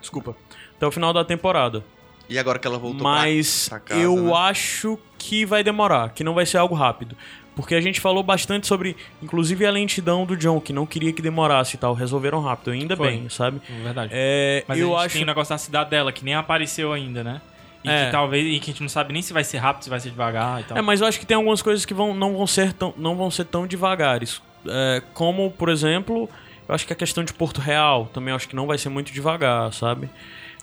Desculpa. 0.00 0.36
Até 0.76 0.86
o 0.86 0.90
final 0.90 1.12
da 1.12 1.24
temporada. 1.24 1.84
E 2.28 2.38
agora 2.38 2.58
que 2.58 2.66
ela 2.66 2.78
voltou 2.78 3.02
Mas 3.02 3.68
pra, 3.68 3.78
pra 3.78 3.88
casa, 3.88 4.00
eu 4.00 4.16
né? 4.16 4.32
acho 4.34 4.98
que 5.18 5.44
vai 5.46 5.62
demorar, 5.62 6.10
que 6.10 6.24
não 6.24 6.34
vai 6.34 6.44
ser 6.46 6.56
algo 6.58 6.74
rápido. 6.74 7.16
Porque 7.54 7.74
a 7.74 7.80
gente 7.80 8.00
falou 8.00 8.22
bastante 8.22 8.66
sobre, 8.66 8.96
inclusive, 9.22 9.66
a 9.66 9.70
lentidão 9.70 10.24
do 10.24 10.36
John, 10.36 10.58
que 10.58 10.72
não 10.72 10.86
queria 10.86 11.12
que 11.12 11.20
demorasse 11.20 11.76
e 11.76 11.78
tal. 11.78 11.92
Resolveram 11.92 12.40
rápido, 12.40 12.70
ainda 12.70 12.96
Foi. 12.96 13.08
bem, 13.10 13.28
sabe? 13.28 13.60
Verdade. 13.82 14.10
É, 14.14 14.64
Mas 14.66 14.78
eu 14.78 14.96
a 14.96 15.00
gente 15.00 15.06
acho. 15.06 15.14
tem 15.16 15.22
o 15.22 15.26
negócio 15.26 15.54
da 15.54 15.58
cidade 15.58 15.90
dela, 15.90 16.10
que 16.12 16.24
nem 16.24 16.34
apareceu 16.34 16.92
ainda, 16.92 17.22
né? 17.22 17.42
E 17.84 17.90
É. 17.90 18.06
que 18.06 18.12
talvez. 18.12 18.46
E 18.46 18.58
que 18.58 18.70
a 18.70 18.72
gente 18.72 18.80
não 18.80 18.88
sabe 18.88 19.12
nem 19.12 19.20
se 19.20 19.32
vai 19.34 19.44
ser 19.44 19.58
rápido, 19.58 19.82
se 19.84 19.90
vai 19.90 20.00
ser 20.00 20.10
devagar 20.10 20.60
e 20.60 20.64
tal. 20.64 20.78
É, 20.78 20.80
mas 20.82 21.00
eu 21.02 21.06
acho 21.06 21.18
que 21.20 21.26
tem 21.26 21.36
algumas 21.36 21.60
coisas 21.60 21.84
que 21.84 21.92
vão, 21.92 22.14
não, 22.14 22.36
vão 22.36 22.46
ser 22.46 22.72
tão, 22.72 22.94
não 22.96 23.16
vão 23.16 23.30
ser 23.30 23.44
tão 23.44 23.66
devagares. 23.66 24.40
É, 24.66 25.02
como, 25.12 25.50
por 25.50 25.68
exemplo, 25.68 26.30
eu 26.66 26.74
acho 26.74 26.86
que 26.86 26.92
a 26.92 26.96
questão 26.96 27.22
de 27.22 27.34
Porto 27.34 27.60
Real 27.60 28.08
também 28.14 28.30
eu 28.30 28.36
acho 28.36 28.48
que 28.48 28.56
não 28.56 28.66
vai 28.66 28.78
ser 28.78 28.88
muito 28.88 29.12
devagar, 29.12 29.72
sabe? 29.72 30.08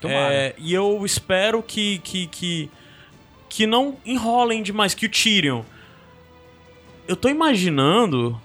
É, 0.04 0.56
e 0.58 0.74
eu 0.74 1.06
espero 1.06 1.62
que, 1.62 2.00
que, 2.00 2.28
que, 2.28 2.72
que 3.50 3.68
não 3.68 3.98
enrolem 4.06 4.64
demais, 4.64 4.94
que 4.94 5.06
o 5.06 5.10
Tyrion. 5.10 5.62
Eu 7.10 7.16
tô 7.16 7.28
imaginando. 7.28 8.40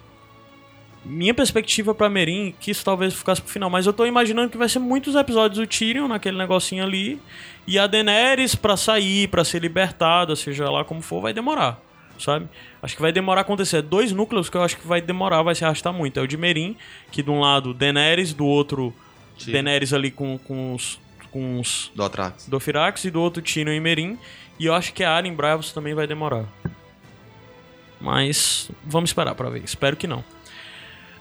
Minha 1.05 1.35
perspectiva 1.35 1.95
pra 1.95 2.09
Merim, 2.09 2.55
que 2.59 2.71
isso 2.71 2.83
talvez 2.83 3.13
ficasse 3.13 3.43
pro 3.43 3.53
final, 3.53 3.69
mas 3.69 3.85
eu 3.85 3.93
tô 3.93 4.07
imaginando 4.07 4.49
que 4.49 4.57
vai 4.57 4.71
ser 4.71 4.79
muitos 4.79 5.15
episódios 5.15 5.59
do 5.59 5.67
Tyrion 5.67 6.09
naquele 6.09 6.39
negocinho 6.39 6.83
ali. 6.83 7.21
E 7.67 7.79
a 7.79 7.87
Daenerys 7.87 8.55
pra 8.55 8.75
sair, 8.75 9.29
pra 9.29 9.45
ser 9.45 9.61
libertada, 9.61 10.35
seja 10.35 10.71
lá 10.71 10.83
como 10.83 11.03
for, 11.03 11.21
vai 11.21 11.35
demorar, 11.35 11.79
sabe? 12.19 12.49
Acho 12.83 12.97
que 12.97 13.03
vai 13.03 13.13
demorar 13.13 13.43
a 13.43 13.43
acontecer. 13.43 13.83
Dois 13.83 14.13
núcleos 14.13 14.49
que 14.49 14.57
eu 14.57 14.63
acho 14.63 14.79
que 14.79 14.87
vai 14.87 15.03
demorar, 15.03 15.43
vai 15.43 15.55
se 15.55 15.63
arrastar 15.63 15.93
muito. 15.93 16.19
É 16.19 16.23
o 16.23 16.27
de 16.27 16.39
Merim, 16.39 16.75
que 17.13 17.23
de 17.23 17.31
um 17.31 17.39
lado 17.39 17.75
Daenerys, 17.75 18.33
do 18.33 18.47
outro 18.47 18.95
Tyrion. 19.37 19.53
Daenerys 19.53 19.93
ali 19.93 20.11
com, 20.11 20.39
com 20.39 20.73
os, 20.75 20.99
com 21.31 21.61
os 21.61 21.93
Do 21.95 22.03
Atrax. 22.03 22.49
Dofirax 22.49 23.05
e 23.05 23.11
do 23.11 23.21
outro 23.21 23.43
Tyrion 23.43 23.75
e 23.75 23.81
Merim. 23.81 24.19
E 24.59 24.65
eu 24.65 24.75
acho 24.75 24.95
que 24.95 25.05
a 25.05 25.21
em 25.21 25.35
Bravos 25.35 25.71
também 25.71 25.93
vai 25.93 26.07
demorar. 26.07 26.47
Mas 28.01 28.71
vamos 28.85 29.11
esperar 29.11 29.35
pra 29.35 29.49
ver. 29.51 29.63
Espero 29.65 29.97
que 29.97 30.07
não. 30.07 30.25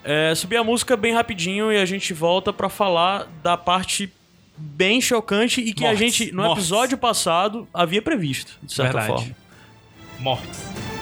É, 0.04 0.36
subir 0.36 0.58
a 0.58 0.64
música 0.64 0.98
bem 0.98 1.14
rapidinho 1.14 1.72
e 1.72 1.78
a 1.78 1.86
gente 1.86 2.14
volta 2.14 2.52
pra 2.52 2.68
falar 2.70 3.28
da 3.42 3.56
parte 3.56 4.12
bem 4.58 5.00
chocante 5.02 5.62
e 5.62 5.74
que 5.74 5.86
a 5.86 5.90
Mortes. 5.90 6.16
gente, 6.16 6.32
no 6.34 6.44
Mortes. 6.44 6.64
episódio 6.66 6.98
passado, 6.98 7.68
havia 7.74 8.02
previsto, 8.02 8.58
de 8.62 8.74
certa 8.74 9.00
Verdade. 9.00 9.22
forma. 9.22 9.36
Mortes. 10.20 10.93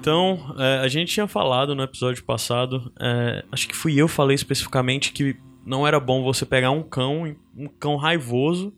Então, 0.00 0.54
é, 0.58 0.78
a 0.78 0.88
gente 0.88 1.12
tinha 1.12 1.26
falado 1.26 1.74
no 1.74 1.82
episódio 1.82 2.22
passado, 2.24 2.92
é, 3.00 3.44
acho 3.50 3.66
que 3.68 3.74
fui 3.76 3.94
eu 4.00 4.06
que 4.06 4.14
falei 4.14 4.34
especificamente 4.34 5.12
que 5.12 5.36
não 5.66 5.86
era 5.86 5.98
bom 5.98 6.22
você 6.22 6.46
pegar 6.46 6.70
um 6.70 6.82
cão, 6.82 7.36
um 7.56 7.66
cão 7.68 7.96
raivoso, 7.96 8.72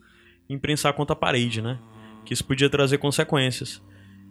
e 0.48 0.54
imprensar 0.54 0.92
contra 0.94 1.12
a 1.12 1.16
parede, 1.16 1.60
né? 1.62 1.78
Que 2.24 2.32
isso 2.32 2.44
podia 2.44 2.68
trazer 2.68 2.98
consequências. 2.98 3.82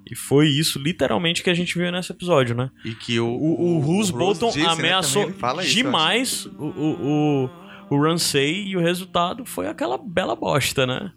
E 0.09 0.15
foi 0.15 0.47
isso, 0.47 0.79
literalmente, 0.79 1.43
que 1.43 1.49
a 1.49 1.53
gente 1.53 1.77
viu 1.77 1.91
nesse 1.91 2.11
episódio, 2.11 2.55
né? 2.55 2.71
E 2.83 2.95
que 2.95 3.19
o, 3.19 3.27
O, 3.27 3.77
o 3.77 4.11
Bolton 4.11 4.47
disse, 4.47 4.59
né, 4.59 4.67
ameaçou 4.67 5.31
fala 5.33 5.63
isso, 5.63 5.71
eu 5.71 5.83
demais 5.83 6.45
o, 6.45 6.65
o, 6.65 7.45
o, 7.89 7.95
o 7.95 8.01
Ramsay 8.01 8.67
e 8.69 8.75
o 8.75 8.79
resultado 8.79 9.45
foi 9.45 9.67
aquela 9.67 9.97
bela 9.97 10.35
bosta, 10.35 10.87
né? 10.87 11.11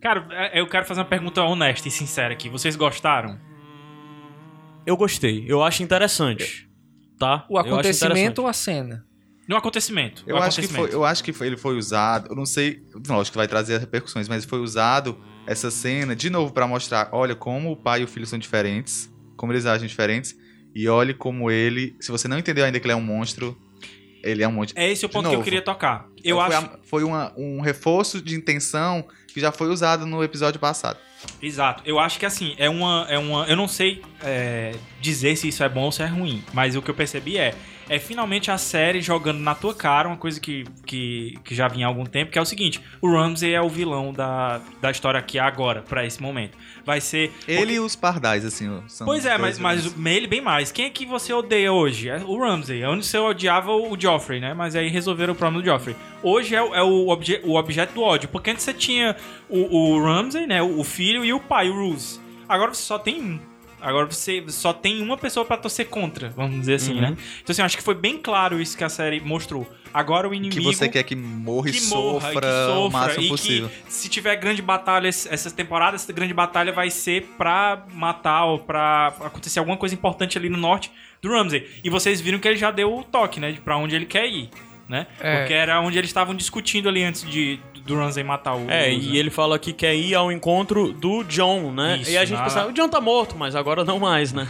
Cara, 0.00 0.26
é- 0.30 0.60
eu 0.60 0.66
quero 0.68 0.84
fazer 0.86 1.00
uma 1.00 1.06
pergunta 1.06 1.42
honesta 1.42 1.88
e 1.88 1.90
sincera 1.90 2.32
aqui. 2.32 2.48
Vocês 2.48 2.76
gostaram? 2.76 3.38
Eu 4.86 4.96
gostei, 4.96 5.44
eu 5.48 5.62
acho 5.62 5.82
interessante. 5.82 6.68
Tá? 7.18 7.46
O 7.48 7.56
acontecimento 7.58 8.42
ou 8.42 8.48
a 8.48 8.52
cena? 8.52 9.04
No 9.48 9.56
acontecimento. 9.56 10.24
Eu 10.26 10.36
o 10.36 10.38
acho, 10.38 10.60
que 10.60 10.66
foi, 10.66 10.74
acontecimento. 10.76 10.92
eu 10.94 11.04
acho 11.04 11.24
que 11.24 11.32
foi- 11.32 11.46
ele 11.46 11.56
foi 11.56 11.76
usado, 11.76 12.28
eu 12.30 12.36
não 12.36 12.46
sei, 12.46 12.82
lógico 13.08 13.32
que 13.32 13.38
vai 13.38 13.46
trazer 13.48 13.78
repercussões, 13.78 14.28
mas 14.28 14.44
foi 14.44 14.58
usado 14.58 15.18
essa 15.46 15.70
cena 15.70 16.16
de 16.16 16.30
novo 16.30 16.52
pra 16.52 16.66
mostrar, 16.66 17.08
olha 17.12 17.34
como 17.34 17.70
o 17.72 17.76
pai 17.76 18.00
e 18.00 18.04
o 18.04 18.08
filho 18.08 18.26
são 18.26 18.38
diferentes, 18.38 19.10
como 19.36 19.52
eles 19.52 19.66
agem 19.66 19.86
diferentes, 19.86 20.34
e 20.74 20.88
olhe 20.88 21.12
como 21.14 21.50
ele, 21.50 21.94
se 22.00 22.10
você 22.10 22.26
não 22.26 22.38
entendeu 22.38 22.64
ainda 22.64 22.80
que 22.80 22.86
ele 22.86 22.92
é 22.92 22.96
um 22.96 23.02
monstro, 23.02 23.56
ele 24.22 24.42
é 24.42 24.48
um 24.48 24.52
monstro. 24.52 24.80
É 24.80 24.90
esse 24.90 25.04
o 25.04 25.08
ponto 25.08 25.28
que 25.28 25.34
eu 25.36 25.42
queria 25.42 25.62
tocar. 25.62 26.08
Eu 26.24 26.36
foi 26.36 26.54
acho. 26.56 26.66
a- 26.66 26.78
foi 26.82 27.04
uma- 27.04 27.32
um 27.36 27.60
reforço 27.60 28.20
de 28.22 28.34
intenção 28.34 29.06
que 29.28 29.38
já 29.40 29.52
foi 29.52 29.68
usado 29.68 30.06
no 30.06 30.24
episódio 30.24 30.58
passado. 30.58 30.98
Exato. 31.42 31.82
Eu 31.84 31.98
acho 31.98 32.18
que 32.18 32.26
assim, 32.26 32.54
é 32.58 32.68
uma. 32.70 33.06
É 33.08 33.18
uma 33.18 33.44
eu 33.46 33.56
não 33.56 33.68
sei 33.68 34.02
é, 34.22 34.72
dizer 35.00 35.36
se 35.36 35.48
isso 35.48 35.62
é 35.62 35.68
bom 35.68 35.82
ou 35.84 35.92
se 35.92 36.02
é 36.02 36.06
ruim, 36.06 36.42
mas 36.52 36.74
o 36.76 36.82
que 36.82 36.90
eu 36.90 36.94
percebi 36.94 37.36
é. 37.38 37.54
É 37.86 37.98
finalmente 37.98 38.50
a 38.50 38.56
série 38.56 39.02
jogando 39.02 39.40
na 39.40 39.54
tua 39.54 39.74
cara 39.74 40.08
uma 40.08 40.16
coisa 40.16 40.40
que, 40.40 40.64
que, 40.86 41.38
que 41.44 41.54
já 41.54 41.68
vinha 41.68 41.84
há 41.84 41.88
algum 41.90 42.06
tempo, 42.06 42.32
que 42.32 42.38
é 42.38 42.40
o 42.40 42.44
seguinte: 42.46 42.80
o 42.98 43.12
Ramsey 43.12 43.52
é 43.52 43.60
o 43.60 43.68
vilão 43.68 44.10
da, 44.10 44.58
da 44.80 44.90
história 44.90 45.20
aqui 45.20 45.38
agora, 45.38 45.82
pra 45.82 46.02
esse 46.06 46.18
momento. 46.22 46.56
Vai 46.86 47.02
ser. 47.02 47.30
Ele 47.46 47.74
e 47.74 47.80
os 47.80 47.94
pardais, 47.94 48.42
assim, 48.42 48.80
Pois 49.04 49.26
é, 49.26 49.36
mas, 49.36 49.58
mas 49.58 49.94
ele 50.16 50.26
bem 50.26 50.40
mais. 50.40 50.72
Quem 50.72 50.86
é 50.86 50.90
que 50.90 51.04
você 51.04 51.34
odeia 51.34 51.74
hoje? 51.74 52.08
É 52.08 52.16
o 52.24 52.38
Ramsey. 52.38 52.82
Antes 52.82 53.06
você 53.06 53.18
odiava 53.18 53.70
o 53.72 53.94
Joffrey, 54.00 54.40
né? 54.40 54.54
Mas 54.54 54.74
aí 54.74 54.88
resolveram 54.88 55.34
o 55.34 55.36
problema 55.36 55.60
do 55.62 55.66
Joffrey. 55.68 55.94
Hoje 56.22 56.54
é, 56.54 56.62
o- 56.62 56.74
é 56.74 56.82
o, 56.82 57.08
obje- 57.08 57.42
o 57.44 57.56
objeto 57.58 57.92
do 57.92 58.00
ódio. 58.02 58.30
Porque 58.30 58.48
antes 58.50 58.64
você 58.64 58.72
tinha 58.72 59.14
o, 59.46 59.92
o 59.92 60.02
Ramsey, 60.02 60.46
né? 60.46 60.62
O 60.62 60.82
filho 60.84 61.13
e 61.22 61.34
o 61.34 61.40
pai, 61.40 61.68
o 61.68 61.74
Roose. 61.74 62.18
Agora 62.48 62.72
você 62.72 62.82
só 62.82 62.98
tem 62.98 63.20
um. 63.20 63.38
Agora 63.78 64.06
você 64.06 64.42
só 64.48 64.72
tem 64.72 65.02
uma 65.02 65.14
pessoa 65.18 65.44
pra 65.44 65.58
torcer 65.58 65.88
contra, 65.88 66.30
vamos 66.30 66.60
dizer 66.60 66.76
assim, 66.76 66.94
Uhum. 66.94 67.00
né? 67.02 67.16
Então 67.42 67.52
assim, 67.52 67.60
eu 67.60 67.66
acho 67.66 67.76
que 67.76 67.82
foi 67.82 67.94
bem 67.94 68.16
claro 68.16 68.58
isso 68.58 68.78
que 68.78 68.82
a 68.84 68.88
série 68.88 69.20
mostrou. 69.20 69.70
Agora 69.92 70.26
o 70.26 70.32
inimigo 70.32 70.58
que 70.58 70.62
você 70.76 70.88
quer 70.88 71.02
que 71.02 71.14
morra 71.14 71.68
e 71.68 71.72
que 71.72 71.82
morra, 71.88 72.20
sofra, 72.32 72.40
que 72.40 72.46
sofra, 72.66 72.78
o 72.80 72.90
máximo 72.90 73.24
e 73.24 73.28
possível. 73.28 73.68
que 73.68 73.92
se 73.92 74.08
tiver 74.08 74.34
grande 74.36 74.62
batalha 74.62 75.06
ess- 75.06 75.28
essas 75.30 75.52
temporadas, 75.52 76.02
essa 76.02 76.12
grande 76.14 76.32
batalha 76.32 76.72
vai 76.72 76.88
ser 76.90 77.26
pra 77.36 77.84
matar 77.92 78.46
ou 78.46 78.58
pra 78.58 79.08
acontecer 79.20 79.58
alguma 79.58 79.76
coisa 79.76 79.94
importante 79.94 80.38
ali 80.38 80.48
no 80.48 80.56
norte 80.56 80.90
do 81.20 81.28
Ramsey. 81.28 81.68
E 81.84 81.90
vocês 81.90 82.22
viram 82.22 82.38
que 82.38 82.48
ele 82.48 82.56
já 82.56 82.70
deu 82.70 82.92
o 82.96 83.04
toque, 83.04 83.38
né, 83.38 83.52
de 83.52 83.60
pra 83.60 83.76
onde 83.76 83.94
ele 83.94 84.06
quer 84.06 84.26
ir, 84.26 84.48
né? 84.88 85.06
É. 85.20 85.40
Porque 85.40 85.52
era 85.52 85.78
onde 85.82 85.98
eles 85.98 86.08
estavam 86.08 86.34
discutindo 86.34 86.88
ali 86.88 87.04
antes 87.04 87.22
de 87.30 87.60
do 87.84 87.96
Ramsey 87.96 88.24
matar 88.24 88.54
o 88.56 88.70
É, 88.70 88.92
e 88.92 89.12
né? 89.12 89.16
ele 89.16 89.30
fala 89.30 89.58
que 89.58 89.72
quer 89.72 89.94
ir 89.94 90.14
ao 90.14 90.32
encontro 90.32 90.92
do 90.92 91.22
John, 91.24 91.70
né? 91.72 91.98
Isso, 92.00 92.10
e 92.10 92.18
a 92.18 92.24
gente 92.24 92.38
na- 92.38 92.44
pensava, 92.44 92.70
o 92.70 92.72
John 92.72 92.88
tá 92.88 93.00
morto, 93.00 93.36
mas 93.36 93.54
agora 93.54 93.84
não 93.84 93.98
mais, 93.98 94.32
né? 94.32 94.48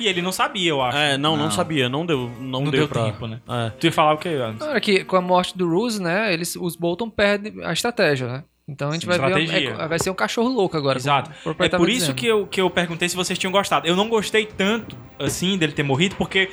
E 0.00 0.06
ele 0.06 0.22
não 0.22 0.30
sabia, 0.30 0.70
eu 0.70 0.80
acho. 0.80 0.96
É, 0.96 1.18
não, 1.18 1.36
não, 1.36 1.44
Não. 1.46 1.50
sabia, 1.50 1.88
não 1.88 2.06
deu, 2.06 2.30
não, 2.38 2.62
Não 2.62 2.70
deu, 2.70 2.80
deu 2.82 2.88
pra... 2.88 3.04
tempo, 3.04 3.26
né? 3.26 3.40
É. 3.48 3.70
Tu 3.70 3.86
ia 3.86 3.92
falar 3.92 4.12
o 4.14 4.18
que 4.18 4.28
antes? 4.28 4.64
Olha 4.64 4.80
que 4.80 5.02
com 5.04 5.16
a 5.16 5.20
morte 5.20 5.58
do 5.58 5.68
Roose, 5.68 6.00
né, 6.00 6.32
eles, 6.32 6.54
os 6.54 6.76
Bolton 6.76 7.10
perdem 7.10 7.54
a 7.64 7.72
estratégia, 7.72 8.28
né? 8.28 8.44
Então 8.68 8.90
a 8.90 8.92
gente 8.92 9.00
Sim, 9.02 9.08
vai 9.08 9.18
ver... 9.18 9.40
estratégia. 9.40 9.70
é- 9.70 9.88
vai 9.88 9.98
ser 9.98 10.10
um 10.10 10.14
cachorro 10.14 10.50
louco 10.50 10.76
agora. 10.76 10.98
Exato. 10.98 11.30
É 11.58 11.68
por 11.70 11.88
isso 11.88 12.00
dizendo. 12.00 12.14
que 12.14 12.26
eu, 12.26 12.46
que 12.46 12.60
eu 12.60 12.70
perguntei 12.70 13.08
se 13.08 13.16
vocês 13.16 13.36
tinham 13.38 13.50
gostado. 13.50 13.88
Eu 13.88 13.96
não 13.96 14.08
gostei 14.08 14.46
tanto, 14.46 14.94
assim, 15.18 15.56
dele 15.58 15.72
ter 15.72 15.82
morrido, 15.82 16.14
porque 16.16 16.50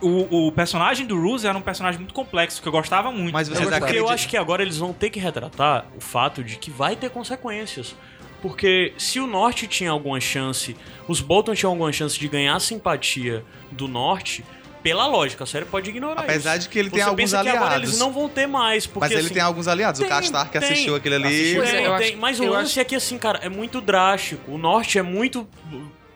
o, 0.00 0.48
o 0.48 0.52
personagem 0.52 1.06
do 1.06 1.20
Roose 1.20 1.46
era 1.46 1.56
um 1.56 1.60
personagem 1.62 1.98
muito 2.00 2.14
complexo, 2.14 2.60
que 2.60 2.68
eu 2.68 2.72
gostava 2.72 3.10
muito. 3.10 3.32
Mas 3.32 3.48
Eu 3.48 3.54
vocês 3.54 3.68
gostava. 3.68 3.86
Porque 3.86 3.98
eu 4.00 4.08
acho 4.08 4.28
que 4.28 4.36
agora 4.36 4.62
eles 4.62 4.78
vão 4.78 4.92
ter 4.92 5.10
que 5.10 5.18
retratar 5.20 5.86
o 5.96 6.00
fato 6.00 6.42
de 6.44 6.56
que 6.56 6.70
vai 6.70 6.96
ter 6.96 7.10
consequências. 7.10 7.94
Porque 8.42 8.94
se 8.96 9.20
o 9.20 9.26
Norte 9.26 9.66
tinha 9.66 9.90
alguma 9.90 10.18
chance, 10.20 10.74
os 11.06 11.20
Bolton 11.20 11.54
tinham 11.54 11.72
alguma 11.72 11.92
chance 11.92 12.18
de 12.18 12.26
ganhar 12.26 12.54
a 12.56 12.60
simpatia 12.60 13.44
do 13.70 13.86
Norte, 13.86 14.42
pela 14.82 15.06
lógica, 15.06 15.44
a 15.44 15.46
série 15.46 15.66
pode 15.66 15.90
ignorar 15.90 16.22
Apesar 16.22 16.56
isso. 16.56 16.66
de 16.66 16.72
que 16.72 16.78
ele 16.78 16.88
tem 16.88 17.00
Você 17.02 17.08
alguns 17.10 17.30
pensa 17.32 17.42
que 17.42 17.48
agora 17.50 17.74
eles 17.76 17.90
aliados. 17.90 17.98
não 17.98 18.12
vão 18.12 18.30
ter 18.30 18.46
mais, 18.46 18.86
porque 18.86 19.00
Mas 19.00 19.10
ele 19.12 19.20
assim, 19.26 19.34
tem 19.34 19.42
alguns 19.42 19.68
aliados. 19.68 19.98
tem, 20.00 20.06
o 20.06 20.10
Castar 20.10 20.50
que 20.50 20.58
tem. 20.58 20.70
assistiu 20.70 20.94
aquele 20.94 21.16
ali. 21.16 21.26
Assistiu, 21.26 21.62
é, 21.62 21.66
tem, 21.66 21.82
tem. 21.84 21.86
acho- 21.92 22.16
Mas 22.16 22.40
o 22.40 22.46
lance 22.46 22.80
é 22.80 22.84
que, 22.84 22.94
assim, 22.96 23.18
cara, 23.18 23.40
é 23.42 23.50
muito 23.50 23.78
drástico. 23.82 24.52
O 24.52 24.56
Norte 24.56 24.98
é 24.98 25.02
muito. 25.02 25.46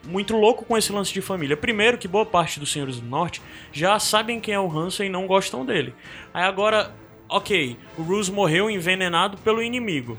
Muito 0.07 0.37
louco 0.37 0.65
com 0.65 0.77
esse 0.77 0.93
lance 0.93 1.13
de 1.13 1.21
família. 1.21 1.57
Primeiro, 1.57 1.99
que 1.99 2.07
boa 2.07 2.27
parte 2.27 2.61
dos 2.61 2.71
senhores 2.71 3.01
do 3.01 3.07
Norte 3.07 3.41
já 3.73 3.99
sabem 3.99 4.41
quem 4.41 4.55
é 4.55 4.61
o 4.61 4.71
Hansen 4.71 5.07
e 5.07 5.11
não 5.11 5.27
gostam 5.27 5.65
dele. 5.65 5.95
Aí 6.33 6.45
agora, 6.45 6.95
ok, 7.29 7.77
o 7.97 8.03
Roose 8.03 8.31
morreu 8.31 8.69
envenenado 8.69 9.39
pelo 9.39 9.63
inimigo. 9.63 10.19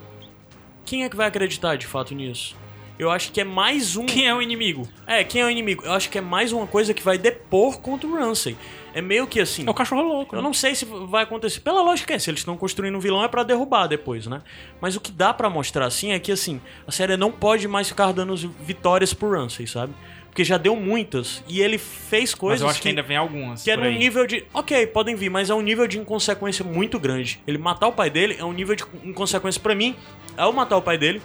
Quem 0.86 1.04
é 1.04 1.10
que 1.10 1.16
vai 1.16 1.28
acreditar 1.28 1.76
de 1.76 1.88
fato 1.88 2.14
nisso? 2.14 2.56
Eu 2.98 3.12
acho 3.12 3.32
que 3.32 3.42
é 3.42 3.44
mais 3.44 3.98
um. 3.98 4.06
Quem 4.06 4.28
é 4.28 4.34
o 4.34 4.42
inimigo? 4.42 4.88
É, 5.06 5.24
quem 5.24 5.42
é 5.42 5.46
o 5.46 5.50
inimigo? 5.50 5.84
Eu 5.84 5.92
acho 5.92 6.10
que 6.10 6.18
é 6.18 6.22
mais 6.22 6.54
uma 6.54 6.66
coisa 6.66 6.94
que 6.94 7.04
vai 7.04 7.18
depor 7.18 7.80
contra 7.80 8.08
o 8.08 8.16
Ramsay. 8.16 8.56
É 8.94 9.02
meio 9.02 9.28
que 9.28 9.42
assim. 9.42 9.68
É 9.68 9.70
o 9.70 9.74
cachorro 9.74 10.02
louco. 10.02 10.36
Eu 10.36 10.42
né? 10.42 10.48
não 10.48 10.54
sei 10.54 10.74
se 10.74 10.86
vai 10.86 11.24
acontecer. 11.24 11.60
Pela 11.60 11.82
lógica 11.82 12.14
é, 12.14 12.20
se 12.20 12.30
eles 12.30 12.40
estão 12.40 12.56
construindo 12.56 12.96
um 12.96 13.00
vilão 13.00 13.22
é 13.22 13.28
pra 13.28 13.44
derrubar 13.44 13.88
depois, 13.88 14.26
né? 14.26 14.42
Mas 14.80 14.96
o 14.96 15.02
que 15.02 15.12
dá 15.12 15.34
pra 15.34 15.50
mostrar 15.50 15.86
assim 15.86 16.14
é 16.14 16.20
que 16.20 16.32
assim, 16.32 16.62
a 16.88 16.92
série 16.92 17.18
não 17.18 17.32
pode 17.32 17.68
mais 17.68 17.90
ficar 17.90 18.14
dando 18.14 18.34
vitórias 18.62 19.14
pro 19.14 19.30
Ramsay, 19.30 19.68
sabe? 19.68 19.94
Porque 20.28 20.46
já 20.46 20.58
deu 20.58 20.76
muitas 20.76 21.44
e 21.48 21.62
ele 21.62 21.78
fez 21.78 22.32
Mas 22.32 22.36
coisas 22.36 22.62
eu 22.62 22.70
acho 22.70 22.82
que, 22.82 22.90
ainda 22.90 23.02
vem 23.02 23.18
algumas. 23.18 23.64
que 23.64 23.72
é 23.72 23.76
aí. 23.76 23.98
nível 23.98 24.26
de, 24.26 24.46
OK, 24.54 24.88
podem 24.88 25.16
vir, 25.16 25.30
mas 25.30 25.50
é 25.50 25.54
um 25.54 25.62
nível 25.62 25.88
de 25.88 25.98
inconsequência 25.98 26.64
muito 26.64 26.98
grande. 26.98 27.40
Ele 27.46 27.58
matar 27.58 27.88
o 27.88 27.94
pai 27.94 28.10
dele 28.10 28.36
é 28.40 28.44
um 28.44 28.54
nível 28.54 28.76
de 28.76 28.84
inconsequência 29.04 29.62
pra 29.62 29.76
mim. 29.76 29.96
Ao 30.38 30.52
matar 30.52 30.76
o 30.76 30.82
pai 30.82 30.98
dele, 30.98 31.22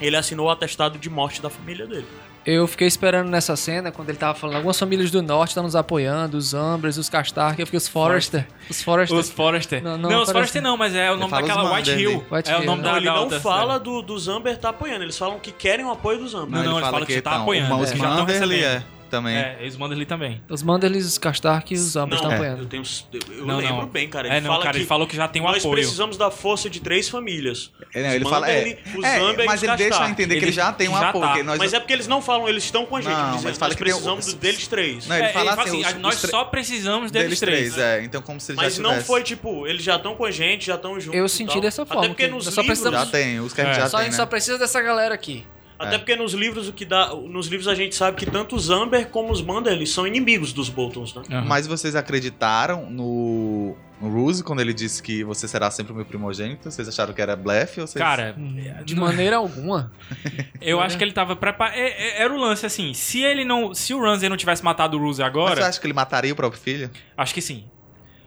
ele 0.00 0.16
assinou 0.16 0.46
o 0.46 0.50
atestado 0.50 0.98
de 0.98 1.08
morte 1.10 1.40
da 1.42 1.50
família 1.50 1.86
dele. 1.86 2.06
Eu 2.46 2.66
fiquei 2.66 2.86
esperando 2.86 3.30
nessa 3.30 3.56
cena, 3.56 3.90
quando 3.90 4.10
ele 4.10 4.18
tava 4.18 4.38
falando, 4.38 4.56
algumas 4.56 4.78
famílias 4.78 5.10
do 5.10 5.22
norte 5.22 5.52
estão 5.52 5.62
nos 5.62 5.74
apoiando, 5.74 6.36
os 6.36 6.52
Ambers, 6.52 6.98
os 6.98 7.08
Castar, 7.08 7.56
que 7.56 7.62
eu 7.62 7.66
fiquei 7.66 7.78
os 7.78 7.88
Forrester. 7.88 8.46
Os 8.68 8.82
Forrester. 8.82 9.18
Os 9.18 9.30
Forrester. 9.30 9.82
Não, 9.82 9.96
Não, 9.96 10.10
não 10.10 10.22
os 10.22 10.30
Forrester 10.30 10.60
não, 10.60 10.76
mas 10.76 10.94
é 10.94 11.10
o 11.10 11.16
nome 11.16 11.30
daquela 11.32 11.74
White. 11.74 11.90
Hill. 11.92 12.22
White 12.30 12.50
é 12.50 12.56
o 12.56 12.60
Hill. 12.60 12.66
nome 12.66 12.82
Não, 12.82 12.90
da 12.92 12.96
ele 12.98 13.06
não 13.06 13.22
outra 13.22 13.40
fala 13.40 13.72
série. 13.74 13.84
do, 13.84 14.02
do 14.02 14.18
Zamber 14.18 14.58
tá 14.58 14.68
apoiando, 14.68 15.04
eles 15.04 15.16
falam 15.16 15.38
que 15.38 15.50
querem 15.52 15.86
o 15.86 15.90
apoio 15.90 16.18
do 16.18 16.28
Zamber. 16.28 16.50
Não, 16.50 16.62
não, 16.64 16.78
ele 16.78 16.90
fala 16.90 17.06
que 17.06 17.14
você 17.14 17.22
tá 17.22 17.36
apoiando, 17.40 17.74
Os 17.78 17.90
é. 17.90 17.96
Já 17.96 18.02
tão 18.08 18.16
Manderly 18.26 18.56
recebendo. 18.56 18.82
é 18.90 18.93
também. 19.16 19.36
É, 19.36 19.56
eles 19.60 19.76
mandam 19.76 19.96
ali 19.96 20.06
também. 20.06 20.42
Os 20.48 20.62
Manderlys, 20.62 21.06
os 21.06 21.18
Castark 21.18 21.70
e 21.72 21.76
os 21.76 21.96
Ambers 21.96 22.20
Não, 22.22 22.30
estão 22.30 22.44
eu 22.44 22.52
apoiando. 22.52 22.68
tenho. 22.68 22.82
Eu, 23.12 23.20
eu 23.38 23.46
Não, 23.46 23.56
lembro 23.58 23.76
não. 23.76 23.86
bem, 23.86 24.08
cara. 24.08 24.26
Ele 24.28 24.36
É, 24.36 24.40
não, 24.40 24.48
fala 24.50 24.62
cara, 24.62 24.72
que 24.72 24.78
ele 24.80 24.86
falou 24.86 25.06
que 25.06 25.16
já 25.16 25.28
tem 25.28 25.40
um 25.42 25.44
nós 25.44 25.58
apoio. 25.64 25.74
precisamos 25.74 26.16
da 26.16 26.30
força 26.30 26.68
de 26.68 26.80
três 26.80 27.08
famílias. 27.08 27.70
É, 27.94 28.02
não, 28.02 28.08
Os 28.08 28.14
ele 28.16 28.24
fala, 28.24 28.50
é, 28.50 28.56
Manderly, 28.64 28.98
os 28.98 29.04
é, 29.04 29.18
Zamber 29.20 29.44
e 29.44 29.46
mas 29.46 29.56
os 29.60 29.62
ele 29.68 29.76
deixa 29.76 30.08
entender 30.08 30.38
que 30.38 30.44
Ele 30.44 30.52
já 30.52 30.72
tem 30.72 30.88
um 30.88 30.92
já 30.98 31.08
apoio. 31.10 31.24
tá. 31.24 31.42
nós 31.44 31.58
Mas 31.58 31.72
é 31.72 31.80
porque 31.80 31.92
eles 31.92 32.06
não 32.08 32.20
falam, 32.20 32.48
eles 32.48 32.64
estão 32.64 32.84
com 32.86 32.96
a 32.96 33.00
gente. 33.00 33.12
Não, 33.12 33.30
dizendo, 33.36 33.44
mas 33.44 33.58
fala 33.58 33.68
nós 33.70 33.76
que 33.78 33.84
tem 33.84 33.92
precisamos 33.92 34.26
o- 34.28 34.30
do- 34.32 34.36
deles 34.38 34.66
três. 34.66 35.06
Não, 35.06 35.16
ele 35.16 35.24
É, 35.26 35.32
fala 35.32 35.52
assim, 35.52 35.84
assim, 35.84 35.96
os- 35.96 36.02
nós 36.02 36.22
os 36.24 36.30
só 36.30 36.44
precisamos 36.44 37.10
deles, 37.10 37.38
três. 37.40 37.78
é. 37.78 38.02
Então 38.02 38.20
como 38.22 38.40
se 38.40 38.52
ele 38.52 38.56
Mas 38.56 38.78
não 38.78 39.00
foi 39.00 39.22
tipo, 39.22 39.66
eles 39.66 39.82
já 39.82 39.96
estão 39.96 40.14
com 40.14 40.24
a 40.24 40.30
gente, 40.30 40.66
já 40.66 40.74
estão 40.74 40.98
juntos. 40.98 41.18
Eu 41.18 41.28
senti 41.28 41.60
dessa 41.60 41.84
forma, 41.86 42.02
Até 42.02 42.08
porque 42.08 42.24
que 42.26 42.30
nos 42.32 42.44
nós 42.46 42.54
só 42.54 42.60
livros. 42.62 42.78
precisamos- 42.80 43.06
Já 43.06 43.12
tem, 43.12 43.40
os 43.40 43.52
que 43.52 43.60
a 43.60 43.64
gente 43.64 43.76
É. 43.76 43.80
já 43.80 43.88
Só, 43.88 43.96
a 43.96 44.00
tem, 44.00 44.04
gente 44.06 44.12
né? 44.18 44.24
só 44.24 44.26
precisa 44.26 44.58
dessa 44.58 44.80
galera 44.82 45.14
aqui. 45.14 45.44
Até 45.78 45.96
É. 45.96 45.98
porque 45.98 46.14
nos 46.16 46.32
livros 46.34 46.68
o 46.68 46.72
que 46.72 46.84
dá. 46.84 47.14
Nos 47.14 47.48
livros 47.48 47.66
a 47.68 47.74
gente 47.74 47.94
sabe 47.94 48.16
que 48.16 48.26
tanto 48.26 48.54
os 48.54 48.70
Amber 48.70 49.08
como 49.08 49.32
os 49.32 49.42
Manderly 49.42 49.86
são 49.86 50.06
inimigos 50.06 50.52
dos 50.52 50.68
Boltons, 50.68 51.14
né? 51.14 51.22
Aham. 51.30 51.44
Mas 51.46 51.66
vocês 51.66 51.96
acreditaram 51.96 52.88
no, 52.90 53.76
no 54.00 54.08
Ruse 54.08 54.44
quando 54.44 54.60
ele 54.60 54.72
disse 54.72 55.02
que 55.02 55.24
você 55.24 55.48
será 55.48 55.70
sempre 55.70 55.92
o 55.92 55.96
meu 55.96 56.04
primogênito? 56.04 56.70
Vocês 56.70 56.88
acharam 56.88 57.12
que 57.12 57.20
era 57.20 57.34
blefe 57.34 57.80
ou 57.80 57.86
vocês... 57.86 58.02
Cara, 58.02 58.36
De 58.84 58.94
maneira 58.94 59.36
alguma. 59.36 59.92
eu 60.60 60.80
acho 60.80 60.96
que 60.96 61.02
ele 61.02 61.12
tava 61.12 61.34
preparado. 61.34 61.74
Era 61.76 62.32
o 62.32 62.36
lance 62.38 62.64
assim: 62.64 62.94
se 62.94 63.22
ele 63.22 63.44
não. 63.44 63.74
Se 63.74 63.92
o 63.94 64.00
Ramsey 64.00 64.28
não 64.28 64.36
tivesse 64.36 64.64
matado 64.64 64.96
o 64.96 65.00
Ruse 65.00 65.20
Mas 65.22 65.28
agora. 65.28 65.56
você 65.56 65.62
acha 65.62 65.80
que 65.80 65.86
ele 65.86 65.94
mataria 65.94 66.32
o 66.32 66.36
próprio 66.36 66.60
filho? 66.60 66.90
Acho 67.16 67.34
que 67.34 67.40
sim. 67.42 67.64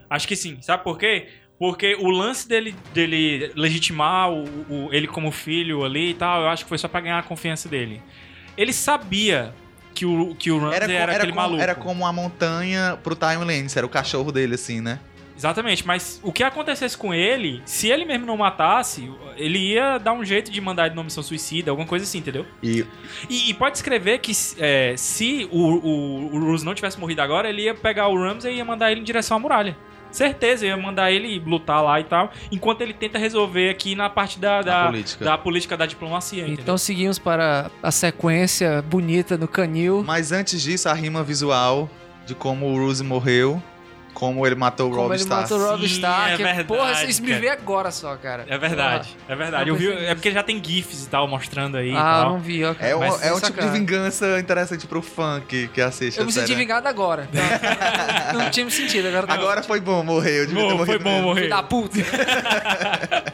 Acho 0.10 0.28
que 0.28 0.36
sim. 0.36 0.58
Sabe 0.62 0.84
por 0.84 0.98
quê? 0.98 1.28
Porque 1.60 1.96
o 2.00 2.10
lance 2.10 2.48
dele, 2.48 2.76
dele 2.94 3.52
legitimar 3.56 4.30
o, 4.32 4.44
o- 4.70 4.90
ele 4.92 5.08
como 5.08 5.32
filho 5.32 5.84
ali 5.84 6.12
e 6.12 6.14
tal, 6.14 6.42
eu 6.44 6.50
acho 6.50 6.64
que 6.64 6.70
foi 6.70 6.78
só 6.78 6.88
pra 6.88 7.02
ganhar 7.02 7.18
a 7.20 7.24
confiança 7.24 7.68
dele. 7.68 8.02
Ele 8.56 8.72
sabia 8.74 9.54
que 9.94 10.06
o, 10.06 10.36
que 10.36 10.52
o 10.52 10.60
Ramsey 10.60 10.76
Era, 10.84 10.94
era, 10.94 11.12
aquele 11.14 11.32
como, 11.32 11.42
maluco. 11.42 11.62
era 11.62 11.74
como 11.76 12.06
a 12.06 12.14
montanha 12.14 13.00
pro 13.04 13.16
Time 13.16 13.44
Lance, 13.44 13.76
era 13.78 13.86
o 13.86 13.90
cachorro 13.90 14.32
dele, 14.32 14.54
assim, 14.56 14.80
né? 14.82 15.00
Exatamente, 15.36 15.86
mas 15.86 16.20
o 16.24 16.32
que 16.32 16.44
acontecesse 16.44 16.98
com 16.98 17.14
ele, 17.14 17.62
se 17.64 17.90
ele 17.90 18.06
mesmo 18.06 18.26
não 18.26 18.36
matasse, 18.38 19.12
ele 19.36 19.74
ia 19.74 20.00
dar 20.00 20.14
um 20.14 20.26
jeito 20.26 20.50
de 20.52 20.60
mandar 20.60 20.88
ele 20.88 20.96
numa 20.96 21.04
missão 21.04 21.22
suicida, 21.22 21.70
alguma 21.70 21.88
coisa 21.88 22.04
assim, 22.06 22.18
entendeu? 22.18 22.44
E 22.64 22.84
E, 23.30 23.50
e 23.52 23.54
pode 23.54 23.78
escrever 23.78 24.18
que 24.18 24.32
é, 24.58 24.96
se 24.98 25.48
o, 25.52 25.60
o, 25.60 26.36
o 26.36 26.40
Ruse 26.40 26.66
não 26.66 26.74
tivesse 26.74 27.00
morrido 27.00 27.22
agora, 27.22 27.48
ele 27.50 27.64
ia 27.64 27.76
pegar 27.76 28.08
o 28.08 28.18
Ramsey 28.20 28.54
e 28.54 28.58
ia 28.58 28.66
mandar 28.66 28.92
ele 28.92 29.02
em 29.02 29.04
direção 29.04 29.38
à 29.38 29.40
muralha. 29.40 29.78
Certeza, 30.12 30.66
eu 30.66 30.70
ia 30.70 30.78
mandar 30.78 31.12
ele 31.12 31.40
lutar 31.40 31.84
lá 31.84 32.00
e 32.00 32.04
tal, 32.04 32.32
enquanto 32.52 32.82
ele 32.82 32.94
tenta 32.94 33.18
resolver 33.18 33.70
aqui 33.70 33.96
na 33.96 34.10
parte 34.10 34.40
da, 34.40 34.62
da, 34.62 34.86
política. 34.88 35.26
da 35.26 35.38
política 35.38 35.78
da 35.78 35.86
diplomacia, 35.86 36.44
entendeu? 36.44 36.62
Então 36.64 36.78
seguimos 36.78 37.20
para 37.20 37.70
a 37.82 37.92
sequência 37.92 38.82
bonita 38.82 39.38
no 39.38 39.48
canil. 39.48 40.04
Mas 40.06 40.32
antes 40.32 40.62
disso, 40.62 40.90
a 40.90 40.94
rima 40.94 41.24
visual 41.24 41.90
de 42.26 42.36
como 42.36 42.68
o 42.68 42.78
Ruse 42.78 43.04
morreu, 43.04 43.62
como 44.18 44.48
ele 44.48 44.56
matou 44.56 44.88
o 44.88 44.90
Como 44.90 45.04
Rob 45.04 45.12
ele 45.14 45.22
Stark. 45.22 45.44
matou 45.44 45.60
o 45.60 45.70
Rob 45.70 45.80
Sim, 45.88 45.94
Stark. 45.94 46.32
é 46.34 46.38
verdade, 46.38 46.64
Porra, 46.64 47.04
isso 47.04 47.22
me 47.22 47.34
vê 47.34 47.50
agora 47.50 47.92
só, 47.92 48.16
cara. 48.16 48.48
É 48.50 48.58
verdade, 48.58 49.16
é 49.30 49.36
verdade. 49.36 49.70
eu 49.70 49.76
Eu 49.76 49.80
vi, 49.80 49.92
é 50.06 50.16
porque 50.16 50.32
já 50.32 50.42
tem 50.42 50.60
GIFs 50.64 51.06
e 51.06 51.10
tal 51.10 51.28
mostrando 51.28 51.78
aí 51.78 51.92
e 51.92 51.96
Ah, 51.96 52.22
tal. 52.24 52.30
não 52.32 52.40
vi, 52.40 52.66
ó. 52.66 52.74
É 52.80 52.96
um, 52.96 53.00
Mas 53.00 53.22
é 53.24 53.32
um 53.32 53.40
tipo 53.40 53.62
de 53.62 53.70
vingança 53.70 54.40
interessante 54.40 54.88
pro 54.88 55.04
fã 55.04 55.40
que, 55.48 55.68
que 55.68 55.80
assiste 55.80 56.18
Eu 56.18 56.26
me 56.26 56.32
senti 56.32 56.48
série. 56.48 56.60
vingado 56.60 56.88
agora. 56.88 57.30
Não, 58.34 58.42
não 58.44 58.50
tinha 58.50 58.66
me 58.66 58.72
sentido, 58.72 59.08
agora 59.08 59.28
tá 59.28 59.34
Agora 59.36 59.62
foi 59.62 59.80
bom, 59.80 60.04
morreu. 60.04 60.48
Devia 60.48 60.64
ter 60.64 60.70
Bom, 60.70 60.72
foi 60.78 60.78
morrido 60.98 61.04
bom 61.04 61.10
mesmo. 61.12 61.28
morrer. 61.28 61.42
Filho 61.42 61.50
da 61.56 61.62
puta. 61.64 61.98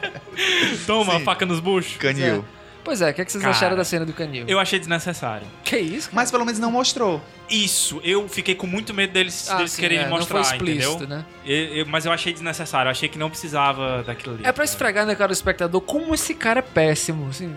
Toma, 0.86 1.18
Sim. 1.18 1.24
faca 1.24 1.46
nos 1.46 1.60
buchos. 1.60 1.96
Canil. 1.96 2.44
Pois 2.84 3.00
é, 3.00 3.10
o 3.10 3.14
que, 3.14 3.22
é 3.22 3.24
que 3.24 3.32
vocês 3.32 3.42
Cara, 3.42 3.56
acharam 3.56 3.76
da 3.76 3.84
cena 3.84 4.04
do 4.04 4.12
canil? 4.12 4.44
Eu 4.46 4.60
achei 4.60 4.78
desnecessário. 4.78 5.46
Que 5.64 5.78
isso? 5.78 6.10
cara? 6.10 6.16
Mas 6.16 6.30
pelo 6.30 6.44
menos 6.44 6.60
não 6.60 6.70
mostrou. 6.70 7.20
Isso, 7.48 8.00
eu 8.04 8.28
fiquei 8.28 8.54
com 8.54 8.66
muito 8.66 8.92
medo 8.92 9.12
deles, 9.12 9.48
Ah, 9.50 9.56
deles 9.56 9.72
sim, 9.72 9.80
quererem 9.82 10.04
é, 10.04 10.08
mostrar, 10.08 10.38
não 10.38 10.44
foi 10.44 10.56
explícito, 10.56 10.94
entendeu? 10.96 11.08
né? 11.18 11.24
Eu- 11.46 11.76
eu- 11.76 11.86
mas 11.86 12.04
eu 12.06 12.12
achei 12.12 12.32
desnecessário, 12.32 12.88
eu 12.88 12.90
achei 12.90 13.08
que 13.08 13.18
não 13.18 13.30
precisava 13.30 14.02
daquilo 14.02 14.34
ali. 14.34 14.42
É 14.42 14.46
pra 14.46 14.52
cara. 14.52 14.64
esfregar 14.64 15.06
na 15.06 15.14
cara 15.16 15.28
do 15.28 15.32
espectador 15.34 15.80
como 15.80 16.14
esse 16.14 16.34
cara 16.34 16.58
é 16.60 16.62
péssimo. 16.62 17.28
Assim, 17.28 17.54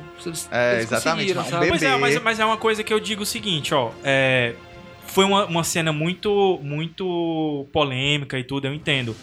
É, 0.51 0.79
exatamente, 0.79 1.33
mas 1.33 1.47
um 1.47 1.49
sabe? 1.49 1.67
Pois 1.67 1.83
é, 1.83 1.97
mas, 1.97 2.21
mas 2.21 2.39
é 2.39 2.45
uma 2.45 2.57
coisa 2.57 2.83
que 2.83 2.93
eu 2.93 2.99
digo 2.99 3.23
o 3.23 3.25
seguinte, 3.25 3.73
ó. 3.73 3.91
É, 4.03 4.53
foi 5.05 5.25
uma, 5.25 5.45
uma 5.45 5.63
cena 5.63 5.91
muito, 5.91 6.59
muito 6.63 7.65
polêmica 7.71 8.37
e 8.37 8.43
tudo, 8.43 8.67
eu 8.67 8.73
entendo. 8.73 9.15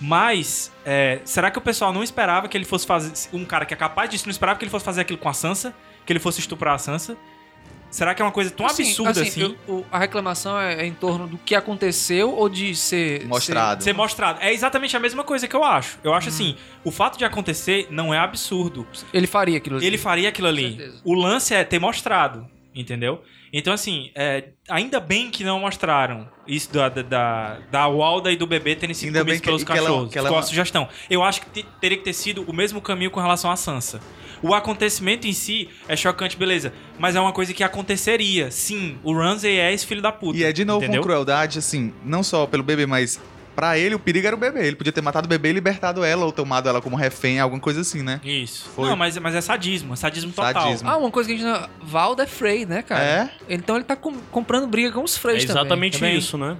Mas, 0.00 0.72
é, 0.84 1.20
será 1.24 1.50
que 1.50 1.58
o 1.58 1.60
pessoal 1.62 1.92
não 1.92 2.02
esperava 2.02 2.48
que 2.48 2.56
ele 2.56 2.64
fosse 2.64 2.86
fazer. 2.86 3.12
Um 3.32 3.44
cara 3.44 3.64
que 3.66 3.74
é 3.74 3.76
capaz 3.76 4.08
disso, 4.10 4.26
não 4.26 4.30
esperava 4.30 4.58
que 4.58 4.64
ele 4.64 4.70
fosse 4.70 4.84
fazer 4.84 5.00
aquilo 5.00 5.18
com 5.18 5.28
a 5.28 5.32
Sansa? 5.32 5.74
Que 6.06 6.12
ele 6.12 6.20
fosse 6.20 6.40
estuprar 6.40 6.74
a 6.74 6.78
Sansa? 6.78 7.16
Será 7.90 8.14
que 8.14 8.20
é 8.20 8.24
uma 8.24 8.30
coisa 8.30 8.50
tão 8.50 8.66
Assim, 8.66 8.82
absurda 8.82 9.22
assim? 9.22 9.56
eu- 9.66 9.76
o- 9.76 9.86
a 9.90 9.98
reclamação 9.98 10.60
é, 10.60 10.82
é 10.82 10.86
em 10.86 10.92
torno 10.92 11.26
do 11.26 11.38
que 11.38 11.54
aconteceu 11.54 12.30
ou 12.34 12.46
de 12.46 12.74
ser 12.76 13.26
Mostrado. 13.26 13.82
Ser 13.82 13.94
mostrado. 13.94 14.38
É 14.42 14.52
exatamente 14.52 14.94
a 14.94 15.00
mesma 15.00 15.24
coisa 15.24 15.48
que 15.48 15.56
eu 15.56 15.64
acho. 15.64 15.98
Eu 16.04 16.12
acho 16.12 16.28
assim, 16.28 16.54
o 16.84 16.90
fato 16.90 17.16
de 17.16 17.24
acontecer 17.24 17.88
não 17.90 18.12
é 18.12 18.18
absurdo. 18.18 18.86
ser- 18.92 19.06
ele 19.12 19.26
faria 19.26 19.56
aquilo. 19.56 19.76
ali. 19.78 19.86
Ele 19.86 19.96
faria 19.98 20.28
aquilo 20.28 20.48
ali. 20.48 20.92
O 21.02 21.14
lance 21.14 21.54
é 21.54 21.64
ter 21.64 21.78
mostrado, 21.78 22.46
entendeu? 22.74 23.22
Então, 23.52 23.72
assim, 23.72 24.10
é, 24.14 24.48
ainda 24.68 25.00
bem 25.00 25.30
que 25.30 25.42
não 25.42 25.60
mostraram 25.60 26.28
isso 26.46 26.72
da, 26.72 26.88
da, 26.88 27.02
da, 27.02 27.58
da 27.70 27.86
Walda 27.88 28.30
e 28.30 28.36
do 28.36 28.46
bebê 28.46 28.76
terem 28.76 28.94
sido 28.94 29.08
Ainda 29.08 29.20
comidos 29.20 29.40
que- 29.40 29.46
pelos 29.46 29.64
que 29.64 29.72
ela- 29.72 29.80
cachorros. 29.80 30.12
que 30.12 30.18
ela- 30.18 30.28
Ficou 30.28 30.38
a 30.38 30.42
sugestão. 30.42 30.88
Eu 31.08 31.22
acho 31.22 31.40
que 31.42 31.50
te- 31.62 31.66
teria 31.80 31.96
que 31.98 32.04
ter 32.04 32.12
sido 32.12 32.42
o 32.42 32.52
mesmo 32.52 32.80
caminho 32.80 33.10
com 33.10 33.20
relação 33.20 33.50
à 33.50 33.56
Sansa. 33.56 34.00
O 34.42 34.54
acontecimento 34.54 35.26
em 35.26 35.32
si 35.32 35.68
é 35.88 35.96
chocante, 35.96 36.36
beleza. 36.36 36.72
Mas 36.98 37.16
é 37.16 37.20
uma 37.20 37.32
coisa 37.32 37.52
que 37.52 37.64
aconteceria. 37.64 38.50
Sim, 38.50 38.98
o 39.02 39.12
Ramsay 39.12 39.58
é 39.58 39.72
esse 39.72 39.84
filho 39.86 40.00
da 40.02 40.12
puta. 40.12 40.38
E 40.38 40.44
é 40.44 40.52
de 40.52 40.64
novo 40.64 40.84
entendeu? 40.84 41.00
com 41.02 41.08
crueldade, 41.08 41.58
assim, 41.58 41.92
não 42.04 42.22
só 42.22 42.46
pelo 42.46 42.62
bebê, 42.62 42.86
mas 42.86 43.20
pra 43.58 43.76
ele 43.76 43.96
o 43.96 43.98
perigo 43.98 44.24
era 44.24 44.36
o 44.36 44.38
bebê. 44.38 44.68
Ele 44.68 44.76
podia 44.76 44.92
ter 44.92 45.00
matado 45.02 45.26
o 45.26 45.28
bebê 45.28 45.48
e 45.50 45.52
libertado 45.52 46.04
ela, 46.04 46.24
ou 46.24 46.30
tomado 46.30 46.68
ela 46.68 46.80
como 46.80 46.94
refém, 46.94 47.40
alguma 47.40 47.60
coisa 47.60 47.80
assim, 47.80 48.04
né? 48.04 48.20
Isso. 48.22 48.68
Foi. 48.72 48.88
Não, 48.88 48.94
mas, 48.96 49.18
mas 49.18 49.34
é 49.34 49.40
sadismo. 49.40 49.94
É 49.94 49.96
sadismo 49.96 50.30
total. 50.30 50.62
Sadismo. 50.62 50.88
Ah, 50.88 50.96
uma 50.96 51.10
coisa 51.10 51.28
que 51.28 51.34
a 51.34 51.38
gente 51.38 51.44
não... 51.44 51.68
Valda 51.82 52.22
é 52.22 52.26
Frey, 52.28 52.64
né, 52.64 52.82
cara? 52.82 53.02
É? 53.02 53.30
Então 53.48 53.74
ele 53.74 53.84
tá 53.84 53.96
com- 53.96 54.14
comprando 54.30 54.68
briga 54.68 54.92
com 54.92 55.02
os 55.02 55.16
É 55.16 55.18
Freys 55.18 55.44
também. 55.44 55.60
exatamente 55.60 55.98
também. 55.98 56.16
isso, 56.16 56.38
né? 56.38 56.56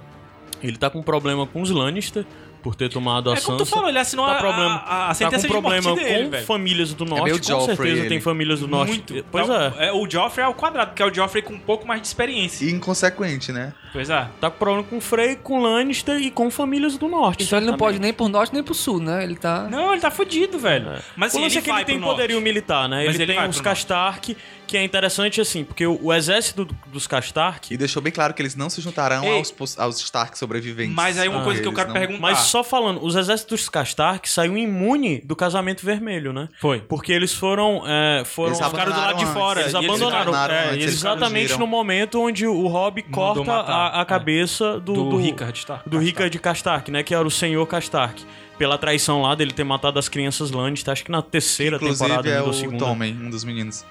Ele 0.61 0.75
tá 0.75 0.89
com 0.89 1.01
problema 1.01 1.47
com 1.47 1.61
os 1.61 1.69
Lannister 1.69 2.25
por 2.61 2.75
ter 2.75 2.89
tomado 2.89 3.29
a 3.31 3.35
É 3.35 3.41
como 3.41 3.57
tu 3.57 3.65
Sansa. 3.65 3.75
falou, 3.75 3.89
ele 3.89 3.99
assinou 3.99 4.25
Tá 4.25 4.33
a, 4.33 4.35
problema- 4.39 4.75
a, 4.85 5.05
a 5.05 5.07
Tá 5.09 5.13
sentença 5.13 5.47
com 5.47 5.53
de 5.55 5.61
morte 5.61 5.81
problema 5.83 5.95
dele, 6.03 6.23
com 6.25 6.29
velho. 6.31 6.45
famílias 6.45 6.93
do 6.93 7.05
norte, 7.05 7.23
meio 7.23 7.37
com 7.39 7.43
Joffrey, 7.47 7.75
certeza 7.77 7.99
ele. 8.01 8.09
tem 8.09 8.19
famílias 8.21 8.59
do 8.59 8.67
norte. 8.67 8.89
Muito. 8.91 9.25
Pois 9.31 9.47
Tá- 9.47 9.73
é. 9.77 9.91
O 9.93 10.09
Joffrey 10.09 10.43
é 10.43 10.47
ao 10.47 10.53
quadrado, 10.53 10.89
porque 10.91 11.01
é 11.01 11.05
o 11.05 11.13
Joffrey 11.13 11.41
com 11.43 11.53
um 11.53 11.59
pouco 11.59 11.87
mais 11.87 12.01
de 12.01 12.07
experiência. 12.07 12.65
E 12.65 12.71
inconsequente, 12.71 13.51
né? 13.51 13.73
Pois 13.93 14.09
é. 14.09 14.27
Tá 14.39 14.51
com 14.51 14.57
problema 14.57 14.83
com 14.83 15.01
Frey, 15.01 15.35
com 15.35 15.61
Lannister 15.61 16.17
e 16.21 16.29
com 16.29 16.51
famílias 16.51 16.97
do 16.97 17.07
norte. 17.07 17.43
Então 17.45 17.57
ele 17.57 17.65
não 17.65 17.73
certamente. 17.73 17.79
pode 17.95 17.99
nem 17.99 18.13
pro 18.13 18.27
norte 18.27 18.53
nem 18.53 18.61
pro 18.63 18.73
sul, 18.73 18.99
né? 18.99 19.23
Ele 19.23 19.35
tá... 19.35 19.63
Não, 19.69 19.91
ele 19.93 20.01
tá 20.01 20.11
fudido, 20.11 20.59
velho. 20.59 20.85
Mas 21.15 21.33
o 21.33 21.37
assim, 21.37 21.43
lance 21.43 21.57
ele 21.57 21.59
é 21.59 21.61
que 21.63 21.69
ele 21.71 21.85
tem 21.85 21.95
pro 21.95 22.05
norte. 22.05 22.15
poderio 22.17 22.41
militar, 22.41 22.87
né? 22.87 23.05
Mas 23.05 23.15
ele, 23.15 23.23
ele 23.23 23.33
tem 23.33 23.49
os 23.49 23.55
pro 23.55 23.65
norte. 23.65 24.37
Que 24.69 24.77
é 24.77 24.83
interessante 24.83 25.41
assim, 25.41 25.63
porque 25.63 25.83
o, 25.87 25.99
o 25.99 26.13
exército 26.13 26.63
do- 26.63 26.77
dos 26.91 27.07
Kastark... 27.07 27.71
E 27.73 27.75
deixou 27.77 28.03
bem 28.03 28.11
claro 28.13 28.35
que 28.35 28.41
eles 28.41 28.55
não 28.55 28.69
se 28.69 28.79
juntarão 28.81 29.23
Ei. 29.23 29.39
aos, 29.39 29.79
aos 29.79 29.99
Stark 29.99 30.37
sobreviventes. 30.37 30.93
Mas 30.93 31.17
aí 31.17 31.27
uma 31.27 31.41
Ah, 31.41 31.43
coisa 31.43 31.59
que 31.59 31.67
eu 31.67 31.71
Eles 31.71 31.75
quero 31.83 31.87
não- 31.91 31.99
perguntar. 31.99 32.21
Mas 32.21 32.37
só 32.41 32.63
falando, 32.63 33.03
os 33.03 33.15
exércitos 33.15 33.61
dos 33.61 33.69
Kastark 33.69 34.29
saiu 34.29 34.55
imune 34.55 35.21
do 35.21 35.35
casamento 35.35 35.83
vermelho, 35.83 36.31
né? 36.31 36.47
Foi. 36.61 36.81
Porque 36.81 37.11
eles 37.11 37.33
foram, 37.33 37.81
é, 37.87 38.23
foram 38.25 38.53
Eles 38.53 38.63
ficaram 38.63 38.91
do 38.91 38.97
lado 38.99 39.17
de 39.17 39.23
abandonaram 39.23 39.33
fora, 39.33 39.59
antes, 39.61 39.73
eles 39.73 39.83
eles 39.83 39.89
abandonaram. 39.89 40.21
abandonaram 40.21 40.53
é, 40.53 40.63
antes, 40.65 40.83
eles 40.83 40.93
exatamente 40.93 41.57
no 41.57 41.65
momento 41.65 42.21
onde 42.21 42.45
o 42.45 42.67
Robb 42.67 43.01
corta 43.11 43.43
matar, 43.43 43.71
a, 43.73 43.97
a 43.97 44.01
é. 44.03 44.05
cabeça 44.05 44.79
do, 44.79 44.93
Do, 44.93 45.09
do, 45.09 45.17
Rickard 45.17 45.57
Stark. 45.57 45.89
do 45.89 45.97
Rickard 45.97 46.37
Kastark, 46.37 46.91
né? 46.91 47.01
Que 47.01 47.15
era 47.15 47.25
o 47.27 47.31
senhor 47.31 47.65
Kastark. 47.65 48.21
Pela 48.59 48.77
traição 48.77 49.21
lá 49.23 49.33
dele 49.33 49.51
ter 49.51 49.63
matado 49.63 49.97
as 49.97 50.07
crianças 50.07 50.51
Lannister, 50.51 50.91
acho 50.91 51.03
que 51.05 51.11
na 51.11 51.21
terceira 51.23 51.77
Inclusive 51.77 51.99
temporada 52.07 52.29
é 52.29 52.41
ou 52.41 52.49
o 52.49 52.53
segunda. 52.53 52.85
Tommen, 52.85 53.13
um 53.13 53.29
dos 53.31 53.43
meninos. 53.43 53.83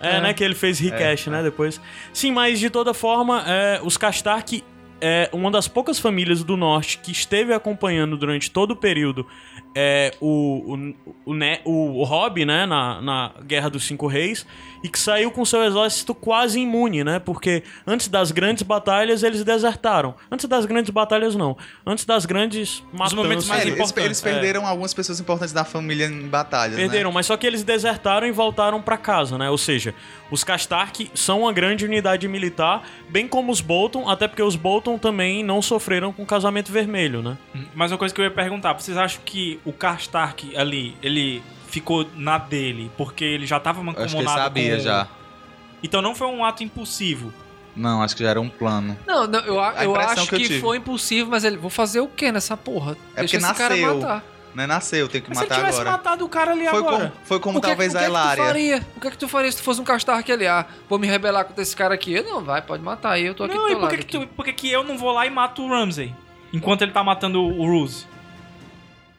É, 0.00 0.16
É. 0.16 0.20
né? 0.20 0.34
Que 0.34 0.44
ele 0.44 0.54
fez 0.54 0.78
recash, 0.78 1.26
né? 1.28 1.42
Depois. 1.42 1.80
Sim, 2.12 2.32
mas 2.32 2.58
de 2.60 2.68
toda 2.70 2.92
forma, 2.92 3.44
é, 3.46 3.80
os 3.82 3.96
Kastark 3.96 4.62
é 5.00 5.28
uma 5.32 5.50
das 5.50 5.68
poucas 5.68 5.98
famílias 5.98 6.42
do 6.42 6.56
norte 6.56 6.98
que 6.98 7.12
esteve 7.12 7.52
acompanhando 7.52 8.16
durante 8.16 8.50
todo 8.50 8.70
o 8.70 8.76
período 8.76 9.26
é, 9.78 10.14
o, 10.22 10.74
o, 10.74 11.30
o, 11.32 11.34
ne- 11.34 11.60
o, 11.62 12.00
o 12.00 12.04
Robb, 12.04 12.46
né? 12.46 12.64
Na, 12.64 13.02
na 13.02 13.32
Guerra 13.44 13.68
dos 13.68 13.84
Cinco 13.86 14.06
Reis. 14.06 14.46
E 14.82 14.88
que 14.88 14.98
saiu 14.98 15.30
com 15.30 15.44
seu 15.44 15.62
exército 15.64 16.14
quase 16.14 16.60
imune, 16.60 17.04
né? 17.04 17.18
Porque 17.18 17.62
antes 17.86 18.08
das 18.08 18.30
grandes 18.30 18.62
batalhas 18.62 19.22
eles 19.22 19.44
desertaram. 19.44 20.14
Antes 20.30 20.46
das 20.46 20.64
grandes 20.64 20.90
batalhas, 20.90 21.34
não. 21.34 21.56
Antes 21.86 22.06
das 22.06 22.24
grandes 22.24 22.82
matanças. 22.92 23.12
momentos 23.12 23.48
mais 23.48 23.66
É, 23.66 23.68
eles, 23.68 24.20
perderam 24.20 24.66
algumas 24.66 24.94
pessoas 24.94 25.20
importantes 25.20 25.52
da 25.52 25.64
família 25.64 26.06
em 26.06 26.26
batalhas, 26.26 26.76
Perderam, 26.76 27.10
né? 27.10 27.14
mas 27.14 27.26
só 27.26 27.36
que 27.36 27.46
eles 27.46 27.62
desertaram 27.62 28.26
e 28.26 28.30
voltaram 28.32 28.80
pra 28.80 28.96
casa, 28.96 29.36
né? 29.36 29.50
Ou 29.50 29.58
seja, 29.58 29.94
os 30.30 30.42
Kastark 30.42 31.10
são 31.14 31.42
uma 31.42 31.52
grande 31.52 31.84
unidade 31.84 32.26
militar, 32.26 32.82
bem 33.08 33.28
como 33.28 33.52
os 33.52 33.60
Bolton, 33.60 34.08
até 34.08 34.26
porque 34.26 34.42
os 34.42 34.56
Bolton 34.56 34.98
também 34.98 35.44
não 35.44 35.62
sofreram 35.62 36.12
com 36.12 36.26
casamento 36.26 36.72
vermelho, 36.72 37.22
né? 37.22 37.36
Mas 37.74 37.92
uma 37.92 37.98
coisa 37.98 38.14
que 38.14 38.20
eu 38.20 38.24
ia 38.24 38.30
perguntar, 38.30 38.72
vocês 38.72 38.96
acham 38.96 39.20
que 39.24 39.60
o 39.64 39.72
Karstark 39.72 40.56
ali, 40.56 40.96
ele 41.02 41.42
ficou 41.68 42.06
na 42.14 42.38
dele 42.38 42.90
porque 42.96 43.24
ele 43.24 43.46
já 43.46 43.60
tava 43.60 43.80
Acho 43.80 43.92
que 43.92 44.00
ele 44.00 44.06
mancomunado 44.06 44.42
sabia 44.42 44.76
com... 44.76 44.82
já. 44.82 45.08
Então 45.82 46.02
não 46.02 46.14
foi 46.14 46.26
um 46.28 46.44
ato 46.44 46.64
impulsivo. 46.64 47.32
Não, 47.76 48.02
acho 48.02 48.16
que 48.16 48.22
já 48.22 48.30
era 48.30 48.40
um 48.40 48.48
plano. 48.48 48.96
Não, 49.06 49.26
não, 49.26 49.40
eu, 49.40 49.54
eu 49.54 49.60
acho 49.96 50.26
que 50.28 50.34
eu 50.34 50.38
que, 50.38 50.60
foi 50.60 50.78
impossível, 50.78 51.26
mas 51.26 51.44
ele... 51.44 51.58
Vou 51.58 51.68
fazer 51.68 52.00
o 52.00 52.08
quê 52.08 52.32
nessa 52.32 52.56
porra? 52.56 52.96
É 53.14 53.20
Deixa 53.20 53.36
porque 53.36 53.36
esse 53.36 53.54
cara 53.54 53.76
nasceu. 53.76 53.98
matar. 53.98 54.24
Né? 54.56 54.66
Nasceu, 54.66 55.06
tem 55.06 55.20
que 55.20 55.28
Mas 55.28 55.36
se 55.36 55.44
ele 55.44 55.50
matar 55.50 55.60
tivesse 55.60 55.80
agora. 55.80 55.96
matado 55.98 56.24
o 56.24 56.28
cara 56.30 56.52
ali 56.52 56.64
Foi 56.66 56.78
agora... 56.78 56.96
como, 57.10 57.12
foi 57.24 57.40
como 57.40 57.58
o 57.58 57.60
que, 57.60 57.66
talvez 57.68 57.92
o 57.94 57.98
que 57.98 57.98
a 57.98 58.00
é 58.00 58.04
que 58.06 58.10
tu 58.10 58.16
Elária. 58.16 58.44
faria? 58.44 58.86
O 58.96 59.00
que 59.00 59.06
é 59.06 59.10
que 59.10 59.18
tu 59.18 59.28
faria 59.28 59.52
se 59.52 59.58
tu 59.58 59.62
fosse 59.62 59.80
um 59.82 59.84
Castark 59.84 60.32
ali? 60.32 60.46
Ah, 60.46 60.64
vou 60.88 60.98
me 60.98 61.06
rebelar 61.06 61.44
contra 61.44 61.62
esse 61.62 61.76
cara 61.76 61.92
aqui. 61.94 62.22
Não, 62.22 62.42
vai, 62.42 62.62
pode 62.62 62.82
matar 62.82 63.10
aí, 63.12 63.26
eu 63.26 63.34
tô 63.34 63.44
aqui 63.44 63.54
Não, 63.54 63.64
do 63.64 63.70
e 63.72 63.76
por 63.76 63.90
que, 63.90 63.96
que, 63.98 64.06
tu, 64.06 64.26
por 64.28 64.44
que 64.46 64.52
que 64.54 64.70
eu 64.72 64.82
não 64.82 64.96
vou 64.96 65.12
lá 65.12 65.26
e 65.26 65.30
mato 65.30 65.62
o 65.62 65.68
Ramsay? 65.68 66.14
Enquanto 66.54 66.80
ele 66.80 66.92
tá 66.92 67.04
matando 67.04 67.38
o 67.42 67.60
o 67.60 67.66
Ruse. 67.66 68.06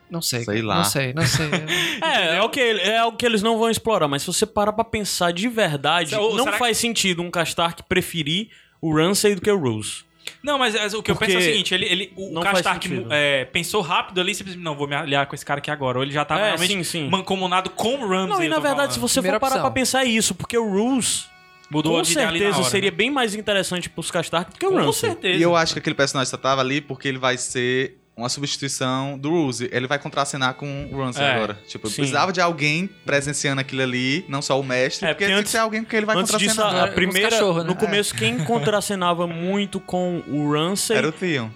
Não 0.10 0.22
sei. 0.24 0.44
Sei 0.44 0.62
lá. 0.62 0.78
Não 0.78 0.84
sei, 0.86 1.14
não 1.14 1.24
sei. 1.26 1.48
É, 2.02 2.38
é 2.38 2.42
o, 2.42 2.50
que, 2.50 2.60
é 2.62 2.98
algo 2.98 3.16
que 3.18 3.26
eles 3.26 3.42
não 3.44 3.60
vão 3.60 3.70
explorar, 3.70 4.08
mas 4.08 4.22
se 4.24 4.28
você 4.28 4.46
parar 4.46 4.72
pra 4.74 4.84
pensar 4.84 5.32
de 5.34 5.48
verdade, 5.50 6.16
Ou 6.16 6.32
não 6.36 6.46
será 6.46 6.54
que- 6.54 6.60
faz 6.60 6.78
sentido 6.78 7.22
um 7.22 7.30
Kastark 7.30 7.84
preferir 7.84 8.50
o 8.82 8.96
Ramsay 8.96 9.36
do 9.36 9.42
que 9.42 9.52
o 9.52 9.58
Rose. 9.60 10.07
Não, 10.44 10.58
mas, 10.58 10.74
mas 10.76 10.94
o 10.94 11.02
que 11.04 11.12
eu 11.12 11.16
Porque 11.16 11.32
penso 11.34 11.38
é 11.46 11.50
o 11.50 11.52
seguinte, 11.52 11.74
ele, 11.74 11.86
ele, 11.86 12.14
o 12.16 12.42
sentido. 12.64 13.08
é, 13.12 13.46
pensou 13.46 13.82
rápido 13.82 14.22
ali, 14.22 14.34
simplesmente, 14.36 14.64
não, 14.64 14.76
vou 14.76 14.88
me 14.88 14.96
aliar 14.96 15.26
com 15.26 15.36
esse 15.36 15.46
cara 15.46 15.60
aqui 15.60 15.70
agora. 15.72 15.98
Ou 15.98 16.04
ele 16.04 16.12
já 16.14 16.24
tava 16.24 16.42
É, 16.42 16.46
realmente 16.50 16.74
sim, 16.74 16.84
sim. 16.84 17.10
mancomunado 17.10 17.70
com 17.72 17.96
o 17.96 18.08
Ramsay. 18.08 18.28
Não, 18.30 18.42
e 18.44 18.46
eu 18.46 18.50
na 18.50 18.60
verdade, 18.60 18.94
se 18.94 19.00
falando. 19.00 19.10
você 19.10 19.20
Primeira 19.22 19.38
for 19.38 19.42
parar 19.42 19.56
opção. 19.56 19.72
pra 19.72 19.72
pensar 19.82 20.06
isso, 20.06 20.34
porque 20.36 20.58
o 20.58 20.70
Ruse, 20.70 21.26
Mudou 21.70 21.94
com 21.94 22.00
a 22.00 22.04
vida 22.04 22.22
certeza, 22.22 22.58
hora, 22.60 22.70
seria 22.70 22.92
né? 22.92 22.96
bem 22.98 23.12
mais 23.12 23.36
interessante 23.36 23.90
pros 23.90 24.10
Kastark 24.10 24.54
do 24.54 24.58
que 24.60 24.66
o 24.66 24.70
Com 24.70 24.76
Ramsay. 24.78 25.10
certeza. 25.10 25.38
E 25.38 25.42
eu 25.42 25.56
acho 25.56 25.74
que 25.74 25.80
aquele 25.80 25.96
personagem 25.96 26.30
só 26.32 26.38
tava 26.38 26.62
ali 26.62 26.80
porque 26.80 27.08
ele 27.10 27.18
vai 27.18 27.38
ser 27.38 27.98
uma 28.18 28.28
substituição 28.30 29.18
do 29.18 29.30
Ruse. 29.30 29.70
Ele 29.72 29.86
vai 29.88 30.00
contracenar 30.00 30.56
com 30.56 30.90
o 30.92 30.98
Ramsay 30.98 31.24
É, 31.24 31.36
agora. 31.36 31.60
Tipo, 31.68 31.88
sim. 31.88 31.96
precisava 31.98 32.34
de 32.34 32.42
alguém 32.42 32.90
presenciando 33.06 33.62
aquilo 33.62 33.84
ali, 33.84 34.26
não 34.28 34.42
só 34.42 34.60
o 34.60 34.64
mestre, 34.64 35.06
É, 35.08 35.14
porque, 35.14 35.24
porque 35.26 35.26
tem 35.26 35.34
antes- 35.36 35.52
que 35.52 35.58
ser 35.58 35.60
alguém 35.64 35.84
que 35.84 35.96
ele 35.96 36.06
vai 36.08 36.18
Antes 36.18 36.36
disso, 36.38 36.56
contracenar. 36.56 36.74
a, 36.74 36.78
Era 36.78 36.88
a 36.88 36.90
uns 36.90 36.96
primeira. 36.96 37.30
cachorro, 37.30 37.60
né? 37.62 37.68
No 37.68 37.76
começo, 37.76 38.16
quem 38.16 38.38
contracenava 38.44 39.28
muito 39.28 39.80
com 39.80 40.24
o 40.28 40.52
Ramsay 40.52 40.98
Era 40.98 41.08
o 41.10 41.12
Theon. 41.12 41.50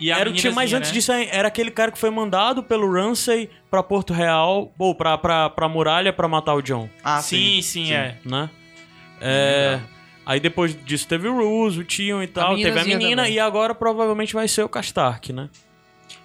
E 0.00 0.10
a 0.10 0.18
Era 0.18 0.28
o 0.28 0.32
time, 0.32 0.52
mas 0.52 0.72
antes 0.72 0.90
né? 0.90 0.94
disso 0.94 1.12
era 1.12 1.46
aquele 1.46 1.70
cara 1.70 1.92
que 1.92 1.98
foi 1.98 2.10
mandado 2.10 2.60
pelo 2.64 2.92
Ramsay 2.92 3.48
pra 3.70 3.84
Porto 3.84 4.12
Real, 4.12 4.74
ou 4.76 4.96
pra, 4.96 5.16
pra, 5.16 5.48
pra 5.48 5.68
muralha 5.68 6.12
pra 6.12 6.26
matar 6.26 6.54
o 6.54 6.60
John, 6.60 6.90
Ah, 7.04 7.22
sim, 7.22 7.62
sim, 7.62 7.92
é. 7.92 8.16
né? 8.24 8.50
É, 9.20 9.78
aí 10.26 10.40
depois 10.40 10.76
disso 10.84 11.06
teve 11.06 11.28
o 11.28 11.36
Ruse, 11.38 11.78
o 11.78 11.84
Tion 11.84 12.20
e 12.20 12.26
tal, 12.26 12.56
teve 12.56 12.76
a 12.80 12.84
menina 12.84 13.22
também. 13.22 13.36
e 13.36 13.38
agora 13.38 13.72
provavelmente 13.76 14.34
vai 14.34 14.48
ser 14.48 14.64
o 14.64 14.68
Kastark, 14.68 15.32
né? 15.32 15.48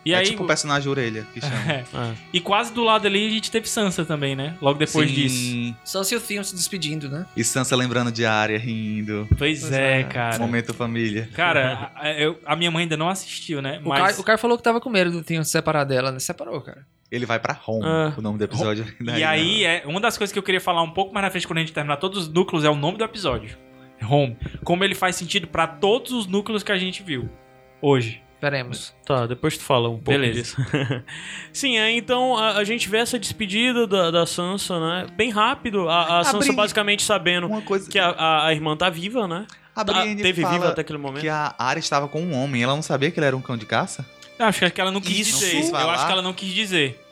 E 0.08 0.14
é 0.14 0.18
aí, 0.18 0.26
tipo 0.26 0.44
o 0.44 0.48
personagem 0.48 0.90
orelha 0.90 1.26
que 1.34 1.42
chama. 1.42 1.58
É. 1.68 1.84
É. 1.94 2.14
E 2.34 2.40
quase 2.40 2.74
do 2.74 2.84
lado 2.84 3.06
ali 3.08 3.28
a 3.28 3.30
gente 3.30 3.50
teve 3.52 3.68
Sansa 3.68 4.06
também, 4.06 4.36
né? 4.36 4.56
Logo 4.62 4.80
depois 4.80 5.10
Sim. 5.10 5.16
disso. 5.16 5.76
Sansa 5.84 6.14
e 6.14 6.18
o 6.18 6.22
Theon 6.22 6.44
se 6.44 6.56
despedindo, 6.56 7.10
né? 7.10 7.26
E 7.36 7.44
Sansa 7.44 7.76
lembrando 7.76 8.12
de 8.12 8.26
Arya, 8.26 8.58
rindo. 8.58 9.28
Pois 9.38 9.62
Pois 9.62 9.72
é, 9.74 10.02
é. 10.02 10.04
cara. 10.04 10.40
Momento 10.40 10.74
família. 10.74 11.30
Cara, 11.34 11.92
a, 11.96 12.12
eu- 12.14 12.40
a 12.46 12.56
minha 12.56 12.72
mãe 12.72 12.84
ainda 12.84 12.96
não 12.98 13.10
assistiu, 13.10 13.62
né? 13.62 13.82
O, 13.84 13.90
Mas 13.90 14.02
Caio, 14.02 14.20
o 14.20 14.24
Caio 14.24 14.38
falou 14.38 14.58
que 14.58 14.64
tava 14.64 14.80
com 14.80 14.90
medo 14.90 15.12
do 15.12 15.24
Theon 15.24 15.44
se 15.44 15.52
separar 15.52 15.84
dela, 15.84 16.12
né? 16.12 16.20
Separou, 16.20 16.62
cara. 16.62 16.86
Ele 17.12 17.26
vai 17.26 17.40
pra 17.40 17.58
Home, 17.66 17.86
Ah. 17.86 18.14
o 18.18 18.22
nome 18.22 18.38
do 18.38 18.44
episódio. 18.44 18.86
E 19.18 19.24
aí, 19.24 19.64
é 19.64 19.84
uma 19.86 20.00
das 20.02 20.18
coisas 20.18 20.32
que 20.34 20.38
eu 20.40 20.44
queria 20.44 20.60
falar 20.60 20.82
um 20.82 20.92
pouco 20.92 21.14
mais 21.14 21.24
na 21.26 21.30
frente 21.32 21.48
quando 21.48 21.58
a 21.58 21.62
gente 21.62 21.72
terminar 21.74 21.98
todos 21.98 22.24
os 22.24 22.28
núcleos 22.34 22.64
é 22.66 22.70
o 22.70 22.76
nome 22.76 22.98
do 22.98 23.04
episódio. 23.04 23.58
Home. 24.10 24.38
Como 24.64 24.84
ele 24.84 24.94
faz 24.94 25.16
sentido 25.16 25.48
pra 25.48 25.66
todos 25.66 26.12
os 26.12 26.28
núcleos 26.28 26.64
que 26.64 26.72
a 26.72 26.78
gente 26.78 27.02
viu 27.02 27.30
hoje. 27.82 28.22
Veremos. 28.42 28.94
Tá, 29.06 29.26
depois 29.26 29.58
tu 29.58 29.64
fala 29.64 29.88
um 29.90 29.94
pouco 30.00 30.12
Beleza. 30.12 30.34
disso. 30.42 30.58
Sim, 31.52 31.78
é, 31.78 31.92
então 31.92 32.38
a, 32.38 32.58
a 32.58 32.64
gente 32.64 32.88
vê 32.88 32.98
essa 32.98 33.18
despedida 33.18 33.88
da, 33.88 34.12
da 34.12 34.26
Sansa, 34.26 34.80
né? 34.80 35.08
Bem 35.16 35.32
rápido. 35.32 35.90
A, 35.90 36.20
a 36.20 36.24
Sansa 36.24 36.54
basicamente 36.54 37.02
sabendo 37.04 37.48
Uma 37.48 37.62
coisa 37.62 37.90
que 37.90 37.98
a, 37.98 38.10
a, 38.10 38.48
a 38.48 38.54
irmã 38.54 38.78
tá 38.78 38.90
viva, 38.90 39.28
né? 39.28 39.46
a 39.76 39.84
Tá- 39.86 40.04
teve 40.04 40.42
fala 40.42 40.54
viva 40.54 40.70
até 40.70 40.82
aquele 40.82 41.00
momento. 41.00 41.22
que 41.22 41.30
a 41.30 41.54
Arya 41.58 41.80
estava 41.80 42.08
com 42.08 42.22
um 42.22 42.34
homem. 42.36 42.62
Ela 42.64 42.76
não 42.76 42.82
sabia 42.82 43.10
que 43.12 43.20
ele 43.20 43.26
era 43.28 43.36
um 43.38 43.42
cão 43.42 43.58
de 43.58 43.66
caça? 43.66 44.06
Eu 44.38 44.46
acho 44.46 44.70
que 44.72 44.82
ela 44.82 44.92
não 44.92 45.02
quis 45.02 45.28
Isso. 45.28 45.40
dizer. 45.40 45.72
Eu 45.74 45.90
acho 45.90 46.06
que 46.06 46.12
ela 46.12 46.22
não 46.22 46.34
quis 46.34 46.54
dizer. 46.54 47.04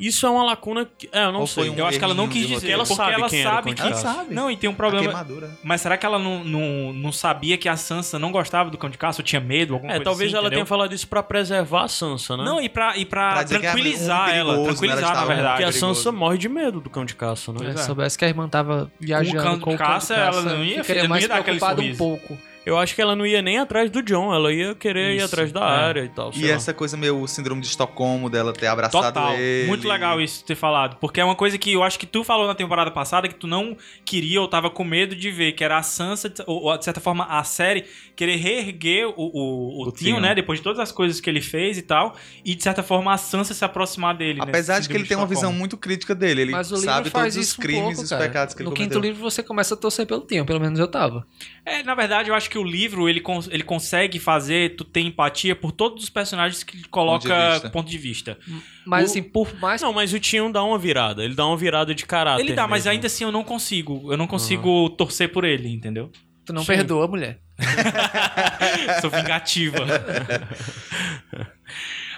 Isso 0.00 0.26
é 0.26 0.30
uma 0.30 0.42
lacuna 0.42 0.88
que. 0.96 1.08
É, 1.12 1.24
eu 1.26 1.32
não 1.32 1.40
Ou 1.40 1.46
sei. 1.46 1.68
um 1.70 1.74
Eu 1.74 1.86
acho 1.86 1.98
que 1.98 2.04
ela 2.04 2.14
não 2.14 2.26
quis 2.26 2.42
dizer. 2.42 2.54
Porque 2.54 2.72
ela 2.72 2.84
porque 2.84 2.94
sabe 2.96 3.12
ela 3.12 3.28
sabe 3.28 3.74
que. 3.74 3.82
Ela 3.82 3.94
sabe. 3.94 4.34
Não, 4.34 4.50
e 4.50 4.56
tem 4.56 4.68
um 4.70 4.74
problema. 4.74 5.26
Mas 5.62 5.82
será 5.82 5.96
que 5.98 6.06
ela 6.06 6.18
não, 6.18 6.42
não, 6.42 6.92
não 6.92 7.12
sabia 7.12 7.58
que 7.58 7.68
a 7.68 7.76
Sansa 7.76 8.18
não 8.18 8.32
gostava 8.32 8.70
do 8.70 8.78
cão 8.78 8.88
de 8.88 8.96
caça 8.96 9.20
ou 9.20 9.24
tinha 9.24 9.40
medo? 9.40 9.74
Alguma 9.74 9.92
É, 9.92 9.96
coisa 9.96 10.04
talvez 10.04 10.28
assim, 10.30 10.36
ela 10.38 10.46
entendeu? 10.46 10.56
tenha 10.60 10.66
falado 10.66 10.94
isso 10.94 11.06
pra 11.06 11.22
preservar 11.22 11.84
a 11.84 11.88
Sansa, 11.88 12.36
né? 12.36 12.44
Não, 12.44 12.60
e 12.60 12.68
pra, 12.68 12.96
e 12.96 13.04
pra, 13.04 13.32
Pra 13.32 13.40
é 13.42 13.44
tranquilizar 13.44 14.28
um 14.28 14.32
ela. 14.32 14.52
perigoso, 14.54 14.58
né? 14.60 14.66
Tranquilizar, 14.88 15.14
na 15.14 15.24
verdade. 15.26 15.48
Porque 15.62 15.64
a. 15.64 15.72
Sansa 15.72 16.10
morre 16.12 16.38
de 16.38 16.48
medo 16.48 16.80
do 16.80 16.88
cão 16.88 17.04
de 17.04 17.14
caça, 17.14 17.52
né? 17.52 17.58
Se 17.72 17.80
é. 17.80 17.82
soubesse 17.84 18.16
que 18.18 18.24
a 18.24 18.28
irmã 18.28 18.48
tava 18.48 18.90
viajando 18.98 19.38
O 19.38 19.42
cão 19.42 19.54
de 19.54 19.60
com 19.60 19.74
o 19.74 19.76
cão 19.76 19.86
caça, 19.86 20.14
de 20.14 20.20
ela 20.20 20.32
caça, 20.32 20.48
não 20.56 20.64
ia- 20.64 20.82
não 21.02 21.08
mais 21.08 21.22
ia 21.22 21.28
dar 21.28 21.36
aquele 21.38 21.58
preocupada 21.58 21.82
um 21.82 21.96
pouco. 21.96 22.38
Eu 22.64 22.76
acho 22.76 22.94
que 22.94 23.00
ela 23.00 23.16
não 23.16 23.24
ia 23.24 23.40
nem 23.40 23.58
atrás 23.58 23.90
do 23.90 24.02
John, 24.02 24.34
ela 24.34 24.52
ia 24.52 24.74
querer 24.74 25.14
ir 25.14 25.16
Isso, 25.16 25.24
atrás 25.26 25.50
da 25.50 25.60
é. 25.60 25.62
área 25.64 26.04
e 26.04 26.08
tal. 26.10 26.30
E 26.34 26.46
lá. 26.46 26.52
essa 26.54 26.74
coisa 26.74 26.94
meio 26.94 27.26
síndrome 27.26 27.62
de 27.62 27.68
Estocolmo 27.68 28.28
dela 28.28 28.52
ter 28.52 28.66
abraçado 28.66 29.14
Total. 29.14 29.34
ele. 29.34 29.66
Muito 29.66 29.88
legal 29.88 30.20
isso 30.20 30.44
ter 30.44 30.54
falado. 30.54 30.96
Porque 31.00 31.20
é 31.20 31.24
uma 31.24 31.34
coisa 31.34 31.56
que 31.56 31.72
eu 31.72 31.82
acho 31.82 31.98
que 31.98 32.06
tu 32.06 32.22
falou 32.22 32.46
na 32.46 32.54
temporada 32.54 32.90
passada 32.90 33.26
que 33.28 33.34
tu 33.34 33.46
não 33.46 33.74
queria 34.04 34.40
ou 34.42 34.46
tava 34.46 34.68
com 34.68 34.84
medo 34.84 35.16
de 35.16 35.30
ver, 35.30 35.52
que 35.52 35.64
era 35.64 35.78
a 35.78 35.82
Sansa, 35.82 36.32
ou, 36.46 36.64
ou, 36.64 36.76
de 36.76 36.84
certa 36.84 37.00
forma 37.00 37.24
a 37.24 37.42
série, 37.44 37.86
querer 38.14 38.36
reerguer 38.36 39.06
o, 39.08 39.14
o, 39.16 39.82
o, 39.84 39.88
O 39.88 39.92
Theon. 39.92 40.20
né? 40.20 40.34
Depois 40.34 40.58
de 40.58 40.62
todas 40.62 40.78
as 40.80 40.92
coisas 40.92 41.18
que 41.18 41.30
ele 41.30 41.40
fez 41.40 41.78
e 41.78 41.82
tal. 41.82 42.14
E 42.44 42.54
de 42.54 42.62
certa 42.62 42.82
forma 42.82 43.10
a 43.12 43.16
Sansa 43.16 43.54
se 43.54 43.64
aproximar 43.64 44.14
dele. 44.14 44.34
nesse 44.38 44.48
Apesar 44.50 44.80
de 44.80 44.88
que 44.88 44.94
ele 44.94 45.06
tem 45.06 45.16
uma 45.16 45.26
visão 45.26 45.50
muito 45.50 45.78
crítica 45.78 46.14
dele. 46.14 46.42
Ele 46.42 46.52
Mas 46.52 46.70
o 46.70 46.74
livro 46.74 46.90
sabe 46.90 47.08
faz 47.10 47.34
todos 47.34 47.36
os 47.36 47.52
isso 47.52 47.60
um 47.60 47.62
crimes 47.62 47.82
pouco, 47.84 48.00
e 48.00 48.04
os 48.04 48.10
cara. 48.10 48.22
pecados 48.22 48.54
que 48.54 48.60
ele 48.60 48.68
No 48.68 48.76
cometeu. 48.76 48.88
quinto 49.00 49.06
livro 49.06 49.22
você 49.22 49.42
começa 49.42 49.72
a 49.72 49.76
torcer 49.78 50.06
pelo 50.06 50.20
Theon, 50.20 50.44
pelo 50.44 50.60
menos 50.60 50.78
eu 50.78 50.86
tava. 50.86 51.26
É, 51.64 51.82
na 51.82 51.94
verdade, 51.94 52.30
eu 52.30 52.34
acho 52.34 52.48
que 52.48 52.58
o 52.58 52.64
livro 52.64 53.08
ele, 53.08 53.20
cons- 53.20 53.48
ele 53.52 53.62
consegue 53.62 54.18
fazer 54.18 54.76
tu 54.76 54.84
ter 54.84 55.00
empatia 55.02 55.54
por 55.54 55.72
todos 55.72 56.02
os 56.04 56.10
personagens 56.10 56.62
que 56.62 56.76
ele 56.78 56.88
coloca 56.88 57.28
Ponto 57.28 57.38
de 57.38 57.52
vista. 57.52 57.70
ponto 57.70 57.90
de 57.90 57.98
vista. 57.98 58.38
Mas 58.86 59.02
O- 59.02 59.04
assim, 59.10 59.22
por 59.22 59.54
mais 59.60 59.82
Não, 59.82 59.92
mas 59.92 60.12
o 60.12 60.18
Tion 60.18 60.50
dá 60.50 60.62
uma 60.64 60.78
virada. 60.78 61.22
Ele 61.24 61.34
dá 61.34 61.46
uma 61.46 61.56
virada 61.56 61.94
de 61.94 62.06
caráter. 62.06 62.44
Ele 62.44 62.54
dá, 62.54 62.66
mas 62.66 62.84
mesmo. 62.84 62.92
ainda 62.92 63.06
assim 63.06 63.24
eu 63.24 63.32
não 63.32 63.44
consigo. 63.44 64.10
Eu 64.10 64.16
não 64.16 64.26
consigo 64.26 64.88
torcer 64.90 65.30
por 65.30 65.44
ele, 65.44 65.68
entendeu? 65.68 66.10
tu 66.46 66.54
não 66.54 66.62
Sim. 66.62 66.68
perdoa 66.68 67.04
a 67.04 67.08
mulher. 67.08 67.38
Sou 69.00 69.10
vingativa. 69.10 69.78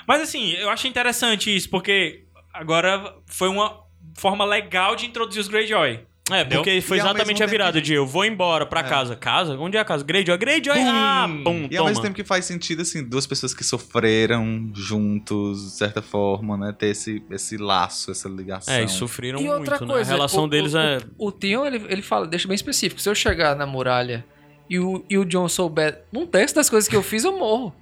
Mas 0.07 0.21
assim, 0.23 0.51
eu 0.53 0.69
achei 0.71 0.91
interessante 0.91 1.55
isso, 1.55 1.69
porque 1.71 2.25
agora 2.53 3.15
foi 3.27 3.49
uma 3.49 3.81
forma 4.17 4.45
legal 4.45 4.97
de 4.97 5.07
introduzir 5.07 5.41
os 5.41 5.49
Greyjoy. 5.49 6.01
É, 6.35 6.45
porque 6.45 6.81
foi 6.81 6.97
E 6.97 7.01
exatamente 7.01 7.43
a 7.43 7.47
virada 7.47 7.73
tempo 7.73 7.85
de 7.85 7.95
eu 7.95 8.07
vou 8.07 8.25
embora 8.25 8.65
pra 8.67 8.81
É. 8.81 8.85
casa. 8.85 9.17
Casa? 9.17 9.57
Onde 9.59 9.77
é 9.77 9.81
a 9.81 9.85
casa? 9.85 10.05
Greyjoy? 10.05 10.37
Greyjoy! 10.39 10.79
Ah, 10.81 11.27
pum, 11.45 11.69
E 11.71 11.77
ao 11.77 11.85
toma. 11.85 11.89
mesmo 11.91 12.03
tempo 12.03 12.15
que 12.15 12.25
faz 12.25 12.45
sentido, 12.45 12.83
assim, 12.83 13.03
duas 13.05 13.27
pessoas 13.27 13.55
que 13.55 13.63
sofreram 13.65 14.71
juntos, 14.75 15.63
de 15.65 15.71
certa 15.77 16.03
forma, 16.03 16.57
né? 16.57 16.75
Ter 16.77 16.89
esse, 16.89 17.23
esse 17.31 17.57
laço, 17.57 18.11
essa 18.11 18.29
ligação. 18.29 18.73
É, 18.75 18.85
e 18.85 18.89
sofreram 18.89 19.39
E 19.41 19.45
muito, 19.45 19.59
outra 19.59 19.81
né? 19.81 19.87
coisa, 19.87 20.11
A 20.13 20.15
relação 20.17 20.45
o, 20.45 20.49
deles 20.49 20.75
o, 20.75 20.79
é... 20.79 20.99
O, 21.19 21.29
o 21.29 21.33
Theon, 21.33 21.67
ele, 21.67 21.85
ele 21.89 22.03
fala, 22.03 22.27
deixa 22.27 22.47
bem 22.49 22.55
específico. 22.55 23.01
Se 23.01 23.09
eu 23.09 23.15
chegar 23.15 23.55
na 23.57 23.67
muralha 23.67 24.25
e 24.69 24.79
o, 24.79 25.05
e 25.11 25.19
o 25.19 25.25
John 25.25 25.49
souber 25.49 26.05
um 26.13 26.27
terço 26.27 26.55
das 26.55 26.71
coisas 26.71 26.89
que 26.89 26.97
eu 26.97 27.03
fiz, 27.03 27.25
eu 27.25 27.39
morro. 27.39 27.75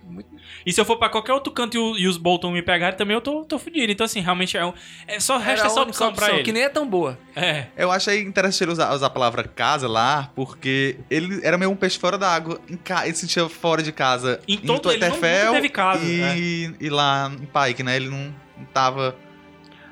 E 0.66 0.72
se 0.72 0.80
eu 0.80 0.84
for 0.84 0.96
pra 0.96 1.08
qualquer 1.08 1.32
outro 1.32 1.52
canto 1.52 1.74
e, 1.76 1.78
o- 1.78 1.96
e 1.98 2.06
os 2.06 2.16
Bolton 2.16 2.50
me 2.50 2.62
pegarem, 2.62 2.96
também 2.96 3.14
eu 3.14 3.20
tô, 3.20 3.44
tô 3.44 3.58
fudido. 3.58 3.90
Então, 3.90 4.04
assim, 4.04 4.20
realmente 4.20 4.56
é, 4.56 4.64
um, 4.64 4.72
é 5.06 5.18
só 5.20 5.36
resta 5.38 5.52
Era 5.52 5.62
a 5.62 5.66
essa 5.66 5.80
única 5.82 5.90
opção 5.90 6.12
pra 6.12 6.34
ele. 6.34 6.42
que 6.42 6.52
nem 6.52 6.62
é 6.64 6.68
tão 6.68 6.86
boa. 6.86 7.18
É. 7.34 7.66
Eu 7.76 7.90
achei 7.90 8.20
interessante 8.22 8.62
ele 8.64 8.72
usar, 8.72 8.92
usar 8.94 9.06
a 9.06 9.10
palavra 9.10 9.42
casa 9.44 9.88
lá, 9.88 10.30
porque 10.34 10.96
ele 11.10 11.40
era 11.42 11.56
meio 11.56 11.70
um 11.70 11.76
peixe 11.76 11.98
fora 11.98 12.18
da 12.18 12.28
água. 12.28 12.60
Em 12.68 12.76
ca... 12.76 13.04
Ele 13.06 13.14
se 13.14 13.22
sentia 13.22 13.48
fora 13.48 13.82
de 13.82 13.92
casa 13.92 14.40
Em 14.46 14.56
todo- 14.58 14.90
em 14.90 14.92
ele 14.94 15.00
não- 15.00 15.08
Winterfell 15.12 15.46
nunca 15.46 15.56
teve 15.56 15.68
casa, 15.70 16.02
e, 16.04 16.74
e 16.80 16.88
lá 16.90 17.30
em 17.32 17.46
Pike, 17.46 17.82
né? 17.82 17.96
Ele 17.96 18.08
não, 18.08 18.34
não 18.58 18.64
tava... 18.72 19.16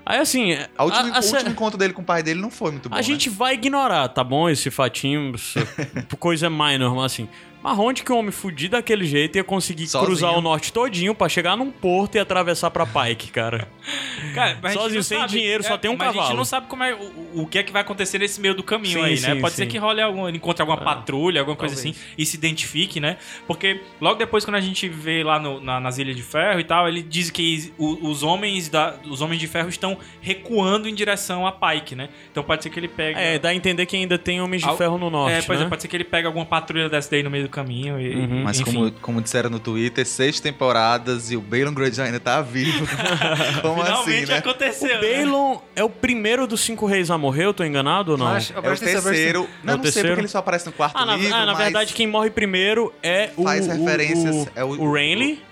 Aí, 0.04 0.18
assim... 0.18 0.56
A 0.76 0.84
última, 0.84 1.02
a, 1.14 1.18
a 1.18 1.20
o 1.20 1.24
último 1.26 1.50
encontro 1.50 1.78
dele 1.78 1.92
com 1.92 2.00
o 2.00 2.04
pai 2.04 2.22
dele 2.22 2.40
não 2.40 2.50
foi 2.50 2.70
muito 2.70 2.88
bom, 2.88 2.94
a 2.94 2.98
né? 2.98 3.02
gente 3.02 3.28
vai 3.28 3.52
ignorar, 3.54 4.08
tá 4.08 4.24
bom? 4.24 4.48
Esse 4.48 4.70
fatinho, 4.70 5.32
coisa 6.18 6.48
minor, 6.48 6.94
mas 6.94 7.04
assim... 7.12 7.28
Mas 7.62 7.78
onde 7.78 8.02
que 8.04 8.12
um 8.12 8.18
homem 8.18 8.30
fudido 8.30 8.72
daquele 8.76 9.04
jeito 9.04 9.36
ia 9.36 9.42
conseguir 9.44 9.86
Sozinho. 9.88 10.06
cruzar 10.06 10.32
o 10.38 10.40
norte 10.40 10.72
todinho 10.72 11.14
pra 11.14 11.28
chegar 11.28 11.56
num 11.56 11.70
porto 11.70 12.14
e 12.14 12.18
atravessar 12.18 12.70
pra 12.70 12.86
Pike, 12.86 13.30
cara? 13.32 13.68
Cara, 14.34 14.58
Sozinho, 14.72 15.02
sem 15.02 15.18
sabe- 15.18 15.30
dinheiro, 15.32 15.62
só 15.62 15.76
tem 15.78 15.90
um 15.90 15.96
mas 15.96 16.08
a 16.08 16.12
gente 16.12 16.20
cavalo. 16.20 16.36
não 16.36 16.44
sabe 16.44 16.66
como 16.66 16.82
é, 16.84 16.92
o, 16.94 17.42
o 17.42 17.46
que 17.46 17.58
é 17.58 17.62
que 17.62 17.72
vai 17.72 17.82
acontecer 17.82 18.18
nesse 18.18 18.40
meio 18.40 18.54
do 18.54 18.62
caminho 18.62 18.98
Sim, 19.00 19.04
aí, 19.04 19.20
né? 19.20 19.34
sim, 19.34 19.40
Pode 19.40 19.54
ser 19.54 19.62
sim. 19.64 19.68
que 19.70 19.78
role 19.78 20.00
algum, 20.00 20.28
ele 20.28 20.36
encontre 20.36 20.60
alguma 20.62 20.80
É. 20.80 20.84
patrulha, 20.84 21.40
alguma 21.40 21.56
coisa 21.56 21.74
Talvez. 21.74 21.96
assim, 21.96 22.12
e 22.16 22.26
se 22.26 22.36
identifique, 22.36 23.00
né? 23.00 23.16
Porque 23.46 23.80
logo 24.00 24.16
depois, 24.18 24.44
quando 24.44 24.56
a 24.56 24.60
gente 24.60 24.88
vê 24.88 25.22
lá 25.24 25.38
no- 25.38 25.60
na- 25.60 25.80
nas 25.80 25.98
Ilhas 25.98 26.14
de 26.16 26.22
Ferro 26.22 26.60
e 26.60 26.64
tal, 26.64 26.86
ele 26.88 27.02
diz 27.02 27.30
que 27.30 27.72
o- 27.78 28.08
os 28.08 28.22
homens 28.22 28.68
da, 28.68 28.96
os 29.08 29.20
homens 29.20 29.40
de 29.40 29.46
ferro 29.46 29.68
estão 29.68 29.96
recuando 30.20 30.88
em 30.88 30.94
direção 30.94 31.46
a 31.46 31.52
Pike, 31.52 31.94
né? 31.94 32.08
Então 32.30 32.42
pode 32.42 32.62
ser 32.62 32.70
que 32.70 32.78
ele 32.78 32.88
pegue. 32.88 33.18
É, 33.18 33.38
dá 33.38 33.48
a 33.50 33.54
entender 33.54 33.86
que 33.86 33.96
ainda 33.96 34.18
tem 34.18 34.40
homens 34.40 34.62
de 34.62 34.68
Al- 34.68 34.76
ferro 34.76 34.98
no 34.98 35.10
norte, 35.10 35.34
É, 35.34 35.42
pois 35.42 35.58
né? 35.60 35.66
é, 35.66 35.68
pode 35.68 35.82
ser 35.82 35.88
que 35.88 35.96
ele 35.96 36.04
pegue 36.04 36.26
alguma 36.26 36.44
patrulha 36.44 36.88
dessa 36.88 37.10
daí 37.10 37.22
no 37.22 37.30
meio 37.30 37.47
do 37.48 37.50
caminho 37.50 38.00
e, 38.00 38.14
Uhum. 38.14 38.42
Mas 38.44 38.60
enfim. 38.60 38.72
como, 38.72 38.90
como 38.92 39.22
disseram 39.22 39.50
no 39.50 39.58
Twitter, 39.58 40.06
seis 40.06 40.38
temporadas 40.40 41.30
e 41.30 41.36
o 41.36 41.40
Balon 41.40 41.72
Greyjoy 41.72 42.06
ainda 42.06 42.20
tá 42.20 42.40
vivo. 42.42 42.86
como 43.62 43.82
Finalmente 43.82 44.16
assim, 44.22 44.26
né? 44.32 44.38
aconteceu, 44.38 44.98
O 44.98 45.00
né? 45.02 45.24
Balon 45.24 45.58
é 45.74 45.82
o 45.84 45.90
primeiro 45.90 46.46
dos 46.46 46.60
cinco 46.60 46.86
reis 46.86 47.10
a 47.10 47.18
morrer, 47.18 47.44
eu 47.46 47.54
tô 47.54 47.64
enganado 47.64 48.12
ou 48.12 48.18
não? 48.18 48.26
Mas- 48.26 48.52
É 48.54 48.58
o 48.58 48.62
terceiro. 48.76 49.48
Não, 49.64 49.72
É 49.72 49.74
o 49.74 49.76
não 49.78 49.82
sei 49.84 49.92
terceiro? 49.92 50.08
porque 50.10 50.20
ele 50.20 50.28
só 50.28 50.38
aparece 50.38 50.66
no 50.66 50.72
quarto 50.72 50.96
Ah, 50.96 51.04
na, 51.06 51.16
livro, 51.16 51.34
ah, 51.34 51.46
na 51.46 51.52
mas 51.54 51.58
verdade, 51.64 51.94
quem 51.94 52.06
morre 52.06 52.30
primeiro 52.30 52.92
é 53.02 53.30
o. 53.36 53.42
faz 53.44 53.66
o- 53.66 53.70
referências... 53.70 54.36
O, 54.36 54.48
é 54.54 54.64
o, 54.64 54.68
o 54.68 54.92
Renly. 54.92 55.42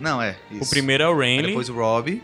Não, 0.00 0.20
é. 0.20 0.36
O 0.50 0.56
Isso. 0.56 0.70
primeiro 0.70 1.04
é 1.04 1.08
o 1.08 1.16
Renly. 1.18 1.48
Depois 1.48 1.68
o 1.68 1.74
Rob. 1.74 2.22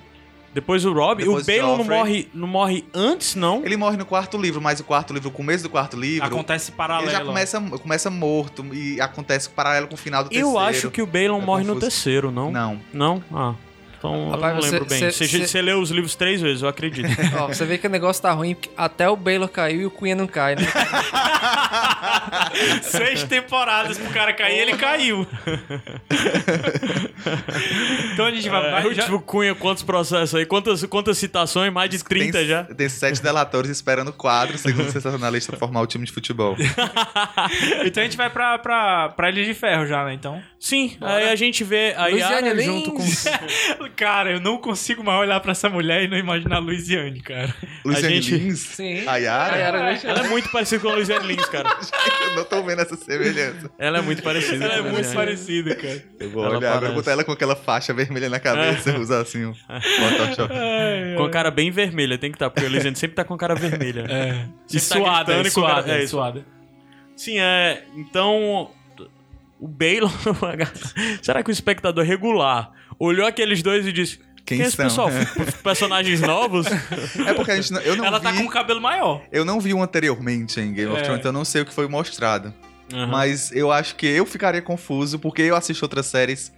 Depois 0.53 0.84
o 0.84 0.92
Rob. 0.92 1.22
Depois 1.22 1.46
o 1.46 1.46
Balon 1.46 1.76
não 1.78 1.84
morre, 1.84 2.28
não 2.34 2.48
morre 2.48 2.84
antes, 2.92 3.34
não. 3.34 3.64
Ele 3.64 3.76
morre 3.76 3.96
no 3.96 4.05
quarto 4.05 4.36
livro, 4.36 4.61
mas 4.61 4.80
o 4.80 4.84
quarto 4.84 5.12
livro, 5.14 5.28
o 5.28 5.32
começo 5.32 5.62
do 5.62 5.70
quarto 5.70 5.96
livro, 5.98 6.26
Acontece 6.26 6.70
ele 6.70 6.76
paralelo. 6.76 7.11
já 7.11 7.24
começa, 7.24 7.61
começa 7.61 8.11
morto 8.11 8.64
e 8.74 9.01
acontece 9.01 9.48
paralelo 9.51 9.86
com 9.86 9.94
o 9.94 9.98
final 9.98 10.24
do 10.24 10.30
terceiro. 10.30 10.51
Eu 10.51 10.59
acho 10.59 10.90
que 10.90 11.01
o 11.01 11.07
Balon 11.07 11.40
É 11.40 11.44
morre 11.44 11.62
no 11.62 11.74
confuso. 11.74 11.80
terceiro, 11.90 12.30
não? 12.30 12.51
Não. 12.51 12.80
Não? 12.92 13.24
Ah. 13.32 13.55
Então 14.01 14.30
Rapaz, 14.30 14.57
eu 14.57 14.62
não 14.62 14.70
lembro 14.70 14.86
bem. 14.86 14.98
cê- 14.98 15.12
Você 15.12 15.28
cê- 15.28 15.46
você 15.46 15.61
leu 15.61 15.78
os 15.78 15.90
livros 15.90 16.14
três 16.14 16.40
vezes, 16.40 16.62
eu 16.62 16.68
acredito. 16.70 17.07
Ó, 17.38 17.48
você 17.48 17.66
vê 17.66 17.76
que 17.76 17.86
o 17.86 17.90
negócio 17.90 18.22
tá 18.22 18.32
ruim, 18.32 18.55
porque 18.55 18.70
até 18.74 19.07
o 19.11 19.14
Baylor 19.14 19.46
caiu 19.48 19.82
e 19.82 19.86
o 19.86 19.90
Cunha 19.90 20.14
não 20.16 20.26
cai, 20.26 20.57
né? 20.57 20.62
Seis 22.82 23.24
temporadas 23.24 23.98
pro 23.98 24.09
cara 24.11 24.32
cair, 24.32 24.59
ele 24.59 24.76
caiu. 24.78 25.26
então 28.12 28.26
a 28.26 28.30
gente 28.30 28.48
vai. 28.48 28.82
É, 28.82 28.86
o 28.86 28.94
já- 28.94 29.05
tipo 29.05 29.20
Cunha, 29.20 29.55
quantos 29.55 29.82
processos 29.82 30.34
aí? 30.34 30.46
Quantas, 30.46 30.84
quantas 30.86 31.18
citações? 31.18 31.70
Mais 31.72 31.90
de 31.90 32.03
30 32.03 32.38
tem, 32.38 32.46
já. 32.46 32.64
Tem 32.64 32.88
sete 32.88 33.22
delatores 33.22 33.70
esperando 33.70 34.12
quadro, 34.12 34.57
segundo 34.59 34.88
o 34.88 34.92
sensacionalista, 34.92 35.53
pra 35.53 35.59
formar 35.59 35.80
o 35.82 35.86
time 35.86 36.05
de 36.07 36.12
futebol. 36.12 36.57
Então 37.84 38.03
a 38.03 38.07
gente 38.07 38.16
vai 38.16 38.30
pra, 38.30 38.59
pra, 38.59 39.09
pra 39.11 39.30
Ilha 39.30 39.44
de 39.44 39.55
Ferro 39.55 39.86
já, 39.86 40.05
né? 40.05 40.14
Então. 40.14 40.40
Sim, 40.59 40.96
aí 41.01 41.28
a 41.30 41.36
gente 41.36 41.64
vê 41.64 41.94
a 41.96 42.07
Luciane 42.07 42.48
Yara 42.48 42.53
Lins. 42.55 42.64
junto 42.66 42.92
com. 42.92 43.05
Cara, 43.97 44.32
eu 44.32 44.41
não 44.41 44.59
consigo 44.59 45.03
mais 45.05 45.20
olhar 45.20 45.38
pra 45.41 45.53
essa 45.53 45.68
mulher 45.68 46.03
e 46.05 46.09
não 46.09 46.16
imaginar 46.16 46.57
a 46.57 46.59
Luiziane, 46.59 47.20
cara. 47.20 47.55
Luciane 47.84 48.20
gente- 48.22 48.36
Lins, 48.36 48.59
Sim. 48.61 49.07
a 49.07 49.16
Yara, 49.16 49.55
A 49.55 49.59
Yara 49.59 49.82
deixa- 49.91 50.09
Ela 50.09 50.20
é 50.26 50.28
muito 50.28 50.51
parecida 50.51 50.80
com 50.82 50.88
a 50.88 50.95
Luiziane 50.95 51.26
Lins, 51.26 51.45
cara. 51.47 51.68
eu 52.30 52.36
não 52.36 52.45
tô 52.45 52.62
vendo 52.62 52.80
essa 52.80 52.97
semelhança. 52.97 53.70
Ela 53.78 53.99
é 53.99 54.01
muito 54.03 54.22
parecida. 54.22 54.64
Ela 54.64 54.74
é 54.74 54.80
muito 54.82 54.95
Luiziane. 54.95 55.16
parecida, 55.16 55.74
cara. 55.76 56.05
Eu 56.20 56.30
vou 56.30 56.45
Ela 56.45 56.57
olhar 56.59 56.72
parece. 56.74 56.95
botar 56.95 57.11
ela 57.12 57.24
com 57.24 57.32
aquela 57.32 57.57
faixa 57.57 57.93
vermelha 57.93 58.28
na 58.28 58.41
cabeça, 58.41 58.99
usar 58.99 59.20
assim 59.20 59.45
um 59.45 59.55
Photoshop. 59.55 60.55
Com 61.16 61.24
a 61.24 61.30
cara 61.30 61.51
bem 61.51 61.70
vermelha, 61.70 62.16
tem 62.16 62.30
que 62.30 62.36
estar, 62.36 62.49
porque 62.51 62.66
a 62.66 62.70
Luiziane 62.70 62.97
sempre 62.97 63.16
tá 63.16 63.24
com 63.24 63.34
a 63.34 63.38
cara 63.38 63.55
vermelha. 63.55 64.07
É. 64.09 64.47
E 64.70 64.74
tá 64.74 64.80
suada, 64.80 65.32
e 65.34 65.47
e 65.47 65.51
com 65.51 65.61
a 65.64 65.68
cara- 65.68 65.82
suada, 65.82 65.93
é 65.99 66.03
é 66.03 66.07
suada. 66.07 66.45
Sim, 67.16 67.38
é. 67.38 67.82
Então. 67.97 68.70
O 69.62 69.68
Balon. 69.68 70.09
Será 71.20 71.43
que 71.43 71.51
o 71.51 71.53
espectador 71.53 72.03
regular 72.03 72.70
olhou 73.01 73.26
aqueles 73.26 73.62
dois 73.62 73.86
e 73.86 73.92
disse: 73.92 74.18
Quem 74.46 74.59
Quem 74.59 74.62
é 74.62 74.68
esse 74.68 74.76
são?" 74.76 74.84
pessoal? 74.86 75.11
Personagens 75.64 76.20
novos? 76.20 76.66
É 77.26 77.34
porque 77.34 77.51
a 77.51 77.57
gente 77.57 77.72
não, 77.72 77.80
eu 77.80 77.96
não 77.96 78.05
Ela 78.05 78.18
vi, 78.18 78.24
tá 78.24 78.32
com 78.34 78.44
o 78.44 78.48
cabelo 78.51 78.80
maior. 78.80 79.22
eu 79.32 79.44
não 79.44 79.59
vi 79.61 79.74
um 79.74 79.82
anteriormente 79.82 80.61
em 80.61 80.72
Game 80.72 80.90
of 80.92 81.01
É. 81.01 81.05
Thrones, 81.05 81.20
então 81.20 81.30
eu 81.30 81.32
não 81.34 81.44
sei 81.44 81.62
o 81.62 81.66
que 81.66 81.72
foi 81.74 81.88
mostrado. 81.88 82.53
Aham. 82.92 83.07
Mas 83.07 83.51
eu 83.53 83.70
acho 83.72 83.94
que 83.96 84.07
eu 84.07 84.26
ficaria 84.26 84.61
confuso 84.62 85.18
porque 85.18 85.42
eu 85.42 85.57
assisto 85.57 85.84
outras 85.84 86.07
séries 86.07 86.53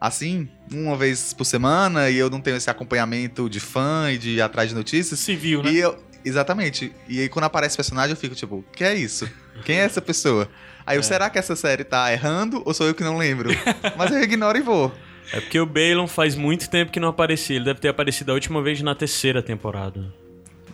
assim, 0.00 0.48
uma 0.72 0.96
vez 0.96 1.32
por 1.34 1.44
semana, 1.44 2.08
e 2.08 2.16
eu 2.16 2.30
não 2.30 2.40
tenho 2.40 2.56
esse 2.56 2.70
acompanhamento 2.70 3.50
de 3.50 3.58
fã 3.60 4.10
e 4.12 4.16
de 4.18 4.30
ir 4.36 4.40
atrás 4.42 4.68
de 4.68 4.74
notícias. 4.74 5.18
Civil, 5.18 5.62
né? 5.62 5.72
E 5.72 5.78
eu, 5.78 5.98
exatamente. 6.24 6.92
E 7.08 7.20
aí 7.20 7.28
quando 7.28 7.46
aparece 7.46 7.76
personagem 7.76 8.10
eu 8.12 8.16
fico 8.16 8.34
tipo, 8.34 8.64
que 8.72 8.84
é 8.84 8.94
isso? 8.94 9.28
Quem 9.64 9.76
é 9.80 9.84
essa 9.84 10.00
pessoa? 10.00 10.48
Aí 10.86 10.96
eu, 10.96 11.02
será 11.02 11.28
que 11.28 11.38
essa 11.38 11.56
série 11.56 11.82
tá 11.84 12.10
errando 12.12 12.62
ou 12.64 12.72
sou 12.72 12.86
eu 12.86 12.94
que 12.94 13.02
não 13.02 13.18
lembro? 13.18 13.50
Mas 13.98 14.10
eu 14.12 14.22
ignoro 14.22 14.56
e 14.56 14.62
vou. 14.62 14.94
É 15.32 15.40
porque 15.40 15.60
o 15.60 15.66
Balon 15.66 16.06
faz 16.06 16.34
muito 16.34 16.68
tempo 16.70 16.90
que 16.90 16.98
não 16.98 17.08
aparecia. 17.08 17.56
Ele 17.56 17.64
deve 17.66 17.80
ter 17.80 17.88
aparecido 17.88 18.30
a 18.30 18.34
última 18.34 18.62
vez 18.62 18.80
na 18.82 18.94
terceira 18.94 19.42
temporada. 19.42 20.04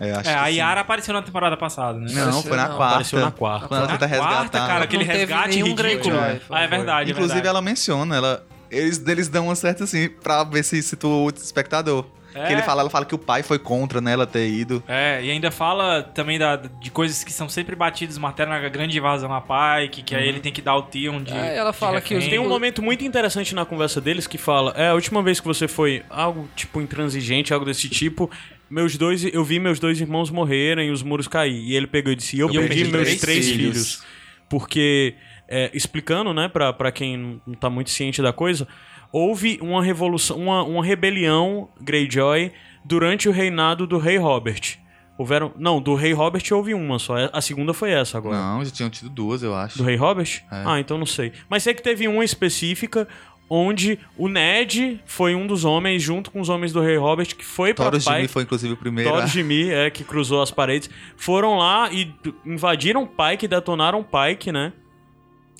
É, 0.00 0.10
acho 0.12 0.28
É, 0.28 0.32
que 0.32 0.38
a 0.40 0.46
sim. 0.46 0.52
Yara 0.58 0.80
apareceu 0.80 1.14
na 1.14 1.22
temporada 1.22 1.56
passada, 1.56 1.98
né? 1.98 2.06
Não, 2.12 2.42
foi 2.42 2.56
na 2.56 2.68
Não, 2.68 2.76
quarta. 2.76 2.94
Apareceu 2.94 3.20
na 3.20 3.30
quarta. 3.30 3.68
Quando 3.68 3.78
ela 3.78 3.86
Na 3.86 3.92
tenta 3.94 4.06
resgatar. 4.06 4.34
quarta, 4.36 4.58
cara, 4.58 4.84
aquele 4.84 5.04
Não 5.04 5.12
resgate 5.14 5.48
ridículo. 5.56 5.74
Greyjoy, 5.76 6.40
Ah, 6.50 6.60
é 6.62 6.66
verdade, 6.66 7.10
é 7.10 7.12
Inclusive, 7.12 7.34
verdade. 7.34 7.48
ela 7.48 7.62
menciona, 7.62 8.16
ela. 8.16 8.46
Eles, 8.70 9.06
eles 9.06 9.28
dão 9.28 9.46
uma 9.46 9.54
certa 9.54 9.84
assim, 9.84 10.08
pra 10.08 10.42
ver 10.42 10.64
se 10.64 10.82
situa 10.82 11.16
o 11.16 11.28
espectador. 11.30 12.06
É. 12.34 12.46
Que 12.46 12.52
ele 12.52 12.62
fala, 12.62 12.80
ela 12.82 12.90
fala 12.90 13.04
que 13.04 13.14
o 13.14 13.18
pai 13.18 13.42
foi 13.42 13.58
contra 13.58 14.00
né, 14.00 14.12
ela 14.12 14.26
ter 14.26 14.48
ido. 14.48 14.82
É, 14.88 15.22
e 15.24 15.30
ainda 15.30 15.50
fala 15.50 16.02
também 16.02 16.38
da, 16.38 16.56
de 16.56 16.90
coisas 16.90 17.22
que 17.22 17.32
são 17.32 17.48
sempre 17.48 17.76
batidas, 17.76 18.18
martelo 18.18 18.50
na 18.50 18.68
grande 18.68 18.98
invasão 18.98 19.32
a 19.32 19.40
Pike, 19.40 20.02
que 20.02 20.14
aí 20.14 20.28
ele 20.28 20.40
tem 20.40 20.52
que 20.52 20.60
dar 20.60 20.74
o 20.76 20.82
Tion 20.82 21.22
de. 21.22 21.32
É, 21.32 21.56
ela 21.56 21.70
de 21.70 21.76
fala 21.76 22.00
que 22.00 22.14
os- 22.14 22.24
refém. 22.24 22.30
Tem 22.30 22.38
um 22.44 22.48
momento 22.48 22.82
muito 22.82 23.04
interessante 23.04 23.54
na 23.54 23.64
conversa 23.64 24.00
deles 24.00 24.26
que 24.26 24.36
fala: 24.36 24.72
É, 24.76 24.88
a 24.88 24.94
última 24.94 25.22
vez 25.22 25.38
que 25.38 25.46
você 25.46 25.68
foi 25.68 26.02
algo 26.10 26.48
tipo 26.56 26.80
intransigente, 26.80 27.52
algo 27.54 27.64
desse 27.64 27.88
tipo. 27.88 28.30
Meus 28.68 28.96
dois, 28.96 29.22
eu 29.24 29.44
vi 29.44 29.60
meus 29.60 29.78
dois 29.78 30.00
irmãos 30.00 30.30
morrerem 30.30 30.88
e 30.88 30.90
os 30.90 31.02
muros 31.02 31.28
cair. 31.28 31.54
E 31.54 31.76
ele 31.76 31.86
pegou 31.86 32.12
e 32.12 32.16
disse: 32.16 32.38
Eu, 32.38 32.50
E 32.50 32.56
eu 32.56 32.62
perdi, 32.62 32.76
perdi 32.78 32.90
meus 32.92 33.04
três 33.06 33.20
três 33.20 33.46
filhos." 33.50 33.58
filhos. 33.94 34.04
Porque, 34.48 35.14
é, 35.48 35.70
explicando, 35.72 36.32
né, 36.34 36.48
pra, 36.48 36.72
pra 36.72 36.92
quem 36.92 37.40
não 37.46 37.54
tá 37.54 37.68
muito 37.70 37.90
ciente 37.90 38.20
da 38.22 38.32
coisa, 38.32 38.66
houve 39.14 39.60
uma 39.62 39.80
revolução, 39.80 40.36
uma, 40.36 40.64
uma 40.64 40.84
rebelião 40.84 41.68
Greyjoy 41.80 42.50
durante 42.84 43.28
o 43.28 43.32
reinado 43.32 43.86
do 43.86 43.96
rei 43.96 44.18
Robert. 44.18 44.76
Houveram. 45.16 45.52
Não, 45.56 45.80
do 45.80 45.94
rei 45.94 46.12
Robert 46.12 46.42
houve 46.50 46.74
uma 46.74 46.98
só. 46.98 47.14
A 47.32 47.40
segunda 47.40 47.72
foi 47.72 47.92
essa 47.92 48.18
agora. 48.18 48.36
Não, 48.36 48.64
já 48.64 48.72
tinham 48.72 48.90
tido 48.90 49.08
duas, 49.08 49.44
eu 49.44 49.54
acho. 49.54 49.78
Do 49.78 49.84
Rei 49.84 49.94
Robert? 49.94 50.42
É. 50.50 50.64
Ah, 50.66 50.80
então 50.80 50.98
não 50.98 51.06
sei. 51.06 51.32
Mas 51.48 51.62
sei 51.62 51.72
que 51.72 51.80
teve 51.80 52.08
uma 52.08 52.24
específica 52.24 53.06
onde 53.48 54.00
o 54.18 54.26
Ned 54.26 55.00
foi 55.06 55.36
um 55.36 55.46
dos 55.46 55.64
homens, 55.64 56.02
junto 56.02 56.32
com 56.32 56.40
os 56.40 56.48
homens 56.48 56.72
do 56.72 56.80
Rei 56.80 56.96
Robert, 56.96 57.36
que 57.36 57.44
foi 57.44 57.72
pra 57.72 57.84
Thoros 57.84 58.02
Jimmy 58.02 58.16
Pike. 58.22 58.32
foi 58.32 58.42
inclusive 58.42 58.72
o 58.74 58.76
primeiro. 58.76 59.08
Thoros 59.08 59.30
Jimmy, 59.30 59.70
é, 59.70 59.88
que 59.90 60.02
cruzou 60.02 60.42
as 60.42 60.50
paredes. 60.50 60.90
Foram 61.16 61.56
lá 61.56 61.88
e 61.92 62.12
invadiram 62.44 63.06
Pike, 63.06 63.46
detonaram 63.46 64.02
Pike, 64.02 64.50
né? 64.50 64.72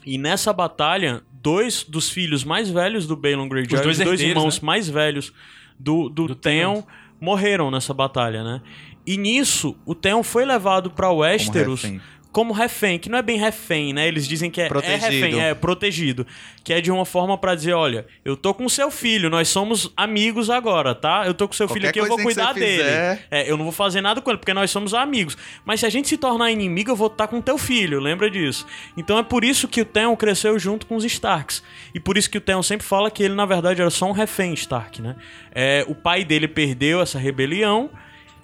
E 0.05 0.18
nessa 0.18 0.52
batalha, 0.52 1.22
dois 1.45 1.84
dos 1.86 2.09
filhos 2.09 2.42
mais 2.42 2.70
velhos 2.70 3.07
do 3.07 3.14
Balon 3.14 3.47
Greyjoy, 3.47 3.78
Os 3.78 3.84
dois 3.84 3.99
os 3.99 4.05
dois 4.05 4.18
herdeiros, 4.18 4.42
irmãos 4.42 4.61
né? 4.61 4.66
mais 4.66 4.88
velhos 4.88 5.32
do, 5.78 6.09
do, 6.09 6.28
Do 6.28 6.34
Theon, 6.34 6.82
morreram 7.20 7.70
nessa 7.70 7.92
batalha, 7.92 8.42
né? 8.42 8.62
E 9.07 9.18
nisso, 9.18 9.76
o 9.84 9.95
Theon 9.95 10.22
foi 10.22 10.47
levado 10.47 10.90
pra 10.90 11.09
como 11.09 11.20
Westeros 11.20 11.82
refém. 11.82 12.01
Como 12.35 12.53
refém, 12.53 12.99
que 12.99 13.09
não 13.09 13.16
é 13.16 13.22
bem 13.22 13.39
refém, 13.39 13.93
né? 13.93 14.09
Eles 14.09 14.26
dizem 14.26 14.51
que 14.51 14.61
é, 14.61 14.64
é 14.64 14.68
Protegido. 14.68 15.05
refém, 15.07 15.41
é 15.41 15.55
protegido. 15.55 16.26
Que 16.64 16.72
é 16.72 16.80
de 16.80 16.91
uma 16.91 17.05
forma 17.05 17.39
pra 17.39 17.55
dizer, 17.55 17.74
olha, 17.74 18.07
eu 18.24 18.37
tô 18.37 18.53
com 18.53 18.68
seu 18.68 18.91
filho, 18.91 19.30
nós 19.30 19.49
somos 19.49 19.93
amigos 19.97 20.51
agora, 20.51 20.95
tá? 20.95 21.22
Eu 21.26 21.32
tô 21.32 21.47
com 21.47 21.55
seu 21.55 21.68
filho 21.68 21.82
Qualquer 21.87 21.91
aqui, 21.91 21.99
eu 22.01 22.09
vou 22.09 22.18
cuidar 22.18 22.53
dele. 22.53 22.82
fizer- 22.82 23.26
É, 23.30 23.49
eu 23.49 23.57
não 23.57 23.62
vou 23.64 23.72
fazer 23.72 24.01
nada 24.01 24.20
com 24.20 24.28
ele, 24.30 24.39
porque 24.39 24.53
nós 24.53 24.68
somos 24.70 24.93
amigos. 24.95 25.37
Mas 25.64 25.78
se 25.80 25.87
a 25.87 25.89
gente 25.89 26.09
se 26.09 26.16
tornar 26.16 26.51
inimigo, 26.51 26.91
eu 26.91 26.97
vou 26.97 27.07
estar 27.07 27.28
com 27.28 27.41
teu 27.41 27.57
filho, 27.57 28.01
lembra 28.01 28.28
disso? 28.28 28.66
Então 28.97 29.16
é 29.16 29.22
por 29.22 29.45
isso 29.45 29.68
que 29.68 29.80
o 29.80 29.85
Theon 29.85 30.16
cresceu 30.16 30.59
junto 30.59 30.87
com 30.87 30.97
os 30.97 31.05
Starks. 31.05 31.62
E 31.95 32.01
por 32.01 32.18
isso 32.18 32.28
que 32.28 32.39
o 32.39 32.41
Theon 32.41 32.62
sempre 32.64 32.85
fala 32.85 33.11
que 33.12 33.22
ele, 33.22 33.35
na 33.35 33.47
verdade, 33.47 33.80
era 33.80 33.91
só 33.91 34.07
um 34.07 34.12
refém 34.12 34.53
Stark, 34.55 35.01
né? 35.01 35.14
É, 35.55 35.85
o 35.87 35.95
pai 35.95 36.24
dele 36.24 36.49
perdeu 36.49 37.01
essa 37.01 37.16
rebelião 37.18 37.89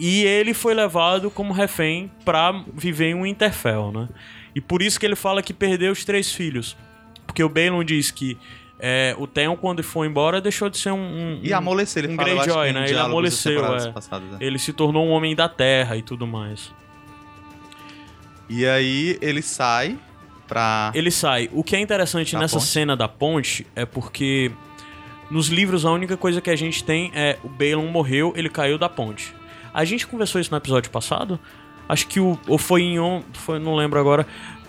e 0.01 0.24
ele 0.24 0.55
foi 0.55 0.72
levado 0.72 1.30
como 1.30 1.53
refém 1.53 2.11
pra 2.24 2.64
viver 2.74 3.11
em 3.11 3.14
um 3.14 3.26
Interfell, 3.26 3.92
né? 3.92 4.09
E 4.55 4.61
por 4.61 4.80
isso 4.80 4.98
que 4.98 5.05
ele 5.05 5.14
fala 5.14 5.42
que 5.42 5.53
perdeu 5.53 5.92
os 5.92 6.05
três 6.05 6.32
filhos. 6.32 6.74
Porque 7.26 7.44
o 7.44 7.48
Balon 7.51 7.84
diz 7.84 8.11
que 8.11 8.36
é, 8.80 9.14
o 9.18 9.26
Theon, 9.26 9.55
quando 9.57 9.82
foi 9.82 10.07
embora, 10.07 10.40
deixou 10.40 10.70
de 10.70 10.78
ser 10.78 10.90
um... 10.90 10.96
um- 10.98 11.40
E 11.42 11.53
amoleceu, 11.53 12.03
ele 12.03 12.14
um 12.14 12.16
fala, 12.16 12.28
Greyjoy, 12.30 12.72
né? 12.72 12.88
Ele 12.88 12.98
amoleceu, 12.98 13.62
é. 13.76 13.92
passadas, 13.92 14.28
né? 14.30 14.38
Ele 14.40 14.59
se 14.59 14.72
tornou 14.72 15.07
um 15.07 15.11
homem 15.11 15.36
da 15.36 15.48
terra 15.48 15.96
e 15.98 16.03
tudo 16.03 16.26
mais. 16.26 16.72
E 18.48 18.66
aí 18.66 19.18
ele 19.20 19.42
sai 19.42 19.98
pra... 20.48 20.90
Ele 20.94 21.11
sai. 21.11 21.48
O 21.53 21.62
que 21.62 21.76
é 21.76 21.80
interessante 21.80 22.34
nessa 22.36 22.57
ponte. 22.59 22.66
cena 22.66 22.96
da 22.96 23.07
ponte 23.07 23.66
é 23.76 23.84
porque 23.84 24.51
nos 25.30 25.48
livros 25.48 25.84
a 25.84 25.92
única 25.92 26.16
coisa 26.16 26.40
que 26.40 26.51
a 26.51 26.57
gente 26.57 26.82
tem 26.82 27.12
é 27.14 27.38
o 27.44 27.48
Balon 27.48 27.86
morreu, 27.86 28.32
ele 28.34 28.48
caiu 28.48 28.76
da 28.78 28.88
ponte. 28.88 29.32
A 29.72 29.84
gente 29.84 30.06
conversou 30.06 30.40
isso 30.40 30.50
no 30.50 30.56
episódio 30.56 30.90
passado? 30.90 31.38
Acho 31.88 32.06
que 32.06 32.20
o. 32.20 32.38
Ou 32.46 32.58
foi 32.58 32.82
em. 32.82 32.98
on- 33.00 33.22
Foi, 33.32 33.58
não 33.58 33.74
lembro 33.74 33.98
agora. 33.98 34.26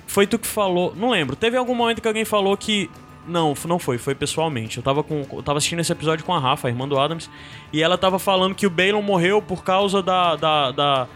Foi 0.07 0.25
tu 0.27 0.37
que 0.39 0.47
falou. 0.47 0.93
Não 0.95 1.09
lembro. 1.11 1.35
Teve 1.35 1.55
algum 1.57 1.73
momento 1.75 2.01
que 2.01 2.07
alguém 2.07 2.25
falou 2.25 2.55
que. 2.57 2.89
Não, 3.27 3.53
não 3.67 3.77
foi, 3.77 3.99
foi 3.99 4.15
pessoalmente. 4.15 4.77
Eu 4.77 4.83
tava, 4.83 5.03
com, 5.03 5.23
eu 5.31 5.43
tava 5.43 5.59
assistindo 5.59 5.79
esse 5.79 5.91
episódio 5.91 6.25
com 6.25 6.33
a 6.33 6.39
Rafa, 6.39 6.67
a 6.67 6.71
irmã 6.71 6.87
do 6.87 6.97
Adams, 6.99 7.29
e 7.71 7.81
ela 7.83 7.95
tava 7.95 8.17
falando 8.17 8.55
que 8.55 8.65
o 8.65 8.69
Balon 8.69 9.01
morreu 9.03 9.39
por 9.41 9.63
causa 9.63 10.01
da, 10.01 10.35
da, 10.35 10.71
da- 10.71 11.07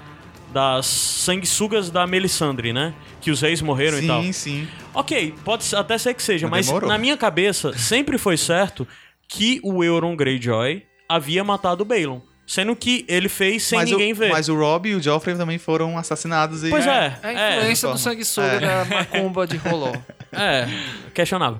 das 0.53 0.85
sanguessugas 0.85 1.89
da 1.89 2.05
Melisandre, 2.07 2.71
né? 2.71 2.93
Que 3.19 3.31
os 3.31 3.41
reis 3.41 3.61
morreram 3.61 3.99
e 3.99 4.07
tal. 4.07 4.21
Sim, 4.21 4.31
sim. 4.31 4.67
Ok, 4.93 5.33
pode 5.43 5.75
até 5.75 5.97
ser 5.97 6.13
que 6.13 6.21
seja, 6.23 6.47
Mas 6.47 6.67
mas 6.71 6.81
na 6.87 6.97
minha 6.97 7.17
cabeça 7.17 7.75
sempre 7.77 8.17
foi 8.17 8.37
certo 8.37 8.87
que 9.27 9.59
o 9.63 9.83
Euron 9.83 10.15
Greyjoy 10.15 10.83
havia 11.09 11.43
matado 11.43 11.81
o 11.81 11.85
Balon. 11.85 12.19
Sendo 12.47 12.75
que 12.75 13.03
ele 13.07 13.27
fez 13.27 13.63
sem 13.63 13.79
mas 13.79 13.89
ninguém 13.89 14.13
o, 14.13 14.15
ver. 14.15 14.29
Mas 14.29 14.47
o 14.49 14.55
Rob 14.55 14.87
e 14.87 14.93
o 14.93 15.01
Joffrey 15.01 15.35
também 15.35 15.57
foram 15.57 15.97
assassinados 15.97 16.63
e... 16.63 16.69
Pois 16.69 16.85
é, 16.85 17.17
É 17.23 17.27
a 17.27 17.31
é, 17.31 17.57
influência 17.57 17.87
É. 17.87 17.91
do 17.91 17.97
sanguessuga 17.97 18.59
da 18.59 18.85
macumba 18.85 19.47
de 19.47 19.57
Roló. 19.57 19.91
é, 20.31 20.67
questionável. 21.11 21.59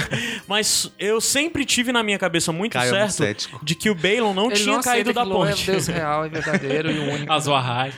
mas 0.48 0.90
eu 0.98 1.20
sempre 1.20 1.66
tive 1.66 1.92
na 1.92 2.02
minha 2.02 2.18
cabeça 2.18 2.50
muito 2.50 2.72
Caio 2.72 2.94
é 2.94 3.08
certo 3.08 3.60
de 3.62 3.74
que 3.74 3.90
o 3.90 3.94
Balon 3.94 4.32
não 4.32 4.46
Ele 4.46 4.56
tinha 4.56 4.74
não 4.76 4.82
caído 4.82 5.12
da 5.12 5.22
é 5.22 5.24
ponte. 5.26 5.70
Deus 5.70 5.86
real 5.86 6.24
e 6.24 6.30
verdadeiro 6.30 6.90
e 6.90 6.98
o 6.98 7.02
único. 7.12 7.30
Azuahai. 7.30 7.92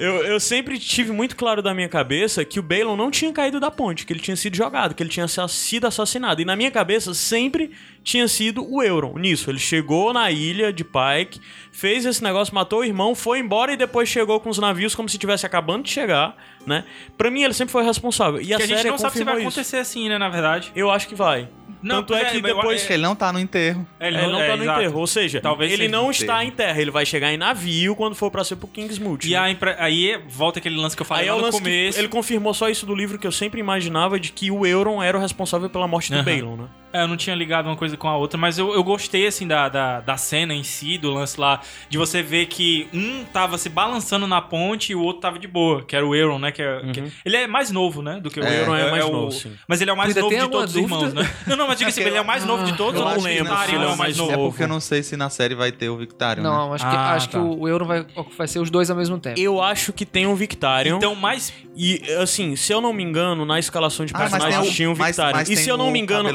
Eu, 0.00 0.24
eu 0.24 0.40
sempre 0.40 0.78
tive 0.78 1.12
muito 1.12 1.36
claro 1.36 1.60
da 1.60 1.74
minha 1.74 1.88
cabeça 1.90 2.42
que 2.42 2.58
o 2.58 2.62
Balon 2.62 2.96
não 2.96 3.10
tinha 3.10 3.32
caído 3.32 3.60
da 3.60 3.70
ponte, 3.70 4.06
que 4.06 4.12
ele 4.12 4.20
tinha 4.20 4.36
sido 4.36 4.56
jogado, 4.56 4.94
que 4.94 5.02
ele 5.02 5.10
tinha 5.10 5.26
sido 5.28 5.86
assassinado. 5.86 6.40
E 6.40 6.44
na 6.44 6.56
minha 6.56 6.70
cabeça 6.70 7.12
sempre 7.12 7.70
tinha 8.04 8.28
sido 8.28 8.64
o 8.70 8.82
Euron. 8.82 9.18
Nisso, 9.18 9.50
ele 9.50 9.58
chegou 9.58 10.12
na 10.12 10.30
ilha 10.30 10.72
de 10.72 10.84
Pike, 10.84 11.40
fez 11.72 12.04
esse 12.04 12.22
negócio, 12.22 12.54
matou 12.54 12.80
o 12.80 12.84
irmão, 12.84 13.14
foi 13.14 13.38
embora 13.40 13.72
e 13.72 13.76
depois 13.76 14.08
chegou 14.08 14.38
com 14.38 14.50
os 14.50 14.58
navios 14.58 14.94
como 14.94 15.08
se 15.08 15.16
tivesse 15.18 15.44
acabando 15.46 15.82
de 15.84 15.90
chegar, 15.90 16.36
né? 16.66 16.84
Pra 17.16 17.30
mim, 17.30 17.42
ele 17.42 17.54
sempre 17.54 17.72
foi 17.72 17.82
responsável. 17.82 18.40
E 18.40 18.52
a, 18.52 18.58
Que 18.58 18.62
a 18.62 18.66
série 18.68 18.78
gente 18.82 18.90
não 18.90 18.98
sabe 18.98 19.16
se 19.16 19.24
vai 19.24 19.34
isso. 19.38 19.42
acontecer 19.48 19.78
assim, 19.78 20.08
né, 20.08 20.18
na 20.18 20.28
verdade. 20.28 20.70
Eu 20.76 20.90
acho 20.90 21.08
que 21.08 21.14
vai. 21.14 21.48
Não, 21.82 21.96
Tanto 21.96 22.14
é 22.14 22.22
é, 22.22 22.30
que 22.30 22.40
depois... 22.40 22.88
Ele 22.90 23.02
não 23.02 23.14
tá 23.14 23.30
no 23.30 23.38
enterro. 23.38 23.86
É, 24.00 24.08
Ele 24.08 24.16
não, 24.16 24.40
é, 24.40 24.46
tá 24.48 24.56
no 24.56 24.62
exato. 24.62 24.80
enterro, 24.80 25.00
ou 25.00 25.06
seja, 25.06 25.40
Talvez 25.42 25.70
ele 25.70 25.82
seja 25.84 25.90
não 25.94 26.10
está 26.10 26.42
enterro. 26.42 26.42
em 26.42 26.50
terra, 26.50 26.80
ele 26.80 26.90
vai 26.90 27.04
chegar 27.04 27.30
em 27.32 27.36
navio 27.36 27.94
quando 27.94 28.14
for 28.14 28.30
pra 28.30 28.42
ser 28.42 28.56
pro 28.56 28.66
Kingsmoot. 28.68 29.28
E 29.28 29.32
né? 29.32 29.50
impre- 29.50 29.76
aí 29.78 30.18
volta 30.26 30.58
aquele 30.60 30.76
lance 30.76 30.96
que 30.96 31.02
eu 31.02 31.06
falei 31.06 31.28
Aí 31.28 31.38
é 31.38 31.42
no 31.42 31.50
começo. 31.50 31.98
ele 31.98 32.08
confirmou 32.08 32.54
só 32.54 32.70
isso 32.70 32.86
do 32.86 32.94
livro 32.94 33.18
que 33.18 33.26
eu 33.26 33.32
sempre 33.32 33.60
imaginava 33.60 34.18
de 34.18 34.32
que 34.32 34.50
o 34.50 34.64
Euron 34.64 35.02
era 35.02 35.18
o 35.18 35.20
responsável 35.20 35.68
pela 35.68 35.86
morte 35.86 36.10
do 36.10 36.16
Aham. 36.16 36.24
Balon, 36.24 36.56
né? 36.56 36.68
É, 36.94 37.02
eu 37.02 37.08
não 37.08 37.16
tinha 37.16 37.34
ligado 37.34 37.66
uma 37.66 37.76
coisa 37.76 37.96
com 37.96 38.08
a 38.08 38.16
outra, 38.16 38.38
mas 38.38 38.56
eu, 38.56 38.72
eu 38.72 38.84
gostei, 38.84 39.26
assim, 39.26 39.46
da, 39.48 39.68
da, 39.68 40.00
da 40.00 40.16
cena 40.16 40.54
em 40.54 40.62
si, 40.62 40.96
do 40.96 41.10
lance 41.10 41.38
lá, 41.40 41.60
de 41.88 41.98
você 41.98 42.22
ver 42.22 42.46
que 42.46 42.86
um 42.94 43.24
tava 43.24 43.58
se 43.58 43.68
balançando 43.68 44.26
na 44.28 44.40
ponte 44.40 44.92
e 44.92 44.94
o 44.94 45.00
outro 45.02 45.20
tava 45.22 45.38
de 45.38 45.48
boa, 45.48 45.82
que 45.82 45.96
era 45.96 46.06
o 46.06 46.14
Euron, 46.14 46.38
né? 46.38 46.52
Que 46.52 46.62
é- 46.62 46.80
que- 46.92 47.02
ele 47.24 47.36
é 47.36 47.46
mais 47.48 47.70
novo, 47.72 48.00
né? 48.00 48.20
Do 48.20 48.30
que 48.30 48.38
o 48.38 48.44
É, 48.44 48.60
Euron. 48.62 48.76
é 48.76 48.90
mais 48.92 49.04
o- 49.06 49.10
novo, 49.10 49.32
sim. 49.32 49.52
Mas 49.66 49.80
ele 49.80 49.90
é 49.90 49.92
o 49.92 49.96
mais 49.96 50.14
novo 50.14 50.30
de 50.34 50.48
todos 50.48 50.70
os 50.70 50.80
irmãos, 50.80 51.12
né? 51.12 51.28
Não, 51.48 51.56
não, 51.56 51.66
mas 51.66 51.78
diga 51.78 51.90
assim, 51.90 52.02
ele 52.02 52.16
é 52.16 52.20
o 52.20 52.24
mais 52.24 52.44
novo 52.44 52.62
de 52.64 52.76
todos 52.76 53.00
eu 53.00 53.06
ou 53.06 53.12
não 53.14 53.20
lembro 53.22 53.56
se 53.58 53.74
ele 53.74 53.84
é 53.84 53.88
o 53.88 53.96
mais 53.98 54.16
novo. 54.16 54.30
É 54.32 54.36
novo? 54.36 54.48
porque 54.50 54.62
eu 54.62 54.68
não 54.68 54.78
sei 54.80 55.02
se 55.02 55.16
na 55.16 55.28
série 55.30 55.54
vai 55.56 55.72
ter 55.72 55.88
o 55.88 55.96
Victarion, 55.96 56.44
né? 56.44 56.48
Não, 56.48 56.72
acho 56.74 56.84
que, 56.88 56.94
Ah, 56.96 57.12
acho 57.14 57.28
tá. 57.28 57.38
que 57.40 57.44
o 57.44 57.66
Euro 57.68 57.84
vai, 57.84 58.06
vai 58.38 58.46
ser 58.46 58.60
os 58.60 58.70
dois 58.70 58.88
ao 58.88 58.96
mesmo 58.96 59.18
tempo. 59.18 59.38
Eu 59.40 59.60
acho 59.60 59.92
que 59.92 60.06
tem 60.06 60.26
um 60.28 60.34
Victarion. 60.36 60.96
Então, 60.98 61.14
mais... 61.16 61.52
E, 61.76 62.00
assim, 62.22 62.54
se 62.54 62.72
eu 62.72 62.80
não 62.80 62.92
me 62.92 63.02
engano, 63.02 63.44
na 63.44 63.58
escalação 63.58 64.06
de 64.06 64.12
Ah, 64.14 64.18
personagens 64.18 64.72
tinha 64.72 64.88
um 64.88 64.94
Victarion. 64.94 65.32
mas 65.36 65.50
e 65.50 65.56
se 65.56 65.68
eu 65.68 65.76
não 65.76 65.90
me 65.90 65.98
engano, 65.98 66.28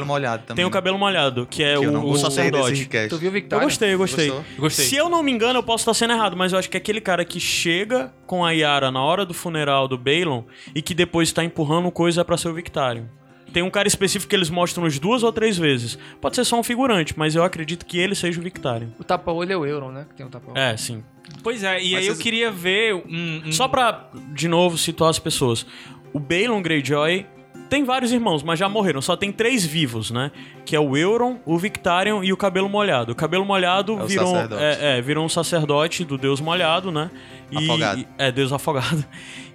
também. 0.50 0.56
tem 0.56 0.64
o 0.64 0.70
cabelo 0.70 0.98
molhado, 0.98 1.46
que 1.46 1.62
é 1.62 1.76
Que 1.78 1.84
eu 1.84 1.92
o, 1.94 2.10
o 2.10 2.16
sacerdote. 2.16 2.88
Tu 3.08 3.16
viu 3.16 3.26
o 3.26 3.28
Eu 3.28 3.32
Victor? 3.32 3.60
gostei, 3.60 3.94
eu 3.94 3.98
gostei. 3.98 4.28
Gostou? 4.30 4.44
Gostei. 4.58 4.84
Se 4.86 4.96
eu 4.96 5.08
não 5.08 5.22
me 5.22 5.32
engano, 5.32 5.58
eu 5.58 5.62
posso 5.62 5.82
estar 5.82 5.94
sendo 5.94 6.12
errado, 6.12 6.36
mas 6.36 6.52
eu 6.52 6.58
acho 6.58 6.68
que 6.70 6.76
é 6.76 6.80
aquele 6.80 7.00
cara 7.00 7.24
que 7.24 7.40
chega 7.40 8.12
com 8.26 8.44
a 8.44 8.50
Yara 8.52 8.90
na 8.90 9.02
hora 9.02 9.24
do 9.26 9.32
funeral 9.34 9.88
do 9.88 9.96
Balon 9.98 10.42
e 10.74 10.82
que 10.82 10.94
depois 10.94 11.32
tá 11.32 11.42
empurrando 11.44 11.90
coisa 11.90 12.24
pra 12.24 12.36
ser 12.36 12.48
o 12.48 12.54
Victarion. 12.54 13.04
tem 13.52 13.62
um 13.64 13.70
cara 13.70 13.88
específico 13.88 14.30
que 14.30 14.36
eles 14.36 14.48
mostram 14.50 14.84
umas 14.84 14.98
duas 14.98 15.22
ou 15.24 15.32
três 15.32 15.58
vezes. 15.58 15.98
Pode 16.20 16.36
ser 16.36 16.44
só 16.44 16.58
um 16.58 16.62
figurante, 16.62 17.14
mas 17.18 17.34
eu 17.34 17.42
acredito 17.42 17.84
que 17.84 17.98
ele 17.98 18.14
seja 18.14 18.38
o 18.38 18.42
Victarion. 18.44 18.88
O 18.98 19.02
tapa-olho 19.04 19.52
é 19.52 19.56
o 19.56 19.66
Euron, 19.66 19.90
né? 19.90 20.06
Que 20.08 20.14
tem 20.14 20.24
o 20.26 20.28
tapa-olho. 20.28 20.56
É, 20.58 20.76
sim. 20.76 21.02
Pois 21.42 21.62
é, 21.64 21.82
e 21.82 21.92
Mas 21.92 22.00
aí 22.00 22.06
eu 22.06 22.14
vocês- 22.14 22.18
queria 22.22 22.50
ver 22.50 22.94
um. 22.94 23.42
um- 23.46 23.52
Só 23.52 23.66
pra, 23.68 24.08
de 24.34 24.46
novo, 24.48 24.76
situar 24.78 25.10
as 25.10 25.18
pessoas. 25.18 25.64
O 26.12 26.18
Balon 26.20 26.60
Greyjoy 26.62 27.24
tem 27.70 27.84
vários 27.84 28.12
irmãos, 28.12 28.42
mas 28.42 28.58
já 28.58 28.68
morreram. 28.68 29.00
Só 29.00 29.16
tem 29.16 29.32
três 29.32 29.64
vivos, 29.64 30.10
né? 30.10 30.30
Que 30.66 30.76
é 30.76 30.80
o 30.80 30.96
Euron, 30.96 31.38
o 31.46 31.56
Victarion 31.56 32.22
e 32.22 32.32
o 32.32 32.36
Cabelo 32.36 32.68
Molhado. 32.68 33.12
O 33.12 33.14
Cabelo 33.14 33.44
Molhado 33.46 33.98
É 33.98 34.02
o 34.02 34.06
virou, 34.06 34.36
é, 34.58 34.98
é, 34.98 35.00
virou 35.00 35.24
um 35.24 35.28
sacerdote 35.28 36.04
do 36.04 36.18
Deus 36.18 36.40
Molhado, 36.40 36.90
né? 36.92 37.10
E- 37.50 37.56
Afogado. 37.56 38.00
e- 38.00 38.06
é, 38.18 38.30
Deus 38.32 38.52
afogado. 38.52 39.04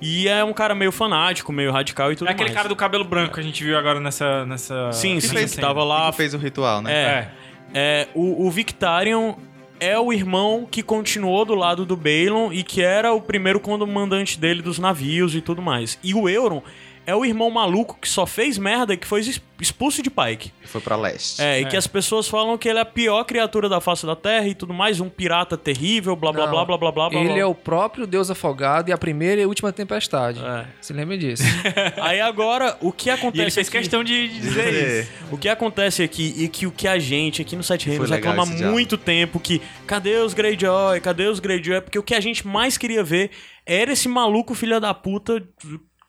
E 0.01 0.27
é 0.27 0.43
um 0.43 0.53
cara 0.53 0.73
meio 0.73 0.91
fanático, 0.91 1.51
meio 1.53 1.71
radical 1.71 2.11
e 2.11 2.15
tudo 2.15 2.27
É 2.27 2.31
aquele 2.31 2.49
mais. 2.49 2.55
cara 2.55 2.67
do 2.69 2.75
cabelo 2.75 3.03
branco 3.03 3.33
que 3.35 3.39
a 3.39 3.43
gente 3.43 3.63
viu 3.63 3.77
agora 3.77 3.99
nessa. 3.99 4.45
nessa 4.45 4.91
Sim, 4.91 5.19
sim, 5.19 5.29
fez- 5.29 5.51
que 5.51 5.55
cena. 5.57 5.67
tava 5.67 5.83
lá 5.83 6.09
Que 6.11 6.17
fez 6.17 6.33
o 6.33 6.37
ritual, 6.37 6.81
né? 6.81 6.91
É. 6.93 7.31
É, 7.73 8.07
o, 8.13 8.45
o 8.47 8.49
Victarion 8.51 9.35
é 9.79 9.99
o 9.99 10.13
irmão 10.13 10.65
que 10.69 10.81
continuou 10.81 11.43
do 11.43 11.53
lado 11.53 11.85
do 11.85 11.97
Balon 11.97 12.51
e 12.53 12.63
que 12.63 12.81
era 12.81 13.11
o 13.11 13.19
primeiro 13.21 13.59
comandante 13.59 14.39
dele 14.39 14.61
dos 14.61 14.79
navios 14.79 15.35
e 15.35 15.41
tudo 15.41 15.61
mais. 15.61 15.99
E 16.03 16.13
o 16.13 16.29
Euron 16.29 16.61
é 17.05 17.15
o 17.15 17.23
irmão 17.25 17.49
maluco 17.51 17.97
que 18.01 18.07
só 18.09 18.25
fez 18.25 18.57
merda 18.57 18.93
e 18.93 18.97
que 18.97 19.05
foi 19.07 19.21
expulso 19.59 20.01
de 20.01 20.09
Pike. 20.09 20.51
Que 20.61 20.67
foi 20.67 20.81
pra 20.81 20.95
leste. 20.95 21.41
É, 21.41 21.61
e 21.61 21.63
É. 21.63 21.67
que 21.67 21.77
as 21.77 21.87
pessoas 21.87 22.27
falam 22.27 22.57
que 22.57 22.67
ele 22.67 22.79
é 22.79 22.81
a 22.81 22.85
pior 22.85 23.23
criatura 23.23 23.69
da 23.69 23.79
face 23.79 24.05
da 24.05 24.15
Terra 24.15 24.47
e 24.47 24.55
tudo 24.55 24.73
mais, 24.73 24.99
um 24.99 25.09
pirata 25.09 25.57
terrível, 25.57 26.15
blá 26.15 26.31
blá 26.33 26.45
Não. 26.45 26.51
blá 26.51 26.65
blá 26.65 26.77
blá 26.77 26.91
blá 26.91 27.09
blá. 27.09 27.19
Ele 27.19 27.29
blá. 27.29 27.37
é 27.39 27.45
o 27.45 27.55
próprio 27.55 28.05
Deus 28.07 28.29
afogado 28.29 28.89
e 28.89 28.93
a 28.93 28.97
primeira 28.97 29.41
e 29.41 29.45
última 29.45 29.71
tempestade. 29.71 30.39
É. 30.43 30.65
Se 30.81 30.91
lembra 30.93 31.17
disso? 31.17 31.43
Aí 32.01 32.19
agora, 32.19 32.77
o 32.81 32.91
que 32.91 33.09
acontece 33.09 33.39
E 33.39 33.41
ele 33.43 33.51
fez 33.51 33.67
aqui- 33.67 33.77
questão 33.77 34.03
de 34.03 34.27
dizer 34.39 35.01
isso. 35.01 35.11
O 35.31 35.37
que 35.37 35.47
acontece 35.47 36.03
aqui 36.03 36.33
e 36.37 36.47
que 36.49 36.65
o 36.67 36.71
que 36.71 36.87
a 36.87 36.99
gente 36.99 37.41
aqui 37.41 37.55
no 37.55 37.63
Sete 37.63 37.87
Reinos 37.89 38.09
reclama 38.09 38.43
há 38.43 38.45
diálogo. 38.45 38.71
muito 38.71 38.97
tempo 38.97 39.39
que 39.39 39.61
cadê 39.87 40.17
os 40.17 40.33
Greyjoy? 40.33 40.99
Cadê 41.01 41.27
os 41.27 41.39
Greyjoy? 41.39 41.81
Porque 41.81 41.99
o 41.99 42.03
que 42.03 42.13
a 42.15 42.19
gente 42.19 42.45
mais 42.45 42.77
queria 42.77 43.03
ver 43.03 43.31
era 43.65 43.91
esse 43.93 44.07
maluco 44.07 44.53
filha 44.53 44.79
da 44.79 44.93
puta 44.93 45.41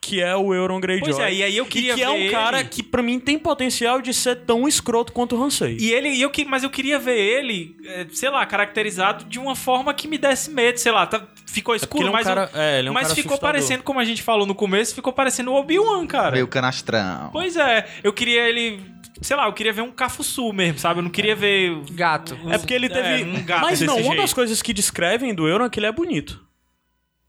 que 0.07 0.23
é 0.23 0.37
o 0.37 0.55
Euron 0.55 0.79
Greyjoy. 0.79 1.09
Pois 1.11 1.19
é, 1.19 1.33
e 1.35 1.43
aí 1.43 1.57
eu 1.57 1.67
queria 1.67 1.93
e 1.93 1.97
que 1.97 2.03
é 2.03 2.07
ver 2.07 2.29
um 2.29 2.31
cara 2.31 2.61
ele- 2.61 2.69
que 2.69 2.81
pra 2.83 3.03
mim 3.03 3.19
tem 3.19 3.37
potencial 3.37 4.01
de 4.01 4.15
ser 4.15 4.37
tão 4.37 4.69
escroto 4.69 5.13
quanto 5.13 5.35
o 5.37 5.43
Hansei. 5.43 5.77
E 5.81 5.93
ele, 5.93 6.11
e 6.11 6.23
eu, 6.23 6.31
que- 6.31 6.45
mas 6.45 6.63
eu 6.63 6.71
queria 6.71 6.97
ver 6.99 7.19
ele, 7.19 7.77
é, 7.85 8.07
sei 8.13 8.31
lá, 8.31 8.47
caracterizado 8.47 9.25
de 9.25 9.39
uma 9.39 9.57
forma 9.57 9.93
que 9.93 10.07
me 10.07 10.17
desse 10.17 10.51
medo, 10.51 10.79
sei 10.79 10.93
lá, 10.93 11.07
tá, 11.07 11.27
ficou 11.45 11.75
Porque 11.75 11.85
escuro, 11.85 12.07
é 12.07 12.11
um 12.11 12.13
mas, 12.13 12.27
cara, 12.27 12.51
é, 12.55 12.85
é 12.85 12.91
um 12.91 12.93
mas 12.93 13.09
ficou 13.13 13.33
assustador. 13.33 13.41
parecendo, 13.41 13.83
como 13.83 13.99
a 13.99 14.05
gente 14.05 14.23
falou 14.23 14.47
no 14.47 14.55
começo, 14.55 14.95
ficou 14.95 15.13
parecendo 15.13 15.51
o 15.51 15.55
Obi-Wan, 15.57 16.07
cara. 16.07 16.33
Meio 16.33 16.47
canastrão. 16.47 17.31
Pois 17.33 17.57
é, 17.57 17.87
eu 18.05 18.13
queria 18.13 18.49
ele, 18.49 18.81
sei 19.21 19.37
lá, 19.37 19.47
eu 19.47 19.53
queria 19.53 19.73
ver 19.73 19.83
um 19.83 19.91
cafuçu 19.91 20.53
mesmo, 20.53 20.79
sabe? 20.79 21.01
Eu 21.01 21.03
não 21.03 21.11
queria 21.11 21.35
ver... 21.35 21.77
Gato. 21.91 22.39
É 22.49 22.59
porque 22.59 22.75
ele 22.75 22.89
teve. 22.89 23.23
É, 23.23 23.25
um 23.25 23.43
gato 23.45 23.63
mas 23.63 23.81
desse 23.81 23.87
não, 23.87 23.97
uma 23.97 24.03
jeito. 24.05 24.17
das 24.19 24.33
coisas 24.33 24.63
que 24.63 24.73
descrevem 24.73 25.35
do 25.35 25.49
Euron 25.49 25.65
é 25.65 25.69
que 25.71 25.81
ele 25.81 25.87
é 25.87 25.93
bonito. 25.93 26.47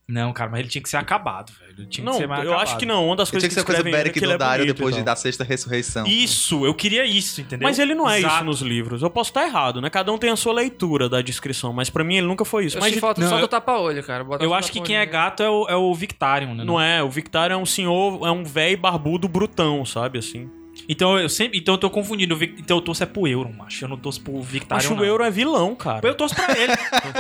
Não, 0.10 0.32
cara, 0.32 0.50
mas 0.50 0.62
ele 0.62 0.70
tinha 0.70 0.82
que 0.82 0.88
ser 0.90 0.96
acabado, 0.96 1.52
velho. 1.60 1.74
Ele 1.80 1.88
tinha 1.88 2.06
Não, 2.06 2.14
que 2.14 2.20
ser 2.20 2.28
mais 2.28 2.42
eu 2.46 2.52
acabado. 2.52 2.64
acho 2.70 2.78
que 2.78 2.86
não. 2.86 3.06
Uma 3.08 3.16
das 3.18 3.28
Ele 3.28 3.32
coisas 3.34 3.50
tinha 3.50 3.50
que 3.50 3.56
ser 3.60 3.66
coisa 3.66 3.82
ele 3.82 3.90
é 3.90 3.92
Beric 3.98 4.14
que 4.18 4.24
ele 4.26 4.32
é 4.32 4.62
e 4.64 4.66
depois 4.68 4.96
de 4.96 5.02
tal. 5.02 5.06
da 5.06 5.16
sexta 5.18 5.44
ressurreição. 5.44 6.08
Isso, 6.08 6.66
eu 6.66 6.74
queria 6.74 7.04
isso, 7.06 7.42
entendeu? 7.42 7.68
Mas 7.68 7.78
ele 7.78 7.94
não 7.94 8.10
é 8.10 8.20
Exato. 8.20 8.36
isso 8.36 8.44
nos 8.46 8.62
livros. 8.62 9.02
Eu 9.02 9.10
posso 9.10 9.32
estar 9.32 9.44
errado, 9.46 9.82
né? 9.82 9.90
Cada 9.90 10.10
um 10.14 10.18
tem 10.18 10.30
a 10.30 10.38
sua 10.38 10.54
leitura 10.54 11.10
da 11.10 11.22
descrição, 11.22 11.74
mas 11.74 11.90
pra 11.90 12.06
mim 12.06 12.16
ele 12.16 12.26
nunca 12.28 12.46
foi 12.46 12.66
isso. 12.68 12.78
Eu 12.78 12.80
Mas 12.80 12.88
acho 12.88 12.94
que 12.96 13.02
falta 13.02 13.20
não, 13.20 13.28
só 13.28 13.36
eu- 13.36 13.42
do 13.42 13.48
tapa-olho, 13.50 14.02
cara. 14.02 14.24
Bota 14.24 14.46
Eu 14.46 14.54
acho 14.54 14.72
que 14.72 14.80
quem 14.80 14.96
é 14.96 15.06
gato 15.06 15.44
é 15.44 15.50
o, 15.50 15.68
é 15.68 15.76
o 15.76 15.94
Victarion, 15.94 16.56
né? 16.56 16.64
não 16.64 16.80
é, 16.80 17.04
o 17.04 17.10
Victor 17.10 17.52
é 17.52 17.58
um 17.58 17.66
senhor, 17.66 18.26
é 18.26 18.32
um 18.32 18.46
velho 18.46 18.78
barbudo 18.78 19.28
brutão, 19.28 19.84
sabe 19.86 20.20
assim? 20.20 20.50
Então 20.88 21.20
eu 21.20 21.28
sempre, 21.28 21.60
então 21.60 21.74
eu 21.74 21.78
tô 21.78 21.90
confundindo. 21.90 22.42
Então 22.42 22.78
eu 22.78 22.82
torço 22.82 23.04
é 23.04 23.06
pro 23.06 23.28
Euron, 23.28 23.52
macho. 23.52 23.84
Eu 23.84 23.90
não 23.90 23.98
torço 23.98 24.22
pro 24.22 24.42
Victarion. 24.42 24.78
Acho 24.86 24.96
não. 24.96 25.02
o 25.02 25.06
Euro 25.06 25.24
é 25.26 25.30
vilão, 25.30 25.76
cara. 25.76 26.08
Eu 26.08 26.16
torço 26.16 26.34
pra 26.34 26.58
ele. 26.58 26.72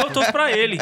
eu 0.05 0.09
torço 0.14 0.31
pra 0.31 0.51
ele. 0.57 0.77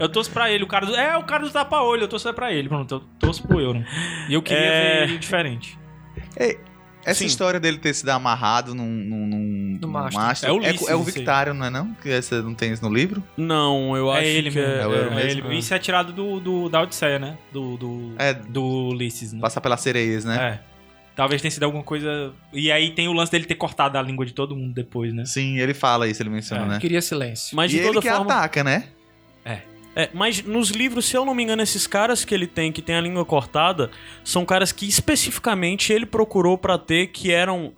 Eu 0.00 0.08
torço 0.08 0.30
pra 0.30 0.50
ele. 0.50 0.64
O 0.64 0.66
cara 0.66 0.86
do, 0.86 0.94
é 0.96 1.16
o 1.16 1.24
cara 1.24 1.44
do 1.44 1.50
tapa-olho. 1.50 2.02
Eu 2.02 2.08
torço 2.08 2.28
é 2.28 2.32
pra 2.32 2.52
ele. 2.52 2.68
Pronto, 2.68 2.94
eu 2.94 3.00
torço 3.18 3.42
pro 3.46 3.60
Euron. 3.60 3.84
E 4.28 4.34
eu 4.34 4.42
queria 4.42 4.62
É. 4.62 4.98
ver 5.00 5.08
ele 5.10 5.18
diferente. 5.18 5.78
Essa 7.04 7.18
Sim. 7.20 7.26
história 7.26 7.58
dele 7.58 7.78
ter 7.78 7.92
sido 7.94 8.10
amarrado 8.10 8.76
num, 8.76 8.86
num, 8.86 9.26
num, 9.26 9.78
No 9.80 9.88
num 9.88 9.92
mastro. 9.92 10.48
É 10.48 10.52
o 10.52 10.56
é, 10.62 10.68
Ulisses, 10.68 10.88
é 10.88 10.94
o 10.94 11.00
isso 11.00 11.08
aí. 11.08 11.14
Victarion, 11.16 11.54
não 11.54 11.66
é 11.66 11.70
não? 11.70 11.94
Que 11.94 12.08
essa 12.10 12.40
não 12.42 12.54
tem 12.54 12.72
isso 12.72 12.82
no 12.88 12.94
livro? 12.94 13.20
Não, 13.36 13.96
eu 13.96 14.08
acho 14.12 14.22
é 14.22 14.28
ele 14.28 14.50
que 14.52 14.56
mesmo. 14.60 14.72
é, 14.72 14.82
É 14.82 14.86
o 14.86 14.92
Euron 14.92 15.18
É 15.18 15.24
mesmo? 15.24 15.46
ele. 15.48 15.58
Isso 15.58 15.74
é 15.74 15.78
tirado 15.80 16.12
do, 16.12 16.38
do, 16.38 16.68
da 16.68 16.80
Odisseia, 16.80 17.18
né? 17.18 17.36
Do, 17.52 17.76
do, 17.76 18.14
É. 18.18 18.32
do 18.32 18.62
Ulisses, 18.90 19.32
né? 19.32 19.40
Passar 19.40 19.60
pelas 19.60 19.80
sereias, 19.80 20.24
né? 20.24 20.60
É. 20.60 20.72
Talvez 21.16 21.42
tenha 21.42 21.50
sido 21.50 21.64
alguma 21.64 21.82
coisa. 21.82 22.32
E 22.52 22.70
aí 22.70 22.92
tem 22.92 23.08
o 23.08 23.12
lance 23.12 23.32
dele 23.32 23.46
ter 23.46 23.56
cortado 23.56 23.98
a 23.98 24.02
língua 24.02 24.24
de 24.24 24.32
todo 24.32 24.54
mundo 24.54 24.72
depois, 24.72 25.12
né? 25.12 25.24
Sim, 25.24 25.58
ele 25.58 25.74
fala 25.74 26.06
isso, 26.08 26.22
ele 26.22 26.30
menciona, 26.30 26.62
É. 26.64 26.68
né? 26.68 26.78
Queria 26.78 27.02
silêncio. 27.02 27.56
Mas 27.56 27.72
e 27.72 27.74
de 27.74 27.80
ele 27.80 27.88
toda 27.88 28.00
que 28.00 28.08
forma. 28.08 28.32
ataca, 28.32 28.62
né? 28.62 28.84
É, 29.44 29.58
mas 30.14 30.42
nos 30.42 30.70
livros, 30.70 31.04
se 31.04 31.16
eu 31.16 31.24
não 31.24 31.34
me 31.34 31.42
engano, 31.42 31.62
esses 31.62 31.86
caras 31.86 32.24
que 32.24 32.34
ele 32.34 32.46
tem, 32.46 32.72
que 32.72 32.82
tem 32.82 32.94
a 32.94 33.00
língua 33.00 33.24
cortada, 33.24 33.90
são 34.24 34.44
caras 34.44 34.72
que 34.72 34.86
especificamente 34.86 35.92
ele 35.92 36.06
procurou 36.06 36.56
pra 36.56 36.78
ter, 36.78 37.08
que 37.08 37.30
eram, 37.30 37.72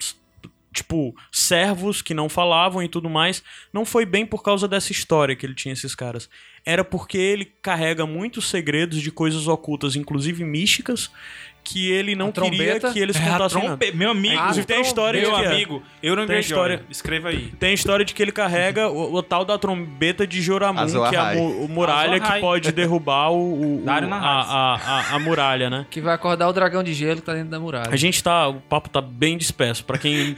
tipo, 0.72 1.14
servos 1.32 2.02
que 2.02 2.14
não 2.14 2.28
falavam 2.28 2.82
e 2.82 2.88
tudo 2.88 3.10
mais. 3.10 3.42
Não 3.72 3.84
foi 3.84 4.06
bem 4.06 4.24
por 4.24 4.42
causa 4.42 4.68
dessa 4.68 4.92
história 4.92 5.34
que 5.34 5.44
ele 5.44 5.54
tinha 5.54 5.72
esses 5.72 5.94
caras. 5.94 6.28
Era 6.64 6.84
porque 6.84 7.18
ele 7.18 7.44
carrega 7.60 8.06
muitos 8.06 8.48
segredos 8.48 9.02
de 9.02 9.10
coisas 9.10 9.48
ocultas, 9.48 9.96
inclusive 9.96 10.44
místicas, 10.44 11.10
que 11.64 11.90
ele 11.90 12.14
não 12.14 12.28
A 12.28 12.32
queria 12.32 12.50
trombeta? 12.50 12.92
que 12.92 12.98
eles 13.00 13.16
É, 13.16 13.20
contassem 13.30 13.60
trompe... 13.62 13.92
Meu 13.92 14.10
amigo. 14.10 14.34
Ah, 14.36 14.40
Inclusive 14.42 14.66
tem 14.66 14.76
a 14.76 14.80
história 14.82 15.20
meu 15.22 15.30
de 15.30 15.36
que 15.36 15.42
é. 15.42 15.46
amigo. 15.48 15.82
Euron 16.02 16.26
Tem 16.26 16.36
a 16.36 16.38
Greyjoy. 16.38 16.40
história- 16.50 16.84
Escreva 16.90 17.28
aí. 17.30 17.46
Tem 17.58 17.70
a 17.70 17.72
história 17.72 18.04
de 18.04 18.12
que 18.12 18.22
ele 18.22 18.32
carrega 18.32 18.88
o, 18.88 19.14
o 19.14 19.22
tal 19.22 19.44
da 19.46 19.56
trombeta 19.58 20.26
de 20.26 20.42
Joramun, 20.42 20.78
Azor 20.80 21.08
que 21.08 21.16
é 21.16 21.18
a 21.18 21.32
o 21.32 21.66
muralha 21.66 22.20
que 22.20 22.40
pode 22.40 22.70
derrubar 22.70 23.30
o, 23.30 23.36
o- 23.36 23.84
o- 23.84 23.90
a, 23.90 23.94
a, 23.96 24.74
a, 24.74 25.14
a 25.14 25.18
muralha, 25.18 25.70
né? 25.70 25.86
Que 25.90 26.00
vai 26.02 26.14
acordar 26.14 26.48
o 26.48 26.52
dragão 26.52 26.82
de 26.82 26.92
gelo 26.92 27.16
que 27.16 27.22
tá 27.26 27.32
dentro 27.32 27.48
da 27.50 27.58
muralha. 27.58 27.88
A 27.90 27.96
gente 27.96 28.22
tá. 28.22 28.46
O 28.48 28.60
papo 28.60 28.90
tá 28.90 29.00
bem 29.00 29.38
disperso. 29.38 29.84
Pra 29.84 29.96
quem. 29.96 30.36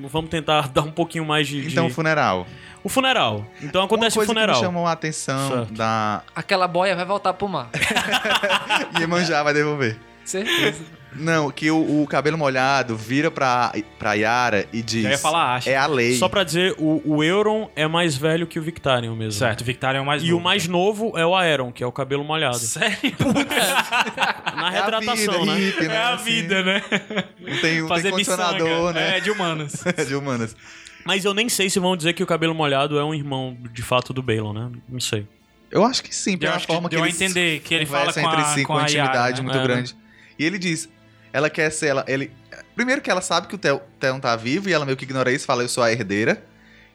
não- 0.00 0.08
vamos 0.08 0.30
tentar 0.30 0.68
dar 0.72 0.80
um 0.82 0.90
pouquinho 0.90 1.26
mais 1.26 1.46
de. 1.46 1.60
de- 1.60 1.72
Então, 1.72 1.90
funeral. 1.90 2.46
O 2.82 2.88
funeral. 2.88 3.46
Então 3.62 3.82
acontece 3.82 4.16
Uma 4.18 4.24
o 4.24 4.26
coisa 4.26 4.32
funeral. 4.32 4.56
que 4.56 4.60
me 4.62 4.66
chamou 4.66 4.86
a 4.86 4.92
atenção 4.92 5.48
Certo. 5.50 5.72
da 5.74 6.22
Aquela 6.34 6.66
boia 6.68 6.94
vai 6.96 7.04
voltar 7.04 7.32
pro 7.34 7.48
mar. 7.48 7.68
Iemanjá 9.00 9.42
vai 9.42 9.54
devolver. 9.54 9.98
Certeza. 10.24 10.82
Não, 11.16 11.48
que 11.48 11.70
o, 11.70 12.02
o 12.02 12.06
cabelo 12.08 12.36
molhado 12.36 12.96
vira 12.96 13.30
pra, 13.30 13.72
pra 14.00 14.14
Yara 14.14 14.66
e 14.72 14.82
diz... 14.82 15.04
Já 15.04 15.10
ia 15.10 15.18
falar 15.18 15.54
acho. 15.54 15.68
É 15.68 15.76
a 15.76 15.86
lei. 15.86 16.16
Só 16.16 16.28
pra 16.28 16.42
dizer, 16.42 16.74
o, 16.76 17.00
o 17.04 17.22
Euron 17.22 17.70
é 17.76 17.86
mais 17.86 18.16
velho 18.16 18.48
que 18.48 18.58
o 18.58 18.62
Victarion 18.62 19.14
mesmo. 19.14 19.38
Certo, 19.38 19.60
o 19.60 19.64
Victarion 19.64 20.00
é 20.00 20.02
o 20.02 20.06
mais 20.06 20.22
E 20.24 20.26
novo. 20.30 20.38
o 20.38 20.42
mais 20.42 20.66
novo 20.66 21.12
é 21.16 21.24
o 21.24 21.36
Aeron, 21.36 21.70
que 21.70 21.84
é 21.84 21.86
o 21.86 21.92
cabelo 21.92 22.24
molhado. 22.24 22.58
Sério? 22.58 22.98
Na 24.56 24.64
É 24.64 24.66
a 24.66 24.70
retratação, 24.70 25.40
vida, 25.40 25.44
né? 25.46 25.56
hippie, 25.58 25.88
né? 25.88 25.94
É 25.94 25.98
a 25.98 26.14
Assim, 26.14 26.24
vida, 26.24 26.62
né? 26.64 26.82
Não 26.90 26.96
tem, 26.98 27.50
não 27.50 27.60
tem 27.60 27.88
Fazer 27.88 28.10
condicionador, 28.10 28.68
miçanga. 28.68 28.92
né? 28.94 29.16
É, 29.16 29.20
de 29.20 29.30
humanos. 29.30 29.72
de 30.08 30.14
humanas. 30.16 30.56
Mas 31.04 31.24
eu 31.24 31.32
nem 31.34 31.48
sei 31.48 31.68
se 31.70 31.78
vão 31.78 31.96
dizer 31.96 32.12
que 32.14 32.22
o 32.22 32.26
cabelo 32.26 32.54
molhado 32.54 32.98
é 32.98 33.04
um 33.04 33.14
irmão 33.14 33.56
de 33.72 33.82
fato 33.82 34.12
do 34.12 34.22
Balon, 34.22 34.52
né? 34.52 34.70
Não 34.88 34.98
sei. 35.00 35.26
Eu 35.70 35.84
acho 35.84 36.02
que 36.02 36.14
sim, 36.14 36.32
Eu 36.32 36.38
pela 36.38 36.58
que 36.58 36.66
forma 36.66 36.88
que, 36.88 36.96
a 36.96 37.00
eles 37.00 37.20
entender 37.20 37.60
que 37.60 37.74
ele 37.74 37.86
fala 37.86 38.12
com 38.12 38.20
a, 38.20 38.32
entre 38.32 38.44
si 38.54 38.62
com 38.64 38.72
com 38.74 38.78
a 38.78 38.82
intimidade 38.84 39.16
Yara, 39.18 39.32
né? 39.36 39.42
muito 39.42 39.58
É, 39.58 39.62
grande. 39.62 39.96
E 40.38 40.44
ele 40.44 40.58
diz, 40.58 40.88
ela 41.32 41.48
quer 41.50 41.70
ser 41.70 41.86
ela, 41.88 42.04
ele 42.08 42.30
primeiro 42.74 43.00
que 43.00 43.10
ela 43.10 43.20
sabe 43.20 43.46
que 43.48 43.54
o 43.54 43.58
Theo- 43.58 43.80
Theon 44.00 44.18
tá 44.20 44.34
vivo 44.36 44.68
e 44.68 44.72
ela 44.72 44.84
meio 44.84 44.96
que 44.96 45.04
ignora 45.04 45.30
isso, 45.32 45.46
fala 45.46 45.62
eu 45.62 45.68
sou 45.68 45.82
a 45.82 45.90
herdeira. 45.92 46.42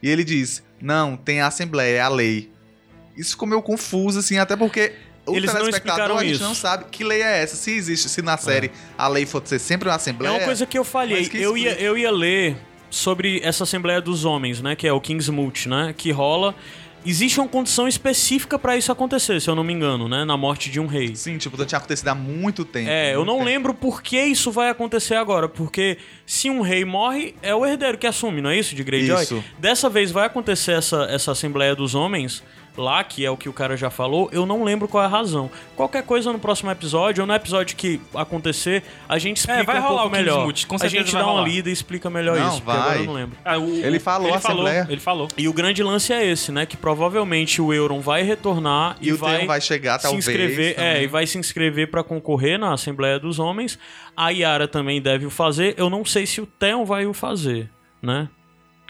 E 0.02 0.10
ele 0.10 0.24
diz: 0.24 0.64
"Não, 0.82 1.18
tem 1.18 1.42
a 1.42 1.48
assembleia, 1.48 1.98
é 1.98 2.02
a 2.02 2.08
lei". 2.10 2.50
Isso 3.18 3.32
ficou 3.32 3.48
meio 3.48 3.62
confuso 3.62 4.20
assim, 4.20 4.38
até 4.38 4.56
porque 4.56 4.94
o 5.26 5.36
Eles 5.36 5.54
não 5.54 5.60
telespectador 5.60 6.18
a 6.18 6.24
gente 6.24 6.36
isso. 6.36 6.44
não 6.44 6.56
sabe 6.56 6.86
que 6.90 7.04
lei 7.04 7.22
é 7.22 7.42
essa. 7.44 7.56
Se 7.58 7.72
existe, 7.72 8.08
se 8.08 8.22
na 8.22 8.38
série 8.38 8.72
a 8.98 9.08
lei 9.10 9.26
for 9.26 9.42
ser 9.46 9.60
sempre 9.60 9.90
uma 9.90 9.94
É 9.94 9.98
assembleia. 9.98 10.34
uma 10.38 10.46
coisa 10.46 10.66
que 10.66 10.78
eu 10.80 10.84
falhei. 10.86 11.28
que 11.28 11.38
Eu 11.42 11.58
ia, 11.58 11.74
eu 11.82 11.98
ia 11.98 12.12
ler 12.12 12.56
sobre 12.90 13.40
essa 13.44 13.66
Assembleia 13.66 14.02
dos 14.02 14.26
Homens, 14.26 14.62
né? 14.62 14.76
Que 14.76 14.88
é 14.88 14.94
o 14.94 15.00
Kingsmoot, 15.02 15.68
né? 15.70 15.94
Que 15.96 16.12
rola. 16.12 16.56
Existe 17.06 17.40
uma 17.40 17.48
condição 17.48 17.88
específica 17.88 18.60
pra 18.60 18.78
isso 18.78 18.92
acontecer, 18.92 19.40
se 19.42 19.50
eu 19.50 19.56
não 19.56 19.64
me 19.64 19.74
engano, 19.74 20.08
né? 20.08 20.26
Na 20.26 20.36
morte 20.36 20.70
de 20.70 20.80
um 20.80 20.86
rei. 20.86 21.16
Sim, 21.16 21.38
tipo, 21.38 21.64
tinha 21.66 21.78
acontecido 21.78 22.10
há 22.10 22.16
muito 22.16 22.66
tempo. 22.66 22.90
É, 22.90 23.14
eu 23.14 23.18
muito 23.20 23.28
não 23.28 23.38
tempo. 23.38 23.46
lembro 23.46 23.74
por 23.74 24.02
que 24.02 24.22
isso 24.22 24.52
vai 24.52 24.70
acontecer 24.70 25.16
agora. 25.16 25.48
Porque 25.48 25.98
se 26.26 26.50
um 26.50 26.62
rei 26.62 26.84
morre, 26.84 27.36
é 27.42 27.56
o 27.56 27.66
herdeiro 27.66 27.98
que 27.98 28.08
assume, 28.08 28.42
não 28.42 28.50
é 28.50 28.58
isso? 28.58 28.76
De 28.76 28.84
Greyjoy? 28.84 29.24
Isso. 29.24 29.44
Dessa 29.58 29.90
vez 29.90 30.12
vai 30.12 30.26
acontecer 30.26 30.74
essa, 30.74 31.04
essa 31.10 31.32
Assembleia 31.32 31.76
dos 31.76 31.96
Homens 31.96 32.44
lá, 32.78 33.04
que 33.04 33.26
é 33.26 33.30
o 33.32 33.36
que 33.38 33.50
o 33.50 33.54
cara 33.54 33.76
já 33.76 33.90
falou, 33.90 34.30
eu 34.32 34.46
não 34.46 34.64
lembro 34.64 34.88
qual 34.88 35.04
é 35.04 35.06
a 35.06 35.10
razão. 35.10 35.50
Qualquer 35.76 36.04
coisa 36.04 36.32
no 36.32 36.40
próximo 36.40 36.72
episódio, 36.72 37.22
ou 37.24 37.28
no 37.28 37.34
episódio 37.34 37.76
que 37.76 38.00
acontecer, 38.16 38.84
a 39.08 39.18
gente 39.18 39.38
explica 39.38 39.60
É, 39.62 39.64
vai 39.64 39.80
um 39.80 39.82
rolar 39.84 40.02
pouco 40.04 40.08
o 40.08 40.12
melhor. 40.18 40.46
Kingsmouth, 40.48 40.68
com 40.68 40.86
a 40.86 40.88
gente 40.88 41.12
vai 41.12 41.22
dá 41.22 41.32
uma 41.32 41.42
lida 41.42 41.70
e 41.70 41.74
explica 41.74 42.10
melhor 42.10 42.38
Não, 42.40 42.48
isso, 42.48 42.62
porque 42.62 42.72
agora 42.78 42.90
vai. 42.96 43.00
eu 43.02 43.06
não 43.06 43.14
lembro. 43.14 43.38
Ah, 43.44 43.58
o- 43.58 43.70
Ele 43.76 44.00
falou 44.00 44.28
ele 44.30 44.38
a 44.38 44.40
falou, 44.40 44.64
Assembleia. 44.66 44.88
ele 44.90 45.02
falou. 45.02 45.28
E 45.38 45.48
o 45.48 45.54
grande 45.54 45.84
lance 45.84 46.14
é 46.14 46.26
esse, 46.26 46.52
né? 46.52 46.66
Que 46.66 46.78
provavelmente 46.78 47.62
o 47.62 47.74
Euron 47.74 48.00
vai 48.00 48.24
retornar 48.24 48.96
E, 49.02 49.10
e, 49.10 49.14
o 49.14 49.18
vai, 49.18 49.46
vai 49.46 49.60
chegar, 49.62 49.98
se 50.00 50.04
talvez. 50.04 50.28
inscrever, 50.28 50.76
é, 50.80 51.04
e 51.04 51.08
vai 51.08 51.26
se 51.28 51.38
inscrever 51.38 51.90
pra 51.90 52.04
concorrer 52.04 52.58
na 52.60 52.74
Assembleia 52.74 53.20
dos 53.20 53.40
Homens. 53.40 53.78
A 54.16 54.30
Yara 54.30 54.68
também 54.68 55.02
deve 55.02 55.26
o 55.26 55.30
fazer. 55.30 55.74
Eu 55.78 55.90
não 55.90 56.04
sei 56.06 56.26
se 56.26 56.40
o 56.42 56.46
Theon 56.46 56.86
vai 56.86 57.06
o 57.06 57.14
fazer, 57.14 57.70
né? 58.02 58.30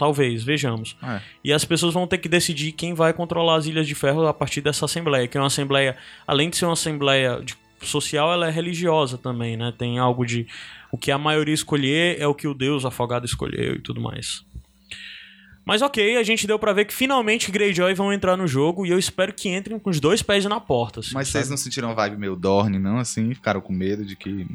Talvez, 0.00 0.42
vejamos. 0.42 0.96
É. 1.02 1.20
E 1.44 1.52
as 1.52 1.62
pessoas 1.62 1.92
vão 1.92 2.06
ter 2.06 2.16
que 2.16 2.26
decidir 2.26 2.72
quem 2.72 2.94
vai 2.94 3.12
controlar 3.12 3.56
as 3.56 3.66
Ilhas 3.66 3.86
de 3.86 3.94
Ferro 3.94 4.26
a 4.26 4.32
partir 4.32 4.62
dessa 4.62 4.86
assembleia, 4.86 5.28
que 5.28 5.36
é 5.36 5.40
uma 5.40 5.48
assembleia, 5.48 5.94
além 6.26 6.48
de 6.48 6.56
ser 6.56 6.64
uma 6.64 6.72
assembleia 6.72 7.38
de- 7.44 7.54
social, 7.82 8.32
ela 8.32 8.48
é 8.48 8.50
religiosa 8.50 9.18
também, 9.18 9.58
né? 9.58 9.74
Tem 9.76 9.98
algo 9.98 10.24
de 10.24 10.46
o 10.90 10.96
que 10.96 11.10
a 11.10 11.18
maioria 11.18 11.52
escolher 11.54 12.18
é 12.18 12.26
o 12.26 12.34
que 12.34 12.48
o 12.48 12.54
Deus 12.54 12.86
afogado 12.86 13.26
escolheu 13.26 13.74
e 13.74 13.78
tudo 13.78 14.00
mais. 14.00 14.42
Mas 15.66 15.82
ok, 15.82 16.16
a 16.16 16.22
gente 16.22 16.46
deu 16.46 16.58
pra 16.58 16.72
ver 16.72 16.86
que 16.86 16.94
finalmente 16.94 17.50
Greyjoy 17.50 17.92
vão 17.94 18.10
entrar 18.12 18.36
no 18.38 18.46
jogo 18.46 18.86
e 18.86 18.90
eu 18.90 18.98
espero 18.98 19.32
que 19.34 19.48
entrem 19.50 19.78
com 19.78 19.90
os 19.90 20.00
dois 20.00 20.22
pés 20.22 20.44
na 20.46 20.58
porta. 20.58 21.00
assim, 21.00 21.12
Mas 21.12 21.28
sabe? 21.28 21.44
vocês 21.44 21.50
não 21.50 21.56
sentiram 21.58 21.94
vibe 21.94 22.16
meio 22.16 22.34
Dorne, 22.36 22.78
não? 22.78 22.96
Assim, 22.98 23.32
ficaram 23.34 23.60
com 23.60 23.72
medo 23.72 24.02
de 24.04 24.16
que. 24.16 24.46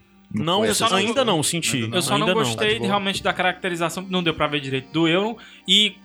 Não, 0.44 0.66
eu 0.66 0.74
só 0.76 0.86
ainda 0.88 1.00
situação? 1.08 1.26
não 1.26 1.44
senti. 1.44 1.84
Ainda 1.84 1.98
Eu 1.98 2.02
só 2.02 2.14
ainda 2.16 2.26
não 2.28 2.34
gostei 2.34 2.68
Tá 2.68 2.74
de 2.74 2.80
boa. 2.80 2.88
realmente 2.90 3.24
da 3.24 3.34
caracterização, 3.34 4.06
não 4.10 4.22
deu 4.24 4.34
pra 4.34 4.48
ver 4.48 4.60
direito 4.60 4.92
do 4.92 5.08
Euron. 5.08 5.38
E, 5.68 5.96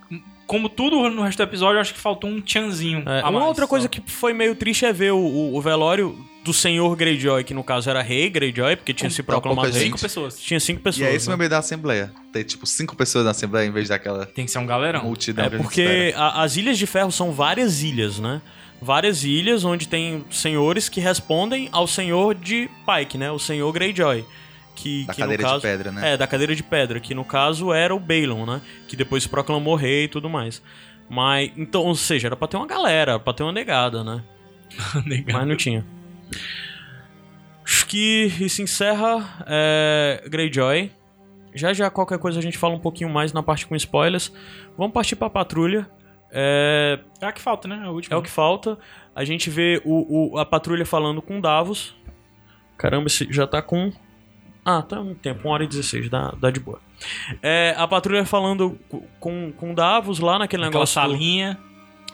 como 0.47 0.69
tudo 0.69 1.09
no 1.11 1.23
resto 1.23 1.39
do 1.39 1.43
episódio, 1.45 1.77
eu 1.77 1.81
acho 1.81 1.95
que 1.95 2.01
faltou 2.01 2.29
um 2.31 2.41
tchanzinho. 2.41 3.03
É, 3.07 3.21
a 3.21 3.25
uma 3.31 3.33
mais, 3.33 3.47
outra 3.47 3.67
coisa 3.67 3.85
só. 3.85 3.89
que 3.89 4.03
foi 4.11 4.33
meio 4.33 4.55
triste 4.55 4.85
é 4.85 4.93
ver 4.93 5.13
o, 5.13 5.19
o- 5.19 5.57
o 5.57 5.61
velório 5.61 6.17
do 6.43 6.55
senhor 6.55 6.97
Greyjoy, 6.97 7.45
que 7.45 7.53
no 7.53 7.63
caso 7.63 7.91
era 7.91 8.01
rei 8.01 8.31
Greyjoy, 8.31 8.75
porque 8.77 8.95
tinha 8.95 9.11
Com 9.11 9.15
se 9.15 9.23
proclamado 9.23 9.71
rei. 9.71 9.83
Cinco 9.85 10.01
pessoas. 10.01 10.41
Tinha 10.41 10.59
cinco 10.59 10.81
E 10.81 10.83
pessoas. 10.83 11.07
é 11.09 11.15
esse 11.15 11.27
o 11.27 11.31
né? 11.31 11.37
meu 11.37 11.39
medo 11.45 11.51
da 11.51 11.59
Assembleia. 11.59 12.11
Ter, 12.33 12.45
tipo, 12.45 12.67
cinco 12.67 12.97
pessoas 12.97 13.27
na 13.27 13.33
Assembleia 13.33 13.67
em 13.67 13.71
vez 13.71 13.89
daquela 13.91 14.25
Tem 14.25 14.47
que 14.47 14.51
ser 14.51 14.59
um 14.59 14.65
galerão. 14.67 15.05
multidão 15.05 15.45
É 15.45 15.51
porque 15.51 16.15
a- 16.17 16.43
as 16.43 16.57
Ilhas 16.57 16.79
de 16.79 16.87
Ferro 16.87 17.13
são 17.13 17.31
várias 17.31 17.83
ilhas, 17.83 18.19
né? 18.19 18.41
Várias 18.81 19.25
ilhas 19.25 19.65
onde 19.65 19.87
tem 19.87 20.25
senhores 20.31 20.89
que 20.89 21.01
respondem 21.01 21.69
ao 21.71 21.87
senhor 21.87 22.35
de 22.35 22.69
Pike, 22.87 23.19
né? 23.19 23.31
O 23.31 23.39
senhor 23.39 23.71
Greyjoy. 23.73 24.25
Que, 24.75 25.05
Da 25.05 25.13
que 25.13 25.21
cadeira 25.21 25.43
no 25.43 25.49
caso, 25.49 25.61
de 25.61 25.67
pedra, 25.67 25.93
né? 25.93 26.13
É, 26.13 26.17
da 26.17 26.27
cadeira 26.27 26.55
de 26.55 26.63
pedra, 26.63 27.01
que 27.01 27.15
no 27.15 27.25
caso 27.25 27.73
era 27.73 27.95
o 27.95 28.01
Balon, 28.01 28.47
né? 28.47 28.63
Que 28.89 28.97
depois 28.97 29.25
se 29.25 29.29
proclamou 29.29 29.75
rei 29.75 30.05
e 30.05 30.09
tudo 30.09 30.31
mais. 30.31 30.63
Mas, 31.09 31.51
então, 31.57 31.83
ou 31.83 31.95
seja, 31.95 32.29
era 32.29 32.37
pra 32.37 32.49
ter 32.49 32.57
uma 32.57 32.67
galera, 32.67 33.19
pra 33.19 33.35
ter 33.35 33.43
uma 33.43 33.53
negada, 33.53 34.03
né? 34.03 34.23
Mas 35.31 35.47
não 35.47 35.57
tinha. 35.57 35.85
Acho 37.65 37.87
que 37.87 38.33
isso 38.41 38.63
encerra 38.63 39.45
é, 39.47 40.25
Greyjoy. 40.29 40.91
Já 41.55 41.73
já 41.73 41.91
qualquer 41.91 42.19
coisa 42.19 42.39
a 42.39 42.43
gente 42.43 42.57
fala 42.57 42.75
um 42.75 42.79
pouquinho 42.79 43.11
mais 43.11 43.33
na 43.33 43.43
parte 43.43 43.67
com 43.67 43.75
spoilers. 43.77 44.33
Vamos 44.79 44.93
partir 44.93 45.17
pra 45.17 45.29
patrulha. 45.29 45.89
É, 46.33 46.99
É 47.21 47.27
a 47.27 47.33
que 47.33 47.41
falta, 47.41 47.67
né? 47.69 47.81
A 47.85 47.91
última. 47.91 48.15
é 48.15 48.19
o 48.19 48.23
que 48.23 48.31
falta. 48.31 48.79
A 49.15 49.25
gente 49.25 49.51
vê 49.51 49.81
o, 49.85 50.35
o- 50.35 50.39
a 50.39 50.45
patrulha 50.47 50.87
falando 50.87 51.21
com 51.21 51.41
Davos. 51.41 51.95
Caramba, 52.77 53.07
esse 53.09 53.27
já 53.31 53.47
tá 53.47 53.61
com. 53.61 53.93
Ah, 54.65 54.83
tá 54.83 55.01
um 55.01 55.15
tempo, 55.15 55.49
1 55.49 55.51
hora 55.51 55.65
e 55.65 55.67
16, 55.67 56.09
dá, 56.11 56.33
dá 56.39 56.51
de 56.51 56.61
boa. 56.61 56.81
É, 57.43 57.75
a 57.77 57.89
patrulha 57.89 58.25
falando 58.27 58.79
co- 58.89 59.03
com, 59.19 59.51
com 59.53 59.75
Davos 59.75 60.21
lá 60.21 60.39
naquele 60.39 60.63
Aquela 60.65 60.73
negócio. 60.85 61.01
do- 61.01 61.13
salinha. 61.13 61.59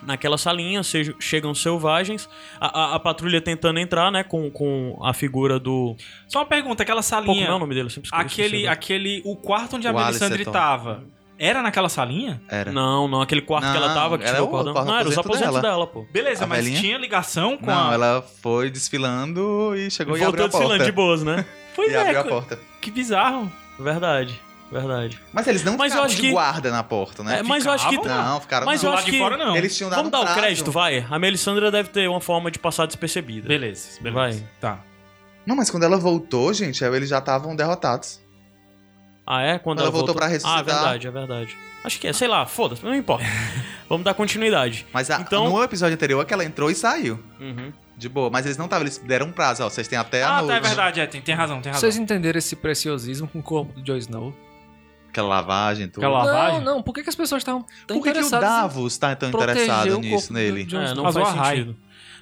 naquela 0.03 0.39
salinha, 0.39 0.83
seja, 0.83 1.13
chegam 1.19 1.55
selvagens. 1.55 2.29
A, 2.61 2.67
a- 2.81 2.95
a 2.95 3.01
patrulha 3.01 3.41
tentando 3.41 3.79
entrar, 3.81 4.11
né, 4.13 4.23
com, 4.23 4.49
com 4.51 4.97
a 5.03 5.13
figura 5.13 5.59
do. 5.59 5.97
Só 6.29 6.39
uma 6.41 6.47
pergunta, 6.47 6.83
aquela 6.85 7.03
Pô, 7.03 7.09
como 7.11 7.27
salinha. 7.27 7.47
é 7.49 7.53
o 7.53 7.59
nome 7.59 7.75
dele? 7.75 7.87
Eu 7.87 7.91
sempre 7.91 8.09
esqueço, 8.09 8.25
aquele, 8.41 8.69
aquele. 8.69 9.23
O 9.25 9.37
quarto 9.37 9.77
onde 9.77 9.87
a 9.89 9.93
O 9.93 9.95
Melisandre 9.97 10.35
Alistair 10.43 10.53
tava. 10.53 11.05
Era 11.39 11.63
naquela 11.63 11.89
salinha? 11.89 12.41
Era. 12.49 12.73
Não, 12.73 13.07
não, 13.07 13.21
aquele 13.21 13.43
quarto 13.43 13.71
que 13.71 13.77
ela 13.77 13.89
Não, 13.89 13.95
tava, 13.95 14.17
que 14.19 14.25
era 14.25 14.33
tirou 14.35 14.49
o 14.49 14.51
cordão. 14.51 14.73
quarto 14.73 14.87
Não, 14.89 14.99
era 14.99 15.09
os 15.09 15.19
aposento 15.19 15.45
aposentos 15.45 15.63
dela. 15.63 15.75
dela, 15.75 15.87
pô. 15.87 16.07
Beleza, 16.11 16.45
A 16.45 16.47
mas 16.47 16.65
velhinha? 16.65 16.81
tinha 16.81 16.99
ligação 16.99 17.57
com 17.59 17.67
Não, 17.67 17.91
a. 17.91 17.95
ela 17.95 18.25
foi 18.43 18.71
desfilando 18.71 19.75
e 19.77 19.91
chegou 19.91 20.17
e 20.17 20.21
Voltou 20.21 20.29
abriu 20.31 20.45
a 20.45 20.49
desfilando 20.49 20.71
porta. 20.79 20.85
de 20.87 20.93
boas, 20.93 21.23
né? 21.23 21.45
Pois 21.77 21.93
E 21.93 21.95
é, 21.95 22.01
abriu 22.01 22.21
a 22.21 22.25
porta. 22.25 22.59
que 22.81 22.91
bizarro. 22.91 23.53
Verdade, 23.79 24.41
verdade. 24.73 25.21
Mas 25.31 25.47
eles 25.47 25.63
não 25.63 25.77
Mas 25.77 25.93
eu 25.93 25.99
ficaram 25.99 26.05
acho 26.07 26.17
de 26.17 26.23
que- 26.23 26.31
guarda 26.33 26.71
na 26.71 26.83
porta, 26.83 27.23
né? 27.23 27.41
É, 27.41 27.43
mas 27.43 27.67
eu 27.67 27.73
acho 27.73 27.87
que. 27.91 27.97
Ficavam? 27.99 28.25
Não, 28.25 28.41
ficaram 28.41 28.65
Mas 28.67 28.83
não. 28.83 28.89
eu 28.91 28.95
acho 28.95 29.03
lado 29.03 29.13
de 29.13 29.19
que- 29.19 29.23
fora, 29.23 29.37
não. 29.37 29.55
Eles 29.55 29.77
tinham 29.77 29.91
dado 29.91 29.99
Vamos 29.99 30.13
dar 30.13 30.21
o 30.23 30.35
crédito, 30.35 30.73
vai. 30.73 31.07
A 31.11 31.19
Melisandra 31.19 31.71
deve 31.71 31.91
ter 31.91 32.09
uma 32.09 32.21
forma 32.23 32.51
de 32.51 32.59
passar 32.59 32.87
despercebida. 32.87 33.47
Beleza, 33.47 34.01
beleza. 34.01 34.39
Vai. 34.41 34.49
Tá. 34.59 34.81
Não, 35.45 35.55
mas 35.55 35.71
quando 35.71 35.83
ela 35.83 35.99
voltou, 35.99 36.51
gente, 36.55 36.83
eles 36.83 37.11
já 37.11 37.19
estavam 37.19 37.55
derrotados. 37.55 38.21
Ah, 39.27 39.43
é? 39.43 39.59
Quando 39.59 39.79
Ela 39.81 39.89
ela, 39.89 39.97
voltou 39.97 40.15
pra 40.15 40.27
ressuscitar. 40.27 40.57
Ah, 40.57 40.61
é 40.61 40.63
verdade, 40.63 41.07
é 41.07 41.11
verdade. 41.11 41.57
Acho 41.83 41.99
que 41.99 42.07
é, 42.07 42.13
sei 42.13 42.29
lá, 42.29 42.47
foda-se, 42.47 42.85
não 42.85 42.95
importa. 42.95 43.25
Vamos 43.89 44.05
dar 44.05 44.15
continuidade. 44.15 44.87
Mas 44.93 45.11
a- 45.11 45.21
Então- 45.21 45.49
no 45.51 45.63
episódio 45.63 45.95
anterior 45.95 46.21
é 46.23 46.25
que 46.25 46.33
ela 46.33 46.45
entrou 46.45 46.71
e 46.71 46.75
saiu. 46.75 47.19
Uhum. 47.41 47.73
De 47.97 48.09
boa. 48.09 48.29
Mas 48.31 48.45
eles 48.47 48.57
não 48.59 48.67
estavam, 48.67 48.85
eles 48.85 48.99
deram 48.99 49.27
um 49.27 49.33
prazo, 49.33 49.65
ó. 49.65 49.69
Vocês 49.71 49.89
têm 49.89 49.99
até 49.99 50.23
a 50.23 50.29
Ah, 50.39 50.43
noite. 50.43 50.49
tá, 50.49 50.55
é 50.57 50.61
verdade, 50.61 51.01
é, 51.01 51.07
tem, 51.07 51.21
tem 51.21 51.35
razão, 51.35 51.61
tem 51.61 51.73
razão. 51.73 51.81
Vocês 51.81 51.97
entenderam 51.97 52.39
esse 52.39 52.55
preciosismo 52.55 53.27
com 53.27 53.39
o 53.39 53.43
corpo 53.43 53.73
do 53.81 53.85
Joe 53.87 53.99
Snow? 53.99 54.35
Aquela 55.09 55.29
lavagem, 55.29 55.89
tudo. 55.89 56.05
Aquela- 56.05 56.25
Lavagem? 56.25 56.61
Não, 56.61 56.75
não. 56.77 56.83
Por 56.83 56.93
que, 56.93 57.03
que 57.03 57.09
as 57.09 57.15
pessoas 57.17 57.41
estavam 57.41 57.65
tão 57.87 57.97
Por 57.97 58.05
que, 58.05 58.13
que 58.13 58.21
o 58.27 58.31
Davos 58.31 58.99
tá 58.99 59.17
tão 59.17 59.31
interessado 59.31 59.99
nisso 59.99 60.33
nele? 60.33 60.61
É, 60.63 60.65
Snow? 60.65 61.05
não 61.05 61.13
faz 61.13 61.29
sentido. 61.29 61.77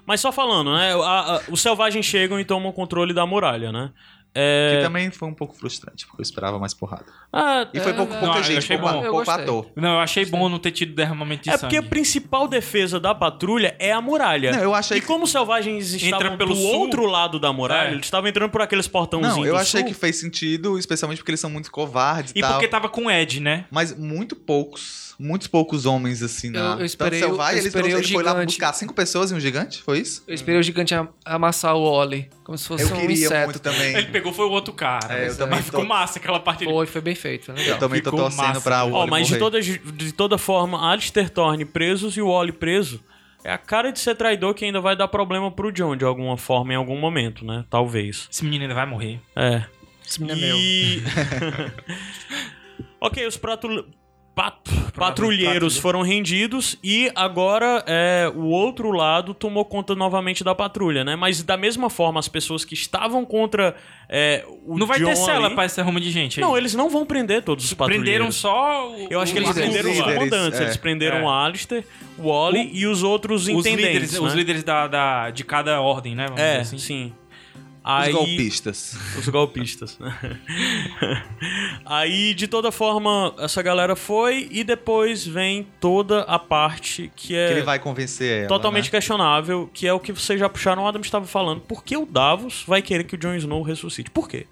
Mas 0.06 0.20
só 0.20 0.31
falando, 0.31 0.72
né? 0.74 0.93
a- 0.94 1.36
a- 1.36 1.40
os 1.51 1.60
selvagens 1.62 2.05
chegam 2.06 2.39
e 2.39 2.44
tomam 2.44 2.70
controle 2.72 3.12
da 3.14 3.26
muralha, 3.26 3.72
né? 3.72 3.90
É... 4.36 4.77
Que 4.78 4.82
também 4.82 5.11
foi 5.12 5.28
um 5.28 5.35
pouco 5.35 5.55
frustrante, 5.55 6.06
porque 6.06 6.20
eu 6.20 6.24
esperava 6.24 6.59
mais 6.59 6.74
porrada. 6.74 7.05
Ah, 7.32 7.69
E 7.73 7.78
foi 7.78 7.93
É, 7.93 7.94
pouco, 7.94 8.12
não, 8.12 8.20
pouca 8.20 8.39
eu 8.39 8.43
gente, 8.43 8.59
achei 8.59 8.77
pouco, 8.77 8.93
bom. 8.94 9.01
Pouco 9.02 9.16
gostei. 9.24 9.44
ator. 9.44 9.66
Não, 9.77 9.90
eu 9.94 10.01
achei 10.01 10.24
bom 10.27 10.48
não 10.48 10.59
ter 10.59 10.73
tido 10.73 10.93
derramamento 10.94 11.44
de 11.44 11.51
É 11.51 11.56
porque 11.59 11.77
a 11.77 11.81
sangue. 11.81 11.89
principal 11.90 12.48
defesa 12.48 12.98
da 12.98 13.15
patrulha 13.15 13.77
é 13.78 13.93
a 13.93 14.01
muralha. 14.01 14.51
Não, 14.52 14.59
eu 14.61 14.74
achei 14.74 14.98
e 14.98 15.01
que- 15.01 15.06
como 15.06 15.24
os 15.24 15.31
selvagens 15.31 15.93
estavam 15.94 16.36
pelo 16.36 16.51
do 16.55 16.61
sul. 16.61 16.81
outro 16.81 17.06
lado 17.06 17.39
da 17.39 17.52
muralha, 17.52 17.90
É. 17.90 17.93
eles 17.93 18.06
estavam 18.06 18.28
entrando 18.28 18.51
por 18.51 18.61
aqueles 18.61 18.89
portãozinhos 18.89 19.36
Não, 19.36 19.47
eu 19.47 19.56
achei 19.56 19.81
sul. 19.82 19.89
que 19.89 19.94
fez 19.94 20.16
sentido, 20.16 20.77
especialmente 20.78 21.19
porque 21.19 21.31
eles 21.31 21.40
são 21.40 21.51
muito 21.51 21.70
covardes 21.70 22.32
e, 22.35 22.39
E 22.39 22.40
tal. 22.43 22.52
porque 22.55 22.66
tava 22.66 22.89
com 22.89 23.06
o 23.06 23.11
Ed, 23.11 23.39
né? 23.40 23.66
Mas 23.70 23.97
muito 23.97 24.35
poucos, 24.35 25.13
muitos 25.18 25.46
poucos 25.48 25.86
homens 25.86 26.22
assim 26.22 26.50
na. 26.50 26.58
Eu- 26.74 26.78
eu 26.80 26.84
esperei 26.84 27.20
Tanto 27.20 27.28
o- 27.30 27.36
selvagem, 27.36 27.54
eu 27.54 27.58
ele, 27.60 27.68
esperei 27.68 27.90
trouxe- 27.90 28.06
o 28.06 28.08
ele 28.08 28.14
foi 28.14 28.22
lá 28.34 28.44
buscar 28.44 28.72
cinco 28.72 28.92
pessoas 28.94 29.30
e 29.30 29.34
um 29.34 29.40
gigante, 29.40 29.82
foi 29.82 30.00
isso? 30.00 30.22
Eu 30.26 30.34
esperei 30.34 30.60
o 30.60 30.62
gigante 30.62 30.94
am- 30.94 31.08
amassar 31.24 31.74
o 31.76 31.80
Oli, 31.82 32.28
como 32.42 32.58
se 32.58 32.66
fosse 32.66 32.84
Eu 32.84 32.96
um 32.96 33.00
queria 33.00 33.26
inseto. 33.26 33.44
muito 33.44 33.58
também. 33.60 33.94
Ele 33.96 34.06
pegou 34.08 34.32
foi 34.32 34.44
o 34.46 34.50
outro 34.50 34.72
cara. 34.74 35.14
É, 35.14 35.22
eu 35.22 35.26
Mas 35.28 35.36
também 35.36 35.62
ficou 35.62 35.80
tô- 35.80 35.86
massa 35.86 36.18
aquela 36.18 36.40
parte. 36.40 36.64
Foi, 36.64 36.86
foi 36.86 37.00
bem 37.00 37.14
feito, 37.14 37.46
foi 37.46 37.54
legal. 37.54 37.74
Eu 37.74 37.78
também 37.78 38.00
tô 38.02 38.10
Ficou 38.10 38.24
torcendo 38.24 38.46
massa. 38.48 38.60
pra 38.60 38.84
o 38.84 38.92
Ó, 38.92 38.98
Wally 38.98 39.10
mas 39.10 39.28
de 39.28 39.38
toda, 39.38 39.60
de 39.60 40.12
toda 40.12 40.36
forma, 40.38 40.90
Alistair 40.90 41.30
Thorne 41.30 41.64
presos 41.64 42.16
e 42.16 42.20
o 42.22 42.28
Wally 42.32 42.52
preso 42.52 43.00
é 43.44 43.52
a 43.52 43.58
cara 43.58 43.92
de 43.92 43.98
ser 44.00 44.14
traidor 44.14 44.54
que 44.54 44.64
ainda 44.64 44.80
vai 44.80 44.96
dar 44.96 45.06
problema 45.06 45.50
pro 45.50 45.70
John 45.70 45.94
de 45.96 46.04
alguma 46.04 46.36
forma 46.36 46.72
em 46.72 46.76
algum 46.76 46.98
momento, 46.98 47.44
né? 47.44 47.64
Talvez. 47.68 48.26
Esse 48.32 48.42
menino 48.44 48.62
ainda 48.64 48.74
vai 48.74 48.86
morrer. 48.86 49.20
É. 49.36 49.64
Esse 50.06 50.20
menino 50.22 50.38
é 50.38 50.46
meu. 50.48 50.56
E. 50.58 51.02
ok, 53.00 53.26
os 53.26 53.36
pratul... 53.36 53.84
pat- 54.35 54.69
patrulheiros 54.97 55.77
foram 55.77 56.02
rendidos 56.02 56.78
e 56.82 57.11
agora 57.15 57.85
é, 57.86 58.31
o 58.35 58.44
outro 58.47 58.90
lado 58.90 59.32
tomou 59.35 59.65
conta 59.65 59.94
novamente 59.94 60.43
da 60.43 60.55
patrulha, 60.55 61.05
né? 61.05 61.15
Mas 61.16 61.43
da 61.43 61.56
mesma 61.56 61.89
forma, 61.90 62.19
as 62.20 62.28
pessoas 62.28 62.65
que 62.65 62.74
estavam 62.74 63.24
contra 63.24 63.74
é, 64.09 64.44
o 64.66 64.77
não 64.78 64.86
vai 64.86 64.98
Jon 64.98 65.06
ter 65.06 65.16
cela 65.16 65.47
ali- 65.47 65.55
pra 65.55 65.65
essa 65.65 65.82
ruma 65.82 66.01
de 66.01 66.11
gente 66.11 66.39
aí. 66.40 66.44
Não, 66.47 66.56
eles 66.56 66.74
não 66.74 66.90
vão 66.90 67.06
prender 67.06 67.43
todos 67.43 67.65
os 67.65 67.73
patrulheiros. 67.74 68.05
prenderam 68.11 68.32
só 68.32 68.90
o- 68.90 69.06
Eu 69.11 69.20
acho 69.20 69.32
que 69.32 69.39
o- 69.39 69.43
eles 69.43 69.48
líderes. 69.56 69.73
prenderam 69.82 69.90
os 69.90 70.15
comandantes. 70.15 70.61
é. 70.61 70.62
Eles 70.65 70.77
prenderam 70.77 71.16
É. 71.19 71.23
o 71.23 71.31
Alistair, 71.31 71.85
o 72.19 72.28
Wally 72.28 72.70
e 72.73 72.86
os 72.86 73.02
outros 73.02 73.43
os 73.43 73.48
intendentes, 73.48 73.85
líderes, 73.86 74.12
né? 74.12 74.20
os 74.27 74.35
líderes 74.35 74.62
da, 74.65 74.86
da- 74.86 75.31
de 75.31 75.44
cada 75.44 75.81
ordem, 75.81 76.15
né? 76.15 76.24
Vamos 76.27 76.40
É, 76.40 76.51
dizer 76.59 76.62
assim. 76.62 76.78
sim. 76.78 77.12
Os 77.86 77.90
Aí, 78.06 78.12
golpistas. 78.12 78.97
Os 79.19 79.28
golpistas. 79.28 79.98
Aí, 81.85 82.32
de 82.35 82.48
toda 82.48 82.73
forma, 82.73 83.35
essa 83.39 83.61
galera 83.62 83.94
foi 83.94 84.48
e 84.51 84.65
depois 84.65 85.27
vem 85.27 85.66
toda 85.81 86.23
a 86.23 86.39
parte 86.39 87.11
que 87.15 87.35
é 87.36 87.48
Que 87.48 87.52
ele 87.55 87.62
vai 87.62 87.78
convencer 87.78 88.39
ela. 88.40 88.48
totalmente 88.48 88.86
né? 88.86 88.90
questionável, 88.90 89.69
que 89.73 89.86
é 89.86 89.93
o 89.93 90.01
que 90.01 90.12
vocês 90.12 90.40
já 90.40 90.48
puxaram, 90.48 90.82
o 90.85 90.86
Adam 90.89 91.02
estava 91.02 91.27
falando. 91.27 91.61
Por 91.61 91.85
que 91.85 91.94
o 91.97 92.06
Davos 92.06 92.65
vai 92.66 92.81
querer 92.81 93.05
que 93.05 93.16
o 93.16 93.19
Jon 93.19 93.35
Snow 93.36 93.62
ressuscite? 93.62 94.11
Por 94.11 94.28
quê? 94.28 94.47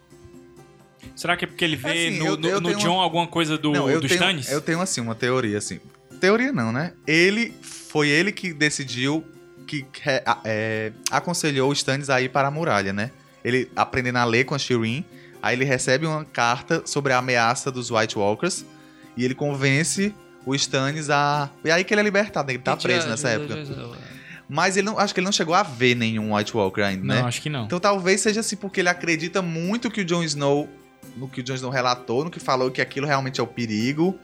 Será 1.17 1.37
que 1.37 1.45
é 1.45 1.49
porque 1.49 1.65
ele 1.65 1.77
vê 1.77 2.09
Assim, 2.09 2.19
no, 2.19 2.27
eu- 2.27 2.37
no- 2.37 2.49
eu 2.49 2.61
no 2.61 2.75
John 2.77 2.95
uma- 2.97 3.03
alguma 3.03 3.27
coisa 3.27 3.57
do, 3.59 3.73
Não, 3.73 3.89
eu 3.91 4.01
do 4.01 4.09
tenho, 4.09 4.19
Stannis? 4.19 4.51
eu 4.51 4.61
tenho 4.61 4.81
assim 4.81 5.01
uma 5.01 5.15
teoria 5.15 5.59
assim. 5.59 5.81
Teoria 6.21 6.53
não, 6.53 6.71
né? 6.73 6.93
Ele 7.07 7.53
foi 7.63 8.09
ele 8.09 8.31
que 8.31 8.53
decidiu 8.53 9.25
que 9.67 9.85
é, 10.07 10.23
é, 10.45 10.93
aconselhou 11.11 11.71
o 11.71 11.73
Stannis 11.73 12.11
a 12.11 12.21
ir 12.21 12.29
para 12.29 12.49
a 12.49 12.51
muralha, 12.51 12.93
né? 12.93 13.11
Ele 13.45 13.71
aprendendo 13.75 14.19
a 14.19 14.25
ler 14.25 14.45
com 14.45 14.55
a 14.55 14.59
Shireen, 14.59 15.05
aí 15.43 15.57
ele 15.57 15.65
recebe 15.65 16.07
uma 16.07 16.25
carta 16.25 16.83
sobre 16.85 17.13
a 17.13 17.19
ameaça 17.19 17.71
dos 17.71 17.91
White 17.91 18.19
Walkers 18.19 18.65
e 19.17 19.25
ele 19.25 19.35
convence 19.35 20.15
o 20.47 20.55
Stannis 20.55 21.11
a 21.11 21.51
e 21.65 21.71
aí 21.71 21.85
que 21.85 21.93
ele 21.95 22.01
é 22.01 22.05
libertado, 22.05 22.49
né? 22.49 22.55
ele 22.55 22.63
tá 22.63 22.77
preso 22.77 23.09
nessa 23.09 23.29
época. 23.29 23.55
É. 23.55 24.13
Mas 24.49 24.77
ele 24.77 24.87
não, 24.87 24.99
acho 24.99 25.15
que 25.15 25.21
ele 25.21 25.25
não 25.25 25.33
chegou 25.33 25.55
a 25.55 25.63
ver 25.63 25.95
nenhum 25.95 26.35
White 26.35 26.57
Walker 26.57 26.83
ainda, 26.83 27.05
Não, 27.05 27.15
né? 27.15 27.23
acho 27.23 27.41
que 27.41 27.49
não. 27.49 27.65
Então 27.65 27.81
talvez 27.81 28.21
seja 28.21 28.41
assim 28.41 28.57
porque 28.57 28.81
ele 28.81 28.89
acredita 28.89 29.41
muito 29.41 29.91
que 29.91 30.03
o 30.03 30.05
Jon 30.05 30.23
Snow, 30.25 30.69
no 31.17 31.29
que 31.29 31.41
o 31.41 31.43
Jon 31.43 31.55
Snow 31.55 31.71
relatou, 31.71 32.25
no 32.25 32.31
que 32.31 32.39
falou 32.39 32.71
que 32.71 32.81
aquilo 32.81 33.07
realmente 33.07 33.41
é 33.41 33.43
o 33.43 33.47
perigo. 33.47 34.19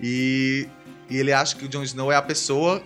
E, 0.00 0.68
e 1.08 1.16
ele 1.16 1.32
acha 1.32 1.56
que 1.56 1.64
o 1.64 1.68
Jon 1.68 1.82
Snow 1.82 2.12
é 2.12 2.16
a 2.16 2.22
pessoa, 2.22 2.82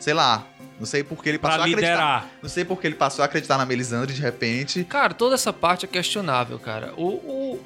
sei 0.00 0.14
lá, 0.14 0.44
não 0.78 0.86
sei 0.86 1.02
porque 1.02 1.28
ele 1.28 1.38
passou 1.38 1.58
Pra 1.58 1.64
a 1.64 1.68
acreditar. 1.68 2.30
Não 2.42 2.48
sei 2.48 2.64
porque 2.64 2.86
ele 2.86 2.94
passou 2.94 3.22
a 3.22 3.26
acreditar 3.26 3.58
na 3.58 3.66
Melisandre 3.66 4.14
de 4.14 4.20
repente. 4.22 4.84
Cara, 4.84 5.12
toda 5.12 5.34
essa 5.34 5.52
parte 5.52 5.84
é 5.84 5.88
questionável, 5.88 6.58
cara. 6.58 6.92
O, 6.96 7.04
o, 7.06 7.60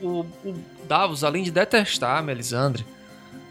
o, 0.45 0.49
o 0.49 0.65
Davos, 0.89 1.23
além 1.23 1.43
de 1.43 1.51
detestar 1.51 2.19
a 2.19 2.23
Melisandre, 2.23 2.87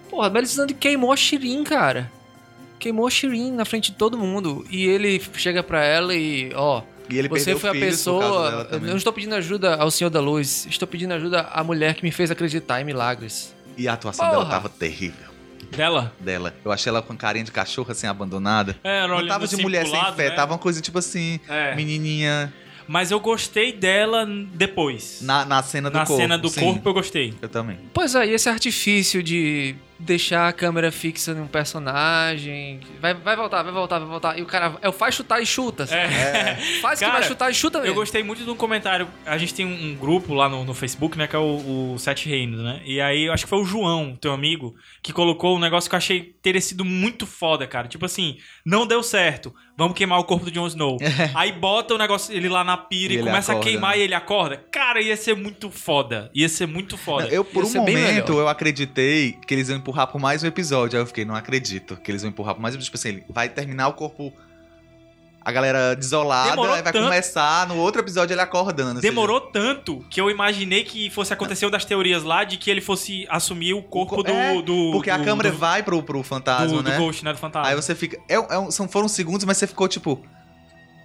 porra, 0.09 0.27
a 0.27 0.29
Melisandre 0.29 0.73
queimou 0.73 1.11
a 1.11 1.15
Shirin, 1.15 1.63
cara. 1.63 2.11
Queimou 2.79 3.05
a 3.05 3.11
Shirin 3.11 3.51
na 3.51 3.63
frente 3.63 3.91
de 3.91 3.97
todo 3.97 4.17
mundo. 4.17 4.65
E 4.69 4.85
ele 4.87 5.21
chega 5.35 5.61
pra 5.61 5.83
ela 5.83 6.15
e, 6.15 6.51
ó, 6.55 6.81
E 7.07 7.19
ele 7.19 7.27
você 7.29 7.55
foi 7.55 7.69
a 7.69 7.73
pessoa. 7.73 8.67
Eu 8.71 8.79
não 8.79 8.97
estou 8.97 9.13
pedindo 9.13 9.35
ajuda 9.35 9.75
ao 9.75 9.91
Senhor 9.91 10.09
da 10.09 10.19
Luz, 10.19 10.65
estou 10.67 10.87
pedindo 10.87 11.13
ajuda 11.13 11.41
à 11.41 11.63
mulher 11.63 11.93
que 11.93 12.03
me 12.03 12.11
fez 12.11 12.31
acreditar 12.31 12.81
em 12.81 12.83
milagres. 12.83 13.53
E 13.77 13.87
a 13.87 13.93
atuação 13.93 14.25
Porra. 14.25 14.39
dela 14.39 14.49
tava 14.49 14.69
terrível. 14.69 15.30
Dela? 15.75 16.13
Dela. 16.19 16.53
Eu 16.63 16.71
achei 16.71 16.89
ela 16.89 17.01
com 17.01 17.15
carinha 17.15 17.45
de 17.45 17.51
cachorro 17.51 17.91
assim, 17.91 18.07
abandonada. 18.07 18.75
É, 18.83 19.07
Não 19.07 19.25
tava 19.27 19.47
de 19.47 19.57
mulher 19.57 19.85
sem 19.87 20.13
fé, 20.13 20.29
tava 20.31 20.53
uma 20.53 20.59
coisa 20.59 20.81
tipo 20.81 20.97
assim, 20.99 21.39
É. 21.47 21.75
menininha. 21.75 22.53
Mas 22.87 23.09
eu 23.11 23.19
gostei 23.19 23.71
dela 23.71 24.25
depois. 24.53 25.19
Na, 25.21 25.45
na 25.45 25.63
cena 25.63 25.89
do 25.89 25.97
Na 25.97 26.05
corpo. 26.05 26.21
cena 26.21 26.37
do 26.37 26.49
sim. 26.49 26.59
corpo 26.59 26.89
eu 26.89 26.93
gostei. 26.93 27.33
Eu 27.41 27.47
também. 27.47 27.77
Pois 27.93 28.15
é, 28.15 28.25
e 28.27 28.31
esse 28.33 28.49
artifício 28.49 29.23
de 29.23 29.75
deixar 30.01 30.47
a 30.47 30.53
câmera 30.53 30.91
fixa 30.91 31.33
num 31.33 31.47
personagem. 31.47 32.79
Vai, 32.99 33.13
vai 33.13 33.35
voltar, 33.35 33.63
vai 33.63 33.71
voltar, 33.71 33.99
vai 33.99 34.07
voltar. 34.07 34.37
E 34.37 34.41
o 34.41 34.45
cara 34.45 34.77
é 34.81 34.89
o 34.89 34.91
faz 34.91 35.15
chutar 35.15 35.41
e 35.41 35.45
chuta. 35.45 35.83
assim. 35.83 35.95
É. 35.95 36.55
Faz 36.81 36.99
que 36.99 37.05
Cara, 37.05 37.19
vai 37.19 37.27
chutar 37.27 37.51
e 37.51 37.53
chuta 37.53 37.79
mesmo. 37.79 37.91
Eu 37.91 37.95
gostei 37.95 38.23
muito 38.23 38.43
de 38.43 38.49
um 38.49 38.55
comentário. 38.55 39.07
A 39.25 39.37
gente 39.37 39.53
tem 39.53 39.65
um, 39.65 39.91
um 39.91 39.95
grupo 39.95 40.33
lá 40.33 40.49
no, 40.49 40.65
no 40.65 40.73
Facebook, 40.73 41.17
né? 41.17 41.27
Que 41.27 41.35
é 41.35 41.39
o, 41.39 41.93
o 41.93 41.99
Sete 41.99 42.27
Reinos, 42.27 42.61
né? 42.61 42.81
E 42.85 42.99
aí 42.99 43.25
eu 43.25 43.33
acho 43.33 43.45
que 43.45 43.49
foi 43.49 43.59
o 43.59 43.65
João, 43.65 44.15
teu 44.19 44.33
amigo, 44.33 44.75
que 45.01 45.13
colocou 45.13 45.55
um 45.55 45.59
negócio 45.59 45.89
que 45.89 45.95
eu 45.95 45.97
achei 45.97 46.35
ter 46.41 46.59
sido 46.61 46.83
muito 46.83 47.25
foda, 47.25 47.67
cara. 47.67 47.87
Tipo 47.87 48.05
assim, 48.05 48.37
não 48.65 48.87
deu 48.87 49.03
certo. 49.03 49.53
Vamos 49.77 49.97
queimar 49.97 50.19
o 50.19 50.23
corpo 50.23 50.45
do 50.45 50.51
Jon 50.51 50.67
Snow. 50.67 50.97
aí 51.33 51.51
bota 51.51 51.95
o 51.95 51.97
negócio, 51.97 52.35
ele 52.35 52.49
lá 52.49 52.63
na 52.63 52.77
pira 52.77 53.13
E 53.13 53.17
e, 53.17 53.19
começa 53.19 53.51
acorda, 53.51 53.67
a 53.67 53.71
queimar 53.71 53.91
né? 53.91 53.99
e 53.99 54.01
ele 54.03 54.13
acorda. 54.13 54.57
Cara, 54.71 55.01
ia 55.01 55.15
ser 55.17 55.35
muito 55.35 55.69
foda. 55.71 56.29
Ia 56.33 56.49
ser 56.49 56.67
muito 56.67 56.97
foda. 56.97 57.27
Eu, 57.27 57.43
por 57.43 57.63
Ia 57.63 57.69
um 57.69 57.73
momento, 57.73 58.33
eu 58.33 58.47
acreditei 58.47 59.37
que 59.47 59.53
eles 59.53 59.69
iam 59.69 59.79
empurrar 59.91 60.07
por 60.07 60.19
mais 60.21 60.41
um 60.43 60.47
episódio. 60.47 60.97
Aí 60.97 61.01
eu 61.03 61.05
fiquei, 61.07 61.25
não 61.25 61.35
acredito 61.35 61.97
que 61.97 62.09
eles 62.09 62.21
vão 62.21 62.29
empurrar 62.29 62.55
por 62.55 62.61
mais 62.61 62.73
um 62.73 62.77
episódio. 62.77 62.97
Tipo 62.97 63.07
assim, 63.07 63.23
vai 63.33 63.49
terminar 63.49 63.89
o 63.89 63.93
corpo. 63.93 64.31
A 65.43 65.51
galera 65.51 65.95
desolada, 65.95 66.51
Demorou 66.51 66.75
aí 66.75 66.83
vai 66.83 66.93
tanto. 66.93 67.03
começar 67.05 67.67
no 67.67 67.75
outro 67.77 67.99
episódio 67.99 68.31
ele 68.35 68.41
acordando. 68.41 68.89
ou 68.91 68.95
seja, 68.97 69.07
Demorou 69.11 69.41
tanto 69.41 70.05
que 70.07 70.21
eu 70.21 70.29
imaginei 70.29 70.83
que 70.83 71.09
fosse 71.09 71.33
acontecer 71.33 71.65
uma 71.65 71.71
das 71.71 71.83
teorias 71.83 72.21
lá 72.23 72.43
de 72.43 72.57
que 72.57 72.69
ele 72.69 72.79
fosse 72.79 73.25
assumir 73.27 73.73
o 73.73 73.81
corpo 73.81 74.17
co- 74.17 74.23
do, 74.23 74.31
é, 74.31 74.61
do. 74.61 74.91
porque 74.91 75.09
a 75.09 75.17
do- 75.17 75.23
câmera 75.23 75.49
do, 75.51 75.57
vai 75.57 75.81
pro, 75.81 76.01
pro 76.03 76.21
fantasma, 76.21 76.77
do, 76.77 76.83
né? 76.83 76.95
do 76.95 77.03
Ghost, 77.03 77.25
né? 77.25 77.33
Do 77.33 77.39
fantasma. 77.39 77.67
Aí 77.69 77.75
você 77.75 77.95
fica. 77.95 78.19
É, 78.29 78.35
é 78.35 78.69
são, 78.71 78.87
foram 78.87 79.07
segundos, 79.07 79.43
mas 79.43 79.57
você 79.57 79.65
ficou 79.65 79.87
tipo. 79.87 80.21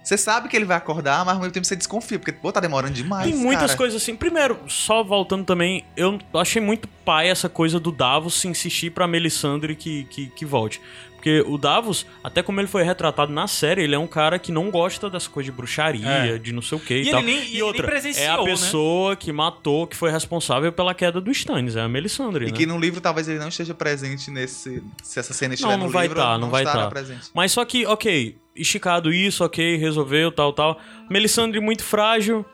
Você 0.07 0.17
sabe 0.17 0.47
que 0.47 0.55
ele 0.55 0.63
vai 0.63 0.77
acordar, 0.77 1.25
mas 1.25 1.33
ao 1.35 1.41
mesmo 1.41 1.51
tempo 1.53 1.65
você 1.67 1.75
desconfia, 1.75 2.17
porque, 2.17 2.31
pô, 2.31 2.49
tá 2.49 2.61
demorando 2.61 2.93
demais. 2.93 3.25
Tem 3.29 3.35
muitas 3.35 3.65
cara. 3.71 3.77
coisas 3.77 4.01
assim. 4.01 4.15
Primeiro, 4.15 4.57
só 4.65 5.03
voltando 5.03 5.43
também, 5.43 5.83
eu 5.97 6.17
achei 6.35 6.61
muito 6.61 6.87
pai 7.03 7.27
essa 7.29 7.49
coisa 7.49 7.77
do 7.77 7.91
Davos 7.91 8.35
se 8.35 8.47
insistir 8.47 8.91
pra 8.91 9.05
Melisandre 9.05 9.75
que, 9.75 10.05
que, 10.05 10.27
que 10.27 10.45
volte. 10.45 10.79
Porque 11.15 11.41
o 11.45 11.57
Davos, 11.57 12.05
até 12.23 12.41
como 12.41 12.61
ele 12.61 12.67
foi 12.69 12.83
retratado 12.83 13.33
na 13.33 13.47
série, 13.47 13.81
ele 13.83 13.95
é 13.95 13.99
um 13.99 14.07
cara 14.07 14.37
que 14.39 14.49
não 14.51 14.69
gosta 14.71 15.09
dessa 15.09 15.29
coisa 15.29 15.51
de 15.51 15.57
bruxaria, 15.57 16.07
É. 16.07 16.37
de 16.37 16.53
não 16.53 16.61
sei 16.61 16.77
o 16.77 16.81
que 16.81 16.93
e, 16.93 16.97
E 16.97 17.01
ele 17.01 17.11
tal. 17.11 17.21
nem- 17.23 17.35
e 17.35 17.39
e 17.39 17.41
ele 17.45 17.53
nem 17.53 17.63
outra, 17.63 17.97
é 17.97 18.27
a 18.29 18.37
né? 18.37 18.43
pessoa 18.45 19.15
que 19.15 19.33
matou, 19.33 19.87
que 19.87 19.95
foi 19.97 20.09
responsável 20.09 20.71
pela 20.71 20.93
queda 20.93 21.19
do 21.19 21.29
Stannis, 21.31 21.75
é 21.75 21.81
a 21.81 21.89
Melisandre, 21.89 22.45
E 22.47 22.51
né? 22.51 22.57
que 22.57 22.65
no 22.65 22.79
livro 22.79 23.01
talvez 23.01 23.27
ele 23.27 23.39
não 23.39 23.49
esteja 23.49 23.73
presente 23.73 24.31
nesse. 24.31 24.81
Se 25.03 25.19
essa 25.19 25.33
cena 25.33 25.55
estiver 25.55 25.71
Não, 25.71 25.77
não 25.79 25.85
no 25.87 25.91
vai 25.91 26.03
livro, 26.07 26.21
tá, 26.21 26.37
não 26.37 26.49
vai 26.49 26.63
estará 26.63 26.83
tá. 26.83 26.89
presente. 26.89 27.29
Mas 27.33 27.51
só 27.51 27.65
que, 27.65 27.85
ok, 27.85 28.37
esticado 28.57 29.13
isso, 29.13 29.43
ok, 29.43 29.77
resolveu, 29.77 30.31
tal, 30.31 30.51
tal. 30.53 30.79
Melisandre 31.09 31.59
muito 31.59 31.83
frágil. 31.83 32.45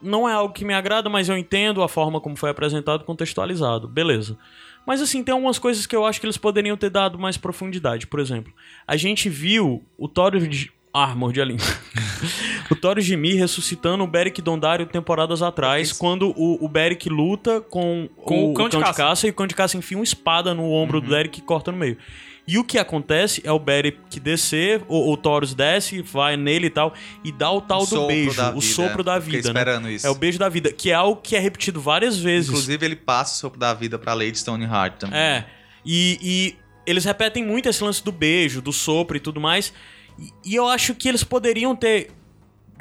Não 0.00 0.28
é 0.28 0.32
algo 0.32 0.54
que 0.54 0.64
me 0.64 0.74
agrada, 0.74 1.08
mas 1.08 1.28
eu 1.28 1.36
entendo 1.36 1.82
a 1.82 1.88
forma 1.88 2.20
como 2.20 2.36
foi 2.36 2.50
apresentado, 2.50 3.04
contextualizado. 3.04 3.88
Beleza. 3.88 4.38
Mas 4.86 5.02
assim, 5.02 5.22
tem 5.24 5.32
algumas 5.32 5.58
coisas 5.58 5.86
que 5.86 5.94
eu 5.96 6.06
acho 6.06 6.20
que 6.20 6.26
eles 6.26 6.36
poderiam 6.38 6.76
ter 6.76 6.88
dado 6.88 7.18
mais 7.18 7.36
profundidade. 7.36 8.06
Por 8.06 8.20
exemplo, 8.20 8.52
a 8.86 8.96
gente 8.96 9.28
viu 9.28 9.84
o 9.98 10.08
Thor 10.08 10.38
de... 10.38 10.70
Ah, 10.94 11.14
mordi 11.14 11.40
a 11.40 11.44
língua. 11.44 11.66
o 12.70 12.76
Thor 12.76 12.98
de 12.98 13.16
Mi 13.16 13.34
ressuscitando 13.34 14.02
o 14.02 14.06
Beric 14.06 14.40
Dondarrio 14.40 14.86
temporadas 14.86 15.42
atrás, 15.42 15.92
quando 15.92 16.32
o, 16.36 16.64
o 16.64 16.68
Beric 16.68 17.08
luta 17.10 17.60
com, 17.60 18.08
Com 18.16 18.50
o 18.50 18.54
Cão 18.54 18.68
de 18.68 18.76
Cão 18.76 18.80
de 18.80 18.86
Caça. 18.86 19.02
Caça 19.02 19.26
e 19.26 19.30
o 19.30 19.34
Cão 19.34 19.46
de 19.46 19.54
Caça 19.54 19.76
enfia 19.76 19.98
uma 19.98 20.04
espada 20.04 20.54
no 20.54 20.70
ombro 20.70 20.98
Uhum. 20.98 21.04
do 21.04 21.10
Beric 21.10 21.40
e 21.40 21.42
corta 21.42 21.70
no 21.70 21.76
meio. 21.76 21.98
E 22.48 22.56
o 22.56 22.64
que 22.64 22.78
acontece 22.78 23.42
é 23.44 23.52
o 23.52 23.58
Beric 23.58 24.18
descer, 24.18 24.82
o, 24.88 25.12
o 25.12 25.16
Taurus 25.18 25.52
desce, 25.52 26.00
vai 26.00 26.34
nele 26.34 26.68
e 26.68 26.70
tal, 26.70 26.94
e 27.22 27.30
dá 27.30 27.50
o 27.52 27.60
tal 27.60 27.82
O 27.82 27.86
do 27.86 28.06
beijo, 28.06 28.40
o 28.40 28.60
vida, 28.60 28.60
sopro 28.62 29.04
da 29.04 29.20
Fiquei 29.20 29.36
vida, 29.36 29.52
né? 29.52 29.60
esperando 29.60 29.90
isso. 29.90 30.06
É 30.06 30.10
o 30.10 30.14
beijo 30.14 30.38
da 30.38 30.48
vida, 30.48 30.72
que 30.72 30.90
é 30.90 30.94
algo 30.94 31.20
que 31.20 31.36
é 31.36 31.38
repetido 31.38 31.78
várias 31.78 32.16
vezes. 32.18 32.48
Inclusive, 32.48 32.86
ele 32.86 32.96
passa 32.96 33.34
o 33.34 33.36
sopro 33.36 33.60
da 33.60 33.74
vida 33.74 33.98
pra 33.98 34.14
Lady 34.14 34.38
Stoneheart 34.38 34.94
também. 34.98 35.18
É. 35.18 35.44
E, 35.84 36.18
e 36.22 36.56
eles 36.90 37.04
repetem 37.04 37.44
muito 37.44 37.68
esse 37.68 37.84
lance 37.84 38.02
do 38.02 38.10
beijo, 38.10 38.62
do 38.62 38.72
sopro 38.72 39.18
e 39.18 39.20
tudo 39.20 39.38
mais. 39.38 39.70
E, 40.18 40.32
e 40.46 40.54
eu 40.54 40.66
acho 40.66 40.94
que 40.94 41.06
eles 41.06 41.22
poderiam 41.22 41.76
ter 41.76 42.12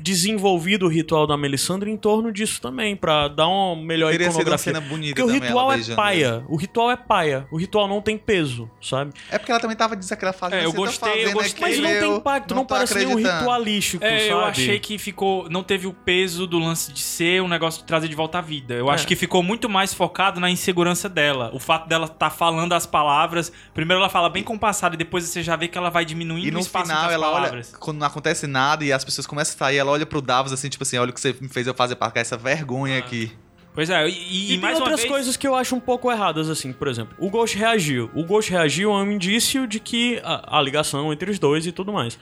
desenvolvido 0.02 0.86
o 0.86 0.90
ritual 0.90 1.26
da 1.28 1.38
Melisandre 1.38 1.90
em 1.92 1.98
torno 1.98 2.32
disso 2.32 2.62
também, 2.62 2.96
pra 2.96 3.28
dar 3.28 3.48
uma 3.48 3.76
melhor 3.76 4.12
Teria 4.12 4.28
sido 4.28 4.36
uma 4.38 4.42
iconografia. 4.42 4.74
cena 4.74 4.82
bonita 4.86 5.16
Porque 5.16 5.30
o 5.30 5.34
ritual 5.34 5.72
é 5.74 5.84
paia. 5.96 6.44
O 6.48 6.56
ritual 6.56 6.92
é 6.92 6.96
paia. 6.96 7.48
O 7.52 7.58
ritual 7.58 7.88
não 7.88 8.02
tem 8.02 8.18
peso, 8.18 8.70
sabe? 8.82 9.12
É 9.32 9.38
porque 9.38 9.52
ela 9.52 9.60
também 9.60 9.76
tava 9.78 9.96
desaquela 9.96 10.34
fase. 10.34 10.56
É, 10.56 10.66
eu 10.66 10.72
tá 10.72 10.78
gostei, 10.78 11.10
eu 11.10 11.16
fazendo 11.32 11.34
gostei. 11.34 11.62
Mas 11.62 11.78
não 11.80 11.90
tem 11.90 11.98
eu 12.10 12.16
impacto, 12.18 12.56
não, 12.56 12.64
tô 12.66 12.76
parece 12.76 12.96
nenhum 12.96 13.16
ritualístico, 13.16 14.04
É, 14.04 14.20
sabe? 14.20 14.30
eu 14.30 14.40
achei 14.42 14.80
que 14.80 14.98
ficou. 14.98 15.50
Não 15.50 15.64
teve 15.64 15.88
o 15.88 15.94
peso 15.94 16.48
do 16.48 16.60
lance 16.60 16.92
de 16.92 17.00
ser 17.02 17.42
um 17.42 17.48
negócio 17.48 17.82
de 17.82 17.88
trazer 17.88 18.08
de 18.08 18.16
volta 18.16 18.38
à 18.40 18.42
vida. 18.42 18.74
Eu 18.74 18.90
É. 18.90 18.94
acho 18.94 19.08
que 19.08 19.16
ficou 19.16 19.42
muito 19.44 19.70
mais 19.70 19.94
focado 19.94 20.40
na 20.40 20.50
insegurança 20.50 21.08
dela. 21.10 21.50
O 21.54 21.60
fato 21.60 21.88
dela 21.88 22.06
estar 22.06 22.30
falando 22.30 22.74
as 22.74 22.86
palavras. 22.86 23.52
Primeiro 23.74 24.00
ela 24.02 24.10
fala 24.10 24.30
bem 24.30 24.44
compassada 24.44 24.96
e 24.96 24.98
depois 24.98 25.24
você 25.24 25.42
já 25.44 25.56
vê 25.56 25.68
que 25.68 25.78
ela 25.78 25.90
vai 25.90 26.06
diminuindo 26.06 26.48
E 26.48 26.50
o 26.50 26.54
no 26.54 26.60
espaço 26.60 26.86
final 26.92 27.12
ela 27.12 27.28
olha, 27.28 27.36
palavras. 27.36 27.74
quando 27.80 27.98
não 28.00 28.08
acontece 28.08 28.48
nada 28.48 28.84
e 28.86 28.92
as 28.94 29.04
pessoas 29.04 29.26
começam 29.28 29.56
a 29.56 29.58
sair, 29.58 29.78
ela 29.78 29.87
olha 29.92 30.06
pro 30.06 30.22
Davos 30.22 30.52
assim, 30.54 30.70
tipo 30.70 30.84
assim, 30.84 30.98
olha 30.98 31.10
o 31.10 31.14
que 31.14 31.22
você 31.22 31.36
me 31.40 31.50
fez 31.50 31.68
eu 31.68 31.74
fazer 31.74 31.96
pra 31.96 32.12
cá, 32.12 32.20
essa 32.20 32.38
vergonha 32.38 32.98
aqui. 32.98 33.32
Pois 33.74 33.90
é, 33.92 34.10
e, 34.10 34.46
E, 34.46 34.48
tem 34.50 34.58
mais 34.60 34.78
uma 34.78 34.86
outras 34.86 35.02
vez. 35.02 35.12
coisas 35.12 35.38
que 35.38 35.48
eu 35.48 35.54
acho 35.54 35.76
um 35.76 35.80
pouco 35.80 36.12
erradas, 36.12 36.50
assim, 36.50 36.74
por 36.74 36.88
exemplo, 36.88 37.16
o 37.20 37.30
Ghost 37.30 37.56
reagiu. 37.56 38.10
O 38.16 38.24
Ghost 38.24 38.52
reagiu 38.52 38.92
é 38.92 38.96
um 38.96 39.12
indício 39.12 39.68
de 39.68 39.80
que 39.80 40.20
a, 40.24 40.58
a 40.58 40.62
ligação 40.62 41.14
entre 41.14 41.30
os 41.30 41.38
dois 41.38 41.68
e 41.68 41.72
tudo 41.72 41.94
mais. 41.94 42.18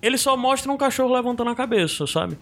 Ele 0.00 0.16
só 0.16 0.34
mostra 0.36 0.72
um 0.72 0.78
cachorro 0.78 1.12
levantando 1.12 1.50
a 1.50 1.54
cabeça, 1.54 2.06
sabe? 2.06 2.38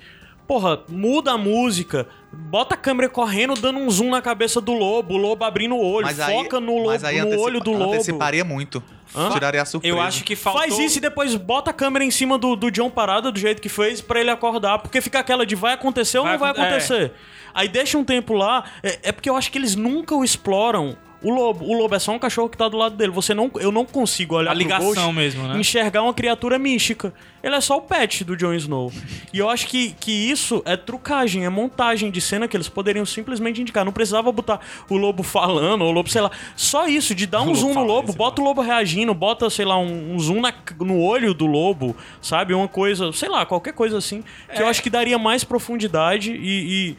Porra, 0.48 0.80
muda 0.88 1.32
a 1.32 1.38
música, 1.38 2.08
bota 2.32 2.74
a 2.74 2.78
câmera 2.78 3.06
correndo, 3.06 3.52
dando 3.52 3.80
um 3.80 3.90
zoom 3.90 4.08
na 4.08 4.22
cabeça 4.22 4.62
do 4.62 4.72
lobo, 4.72 5.12
o 5.12 5.16
lobo 5.18 5.44
abrindo 5.44 5.74
o 5.74 5.84
olho, 5.84 6.08
foca 6.08 6.58
no, 6.58 6.78
lobo, 6.78 6.86
mas 6.86 7.04
aí 7.04 7.20
no 7.20 7.38
olho 7.38 7.60
do 7.60 7.70
lobo. 7.70 7.92
Anteciparia 7.92 8.42
muito. 8.42 8.82
Hã? 9.14 9.28
Tiraria 9.28 9.60
a 9.60 9.64
surpresa. 9.66 9.94
Eu 9.94 10.00
acho 10.00 10.24
que 10.24 10.34
faltou. 10.34 10.62
Faz 10.62 10.78
isso 10.78 10.96
e 10.96 11.00
depois 11.02 11.34
bota 11.34 11.70
a 11.70 11.74
câmera 11.74 12.02
em 12.02 12.10
cima 12.10 12.38
do, 12.38 12.56
do 12.56 12.70
John 12.70 12.88
parado 12.88 13.30
do 13.30 13.38
jeito 13.38 13.60
que 13.60 13.68
fez 13.68 14.00
pra 14.00 14.20
ele 14.20 14.30
acordar. 14.30 14.78
Porque 14.78 15.02
fica 15.02 15.18
aquela 15.18 15.44
de 15.44 15.54
vai 15.54 15.74
acontecer 15.74 16.16
ou 16.16 16.24
Vai 16.24 16.32
não 16.32 16.38
vai 16.38 16.48
é. 16.48 16.52
acontecer. 16.52 17.12
Aí 17.52 17.68
deixa 17.68 17.98
um 17.98 18.04
tempo 18.04 18.32
lá. 18.32 18.64
É, 18.82 18.98
é 19.02 19.12
porque 19.12 19.28
eu 19.28 19.36
acho 19.36 19.52
que 19.52 19.58
eles 19.58 19.76
nunca 19.76 20.14
o 20.14 20.24
exploram. 20.24 20.96
O 21.20 21.30
lobo, 21.32 21.64
o 21.64 21.76
lobo 21.76 21.94
é 21.96 21.98
só 21.98 22.12
um 22.12 22.18
cachorro 22.18 22.48
que 22.48 22.56
tá 22.56 22.68
do 22.68 22.76
lado 22.76 22.94
dele. 22.94 23.10
Você 23.10 23.34
não, 23.34 23.50
eu 23.56 23.72
não 23.72 23.84
consigo 23.84 24.36
olhar 24.36 24.52
A 24.52 24.54
ligação 24.54 24.94
Ghost 24.94 25.12
mesmo, 25.12 25.48
né? 25.48 25.58
enxergar 25.58 26.02
uma 26.04 26.14
criatura 26.14 26.60
mística. 26.60 27.12
Ele 27.42 27.56
é 27.56 27.60
só 27.60 27.76
o 27.76 27.82
pet 27.82 28.22
do 28.24 28.36
Jon 28.36 28.54
Snow. 28.54 28.92
e 29.32 29.38
eu 29.38 29.48
acho 29.50 29.66
que, 29.66 29.90
que 29.98 30.12
isso 30.12 30.62
é 30.64 30.76
trucagem, 30.76 31.44
é 31.44 31.48
montagem 31.48 32.08
de 32.10 32.20
cena 32.20 32.46
que 32.46 32.56
eles 32.56 32.68
poderiam 32.68 33.04
simplesmente 33.04 33.60
indicar. 33.60 33.84
Não 33.84 33.92
precisava 33.92 34.30
botar 34.30 34.60
o 34.88 34.96
lobo 34.96 35.24
falando, 35.24 35.82
ou 35.82 35.88
o 35.88 35.92
lobo, 35.92 36.08
sei 36.08 36.20
lá. 36.20 36.30
Só 36.54 36.86
isso, 36.86 37.14
de 37.16 37.26
dar 37.26 37.42
um 37.42 37.52
zoom 37.54 37.74
no 37.74 37.82
lobo, 37.84 38.12
é 38.12 38.14
bota 38.14 38.40
o 38.40 38.44
lobo 38.44 38.60
reagindo, 38.60 39.12
bota, 39.12 39.50
sei 39.50 39.64
lá, 39.64 39.76
um, 39.76 40.14
um 40.14 40.18
zoom 40.20 40.40
na- 40.40 40.54
no 40.80 41.00
olho 41.00 41.34
do 41.34 41.46
lobo, 41.46 41.96
sabe? 42.22 42.54
Uma 42.54 42.68
coisa, 42.68 43.12
sei 43.12 43.28
lá, 43.28 43.44
qualquer 43.44 43.72
coisa 43.72 43.98
assim. 43.98 44.22
Que 44.54 44.62
eu 44.62 44.68
acho 44.68 44.80
que 44.82 44.90
daria 44.90 45.18
mais 45.18 45.42
profundidade 45.42 46.30
e, 46.32 46.90
e 46.90 46.96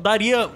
daria 0.00 0.48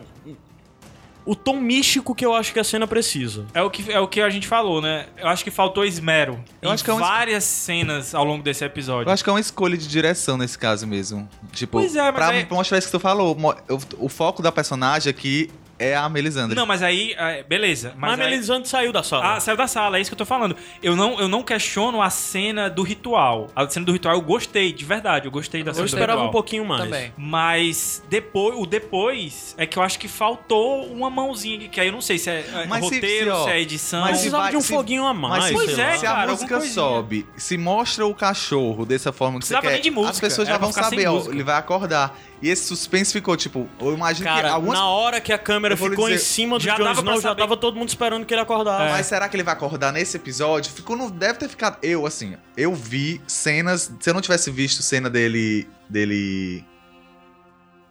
o 1.24 1.34
tom 1.36 1.60
místico 1.60 2.14
que 2.14 2.24
eu 2.26 2.34
acho 2.34 2.52
que 2.52 2.58
a 2.60 2.64
cena 2.64 2.86
precisa. 2.86 3.46
É 3.54 3.62
o, 3.62 3.70
que, 3.70 3.90
é 3.92 3.98
o 4.00 4.08
que 4.08 4.20
a 4.20 4.28
gente 4.30 4.46
falou, 4.48 4.80
né? 4.82 5.06
Eu 5.16 5.28
acho 5.28 5.44
que 5.44 5.50
faltou 5.50 5.84
esmero. 5.84 6.42
Eu 6.60 6.70
em 6.70 6.72
acho 6.72 6.84
que 6.84 6.90
é 6.90 6.94
es- 6.94 7.00
várias 7.00 7.44
cenas 7.44 8.14
ao 8.14 8.24
longo 8.24 8.42
desse 8.42 8.64
episódio. 8.64 9.08
Eu 9.08 9.12
acho 9.12 9.22
que 9.22 9.30
é 9.30 9.32
uma 9.32 9.40
escolha 9.40 9.76
de 9.76 9.86
direção 9.86 10.36
nesse 10.36 10.58
caso 10.58 10.86
mesmo. 10.86 11.28
Tipo, 11.52 11.78
Pois 11.78 11.94
é, 11.94 12.02
mas 12.02 12.14
pra 12.14 12.28
aí- 12.28 12.46
mostrar 12.50 12.78
isso 12.78 12.88
que 12.88 12.92
tu 12.92 13.00
falou, 13.00 13.36
o, 13.38 14.06
o 14.06 14.08
foco 14.08 14.42
da 14.42 14.50
personagem 14.52 15.10
aqui 15.10 15.50
é 15.90 15.96
a 15.96 16.08
Melisandre. 16.08 16.54
Não, 16.56 16.66
mas 16.66 16.82
aí, 16.82 17.14
é, 17.18 17.42
beleza. 17.42 17.92
Mas, 17.96 18.12
Mas, 18.12 18.20
a 18.20 18.24
aí- 18.24 18.30
Melisandre 18.30 18.68
saiu 18.68 18.92
da 18.92 19.02
sala. 19.02 19.36
Ah, 19.36 19.40
saiu 19.40 19.56
da 19.56 19.66
sala, 19.66 19.98
é 19.98 20.00
isso 20.00 20.10
que 20.10 20.14
eu 20.14 20.18
tô 20.18 20.24
falando. 20.26 20.56
Eu 20.82 20.94
não, 20.96 21.18
eu 21.20 21.28
não 21.28 21.42
questiono 21.42 22.00
a 22.02 22.10
cena 22.10 22.68
do 22.70 22.82
ritual. 22.82 23.48
A 23.56 23.68
cena 23.68 23.86
do 23.86 23.92
ritual 23.92 24.14
eu 24.14 24.22
gostei, 24.22 24.72
de 24.72 24.84
verdade. 24.84 25.26
Eu 25.26 25.32
gostei 25.32 25.62
da 25.62 25.72
cena 25.72 25.84
eu 25.84 25.88
do 25.88 25.94
esperava 25.94 26.12
ritual. 26.20 26.28
um 26.28 26.32
pouquinho 26.32 26.64
mais. 26.64 26.82
Também. 26.84 27.12
Mas 27.16 28.02
depois, 28.08 28.56
o 28.58 28.66
depois 28.66 29.54
é 29.58 29.66
que 29.66 29.78
eu 29.78 29.82
acho 29.82 29.98
que 29.98 30.08
faltou 30.08 30.86
uma 30.86 31.10
mãozinha, 31.10 31.68
que 31.68 31.80
aí 31.80 31.86
eu 31.88 31.92
não 31.92 32.00
sei 32.00 32.18
se 32.18 32.30
é, 32.30 32.40
é 32.40 32.78
roteiro, 32.78 33.24
se, 33.26 33.30
ó, 33.30 33.44
se, 33.44 33.50
é 33.50 33.60
edição. 33.60 34.00
mas 34.02 34.10
se 34.10 34.14
Precisava 34.22 34.42
vai- 34.44 34.50
de 34.52 34.56
um 34.56 34.60
se- 34.60 34.72
foguinho 34.74 35.06
a 35.06 35.14
mais. 35.14 35.32
Mas 35.34 35.44
se, 35.46 35.52
Pois 35.54 35.70
sei 35.74 35.84
é, 35.84 35.86
lá. 35.88 35.96
se 35.96 36.02
cara, 36.04 36.22
a 36.22 36.26
música 36.32 36.60
sobe, 36.60 37.26
se 37.36 37.58
mostra 37.58 38.06
o 38.06 38.14
cachorro 38.14 38.84
dessa 38.86 39.12
forma 39.12 39.38
que 39.38 39.46
você 39.46 39.54
Precisava 39.54 39.66
quer, 39.66 39.72
nem 39.74 39.82
de 39.82 39.90
música, 39.90 40.10
as 40.12 40.20
pessoas 40.20 40.48
já 40.48 40.58
vão 40.58 40.72
saber, 40.72 41.06
ó, 41.08 41.18
ele 41.30 41.42
vai 41.42 41.56
acordar. 41.56 42.16
E 42.42 42.48
esse 42.48 42.64
suspense 42.64 43.12
ficou, 43.12 43.36
tipo, 43.36 43.68
eu 43.80 43.94
imagino 43.94 44.28
que 44.28 44.34
Cara, 44.34 44.50
algumas... 44.50 44.76
na 44.76 44.88
hora 44.88 45.20
que 45.20 45.32
a 45.32 45.38
câmera 45.38 45.76
ficou 45.76 46.08
em 46.08 46.14
dizer, 46.14 46.24
cima 46.24 46.58
do 46.58 46.64
já 46.64 46.76
dava 46.76 47.20
já 47.20 47.34
tava 47.36 47.56
todo 47.56 47.76
mundo 47.76 47.88
esperando 47.88 48.26
que 48.26 48.34
ele 48.34 48.40
acordasse. 48.40 48.90
Mas 48.90 49.06
será 49.06 49.28
que 49.28 49.36
ele 49.36 49.44
vai 49.44 49.54
acordar 49.54 49.92
nesse 49.92 50.16
episódio? 50.16 50.72
Ficou, 50.72 50.96
não 50.96 51.08
deve 51.08 51.38
ter 51.38 51.48
ficado. 51.48 51.78
Eu, 51.80 52.04
assim, 52.04 52.36
eu 52.56 52.74
vi 52.74 53.22
cenas. 53.28 53.92
Se 54.00 54.10
eu 54.10 54.14
não 54.14 54.20
tivesse 54.20 54.50
visto 54.50 54.82
cena 54.82 55.08
dele. 55.08 55.68
dele. 55.88 56.64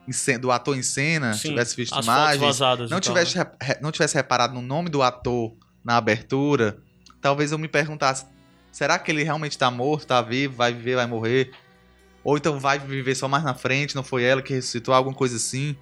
em 0.05 0.37
do 0.37 0.51
ator 0.51 0.77
em 0.77 0.83
cena, 0.83 1.33
Sim, 1.33 1.49
tivesse 1.49 1.73
visto 1.73 1.97
imagens, 1.97 2.41
vazadas 2.41 2.91
não 2.91 2.99
tal, 2.99 3.13
tivesse, 3.13 3.37
né? 3.37 3.45
não 3.79 3.89
tivesse 3.89 4.15
reparado 4.15 4.53
no 4.53 4.61
nome 4.61 4.89
do 4.89 5.01
ator 5.01 5.53
na 5.81 5.95
abertura, 5.95 6.77
talvez 7.21 7.53
eu 7.53 7.57
me 7.57 7.69
perguntasse: 7.69 8.25
será 8.69 8.99
que 8.99 9.09
ele 9.09 9.23
realmente 9.23 9.57
tá 9.57 9.71
morto, 9.71 10.07
tá 10.07 10.21
vivo, 10.21 10.57
vai 10.57 10.73
viver, 10.73 10.95
vai 10.95 11.07
morrer? 11.07 11.51
Ou 12.23 12.37
então 12.37 12.59
vai 12.59 12.77
viver 12.77 13.15
só 13.15 13.27
mais 13.27 13.43
na 13.43 13.53
frente, 13.53 13.95
não 13.95 14.03
foi 14.03 14.23
ela 14.23 14.41
que 14.41 14.53
ressuscitou, 14.53 14.93
alguma 14.93 15.15
coisa 15.15 15.37
assim? 15.37 15.75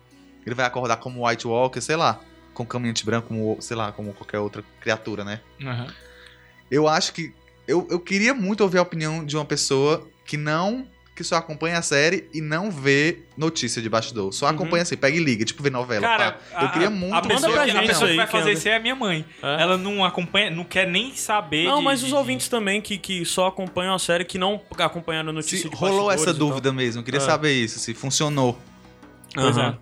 Ele 0.46 0.56
vai 0.56 0.66
acordar 0.66 0.98
como 0.98 1.28
White 1.28 1.48
Walker, 1.48 1.82
sei 1.82 1.96
lá, 1.96 2.20
com 2.54 2.66
caminhante 2.66 3.06
branco, 3.06 3.28
como, 3.28 3.58
sei 3.62 3.76
lá, 3.76 3.92
como 3.92 4.14
qualquer 4.14 4.40
outra 4.40 4.64
criatura, 4.80 5.24
né? 5.24 5.42
Aham. 5.62 5.88
Eu 6.70 6.88
acho 6.88 7.14
que. 7.14 7.34
Eu, 7.68 7.88
eu 7.90 8.00
queria 8.00 8.34
muito 8.34 8.62
ouvir 8.62 8.80
a 8.80 8.82
opinião 8.82 9.24
de 9.24 9.36
uma 9.36 9.46
pessoa 9.46 10.08
que 10.26 10.38
não. 10.38 10.88
Que 11.20 11.24
só 11.26 11.36
acompanha 11.36 11.78
a 11.78 11.82
série 11.82 12.30
e 12.34 12.40
não 12.40 12.72
vê 12.72 13.24
notícia 13.38 13.82
de 13.82 13.90
bastidor. 13.90 14.32
Só 14.32 14.48
acompanha 14.48 14.84
assim, 14.84 14.96
pega 14.96 15.18
e 15.18 15.20
liga, 15.20 15.44
tipo 15.44 15.62
ver 15.62 15.70
novela. 15.70 16.02
Cara, 16.08 16.32
pá. 16.52 16.64
eu 16.64 16.70
queria 16.70 16.88
a, 16.88 16.90
muito 16.90 17.14
a 17.14 17.22
pessoa, 17.22 17.52
pra 17.52 17.64
que, 17.66 17.70
a 17.72 17.74
gente 17.74 17.88
pessoa 17.88 18.10
que 18.10 18.16
vai 18.16 18.28
fazer 18.28 18.54
isso 18.54 18.70
é 18.70 18.76
a 18.78 18.80
minha 18.80 18.96
mãe. 18.96 19.26
É. 19.44 19.62
Ela 19.62 19.78
não 19.78 20.06
acompanha, 20.06 20.50
não 20.50 20.64
quer 20.64 20.88
nem 20.88 21.14
saber. 21.14 21.66
Não, 21.66 21.80
de- 21.80 21.84
mas 21.84 22.02
os 22.04 22.08
de- 22.08 22.16
ouvintes 22.16 22.48
também 22.48 22.80
que, 22.80 22.98
que 22.98 23.26
só 23.26 23.48
acompanham 23.48 23.94
a 23.94 24.00
série, 24.00 24.24
que 24.24 24.38
não 24.38 24.62
acompanharam 24.78 25.30
a 25.32 25.34
notícia 25.34 25.58
Se 25.58 25.70
de 25.70 25.76
rolou 25.76 26.06
bastidores 26.06 26.22
essa 26.30 26.34
dúvida 26.34 26.72
mesmo, 26.72 27.02
eu 27.02 27.04
queria 27.04 27.18
É. 27.18 27.22
saber 27.22 27.52
isso, 27.52 27.80
se 27.80 27.94
funcionou. 27.94 28.58
Pois 29.36 29.58
Aham. 29.58 29.78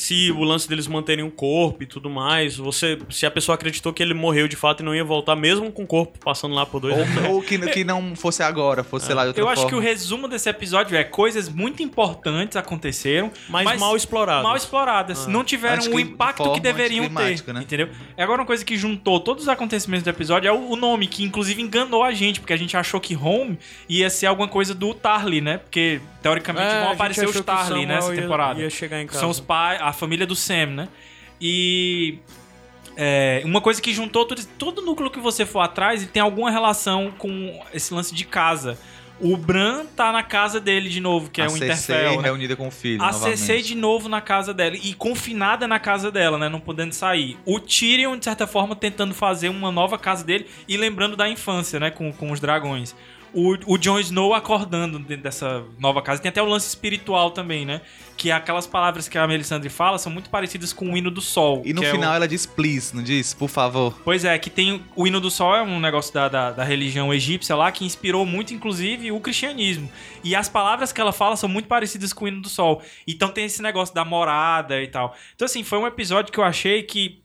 Se 0.00 0.30
o 0.30 0.44
lance 0.44 0.68
deles 0.68 0.86
manterem 0.86 1.24
o 1.24 1.30
corpo 1.30 1.82
e 1.82 1.86
tudo 1.86 2.08
mais, 2.08 2.56
você, 2.56 2.96
se 3.10 3.26
a 3.26 3.30
pessoa 3.32 3.56
acreditou 3.56 3.92
que 3.92 4.00
ele 4.00 4.14
morreu 4.14 4.46
de 4.46 4.54
fato 4.54 4.80
e 4.80 4.86
não 4.86 4.94
ia 4.94 5.02
voltar, 5.02 5.34
mesmo 5.34 5.72
com 5.72 5.82
o 5.82 5.86
corpo 5.88 6.20
passando 6.24 6.54
lá 6.54 6.64
por 6.64 6.78
dois 6.78 6.94
anos. 6.96 7.24
Ou, 7.24 7.34
ou 7.34 7.42
que, 7.42 7.58
que 7.58 7.82
não 7.82 8.14
fosse 8.14 8.40
agora, 8.40 8.84
fosse, 8.84 9.06
sei 9.06 9.14
lá, 9.16 9.22
de 9.22 9.28
outra 9.30 9.42
Eu 9.42 9.48
acho 9.48 9.62
forma. 9.62 9.70
que 9.70 9.74
o 9.76 9.80
resumo 9.80 10.28
desse 10.28 10.48
episódio 10.48 10.96
é 10.96 11.02
coisas 11.02 11.48
muito 11.48 11.82
importantes 11.82 12.56
aconteceram, 12.56 13.32
Mas, 13.48 13.64
mas 13.64 13.80
mal 13.80 13.96
explorado. 13.96 14.44
mal 14.44 14.56
exploradas. 14.56 15.26
Ah. 15.26 15.30
Não 15.30 15.42
tiveram 15.42 15.78
Acho 15.78 15.90
o 15.90 15.98
impacto 15.98 16.52
que 16.52 16.60
deveriam 16.60 17.08
ter. 17.08 17.52
né? 17.52 17.60
Entendeu? 17.62 17.88
E 18.16 18.22
agora 18.22 18.40
uma 18.42 18.46
coisa 18.46 18.64
que 18.64 18.76
juntou 18.76 19.18
todos 19.18 19.42
os 19.42 19.48
acontecimentos 19.48 20.04
do 20.04 20.10
episódio 20.10 20.46
é 20.48 20.52
o, 20.52 20.70
o 20.70 20.76
nome, 20.76 21.08
que 21.08 21.24
inclusive 21.24 21.60
enganou 21.60 22.04
a 22.04 22.12
gente, 22.12 22.38
porque 22.38 22.52
a 22.52 22.56
gente 22.56 22.76
achou 22.76 23.00
que 23.00 23.16
Home 23.16 23.58
ia 23.88 24.08
ser 24.08 24.26
alguma 24.26 24.46
coisa 24.46 24.72
do 24.76 24.94
Tarly, 24.94 25.40
né? 25.40 25.58
Porque 25.58 26.00
teoricamente 26.22 26.66
É, 26.72 26.82
vão 26.82 26.92
aparecer 26.92 27.28
os 27.28 27.40
Tarly 27.40 27.84
nessa 27.84 28.14
ia- 28.14 28.22
temporada. 28.22 28.60
Ia 28.60 28.70
chegar 28.70 29.02
em 29.02 29.06
casa. 29.08 29.18
São 29.18 29.30
os 29.30 29.40
pais, 29.40 29.87
a 29.88 29.92
família 29.92 30.26
do 30.26 30.36
Sam, 30.36 30.66
né? 30.66 30.88
E 31.40 32.18
é, 32.96 33.42
uma 33.44 33.60
coisa 33.60 33.80
que 33.80 33.92
juntou 33.92 34.24
todo, 34.24 34.44
todo 34.58 34.82
núcleo 34.82 35.10
que 35.10 35.20
você 35.20 35.46
for 35.46 35.60
atrás 35.60 36.02
e 36.02 36.06
tem 36.06 36.20
alguma 36.20 36.50
relação 36.50 37.12
com 37.16 37.60
esse 37.72 37.94
lance 37.94 38.14
de 38.14 38.24
casa. 38.24 38.78
O 39.20 39.36
Bran 39.36 39.84
tá 39.96 40.12
na 40.12 40.22
casa 40.22 40.60
dele 40.60 40.88
de 40.88 41.00
novo, 41.00 41.28
que 41.28 41.40
a 41.40 41.46
é 41.46 41.48
o 41.48 41.56
Interfell. 41.56 42.16
né? 42.16 42.22
reunida 42.22 42.54
com 42.54 42.68
o 42.68 42.70
filho, 42.70 43.02
A 43.02 43.10
novamente. 43.10 43.38
CC 43.38 43.62
de 43.62 43.74
novo 43.74 44.08
na 44.08 44.20
casa 44.20 44.54
dela 44.54 44.76
e 44.76 44.94
confinada 44.94 45.66
na 45.66 45.80
casa 45.80 46.10
dela, 46.10 46.38
né? 46.38 46.48
Não 46.48 46.60
podendo 46.60 46.92
sair. 46.92 47.36
O 47.44 47.58
Tyrion, 47.58 48.16
de 48.16 48.24
certa 48.24 48.46
forma, 48.46 48.76
tentando 48.76 49.12
fazer 49.14 49.48
uma 49.48 49.72
nova 49.72 49.98
casa 49.98 50.24
dele 50.24 50.46
e 50.68 50.76
lembrando 50.76 51.16
da 51.16 51.28
infância, 51.28 51.80
né? 51.80 51.90
Com, 51.90 52.12
com 52.12 52.30
os 52.30 52.38
dragões. 52.38 52.94
O, 53.34 53.56
o 53.74 53.78
Jon 53.78 53.98
Snow 54.00 54.32
acordando 54.34 54.98
dentro 54.98 55.22
dessa 55.22 55.64
nova 55.78 56.00
casa. 56.02 56.20
Tem 56.22 56.28
até 56.30 56.42
o 56.42 56.46
lance 56.46 56.66
espiritual 56.68 57.30
também, 57.30 57.66
né? 57.66 57.80
Que 58.16 58.30
aquelas 58.30 58.66
palavras 58.66 59.08
que 59.08 59.16
a 59.18 59.26
Melisandre 59.26 59.68
fala 59.68 59.98
são 59.98 60.10
muito 60.10 60.30
parecidas 60.30 60.72
com 60.72 60.92
o 60.92 60.96
hino 60.96 61.10
do 61.10 61.20
sol. 61.20 61.62
E 61.64 61.72
no 61.72 61.80
que 61.80 61.86
é 61.86 61.90
o- 61.90 61.94
final 61.94 62.14
ela 62.14 62.26
diz 62.26 62.46
please, 62.46 62.94
não 62.96 63.02
diz? 63.02 63.34
Por 63.34 63.48
favor. 63.48 64.00
Pois 64.04 64.24
é, 64.24 64.38
que 64.38 64.48
tem 64.50 64.82
o 64.96 65.06
hino 65.06 65.20
do 65.20 65.30
sol 65.30 65.54
é 65.54 65.62
um 65.62 65.78
negócio 65.78 66.12
da, 66.12 66.28
da, 66.28 66.50
da 66.52 66.64
religião 66.64 67.12
egípcia 67.12 67.54
lá 67.54 67.70
que 67.70 67.84
inspirou 67.84 68.24
muito, 68.26 68.52
inclusive, 68.54 69.12
o 69.12 69.20
cristianismo. 69.20 69.90
E 70.24 70.34
as 70.34 70.48
palavras 70.48 70.90
que 70.92 71.00
ela 71.00 71.12
fala 71.12 71.36
são 71.36 71.48
muito 71.48 71.68
parecidas 71.68 72.12
com 72.12 72.24
o 72.24 72.28
hino 72.28 72.40
do 72.42 72.48
sol. 72.48 72.82
Então 73.06 73.28
tem 73.28 73.44
esse 73.44 73.62
negócio 73.62 73.94
da 73.94 74.04
morada 74.04 74.82
e 74.82 74.88
tal. 74.88 75.14
Então, 75.34 75.44
assim, 75.46 75.62
foi 75.62 75.78
um 75.78 75.86
episódio 75.86 76.32
que 76.32 76.38
eu 76.40 76.44
achei 76.44 76.82
que. 76.82 77.22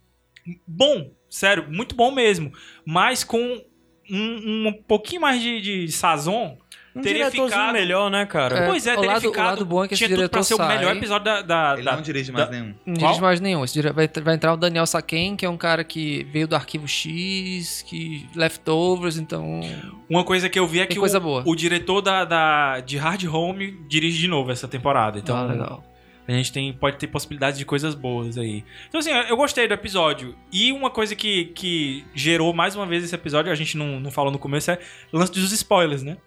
Bom, 0.67 1.11
sério, 1.29 1.65
muito 1.69 1.95
bom 1.95 2.11
mesmo. 2.11 2.51
Mas 2.85 3.23
com 3.23 3.63
um, 4.11 4.67
um 4.67 4.73
pouquinho 4.87 5.21
mais 5.21 5.41
de, 5.41 5.61
de 5.61 5.91
sazon. 5.91 6.57
Um 6.95 7.01
teria 7.01 7.31
ficado- 7.31 7.73
melhor, 7.73 8.07
né, 8.11 8.23
cara? 8.23 8.55
É, 8.55 8.67
pois 8.67 8.85
é, 8.85 8.91
o 8.93 8.95
teria 8.97 9.13
lado- 9.13 9.17
o 9.27 9.31
ficado. 9.31 9.45
lado 9.47 9.65
bom 9.65 9.83
é 9.83 9.87
que 9.87 9.95
esse 9.95 10.05
tinha 10.05 10.15
tudo 10.15 10.29
pra 10.29 10.43
ser 10.43 10.53
o 10.53 10.67
melhor 10.67 10.95
episódio 10.95 11.25
da. 11.25 11.41
da- 11.41 11.73
Ele 11.73 11.81
da- 11.85 11.95
não 11.95 12.03
dirige 12.03 12.31
da- 12.31 12.37
mais 12.37 12.49
nenhum. 12.51 12.75
Não 12.85 12.93
dirige 12.93 13.21
mais 13.21 13.39
nenhum. 13.41 13.63
Esse 13.65 13.73
dire- 13.73 13.91
Vai, 13.91 14.07
vai 14.07 14.35
entrar 14.35 14.53
o 14.53 14.57
Daniel 14.57 14.85
Saken, 14.85 15.35
que 15.35 15.43
é 15.43 15.49
um 15.49 15.57
cara 15.57 15.83
que 15.83 16.23
veio 16.31 16.47
do 16.47 16.55
arquivo 16.55 16.87
X, 16.87 17.81
que 17.87 18.27
leftovers, 18.35 19.17
então. 19.17 19.61
Uma 20.07 20.23
coisa 20.23 20.47
que 20.47 20.59
eu 20.59 20.67
vi 20.67 20.81
é 20.81 20.85
Tem 20.85 20.93
que 20.93 20.99
coisa 20.99 21.17
o, 21.17 21.21
boa. 21.21 21.41
o 21.47 21.55
diretor 21.55 21.99
da, 21.99 22.25
da- 22.25 22.79
de 22.81 22.95
Hard 22.97 23.23
Home 23.25 23.71
dirige 23.87 24.19
de 24.19 24.27
novo 24.27 24.51
essa 24.51 24.67
temporada. 24.67 25.17
Então, 25.17 25.35
Ah, 25.35 25.45
legal. 25.45 25.83
A 26.27 26.31
gente 26.31 26.51
tem, 26.53 26.71
pode 26.71 26.97
ter 26.97 27.07
possibilidades 27.07 27.59
de 27.59 27.65
coisas 27.65 27.95
boas 27.95 28.37
aí. 28.37 28.63
Então, 28.87 28.99
assim, 28.99 29.11
eu 29.11 29.35
gostei 29.35 29.67
do 29.67 29.73
episódio. 29.73 30.35
E 30.51 30.71
uma 30.71 30.89
coisa 30.89 31.15
que, 31.15 31.45
que 31.45 32.05
gerou 32.15 32.53
mais 32.53 32.75
uma 32.75 32.85
vez 32.85 33.03
esse 33.03 33.13
episódio, 33.13 33.51
a 33.51 33.55
gente 33.55 33.77
não, 33.77 33.99
não 33.99 34.09
falou 34.09 34.31
no 34.31 34.39
começo, 34.39 34.71
é 34.71 34.79
o 35.11 35.17
lance 35.17 35.31
dos 35.31 35.51
spoilers, 35.51 36.01
né? 36.01 36.17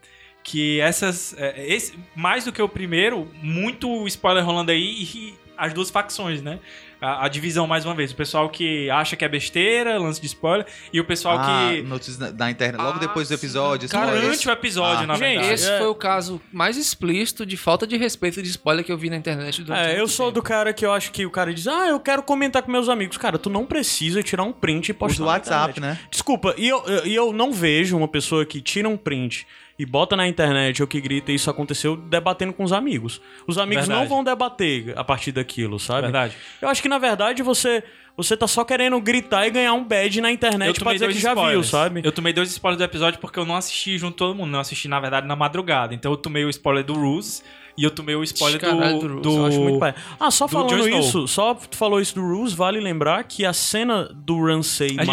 Que 0.43 0.81
essas. 0.81 1.35
é, 1.39 1.67
esse, 1.67 1.99
mais 2.15 2.45
do 2.45 2.53
que 2.53 2.61
o 2.61 2.69
primeiro, 2.69 3.31
muito 3.43 4.07
spoiler 4.07 4.45
rolando 4.45 4.71
aí 4.71 5.03
e 5.03 5.35
as 5.57 5.73
duas 5.73 5.91
facções, 5.91 6.43
né? 6.43 6.59
A, 7.01 7.27
a 7.27 7.29
divisão, 7.29 7.67
mais 7.67 7.85
uma 7.85 7.95
vez. 7.95 8.11
O 8.13 8.17
pessoal 8.17 8.49
que 8.49 8.89
acha 8.91 9.17
que 9.17 9.25
é 9.25 9.29
besteira, 9.29 9.99
lance 9.99 10.21
de 10.21 10.27
spoiler, 10.29 10.67
e 10.93 10.99
o 11.01 11.05
pessoal 11.05 11.37
ah, 11.39 11.69
que. 11.73 11.83
notícias 11.83 12.17
da, 12.17 12.31
da 12.31 12.51
internet. 12.51 12.81
Logo 12.81 12.97
Ah, 12.97 13.01
depois 13.01 13.29
do 13.29 13.35
episódio. 13.35 13.89
Cara, 13.89 14.05
spoilers. 14.07 14.23
Durante 14.25 14.49
o 14.49 14.51
episódio, 14.53 15.05
Ah. 15.05 15.07
na 15.07 15.15
Gente, 15.15 15.33
verdade. 15.41 15.53
Esse 15.55 15.71
é- 15.71 15.79
foi 15.79 15.87
o 15.89 15.95
caso 15.95 16.41
mais 16.53 16.77
explícito 16.77 17.45
de 17.45 17.57
falta 17.57 17.87
de 17.87 17.97
respeito 17.97 18.43
de 18.43 18.49
spoiler 18.49 18.85
que 18.85 18.91
eu 18.91 18.97
vi 18.97 19.11
na 19.11 19.17
internet 19.17 19.63
durante 19.63 19.89
É, 19.91 20.01
eu 20.01 20.09
sou 20.09 20.27
tempo. 20.27 20.35
do 20.37 20.43
cara 20.43 20.73
que 20.73 20.87
eu 20.87 20.93
acho 20.93 21.13
que 21.13 21.27
o 21.27 21.31
cara 21.31 21.53
diz, 21.53 21.67
ah, 21.69 21.89
eu 21.89 22.01
quero 22.01 22.23
comentar 22.23 22.63
com 22.63 22.71
meus 22.73 22.89
amigos. 22.89 23.17
Cara, 23.19 23.39
tu 23.39 23.51
não 23.51 23.67
precisa 23.67 24.23
tirar 24.23 24.45
um 24.45 24.53
print 24.53 24.89
e 24.89 24.93
Os 24.93 24.99
postar 24.99 25.17
do 25.19 25.21
na 25.27 25.33
WhatsApp, 25.33 25.71
internet. 25.79 25.99
né? 26.01 26.09
Desculpa, 26.11 26.55
e 26.57 26.67
eu, 26.69 26.83
eu- 26.87 27.07
e 27.07 27.15
eu 27.15 27.33
não 27.33 27.53
vejo 27.53 27.97
uma 27.97 28.09
pessoa 28.09 28.47
que 28.47 28.61
tira 28.63 28.89
um 28.89 28.97
print 28.97 29.47
e 29.79 29.85
bota 29.85 30.17
na 30.17 30.27
internet 30.27 30.81
ou 30.83 30.89
que 30.89 31.01
grita 31.01 31.33
isso 31.33 31.51
aconteceu 31.51 31.97
debatendo 31.97 32.53
com 32.53 32.65
os 32.65 32.73
amigos. 32.73 33.21
Os 33.47 33.59
amigos 33.59 33.87
não 33.89 33.97
Verdade. 33.97 34.09
vão 34.09 34.25
debater 34.25 34.95
a 34.97 35.05
partir 35.05 35.33
daquilo, 35.33 35.79
sabe? 35.79 36.03
Verdade. 36.03 36.37
Eu 36.61 36.69
acho 36.69 36.81
que 36.83 36.89
na 36.89 36.99
verdade 36.99 37.43
você 37.43 37.83
você 38.17 38.35
tá 38.35 38.47
só 38.49 38.65
querendo 38.65 38.99
gritar 38.99 39.47
e 39.47 39.51
ganhar 39.51 39.75
um 39.75 39.85
badge 39.85 40.23
na 40.23 40.33
internet 40.33 40.81
pra 40.81 40.95
dizer 40.95 41.09
que 41.09 41.19
já 41.19 41.35
viu, 41.35 41.43
spoilers. 41.43 41.67
sabe? 41.67 42.01
Eu 42.03 42.11
tomei 42.11 42.33
dois 42.33 42.49
spoilers 42.49 42.79
do 42.79 42.85
episódio 42.85 43.21
porque 43.21 43.39
eu 43.39 43.45
não 43.45 43.55
assisti 43.57 43.99
junto 43.99 44.17
todo 44.17 44.35
mundo. 44.35 44.51
Não 44.51 44.61
assisti, 44.61 44.89
na 44.89 44.99
verdade, 44.99 45.27
na 45.27 45.37
madrugada. 45.37 45.95
Então 45.95 46.11
eu 46.13 46.17
tomei 46.17 46.43
o 46.43 46.49
spoiler 46.49 46.83
do 46.83 46.95
Ruse 46.95 47.43
e 47.77 47.85
eu 47.85 47.91
tomei 47.91 48.15
o 48.17 48.23
spoiler 48.23 48.61
Caralho, 48.61 48.99
do. 48.99 49.09
do 49.09 49.21
do... 49.21 49.37
Eu 49.39 49.47
acho 49.47 49.61
muito 49.61 49.79
pai. 49.79 49.95
Ah, 50.19 50.31
só 50.31 50.47
do 50.47 50.53
falando 50.53 50.89
isso, 50.89 51.29
só 51.29 51.55
tu 51.55 51.77
falou 51.77 52.01
isso 52.01 52.15
do 52.15 52.23
Ruse, 52.23 52.55
vale 52.57 52.81
lembrar 52.81 53.23
que 53.25 53.45
a 53.45 53.53
cena 53.53 54.05
do 54.15 54.39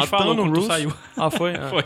falou 0.07 0.34
matando 0.35 0.49
o 0.52 0.56
Ruse. 0.56 0.68
saiu. 0.68 0.94
Ah, 1.18 1.30
foi? 1.30 1.53
Ah. 1.64 1.69
Foi. 1.69 1.84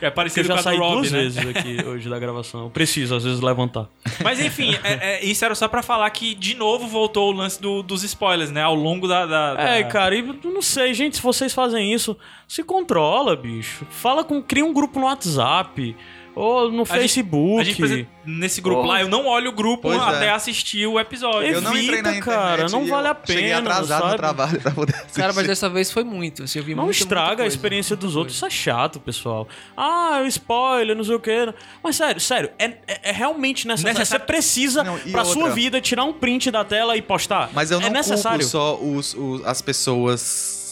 É 0.00 0.06
eu 0.08 0.12
parecido 0.12 0.48
já 0.48 0.54
com 0.54 0.60
a 0.60 0.62
do 0.76 0.78
Rob, 0.82 0.94
duas 0.96 1.12
né? 1.12 1.18
vezes 1.22 1.38
aqui 1.46 1.76
hoje 1.86 2.08
da 2.08 2.18
gravação. 2.18 2.64
Eu 2.64 2.70
preciso, 2.70 3.14
às 3.14 3.24
vezes, 3.24 3.40
levantar. 3.40 3.86
Mas 4.22 4.40
enfim, 4.40 4.74
é- 4.82 5.16
é- 5.20 5.24
isso 5.24 5.44
era 5.44 5.54
só 5.54 5.68
pra 5.68 5.82
falar 5.82 6.08
que 6.10 6.34
de 6.34 6.54
novo 6.56 6.86
voltou 6.86 7.30
o 7.32 7.36
lance 7.36 7.60
do- 7.60 7.82
dos 7.82 8.02
spoilers, 8.02 8.50
né? 8.50 8.62
Ao 8.62 8.74
longo 8.74 9.06
da. 9.06 9.26
da- 9.26 9.54
da- 9.54 9.62
É, 9.62 9.84
cara, 9.84 10.14
e 10.16 10.22
não 10.44 10.62
sei, 10.62 10.92
gente, 10.94 11.16
se 11.16 11.22
vocês 11.22 11.52
fazem 11.54 11.92
isso, 11.92 12.16
se 12.48 12.62
controla, 12.62 13.36
bicho. 13.36 13.86
Fala 13.90 14.24
com. 14.24 14.42
Cria 14.42 14.64
um 14.64 14.72
grupo 14.72 14.98
no 14.98 15.06
WhatsApp. 15.06 15.96
Ou 16.36 16.70
no 16.70 16.82
A 16.82 16.84
gente- 16.84 16.88
Facebook. 16.98 17.60
A 17.60 17.64
gente 17.64 17.76
precisa, 17.76 18.06
nesse 18.26 18.60
grupo 18.60 18.82
Oh. 18.82 18.86
lá, 18.86 19.00
eu 19.00 19.08
não 19.08 19.26
olho 19.26 19.50
o 19.50 19.52
grupo 19.52 19.82
Pois 19.82 20.00
até 20.02 20.26
é. 20.26 20.30
assistir 20.30 20.84
o 20.86 20.98
episódio. 20.98 21.48
Eu 21.48 21.60
não 21.60 21.70
entrei 21.76 22.02
na 22.02 22.10
Evita, 22.10 22.16
internet. 22.18 22.24
cara, 22.24 22.68
não 22.68 22.86
vale 22.86 23.08
a 23.08 23.14
pena, 23.14 23.38
Cheguei 23.38 23.52
atrasado 23.52 24.00
sabe? 24.00 24.10
no 24.12 24.16
trabalho 24.18 24.60
pra 24.60 24.70
poder 24.72 24.94
assistir. 24.96 25.20
Cara, 25.20 25.32
mas 25.32 25.46
dessa 25.46 25.68
vez 25.68 25.92
foi 25.92 26.02
muito. 26.02 26.42
Assim, 26.42 26.58
eu 26.58 26.64
vi 26.64 26.74
Não 26.74 26.84
muita, 26.84 26.98
estraga 26.98 27.26
muita 27.28 27.42
a 27.42 27.44
coisa, 27.44 27.56
experiência 27.56 27.94
dos 27.96 28.04
muita 28.14 28.18
outros, 28.18 28.36
isso 28.36 28.44
coisa. 28.44 28.54
é 28.56 28.58
chato, 28.58 28.98
pessoal. 29.00 29.46
Ah, 29.76 30.22
spoiler, 30.26 30.96
não 30.96 31.04
sei 31.04 31.14
o 31.14 31.20
que. 31.20 31.54
Mas 31.82 31.96
sério, 31.96 32.20
sério, 32.20 32.50
é, 32.58 32.64
é- 32.88 33.10
é 33.10 33.12
realmente 33.12 33.66
necessário. 33.68 33.98
Necessário. 33.98 34.22
Você 34.24 34.26
precisa, 34.26 34.82
Não, 34.82 34.98
pra 34.98 35.22
outra? 35.22 35.24
sua 35.24 35.50
vida, 35.50 35.80
tirar 35.80 36.04
um 36.04 36.12
print 36.12 36.50
da 36.50 36.64
tela 36.64 36.96
e 36.96 37.02
postar. 37.02 37.50
Mas 37.52 37.70
eu 37.70 37.78
não 37.78 37.86
é 37.86 37.90
necessário. 37.90 38.40
culpo 38.40 38.50
só 38.50 38.76
os, 38.76 39.14
os- 39.14 39.44
as 39.44 39.62
pessoas 39.62 40.63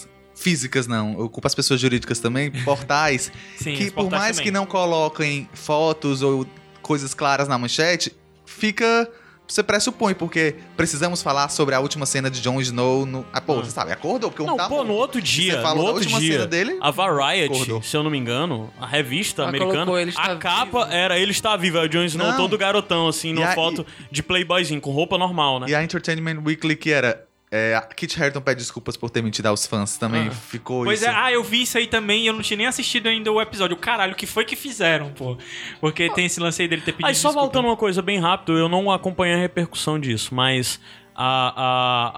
físicas 0.42 0.86
não, 0.86 1.12
eu 1.18 1.28
culpo 1.28 1.46
as 1.46 1.54
pessoas 1.54 1.80
jurídicas 1.80 2.18
também, 2.18 2.50
portais, 2.64 3.30
Sim, 3.56 3.74
que 3.74 3.90
por 3.90 4.10
mais 4.10 4.36
também. 4.36 4.44
que 4.44 4.50
não 4.50 4.66
coloquem 4.66 5.48
fotos 5.54 6.20
ou 6.22 6.46
coisas 6.82 7.14
claras 7.14 7.48
na 7.48 7.56
manchete, 7.56 8.12
fica. 8.44 9.08
Você 9.48 9.62
pressupõe, 9.62 10.14
porque 10.14 10.54
precisamos 10.78 11.20
falar 11.22 11.50
sobre 11.50 11.74
a 11.74 11.80
última 11.80 12.06
cena 12.06 12.30
de 12.30 12.40
Jon 12.40 12.58
Snow 12.60 13.04
no. 13.04 13.26
Ah, 13.32 13.40
pô, 13.40 13.58
Ah. 13.58 13.64
você 13.64 13.70
sabe, 13.70 13.92
acordou? 13.92 14.30
Porque 14.30 14.46
Não, 14.46 14.56
tá 14.56 14.66
pô, 14.66 14.82
no 14.82 14.94
outro 14.94 15.20
dia, 15.20 15.56
Você 15.56 15.60
falou 15.62 15.76
no 15.78 15.82
da 15.82 15.88
outro 15.90 16.02
última 16.04 16.20
dia, 16.20 16.32
cena 16.34 16.46
dele. 16.46 16.78
a 16.80 16.90
Variety, 16.90 17.52
Acordou. 17.54 17.82
se 17.82 17.94
eu 17.94 18.02
não 18.02 18.10
me 18.10 18.16
engano, 18.16 18.72
a 18.80 18.86
revista 18.86 19.42
Ela 19.42 19.48
americana, 19.50 19.74
colocou 19.74 19.98
Ele 19.98 20.10
Está 20.10 20.22
a 20.32 20.36
capa 20.36 20.84
Vivo. 20.84 20.92
era 20.96 21.18
Ele 21.18 21.32
Está 21.32 21.54
Vivo, 21.56 21.76
é 21.76 21.82
o 21.82 21.88
Jon 21.88 22.04
Snow 22.04 22.28
Não. 22.28 22.36
todo 22.38 22.56
garotão, 22.56 23.08
assim, 23.08 23.30
E 23.30 23.32
numa 23.34 23.48
a- 23.48 23.54
foto 23.54 23.84
de 24.10 24.22
playboyzinho, 24.22 24.80
com 24.80 24.90
roupa 24.90 25.18
normal, 25.18 25.60
né? 25.60 25.66
E 25.68 25.74
a 25.74 25.82
Entertainment 25.84 26.40
Weekly, 26.46 26.74
que 26.76 26.90
era. 26.90 27.22
É, 27.54 27.74
a 27.76 27.82
Kit 27.82 28.18
Harington 28.18 28.40
pede 28.40 28.60
desculpas 28.62 28.96
por 28.96 29.10
ter 29.10 29.22
mentido 29.22 29.44
aos 29.44 29.66
fãs 29.66 29.98
também. 29.98 30.28
Ah. 30.28 30.30
Ficou 30.30 30.84
Pois 30.84 31.00
isso. 31.02 31.10
é, 31.10 31.14
ah, 31.14 31.30
eu 31.30 31.44
vi 31.44 31.60
isso 31.62 31.76
aí 31.76 31.86
também 31.86 32.22
e 32.22 32.26
eu 32.26 32.32
não 32.32 32.40
tinha 32.40 32.56
nem 32.56 32.66
assistido 32.66 33.08
ainda 33.08 33.30
o 33.30 33.38
episódio. 33.42 33.76
Caralho, 33.76 34.14
o 34.14 34.16
que 34.16 34.26
foi 34.26 34.46
que 34.46 34.56
fizeram, 34.56 35.10
pô? 35.10 35.36
Porque 35.78 36.08
tem 36.14 36.24
esse 36.24 36.40
lance 36.40 36.62
aí 36.62 36.66
dele 36.68 36.80
ter 36.80 36.92
pedido 36.92 37.06
Aí 37.08 37.14
só 37.14 37.28
desculpa. 37.28 37.40
voltando 37.40 37.66
uma 37.68 37.76
coisa 37.76 38.00
bem 38.00 38.18
rápido, 38.18 38.56
eu 38.56 38.70
não 38.70 38.90
acompanhei 38.90 39.34
a 39.36 39.38
repercussão 39.38 40.00
disso, 40.00 40.34
mas 40.34 40.80
a, 41.14 41.52
a, 41.54 42.12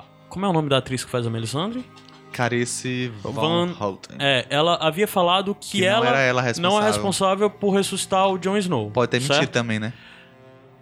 a... 0.00 0.04
Como 0.28 0.44
é 0.44 0.48
o 0.50 0.52
nome 0.52 0.68
da 0.68 0.76
atriz 0.76 1.02
que 1.02 1.10
faz 1.10 1.26
a 1.26 1.30
Melisandre? 1.30 1.82
Carice 2.30 3.10
Van, 3.22 3.32
Van- 3.32 3.76
Houten. 3.80 4.16
É, 4.18 4.44
ela 4.50 4.76
havia 4.82 5.06
falado 5.08 5.54
que, 5.54 5.78
Que 5.78 5.80
não 5.82 5.88
ela, 5.96 6.08
era 6.08 6.18
ela 6.20 6.42
responsável. 6.42 6.78
não 6.78 6.84
é 6.84 6.90
responsável 6.90 7.48
por 7.48 7.70
ressuscitar 7.70 8.28
o 8.28 8.36
Jon 8.38 8.56
Snow. 8.58 8.90
Pode 8.90 9.10
ter 9.10 9.18
mentido 9.18 9.34
certo? 9.36 9.50
também, 9.50 9.78
né? 9.78 9.92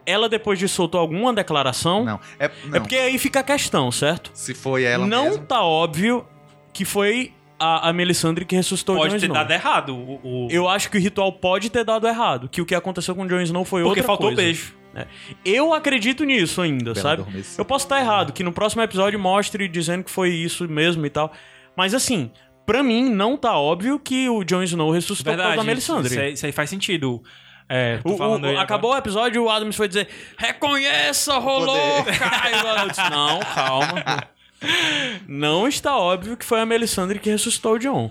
Ela 0.05 0.29
depois 0.29 0.59
disso 0.59 0.75
soltou 0.75 1.01
alguma 1.01 1.33
declaração? 1.33 2.05
Não. 2.05 2.21
É, 2.39 2.51
não. 2.67 2.77
É 2.77 2.81
porque 2.81 2.97
aí 2.97 3.19
fica 3.19 3.41
a 3.41 3.43
questão, 3.43 3.91
certo? 3.93 4.31
Se 4.35 4.55
foi 4.55 4.83
ela 4.85 5.07
não 5.07 5.25
mesmo. 5.25 5.45
tá 5.45 5.63
óbvio 5.63 6.27
que 6.73 6.85
foi 6.85 7.33
a, 7.59 7.89
a 7.89 7.93
Melisandre 7.93 8.45
que 8.45 8.57
ressuscitou 8.57 8.97
o 8.97 8.99
Pode 8.99 9.13
Jon 9.15 9.19
ter 9.21 9.27
Snow. 9.27 9.37
dado 9.37 9.51
errado. 9.53 9.95
O, 9.97 10.47
o- 10.47 10.49
Eu 10.51 10.69
acho 10.69 10.91
que 10.91 10.97
o 10.99 11.01
ritual 11.01 11.33
pode 11.33 11.71
ter 11.71 11.85
dado 11.85 12.09
errado, 12.09 12.49
que 12.49 12.61
o 12.61 12.67
que 12.67 12.75
aconteceu 12.75 13.15
com 13.15 13.23
o 13.23 13.29
Jon 13.29 13.41
Snow 13.43 13.65
foi 13.65 13.83
Porque 13.83 14.01
outra 14.01 14.05
faltou 14.05 14.29
coisa. 14.29 14.43
beijo. 14.43 14.75
Eu 15.45 15.73
acredito 15.73 16.23
nisso 16.25 16.61
ainda, 16.61 16.93
Bela 16.93 16.97
sabe? 17.03 17.23
adormece. 17.23 17.59
Eu 17.59 17.65
posso 17.65 17.85
estar 17.87 17.99
errado, 18.01 18.33
que 18.33 18.43
no 18.43 18.53
próximo 18.53 18.83
episódio 18.83 19.19
mostre 19.19 19.67
dizendo 19.69 20.05
que 20.05 20.11
foi 20.11 20.31
isso 20.31 20.69
mesmo 20.69 21.07
e 21.07 21.11
tal. 21.11 21.33
Mas 21.77 21.95
assim, 21.95 22.31
pra 22.67 22.83
mim 22.83 23.09
não 23.09 23.37
tá 23.37 23.57
óbvio 23.57 23.99
que 23.99 24.29
o 24.29 24.45
Jon 24.45 24.63
Snow 24.65 24.91
ressuscitou 24.91 25.33
por 25.33 25.37
causa 25.39 25.49
Verdade, 25.51 25.67
da 25.67 25.73
Melisandre. 25.73 26.11
isso 26.13 26.21
aí, 26.21 26.33
isso 26.35 26.47
aí 26.47 26.53
faz 26.53 26.69
sentido. 26.69 27.23
É, 27.75 27.99
tô 27.99 28.11
O- 28.11 28.39
o- 28.39 28.59
acabou 28.59 28.93
o 28.93 28.97
episódio, 28.97 29.43
o 29.45 29.49
Adams 29.49 29.75
foi 29.77 29.89
dizer: 29.89 30.07
Reconheça, 30.37 31.39
rolou, 31.39 32.05
Caio. 32.05 32.57
Eu 32.83 32.89
disse, 32.89 33.09
Não, 33.11 33.41
calma. 33.41 34.29
Não 35.27 35.67
está 35.67 35.97
óbvio 35.97 36.37
que 36.37 36.45
foi 36.45 36.61
a 36.61 36.67
Melisandre 36.67 37.19
que 37.19 37.31
ressuscitou 37.31 37.75
o 37.75 37.79
John. 37.79 38.11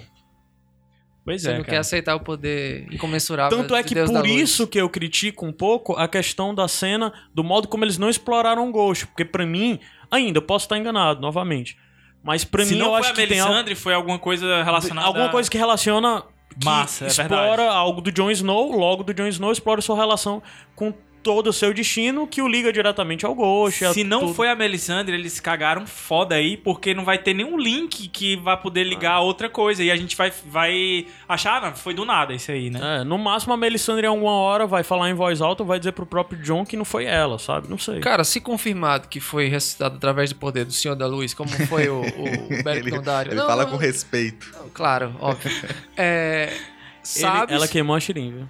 Pois 1.23 1.43
Você 1.43 1.49
é, 1.49 1.53
não 1.53 1.59
cara. 1.59 1.69
quer 1.73 1.77
aceitar 1.77 2.15
o 2.15 2.19
poder 2.21 2.87
incomensurável 2.91 3.55
Tanto 3.55 3.75
é 3.75 3.83
de 3.83 3.89
que 3.89 3.93
Deus 3.93 4.09
por 4.09 4.25
isso 4.25 4.65
que 4.67 4.79
eu 4.81 4.89
critico 4.89 5.45
um 5.45 5.51
pouco 5.53 5.93
a 5.93 6.07
questão 6.07 6.53
da 6.55 6.67
cena, 6.67 7.13
do 7.33 7.43
modo 7.43 7.67
como 7.67 7.85
eles 7.85 7.99
não 7.99 8.09
exploraram 8.09 8.67
o 8.67 8.71
Ghost. 8.71 9.05
Porque 9.05 9.23
pra 9.23 9.45
mim, 9.45 9.79
ainda, 10.09 10.39
eu 10.39 10.41
posso 10.41 10.65
estar 10.65 10.79
enganado 10.79 11.21
novamente. 11.21 11.77
Mas 12.23 12.43
pra 12.43 12.65
Se 12.65 12.73
mim 12.73 12.79
não 12.79 12.87
eu 12.87 12.91
foi 12.93 12.99
acho 13.01 13.11
a 13.11 13.13
que 13.13 13.27
tem 13.27 13.39
algo, 13.39 13.51
Melisandre, 13.53 13.75
foi 13.75 13.93
alguma 13.93 14.17
coisa 14.17 14.63
relacionada 14.63 15.07
alguma 15.07 15.27
a- 15.27 15.29
coisa 15.29 15.49
que 15.49 15.57
relaciona. 15.59 16.23
Que 16.59 16.65
Massa, 16.65 17.05
é 17.05 17.07
explora 17.07 17.57
verdade. 17.57 17.77
algo 17.77 18.01
do 18.01 18.11
Jon 18.11 18.29
Snow, 18.31 18.71
logo 18.77 19.03
do 19.03 19.13
Jon 19.13 19.27
Snow 19.27 19.51
explora 19.51 19.81
sua 19.81 19.95
relação 19.95 20.41
com 20.75 20.93
todo 21.23 21.47
o 21.47 21.53
seu 21.53 21.73
destino, 21.73 22.25
que 22.27 22.41
o 22.41 22.47
liga 22.47 22.71
diretamente 22.73 23.25
ao 23.25 23.33
Ghost. 23.35 23.93
Se 23.93 24.03
não 24.03 24.21
tudo. 24.21 24.33
foi 24.33 24.49
a 24.49 24.55
Melisandre, 24.55 25.15
eles 25.15 25.39
cagaram 25.39 25.85
foda 25.85 26.35
aí, 26.35 26.57
porque 26.57 26.93
não 26.93 27.05
vai 27.05 27.17
ter 27.17 27.33
nenhum 27.33 27.57
link 27.57 28.07
que 28.07 28.35
vai 28.37 28.57
poder 28.57 28.83
ligar 28.83 29.13
a 29.13 29.19
outra 29.21 29.49
coisa. 29.49 29.83
E 29.83 29.91
a 29.91 29.95
gente 29.95 30.15
vai, 30.17 30.31
vai 30.45 31.05
achar, 31.27 31.57
ah, 31.63 31.69
não, 31.69 31.75
foi 31.75 31.93
do 31.93 32.03
nada 32.05 32.33
isso 32.33 32.51
aí, 32.51 32.69
né? 32.69 33.01
É, 33.01 33.03
no 33.03 33.17
máximo 33.17 33.53
a 33.53 33.57
Melisandre 33.57 34.05
em 34.05 34.09
alguma 34.09 34.31
hora 34.33 34.65
vai 34.65 34.83
falar 34.83 35.09
em 35.09 35.13
voz 35.13 35.41
alta, 35.41 35.63
vai 35.63 35.79
dizer 35.79 35.91
pro 35.91 36.05
próprio 36.05 36.41
John 36.41 36.65
que 36.65 36.75
não 36.75 36.85
foi 36.85 37.05
ela, 37.05 37.37
sabe? 37.39 37.69
Não 37.69 37.77
sei. 37.77 37.99
Cara, 37.99 38.23
se 38.23 38.41
confirmado 38.41 39.07
que 39.07 39.19
foi 39.19 39.47
ressuscitado 39.47 39.95
através 39.97 40.29
do 40.31 40.35
poder 40.37 40.65
do 40.65 40.73
Senhor 40.73 40.95
da 40.95 41.07
Luz, 41.07 41.33
como 41.33 41.49
foi 41.67 41.87
o, 41.89 42.01
o 42.01 42.63
Beric 42.63 42.81
Ele, 42.87 42.91
Dondarrion. 42.91 43.31
ele 43.33 43.39
Não, 43.39 43.47
fala 43.47 43.63
não, 43.63 43.71
com 43.71 43.77
respeito. 43.77 44.51
não, 44.57 44.69
Claro, 44.69 45.15
óbvio. 45.19 45.51
É, 45.95 46.49
Ele- 46.51 46.59
sabe... 47.03 47.53
ela 47.53 47.67
queimou 47.67 47.95
a 47.95 47.99
xirim, 47.99 48.31
viu? 48.31 48.49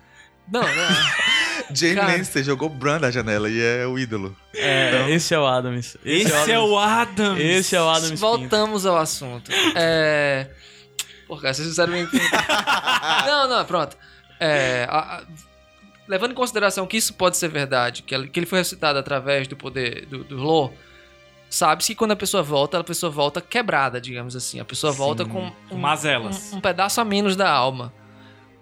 Não, 0.52 0.62
não. 0.62 0.68
Jamie 1.74 1.96
Cara. 1.96 2.08
Lannister 2.12 2.44
jogou 2.44 2.70
Bran 2.70 3.00
da 3.00 3.12
janela 3.12 3.50
e 3.50 3.60
é 3.62 3.86
o 3.88 3.98
ídolo. 3.98 4.36
É, 4.54 5.06
esse 5.10 5.34
é 5.34 5.40
o 5.40 5.46
Adams. 5.46 5.98
Esse, 6.04 6.52
é 6.52 6.60
o 6.60 6.78
Adams. 6.78 7.40
Esse 7.42 7.76
é 7.76 7.82
o 7.82 7.90
Adams 7.90 8.10
Pinto. 8.12 8.20
Voltamos 8.22 8.86
ao 8.86 8.98
assunto. 8.98 9.52
É... 9.76 10.48
Pô, 11.28 11.38
cara, 11.38 11.54
vocês 11.54 11.68
fizeram 11.68 11.94
bem... 11.94 12.08
não, 13.26 13.48
não, 13.48 13.66
pronto. 13.66 13.96
É, 14.40 14.86
a- 14.90 15.18
a- 15.18 15.24
Levando 16.08 16.32
em 16.32 16.36
consideração 16.36 16.86
que 16.86 16.98
isso 16.98 17.14
pode 17.14 17.38
ser 17.38 17.48
verdade, 17.48 18.04
que 18.04 18.14
ele, 18.14 18.46
foi 18.46 18.60
ressuscitado 18.60 19.00
através 19.00 19.48
do 19.48 19.56
poder 19.56 20.06
do, 20.08 20.26
do 20.26 20.36
Lore, 20.36 20.74
sabe-se 21.50 21.94
que 21.94 21.96
quando 21.98 22.12
a 22.12 22.16
pessoa 22.18 22.44
volta, 22.44 22.80
a 22.80 22.84
pessoa 22.84 23.10
volta 23.10 23.40
quebrada, 23.40 24.02
digamos 24.02 24.36
assim. 24.36 24.60
A 24.60 24.66
pessoa 24.66 24.92
volta 24.92 25.24
com 25.24 25.50
Com 25.70 25.76
um, 25.76 25.78
mazelas. 25.78 26.52
um, 26.52 26.58
um 26.58 26.60
pedaço 26.62 27.00
a 27.00 27.06
menos 27.06 27.38
da 27.38 27.50
alma. 27.50 27.94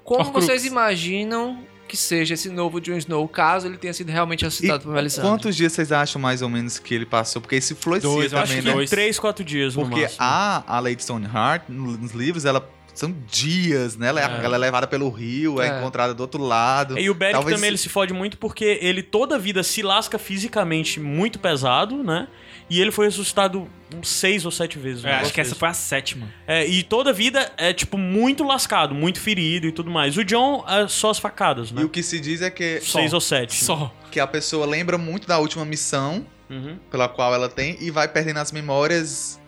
Como 0.03 0.19
Horcrux. 0.19 0.45
vocês 0.45 0.63
imaginam 0.65 1.63
que 1.89 1.97
seja 1.97 2.35
esse 2.35 2.49
novo 2.49 2.79
Jon 2.79 2.95
Snow, 2.97 3.27
caso 3.27 3.67
ele 3.67 3.77
tenha 3.77 3.93
sido 3.93 4.09
realmente 4.09 4.45
ressuscitado 4.45 4.83
por 4.83 4.93
Melisandre? 4.93 5.29
quantos 5.29 5.55
dias 5.55 5.73
vocês 5.73 5.91
acham 5.91 6.21
mais 6.21 6.41
ou 6.41 6.47
menos 6.49 6.77
que 6.79 6.93
ele 6.93 7.05
passou? 7.05 7.41
Porque 7.41 7.57
isso 7.57 7.73
influencia 7.73 8.09
Dois, 8.09 8.31
eu 8.31 8.37
acho 8.39 8.47
também, 8.47 8.63
que 8.63 8.69
né? 8.69 8.73
dois. 8.75 8.89
Três, 8.89 9.19
quatro 9.19 9.43
dias 9.43 9.75
no 9.75 9.81
Porque 9.81 10.01
máximo. 10.03 10.17
a, 10.21 10.63
a 10.67 10.79
Lady 10.79 11.01
Stoneheart, 11.01 11.63
nos 11.67 12.11
livros, 12.11 12.45
ela 12.45 12.61
são 12.99 13.15
dias, 13.27 13.95
né? 13.97 14.07
Ela 14.09 14.21
é, 14.21 14.23
É. 14.41 14.45
ela 14.45 14.55
é 14.55 14.59
levada 14.59 14.85
pelo 14.87 15.09
rio, 15.09 15.61
é, 15.61 15.67
É. 15.67 15.77
encontrada 15.79 16.13
do 16.13 16.19
outro 16.21 16.43
lado. 16.43 16.97
E 16.99 17.09
o 17.09 17.13
Beric 17.13 17.33
Talvez- 17.33 17.55
também 17.55 17.67
ele 17.69 17.77
se 17.77 17.89
fode 17.89 18.13
muito 18.13 18.37
porque 18.37 18.77
ele 18.81 19.01
toda 19.01 19.35
a 19.35 19.37
vida 19.37 19.63
se 19.63 19.81
lasca 19.81 20.17
fisicamente 20.19 20.99
muito 20.99 21.39
pesado, 21.39 22.03
né? 22.03 22.27
E 22.69 22.79
ele 22.79 22.91
foi 22.91 23.07
ressuscitado 23.07 23.67
uns 23.95 24.07
seis 24.09 24.45
ou 24.45 24.51
sete 24.51 24.77
vezes. 24.77 25.03
É, 25.03 25.13
acho 25.15 25.33
que 25.33 25.41
essa 25.41 25.55
foi 25.55 25.67
a 25.69 25.73
sétima. 25.73 26.27
É, 26.45 26.67
e 26.67 26.83
toda 26.83 27.09
a 27.09 27.13
vida 27.13 27.51
é, 27.57 27.73
tipo, 27.73 27.97
muito 27.97 28.43
lascado, 28.43 28.93
muito 28.93 29.19
ferido 29.19 29.65
e 29.65 29.71
tudo 29.71 29.89
mais. 29.89 30.15
O 30.17 30.23
John, 30.23 30.63
é 30.67 30.87
só 30.87 31.09
as 31.09 31.17
facadas, 31.17 31.71
E 31.71 31.73
né? 31.73 31.83
o 31.83 31.89
que 31.89 32.03
se 32.03 32.19
diz 32.19 32.41
é 32.43 32.51
que, 32.51 32.79
Seis 32.81 33.11
ou 33.13 33.19
sete. 33.21 33.55
Só. 33.63 33.91
que 34.11 34.19
a 34.19 34.27
pessoa 34.27 34.65
lembra 34.67 34.97
muito 34.97 35.27
da 35.27 35.37
última 35.39 35.63
missão 35.65 36.25
Uhum. 36.49 36.77
pela 36.91 37.07
qual 37.07 37.33
ela 37.33 37.47
tem 37.49 37.77
e 37.79 37.89
vai 37.91 38.07
perdendo 38.07 38.37
as 38.37 38.51
memórias 38.51 39.39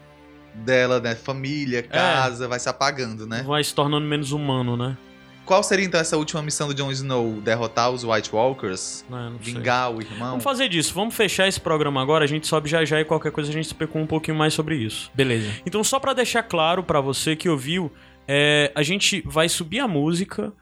dela, 0.53 0.99
né? 0.99 1.15
Família, 1.15 1.83
casa, 1.83 2.47
vai 2.47 2.59
se 2.59 2.69
apagando, 2.69 3.25
né? 3.25 3.43
Vai 3.43 3.63
se 3.63 3.73
tornando 3.73 4.05
menos 4.05 4.31
humano, 4.31 4.75
né? 4.75 4.97
Qual 5.45 5.61
seria 5.63 5.85
então 5.85 5.99
essa 5.99 6.15
última 6.17 6.41
missão 6.41 6.67
do 6.67 6.73
Jon 6.73 6.91
Snow? 6.91 7.41
Derrotar 7.41 7.91
os 7.91 8.03
White 8.03 8.33
Walkers? 8.33 9.03
Não 9.09 9.37
sei. 9.41 9.53
Vingar 9.53 9.91
o 9.91 9.99
irmão? 9.99 10.29
Vamos 10.29 10.43
fazer 10.43 10.69
disso. 10.69 10.93
Vamos 10.93 11.15
fechar 11.15 11.47
esse 11.47 11.59
programa 11.59 12.01
agora. 12.01 12.23
A 12.23 12.27
gente 12.27 12.47
sobe 12.47 12.69
já 12.69 12.85
já 12.85 13.01
e 13.01 13.05
qualquer 13.05 13.31
coisa 13.31 13.49
a 13.49 13.53
gente 13.53 13.65
especula 13.65 14.03
um 14.03 14.07
pouquinho 14.07 14.37
mais 14.37 14.53
sobre 14.53 14.75
isso. 14.75 15.11
Beleza. 15.13 15.49
Então, 15.65 15.83
só 15.83 15.99
pra 15.99 16.13
deixar 16.13 16.43
claro 16.43 16.83
pra 16.83 17.01
você 17.01 17.35
que 17.35 17.49
ouviu, 17.49 17.91
é, 18.27 18.71
a 18.75 18.83
gente 18.83 19.21
vai 19.25 19.49
subir 19.49 19.79
a 19.79 19.87
música 19.87 20.53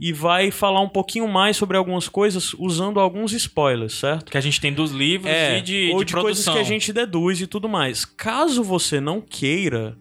e 0.00 0.12
vai 0.12 0.50
falar 0.50 0.80
um 0.80 0.88
pouquinho 0.88 1.26
mais 1.26 1.56
sobre 1.56 1.76
algumas 1.76 2.08
coisas 2.08 2.54
usando 2.54 3.00
alguns 3.00 3.32
spoilers, 3.32 3.94
certo? 3.94 4.30
Que 4.30 4.38
a 4.38 4.40
gente 4.40 4.60
tem 4.60 4.72
dos 4.72 4.92
livros 4.92 5.30
É, 5.32 5.58
e 5.58 5.60
de, 5.62 5.90
ou 5.92 6.04
de 6.04 6.14
de, 6.14 6.20
coisas 6.20 6.44
que 6.48 6.58
a 6.58 6.62
gente 6.62 6.92
deduz 6.92 7.40
e 7.40 7.46
tudo 7.46 7.68
mais. 7.68 8.04
Caso 8.04 8.62
você 8.62 9.00
não 9.00 9.20
queira 9.20 9.96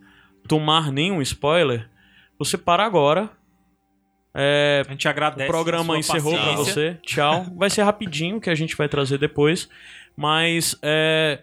tomar 0.47 0.91
nenhum 0.91 1.21
spoiler, 1.21 1.89
você 2.37 2.57
para 2.57 2.85
agora. 2.85 3.29
É, 4.39 4.83
A 4.87 4.91
gente 4.91 5.07
agradece. 5.07 5.49
o 5.49 5.51
programa 5.51 5.97
encerrou 5.97 6.33
pra 6.33 6.43
paciência. 6.43 6.73
você. 6.73 6.97
Tchau. 7.01 7.45
Vai 7.55 7.69
ser 7.71 7.81
rapidinho 7.81 8.39
que 8.39 8.51
a 8.51 8.55
gente 8.55 8.75
vai 8.77 8.87
trazer 8.87 9.17
depois. 9.17 9.67
Mas 10.15 10.77
é, 10.83 11.39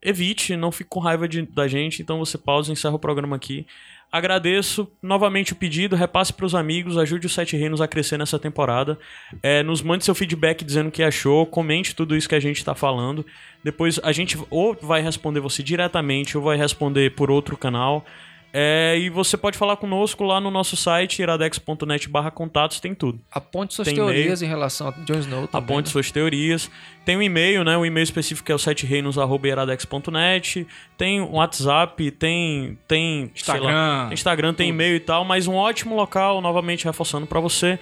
evite, 0.00 0.54
não 0.56 0.70
fique 0.70 0.90
com 0.90 1.00
raiva 1.00 1.26
de- 1.26 1.42
da 1.42 1.66
gente. 1.66 2.02
Então 2.02 2.18
você 2.20 2.38
pausa 2.38 2.70
e 2.70 2.72
encerra 2.72 2.94
o 2.94 2.98
programa 3.00 3.34
aqui. 3.34 3.66
Agradeço 4.14 4.86
novamente 5.02 5.54
o 5.54 5.56
pedido, 5.56 5.96
repasse 5.96 6.32
pros 6.32 6.54
amigos, 6.54 6.96
ajude 6.96 7.26
o 7.26 7.28
Sete 7.28 7.56
Reinos 7.56 7.80
a 7.80 7.88
crescer 7.88 8.16
nessa 8.16 8.38
temporada. 8.38 8.96
É, 9.42 9.60
nos 9.60 9.82
mande 9.82 10.04
seu 10.04 10.14
feedback 10.14 10.64
dizendo 10.64 10.86
o 10.86 10.92
que 10.92 11.02
achou, 11.02 11.44
comente 11.44 11.96
tudo 11.96 12.14
isso 12.14 12.28
que 12.28 12.36
a 12.36 12.40
gente 12.40 12.64
tá 12.64 12.76
falando. 12.76 13.26
Depois 13.64 13.98
a 14.04 14.12
gente 14.12 14.38
ou 14.50 14.78
vai 14.80 15.02
responder 15.02 15.40
você 15.40 15.64
diretamente 15.64 16.38
ou 16.38 16.44
vai 16.44 16.56
responder 16.56 17.10
por 17.16 17.28
outro 17.28 17.56
canal. 17.56 18.06
É, 18.56 18.96
e 18.96 19.10
você 19.10 19.36
pode 19.36 19.58
falar 19.58 19.76
conosco 19.76 20.22
lá 20.22 20.40
no 20.40 20.48
nosso 20.48 20.76
site, 20.76 21.20
iradex.net 21.20 22.08
barra 22.08 22.30
contatos, 22.30 22.78
tem 22.78 22.94
tudo. 22.94 23.18
Aponte 23.28 23.74
suas 23.74 23.88
Tem 23.88 23.96
teorias 23.96 24.42
em 24.42 24.46
relação 24.46 24.86
a 24.86 24.92
Jon 24.92 25.18
Snow 25.18 25.48
também. 25.48 25.64
Aponte 25.64 25.88
né? 25.88 25.92
suas 25.92 26.12
teorias. 26.12 26.70
Tem 27.04 27.16
um 27.16 27.22
e-mail, 27.22 27.64
né? 27.64 27.76
O 27.76 27.84
e-mail 27.84 28.04
específico 28.04 28.52
é 28.52 28.54
o 28.54 28.58
setereinos.iradex.net. 28.58 30.68
Tem 30.96 31.20
um 31.20 31.32
WhatsApp, 31.32 32.12
tem. 32.12 32.78
tem 32.86 33.32
sei 33.34 33.54
lá, 33.54 33.58
Instagram. 33.58 34.04
tem 34.04 34.14
Instagram, 34.14 34.54
tem 34.54 34.68
e-mail 34.68 34.94
e 34.94 35.00
tal, 35.00 35.24
mas 35.24 35.48
um 35.48 35.56
ótimo 35.56 35.96
local, 35.96 36.40
novamente 36.40 36.84
reforçando 36.84 37.26
pra 37.26 37.40
você 37.40 37.76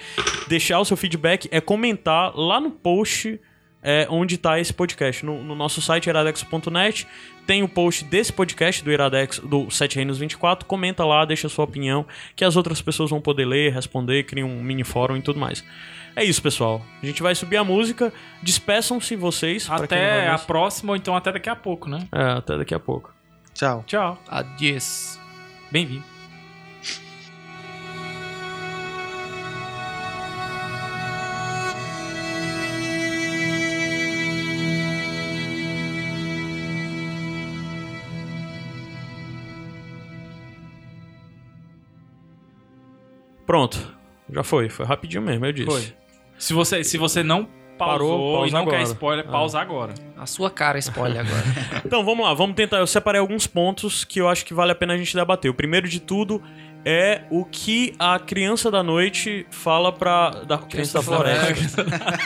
deixar 0.48 0.80
o 0.80 0.86
seu 0.86 0.96
feedback 0.96 1.50
é 1.52 1.60
comentar 1.60 2.34
lá 2.34 2.58
no 2.58 2.70
post 2.70 3.38
é, 3.82 4.06
onde 4.08 4.38
tá 4.38 4.60
esse 4.60 4.72
podcast. 4.72 5.26
No, 5.26 5.42
no 5.42 5.54
nosso 5.54 5.82
site 5.82 6.06
iradex.net 6.06 7.06
tem 7.46 7.62
o 7.62 7.68
post 7.68 8.04
desse 8.04 8.32
podcast 8.32 8.82
do 8.84 8.90
Iradex, 8.90 9.38
do 9.38 9.70
Sete 9.70 9.96
Reinos 9.96 10.18
24. 10.18 10.66
Comenta 10.66 11.04
lá, 11.04 11.24
deixa 11.24 11.46
a 11.46 11.50
sua 11.50 11.64
opinião, 11.64 12.06
que 12.36 12.44
as 12.44 12.56
outras 12.56 12.80
pessoas 12.80 13.10
vão 13.10 13.20
poder 13.20 13.44
ler, 13.44 13.72
responder, 13.72 14.24
cria 14.24 14.46
um 14.46 14.62
mini 14.62 14.84
fórum 14.84 15.16
e 15.16 15.22
tudo 15.22 15.38
mais. 15.38 15.64
É 16.14 16.22
isso, 16.22 16.42
pessoal. 16.42 16.82
A 17.02 17.06
gente 17.06 17.22
vai 17.22 17.34
subir 17.34 17.56
a 17.56 17.64
música. 17.64 18.12
Despeçam-se 18.42 19.16
vocês. 19.16 19.68
Até 19.70 20.28
a 20.28 20.38
próxima, 20.38 20.92
ou 20.92 20.96
então 20.96 21.16
até 21.16 21.32
daqui 21.32 21.48
a 21.48 21.56
pouco, 21.56 21.88
né? 21.88 22.06
É, 22.12 22.32
até 22.32 22.56
daqui 22.56 22.74
a 22.74 22.80
pouco. 22.80 23.12
Tchau. 23.54 23.82
Tchau. 23.86 24.18
Adiós. 24.28 25.18
Bem-vindo. 25.70 26.11
Pronto. 43.46 43.78
Já 44.30 44.42
foi. 44.42 44.68
Foi 44.68 44.86
rapidinho 44.86 45.22
mesmo, 45.22 45.44
eu 45.46 45.52
disse. 45.52 45.66
Foi. 45.70 45.92
Se 46.38 46.52
você, 46.52 46.82
se 46.84 46.96
você 46.98 47.22
não 47.22 47.48
Parou, 47.78 48.10
pausou 48.10 48.46
e 48.46 48.50
não 48.50 48.60
agora. 48.62 48.76
quer 48.78 48.82
spoiler, 48.84 49.24
Ah. 49.26 49.30
pausa 49.32 49.60
agora. 49.60 49.94
A 50.16 50.26
sua 50.26 50.50
cara 50.50 50.78
spoiler 50.78 51.20
agora. 51.20 51.42
Então 51.84 52.04
vamos 52.04 52.24
lá, 52.24 52.32
vamos 52.34 52.54
tentar. 52.54 52.78
Eu 52.78 52.86
separei 52.86 53.20
alguns 53.20 53.46
pontos 53.46 54.04
que 54.04 54.20
eu 54.20 54.28
acho 54.28 54.44
que 54.44 54.54
vale 54.54 54.70
a 54.72 54.74
pena 54.74 54.94
a 54.94 54.96
gente 54.96 55.14
debater. 55.16 55.50
O 55.50 55.54
primeiro 55.54 55.88
de 55.88 56.00
tudo 56.00 56.40
é 56.84 57.22
o 57.30 57.44
que 57.44 57.94
a 57.98 58.18
criança 58.18 58.70
da 58.70 58.82
noite 58.82 59.46
fala 59.50 59.92
pra. 59.92 60.30
Da 60.30 60.58
criança 60.58 60.98
da 60.98 61.02
floresta. 61.02 61.84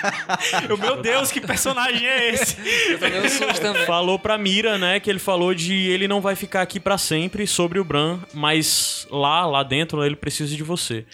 Eu, 0.68 0.76
Meu 0.76 1.00
Deus, 1.02 1.30
que 1.30 1.40
personagem 1.40 2.06
é 2.06 2.30
esse? 2.32 2.56
Eu 2.90 2.98
tomei 2.98 3.20
um 3.20 3.28
susto 3.28 3.60
também. 3.60 3.86
falou 3.86 4.18
pra 4.18 4.38
Mira, 4.38 4.78
né, 4.78 5.00
que 5.00 5.10
ele 5.10 5.18
falou 5.18 5.54
de 5.54 5.74
ele 5.74 6.08
não 6.08 6.20
vai 6.20 6.34
ficar 6.34 6.62
aqui 6.62 6.80
pra 6.80 6.98
sempre 6.98 7.46
sobre 7.46 7.78
o 7.78 7.84
Bran, 7.84 8.18
mas 8.32 9.06
lá, 9.10 9.46
lá 9.46 9.62
dentro, 9.62 10.04
ele 10.04 10.16
precisa 10.16 10.54
de 10.54 10.62
você. 10.62 11.04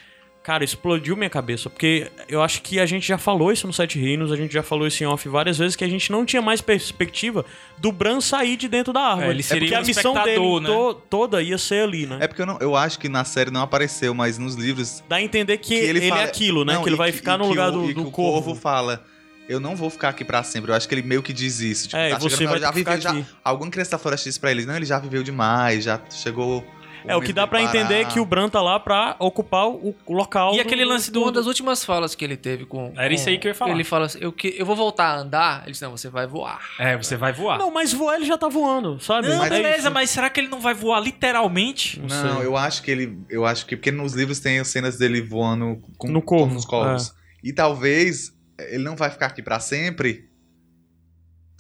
Cara, 0.43 0.65
explodiu 0.65 1.17
minha 1.17 1.31
cabeça, 1.31 1.71
porque 1.71 2.11
eu 2.29 2.43
acho 2.43 2.63
que 2.63 2.81
a 2.81 2.85
gente 2.87 3.07
já 3.07 3.17
falou 3.17 3.53
isso 3.53 3.65
no 3.65 3.73
Sete 3.73 3.97
Reinos, 3.97 4.33
a 4.33 4.37
gente 4.37 4.53
já 4.53 4.63
falou 4.63 4.89
isso 4.89 5.01
em 5.01 5.07
off 5.07 5.29
várias 5.29 5.57
vezes, 5.57 5.77
que 5.77 5.85
a 5.85 5.89
gente 5.89 6.11
não 6.11 6.27
tinha 6.27 6.43
mais 6.43 6.61
perspectiva 6.61 7.45
do 7.79 7.93
Bran 7.93 8.21
sair 8.21 8.57
de 8.57 8.67
dentro 8.67 8.93
da 8.93 9.01
árvore. 9.03 9.29
É, 9.29 9.31
ele 9.31 9.43
seria 9.45 9.61
porque 9.69 9.75
a 9.77 9.81
um 9.81 9.87
missão 9.87 10.15
dele 10.25 10.61
né? 10.61 10.67
to- 10.69 10.95
toda 11.09 11.41
ia 11.41 11.57
ser 11.57 11.85
ali, 11.85 12.07
né? 12.07 12.19
É 12.21 12.27
porque 12.27 12.43
eu, 12.43 12.47
não, 12.47 12.59
eu 12.61 12.75
acho 12.75 12.99
que 12.99 13.09
na 13.09 13.25
série 13.25 13.53
não 13.53 13.63
apareceu, 13.63 14.13
mas 14.15 14.37
nos 14.37 14.57
livros. 14.57 15.01
Dá 15.09 15.17
a 15.17 15.23
entender 15.23 15.59
que, 15.59 15.69
que 15.69 15.75
ele, 15.75 16.09
fala- 16.09 16.23
é 16.23 16.25
aquilo, 16.25 16.65
né? 16.65 16.75
Não, 16.75 16.83
que 16.83 16.89
ele 16.89 16.97
vai 16.97 17.13
ficar 17.13 17.39
no 17.39 17.47
lugar 17.47 17.69
o- 17.69 17.73
do, 17.73 17.85
e 17.85 17.89
que 17.95 17.95
do 17.95 18.09
o 18.09 18.11
corvo. 18.11 18.57
fala. 18.57 19.05
Eu 19.49 19.61
não 19.61 19.77
vou 19.77 19.91
ficar 19.91 20.09
aqui 20.09 20.25
pra 20.25 20.43
sempre. 20.43 20.73
Eu 20.73 20.75
acho 20.75 20.89
que 20.89 20.95
ele 20.95 21.03
meio 21.03 21.23
que 21.23 21.33
diz 21.33 21.61
isso. 21.61 21.85
Tipo, 21.89 21.97
É, 21.99 22.11
tá 22.11 22.19
você 22.19 22.37
chegando, 22.37 22.51
vai 22.53 22.61
já 22.61 22.71
viveu, 22.73 23.01
já, 23.01 23.11
aqui. 23.11 23.25
Alguma 23.45 23.71
criança 23.71 23.91
da 23.93 23.99
floresta 23.99 24.29
disse 24.29 24.41
pra 24.41 24.51
ele, 24.51 24.65
não, 24.67 24.75
ele 24.75 24.87
já 24.87 24.99
viveu 24.99 25.23
demais, 25.23 25.85
já 25.85 26.01
chegou. 26.11 26.65
É, 27.07 27.17
o 27.17 27.21
que 27.21 27.33
dá 27.33 27.47
pra 27.47 27.63
entender 27.63 27.95
é 27.95 28.05
que 28.05 28.19
o 28.21 28.25
Bran 28.25 28.49
tá 28.49 28.61
lá 28.63 28.79
pra 28.81 29.17
ocupar 29.19 29.69
o, 29.69 29.95
local. 30.09 30.53
E 30.53 30.57
do- 30.57 30.61
aquele 30.63 30.85
lance 30.85 31.11
do. 31.11 31.23
Uma 31.23 31.33
das 31.33 31.47
últimas 31.47 31.85
falas 31.85 32.15
que 32.15 32.25
ele 32.25 32.37
teve 32.37 32.65
com. 32.65 32.93
Era 32.97 33.13
isso 33.13 33.25
com- 33.25 33.31
aí 33.31 33.39
que 33.39 33.47
eu 33.49 33.51
ia 33.51 33.55
falar. 33.55 33.73
Ele 33.73 33.85
fala 33.85 34.07
assim: 34.07 34.19
eu, 34.21 34.33
que, 34.33 34.55
eu 34.57 34.65
vou 34.67 34.77
voltar 34.77 35.07
a 35.07 35.17
andar. 35.19 35.63
Ele 35.63 35.73
disse: 35.73 35.83
não, 35.85 35.91
você 35.91 36.09
vai 36.09 36.27
voar. 36.27 36.61
É, 36.79 36.97
você 36.97 37.17
vai 37.17 37.33
voar. 37.33 37.59
Não, 37.59 37.71
mas 37.71 37.93
voar 37.93 38.17
ele 38.17 38.25
já 38.25 38.37
tá 38.39 38.49
voando, 38.49 39.01
sabe? 39.01 39.29
Não, 39.29 39.45
É 39.45 39.49
beleza, 39.51 39.79
isso. 39.79 39.91
mas 39.91 40.11
será 40.11 40.29
que 40.31 40.41
ele 40.41 40.49
não 40.49 40.61
vai 40.61 40.75
voar 40.75 41.01
literalmente? 41.01 42.01
Não 42.01 42.07
Não, 42.25 42.43
eu 42.43 42.57
acho 42.57 42.83
que 42.83 42.91
ele. 42.91 43.19
Eu 43.29 43.45
acho 43.47 43.67
que. 43.67 43.77
Porque 43.77 43.91
nos 43.91 44.13
livros 44.15 44.41
tem 44.41 44.59
as 44.59 44.69
cenas 44.69 44.99
dele 44.99 45.21
voando 45.21 45.81
com, 45.99 46.09
No 46.09 46.23
corvo, 46.23 46.51
com 46.53 46.57
os 46.59 46.65
corvos. 46.65 47.13
E 47.43 47.53
talvez 47.53 48.33
ele 48.59 48.85
não 48.85 48.95
vai 48.97 49.11
ficar 49.11 49.27
aqui 49.27 49.43
pra 49.43 49.59
sempre. 49.59 50.29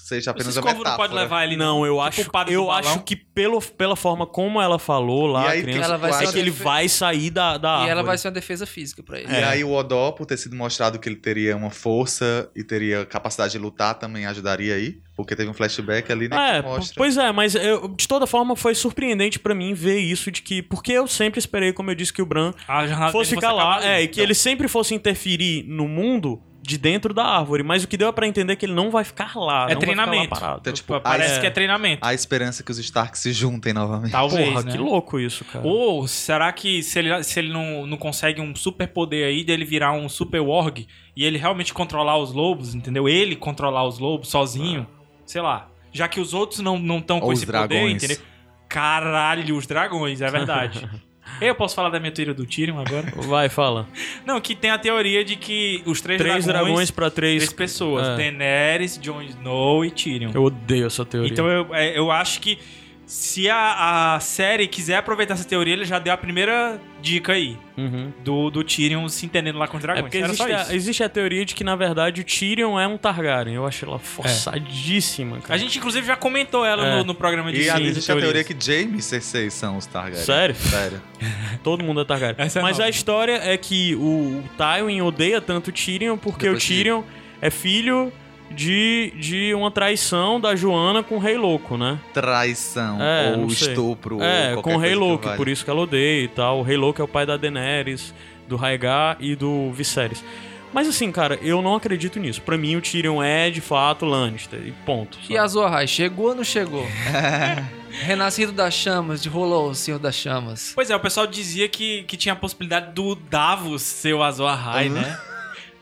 Seja 0.04 0.32
apenas 0.32 0.48
Esse 0.48 0.58
uma 0.58 0.62
corvo 0.62 0.78
não 0.78 0.84
metáfora. 0.84 1.08
pode 1.08 1.14
levar 1.22 1.44
ele. 1.44 1.56
Não, 1.56 1.86
eu 1.86 1.92
Tipo 1.94 2.02
acho, 2.02 2.20
o 2.22 2.30
padre 2.32 2.54
eu 2.54 2.70
acho 2.70 3.00
que 3.04 3.14
pelo, 3.14 3.60
pela 3.62 3.94
forma 3.94 4.26
como 4.26 4.60
ela 4.60 4.78
falou 4.78 5.26
lá, 5.26 5.44
E 5.44 5.46
a 5.46 5.50
aí, 5.52 5.62
criança, 5.62 5.84
ela 5.84 5.96
vai 5.98 6.24
é 6.24 6.32
que 6.32 6.38
ele 6.38 6.50
vai 6.50 6.88
sair 6.88 7.30
da, 7.30 7.56
da 7.56 7.68
E 7.68 7.72
ela 7.82 7.82
árvore. 7.90 8.06
vai 8.06 8.18
ser 8.18 8.28
uma 8.28 8.34
defesa 8.34 8.66
física 8.66 9.02
pra 9.02 9.20
ele. 9.20 9.32
E 9.32 9.36
É. 9.36 9.44
aí 9.44 9.62
o 9.64 9.70
Odó, 9.72 10.10
por 10.12 10.26
ter 10.26 10.36
sido 10.36 10.56
mostrado 10.56 10.98
que 10.98 11.08
ele 11.08 11.16
teria 11.16 11.56
uma 11.56 11.70
força 11.70 12.50
e 12.56 12.64
teria 12.64 13.06
capacidade 13.06 13.52
de 13.52 13.58
lutar, 13.58 13.94
também 13.98 14.26
ajudaria 14.26 14.74
aí. 14.74 14.96
Porque 15.14 15.36
teve 15.36 15.48
um 15.50 15.54
flashback 15.54 16.10
ali, 16.10 16.28
né? 16.28 16.58
É, 16.58 16.62
que 16.62 16.68
mostra. 16.68 16.94
pois 16.96 17.16
é, 17.16 17.30
mas 17.32 17.54
eu- 17.54 17.86
de 17.88 18.08
toda 18.08 18.26
forma 18.26 18.56
foi 18.56 18.74
surpreendente 18.74 19.38
pra 19.38 19.54
mim 19.54 19.74
ver 19.74 19.98
isso 19.98 20.30
de 20.30 20.40
que 20.42 20.62
porque 20.62 20.90
eu 20.92 21.06
sempre 21.06 21.38
esperei, 21.38 21.72
como 21.72 21.90
eu 21.90 21.94
disse, 21.94 22.12
que 22.12 22.22
o 22.22 22.26
Bran 22.26 22.52
A 22.66 22.86
jornada 22.86 23.12
fosse 23.12 23.30
ficar 23.34 23.52
lá, 23.52 23.84
é, 23.86 24.02
e 24.02 24.08
que 24.08 24.20
ele 24.20 24.34
sempre 24.34 24.68
fosse 24.68 24.94
interferir 24.94 25.64
no 25.68 25.86
mundo 25.86 26.42
de 26.62 26.78
dentro 26.78 27.12
da 27.12 27.24
árvore, 27.24 27.64
mas 27.64 27.82
o 27.82 27.88
que 27.88 27.96
deu 27.96 28.08
é 28.08 28.12
pra 28.12 28.24
entender 28.26 28.54
que 28.54 28.64
ele 28.64 28.72
não 28.72 28.88
vai 28.88 29.02
ficar 29.02 29.34
lá, 29.34 29.66
É 29.68 29.74
não 29.74 29.80
treinamento. 29.80 30.28
vai 30.30 30.38
ficar 30.38 30.50
lá. 30.52 30.58
Então, 30.60 30.72
tipo, 30.72 31.00
Parece 31.00 31.34
é. 31.38 31.40
que 31.40 31.46
é 31.48 31.50
treinamento. 31.50 32.06
A 32.06 32.14
esperança 32.14 32.62
que 32.62 32.70
os 32.70 32.78
Stark 32.78 33.18
se 33.18 33.32
juntem 33.32 33.72
novamente. 33.72 34.12
Talvez, 34.12 34.48
Porra, 34.48 34.62
né? 34.62 34.70
que 34.70 34.78
louco 34.78 35.18
isso, 35.18 35.44
cara. 35.44 35.66
Ou 35.66 36.06
será 36.06 36.52
que 36.52 36.80
se 36.82 37.00
ele, 37.00 37.22
se 37.24 37.40
ele 37.40 37.52
não, 37.52 37.84
não 37.84 37.96
consegue 37.96 38.40
um 38.40 38.54
super 38.54 38.86
poder 38.86 39.24
aí 39.24 39.42
dele 39.42 39.64
virar 39.64 39.92
um 39.92 40.08
super 40.08 40.40
warg 40.40 40.86
e 41.16 41.24
ele 41.24 41.36
realmente 41.36 41.74
controlar 41.74 42.16
os 42.16 42.32
lobos, 42.32 42.74
entendeu? 42.76 43.08
Ele 43.08 43.34
controlar 43.34 43.84
os 43.84 43.98
lobos 43.98 44.28
sozinho, 44.28 44.86
sei 45.26 45.40
lá. 45.42 45.68
Já 45.92 46.06
que 46.06 46.20
os 46.20 46.32
outros 46.32 46.60
não 46.60 46.76
estão 46.98 47.18
com 47.18 47.26
Ou 47.26 47.32
esse 47.32 47.44
os 47.44 47.50
poder, 47.50 47.88
entendeu? 47.90 48.18
Caralho, 48.68 49.56
os 49.56 49.66
dragões, 49.66 50.20
é 50.22 50.30
verdade. 50.30 50.88
Eu 51.40 51.54
posso 51.54 51.74
falar 51.74 51.88
da 51.90 51.98
minha 51.98 52.12
teoria 52.12 52.34
do 52.34 52.44
Tyrion 52.46 52.78
agora? 52.78 53.12
Vai, 53.26 53.48
fala. 53.48 53.88
Não, 54.26 54.40
que 54.40 54.54
tem 54.54 54.70
a 54.70 54.78
teoria 54.78 55.24
de 55.24 55.36
que 55.36 55.82
os 55.86 56.00
três, 56.00 56.18
Três 56.20 56.44
dragões, 56.44 56.66
dragões, 56.68 56.90
pra 56.90 57.10
três. 57.10 57.42
três 57.44 57.52
pessoas, 57.52 58.06
É. 58.08 58.16
Daenerys, 58.16 58.98
Jon 59.00 59.22
Snow 59.22 59.84
e 59.84 59.90
Tyrion. 59.90 60.30
Eu 60.34 60.44
odeio 60.44 60.86
essa 60.86 61.04
teoria. 61.04 61.30
Então 61.32 61.46
eu, 61.48 61.74
é, 61.74 61.96
eu 61.98 62.10
acho 62.10 62.40
que 62.40 62.58
se 63.04 63.48
a, 63.50 64.14
a 64.14 64.20
série 64.20 64.66
quiser 64.66 64.96
aproveitar 64.96 65.34
essa 65.34 65.44
teoria, 65.44 65.74
ele 65.74 65.84
já 65.84 65.98
deu 65.98 66.12
a 66.14 66.16
primeira 66.16 66.80
dica 67.02 67.32
aí. 67.32 67.58
Uhum. 67.76 68.12
Do, 68.24 68.50
do 68.50 68.62
Tyrion 68.64 69.06
se 69.08 69.26
entendendo 69.26 69.58
lá 69.58 69.66
com 69.68 69.76
os 69.76 69.82
É 69.82 69.86
dragões. 69.86 70.14
Era 70.14 70.24
existe 70.26 70.36
só 70.36 70.70
a, 70.70 70.74
existe 70.74 71.04
a 71.04 71.08
teoria 71.08 71.44
de 71.44 71.54
que, 71.54 71.62
na 71.64 71.76
verdade, 71.76 72.20
o 72.20 72.24
Tyrion 72.24 72.78
é 72.80 72.86
um 72.86 72.96
Targaryen. 72.96 73.54
Eu 73.56 73.66
acho 73.66 73.84
ela 73.84 73.98
forçadíssima, 73.98 75.38
cara. 75.40 75.54
A 75.54 75.58
gente, 75.58 75.78
inclusive, 75.78 76.06
já 76.06 76.16
comentou 76.16 76.64
ela 76.64 76.86
É. 76.86 76.96
no, 76.98 77.04
no 77.04 77.14
programa 77.14 77.52
de 77.52 77.62
E 77.62 77.70
a- 77.70 77.76
de 77.76 77.86
existe 77.88 78.10
a 78.12 78.16
teoria 78.16 78.44
que 78.44 78.54
Jaime 78.58 78.98
e 78.98 79.02
Cersei 79.02 79.50
são 79.50 79.76
os 79.76 79.86
Targaryen. 79.86 80.24
Sério? 80.24 80.54
Sério. 80.54 81.02
Todo 81.62 81.84
mundo 81.84 82.00
é 82.00 82.04
Targaryen. 82.04 82.36
Essa 82.38 82.60
é 82.60 82.62
Mas 82.62 82.78
nova. 82.78 82.86
a 82.86 82.90
história 82.90 83.40
é 83.42 83.56
que 83.56 83.94
o, 83.96 84.00
o 84.40 84.44
Tywin 84.56 85.00
odeia 85.02 85.40
tanto 85.40 85.68
o 85.68 85.72
Tyrion 85.72 86.16
porque 86.16 86.46
Depois 86.46 86.62
o 86.62 86.66
que- 86.66 86.74
Tyrion 86.74 87.02
é 87.40 87.50
filho 87.50 88.12
de, 88.52 89.12
de 89.16 89.54
uma 89.54 89.70
traição 89.70 90.40
da 90.40 90.54
Joana 90.54 91.02
com 91.02 91.16
o 91.16 91.18
Rei 91.18 91.36
Louco, 91.36 91.76
né? 91.76 91.98
Traição 92.12 92.98
É, 93.02 93.34
ou 93.36 93.46
estupro. 93.46 94.22
é, 94.22 94.54
ou 94.54 94.62
com 94.62 94.74
o 94.74 94.78
Rei 94.78 94.94
Louco, 94.94 95.28
por 95.36 95.48
isso 95.48 95.64
que 95.64 95.70
ela 95.70 95.80
odeia 95.80 96.24
e 96.24 96.28
tal. 96.28 96.60
O 96.60 96.62
Rei 96.62 96.76
Louco 96.76 97.00
é 97.00 97.04
o 97.04 97.08
pai 97.08 97.24
da 97.26 97.36
Daenerys, 97.36 98.14
do 98.48 98.56
Rhaegar 98.56 99.16
e 99.20 99.34
do 99.34 99.70
Viserys. 99.72 100.22
Mas 100.72 100.88
assim, 100.88 101.12
cara, 101.12 101.38
eu 101.42 101.60
não 101.60 101.74
acredito 101.74 102.18
nisso. 102.18 102.40
Pra 102.40 102.56
mim, 102.56 102.76
o 102.76 102.80
Tyrion 102.80 103.22
é, 103.22 103.50
de 103.50 103.60
fato, 103.60 104.06
Lannister. 104.06 104.58
E 104.66 104.72
ponto. 104.86 105.18
E 105.20 105.22
sabe? 105.26 105.36
Azor 105.38 105.66
Ahai, 105.66 105.86
chegou 105.86 106.28
ou 106.28 106.34
não 106.34 106.44
chegou? 106.44 106.86
Renascido 108.04 108.52
das 108.52 108.72
chamas, 108.72 109.22
de 109.22 109.28
rolou 109.28 109.68
o 109.68 109.74
Senhor 109.74 109.98
das 109.98 110.14
Chamas. 110.14 110.72
Pois 110.74 110.88
é, 110.90 110.96
o 110.96 111.00
pessoal 111.00 111.26
dizia 111.26 111.68
que, 111.68 112.04
que 112.04 112.16
tinha 112.16 112.32
a 112.32 112.36
possibilidade 112.36 112.92
do 112.92 113.14
Davos 113.14 113.82
ser 113.82 114.14
o 114.14 114.22
Azor 114.22 114.48
Ahai, 114.48 114.88
Uhum. 114.88 114.94
né? 114.94 115.18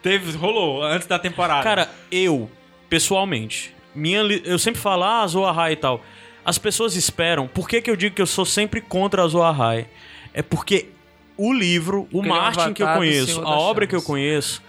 Teve, 0.02 0.36
rolou, 0.36 0.82
antes 0.82 1.06
da 1.06 1.18
temporada. 1.20 1.62
Cara, 1.62 1.88
eu, 2.10 2.50
pessoalmente, 2.90 3.74
minha 3.94 4.22
li- 4.22 4.42
eu 4.44 4.58
sempre 4.58 4.80
falo, 4.80 5.04
ah, 5.04 5.26
Zoahai 5.26 5.72
e 5.72 5.76
tal. 5.76 6.04
As 6.44 6.58
pessoas 6.58 6.96
esperam. 6.96 7.46
Por 7.48 7.68
que, 7.68 7.80
que 7.80 7.90
eu 7.90 7.96
digo 7.96 8.14
que 8.14 8.20
eu 8.22 8.26
sou 8.26 8.44
sempre 8.44 8.80
contra 8.80 9.22
a 9.22 9.26
Zoahai? 9.28 9.86
É 10.34 10.42
porque 10.42 10.88
o 11.36 11.52
livro, 11.52 12.08
o 12.12 12.22
Martin 12.28 12.72
que 12.74 12.82
eu 12.82 12.86
conheço, 12.98 13.40
a 13.46 13.58
obra 13.58 13.86
que 13.86 13.94
eu 13.94 14.02
conheço, 14.02 14.62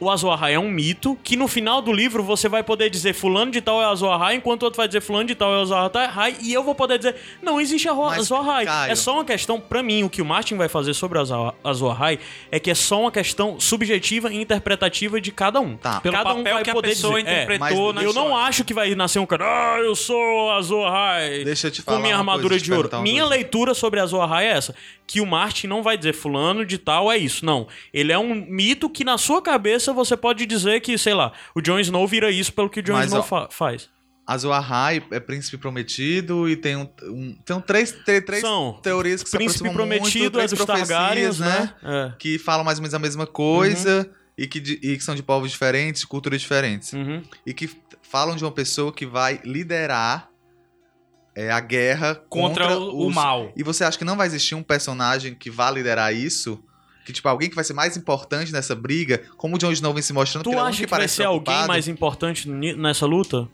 o 0.00 0.10
Azoahai 0.10 0.54
é 0.54 0.58
um 0.58 0.68
mito 0.70 1.16
que 1.22 1.36
no 1.36 1.46
final 1.48 1.80
do 1.80 1.92
livro 1.92 2.22
você 2.22 2.48
vai 2.48 2.62
poder 2.62 2.90
dizer 2.90 3.12
fulano 3.14 3.50
de 3.50 3.60
tal 3.60 3.80
é 3.80 3.84
Azoahai, 3.86 4.34
enquanto 4.36 4.62
o 4.62 4.64
outro 4.66 4.76
vai 4.76 4.86
dizer 4.88 5.00
fulano 5.00 5.26
de 5.26 5.34
tal 5.34 5.54
é 5.54 5.60
Azoahai, 5.62 6.36
e 6.42 6.52
eu 6.52 6.62
vou 6.62 6.74
poder 6.74 6.98
dizer, 6.98 7.14
não 7.42 7.60
existe 7.60 7.88
Mas, 7.88 8.18
Azoahai. 8.18 8.64
Caio- 8.66 8.92
É 8.92 8.94
só 8.94 9.14
uma 9.14 9.24
questão, 9.24 9.60
pra 9.60 9.82
mim, 9.82 10.02
o 10.02 10.10
que 10.10 10.20
o 10.20 10.24
Martin 10.24 10.56
vai 10.56 10.68
fazer 10.68 10.94
sobre 10.94 11.18
Azo- 11.18 11.54
Azoahai 11.62 12.18
é 12.50 12.58
que 12.58 12.70
é 12.70 12.74
só 12.74 13.00
uma 13.02 13.10
questão 13.12 13.58
subjetiva 13.60 14.32
e 14.32 14.36
interpretativa 14.40 15.20
de 15.20 15.30
cada 15.30 15.60
um. 15.60 15.76
Tá. 15.76 16.00
Pelo 16.00 16.14
cada 16.14 16.30
um 16.34 16.38
papel 16.38 16.54
vai 16.54 16.62
que 16.64 16.70
a 16.70 16.74
poder 16.74 16.88
pessoa 16.88 17.18
dizer. 17.22 17.30
É, 17.30 17.42
interpretou 17.44 17.92
na 17.92 18.02
eu 18.02 18.12
não 18.12 18.36
acho 18.36 18.64
que 18.64 18.74
vai 18.74 18.94
nascer 18.94 19.18
um 19.18 19.26
cara, 19.26 19.44
ah, 19.44 19.78
eu 19.80 19.94
sou 19.94 20.50
Azoahai. 20.52 21.44
Deixa 21.44 21.68
eu 21.68 21.70
te 21.70 21.82
Com 21.82 21.92
falar 21.92 22.00
minha 22.02 22.14
uma 22.16 22.20
armadura 22.20 22.48
coisa, 22.50 22.64
de 22.64 22.72
ouro. 22.72 22.88
Minha 23.02 23.22
coisa. 23.22 23.36
leitura 23.36 23.74
sobre 23.74 24.00
Azoahai 24.00 24.46
é 24.46 24.50
essa. 24.52 24.74
Que 25.06 25.20
o 25.20 25.26
Martin 25.26 25.66
não 25.66 25.82
vai 25.82 25.98
dizer 25.98 26.14
fulano 26.14 26.64
de 26.64 26.78
tal 26.78 27.12
é 27.12 27.18
isso. 27.18 27.44
Não. 27.44 27.68
Ele 27.92 28.10
é 28.10 28.18
um 28.18 28.34
mito 28.34 28.88
que 28.88 29.04
na 29.04 29.18
sua 29.18 29.42
cabeça 29.42 29.83
você 29.92 30.16
pode 30.16 30.46
dizer 30.46 30.80
que, 30.80 30.96
sei 30.96 31.14
lá, 31.14 31.32
o 31.54 31.60
Jon 31.60 31.78
Snow 31.80 32.06
vira 32.06 32.30
isso 32.30 32.52
pelo 32.52 32.70
que 32.70 32.80
o 32.80 32.82
Jon 32.82 32.94
Mas, 32.94 33.06
Snow 33.06 33.20
ó, 33.20 33.22
fa- 33.22 33.48
faz. 33.50 33.88
Azor 34.26 34.52
Ahai 34.54 35.02
é 35.10 35.20
príncipe 35.20 35.58
prometido 35.58 36.48
e 36.48 36.56
tem 36.56 36.76
um, 36.76 36.88
um- 37.02 37.36
tem 37.44 37.54
um 37.56 37.60
três, 37.60 37.92
tem 38.06 38.22
três 38.22 38.40
São 38.40 38.78
teorias 38.82 39.22
que 39.22 39.28
se 39.28 39.36
Príncipe 39.36 39.68
prometido 39.70 40.00
muito, 40.22 40.26
é 40.26 40.30
três 40.30 40.50
dos 40.52 40.64
Targaryens, 40.64 41.38
né? 41.40 41.74
É. 41.82 42.12
Que 42.18 42.38
falam 42.38 42.64
mais 42.64 42.78
ou 42.78 42.82
menos 42.82 42.94
a 42.94 42.98
mesma 42.98 43.26
coisa 43.26 44.10
e, 44.38 44.46
que, 44.46 44.58
e 44.82 44.96
que 44.96 45.04
são 45.04 45.14
de 45.14 45.22
povos 45.22 45.50
diferentes, 45.50 46.00
de 46.00 46.06
culturas 46.06 46.40
diferentes. 46.40 46.94
Uhum. 46.94 47.22
E 47.44 47.52
que 47.52 47.70
falam 48.02 48.34
de 48.34 48.42
uma 48.42 48.50
pessoa 48.52 48.90
que 48.92 49.04
vai 49.04 49.40
liderar 49.44 50.30
é 51.34 51.50
a 51.50 51.60
guerra 51.60 52.14
Contra, 52.28 52.64
contra, 52.68 52.78
o, 52.80 53.02
o 53.02 53.06
os- 53.08 53.14
mal. 53.14 53.52
E 53.54 53.62
você 53.62 53.84
acha 53.84 53.98
que 53.98 54.04
não 54.04 54.16
vai 54.16 54.26
existir 54.26 54.54
um 54.54 54.62
personagem 54.62 55.34
que 55.34 55.50
vá 55.50 55.70
liderar 55.70 56.14
isso? 56.14 56.62
Que, 57.04 57.12
tipo, 57.12 57.28
alguém 57.28 57.50
que 57.50 57.54
vai 57.54 57.64
ser 57.64 57.74
mais 57.74 57.96
importante 57.96 58.50
nessa 58.52 58.74
briga, 58.74 59.22
como 59.36 59.56
o 59.56 59.58
Jon 59.58 59.72
Snow 59.72 59.92
vem 59.92 60.02
se 60.02 60.12
mostrando, 60.12 60.44
Tu 60.44 60.52
é 60.52 60.58
acha 60.58 60.80
que 60.80 60.86
vai 60.90 61.00
parece 61.00 61.16
ser 61.16 61.24
alguém 61.24 61.42
preocupado. 61.44 61.68
mais 61.68 61.86
importante 61.88 62.48
nessa 62.48 63.04
luta? 63.06 63.48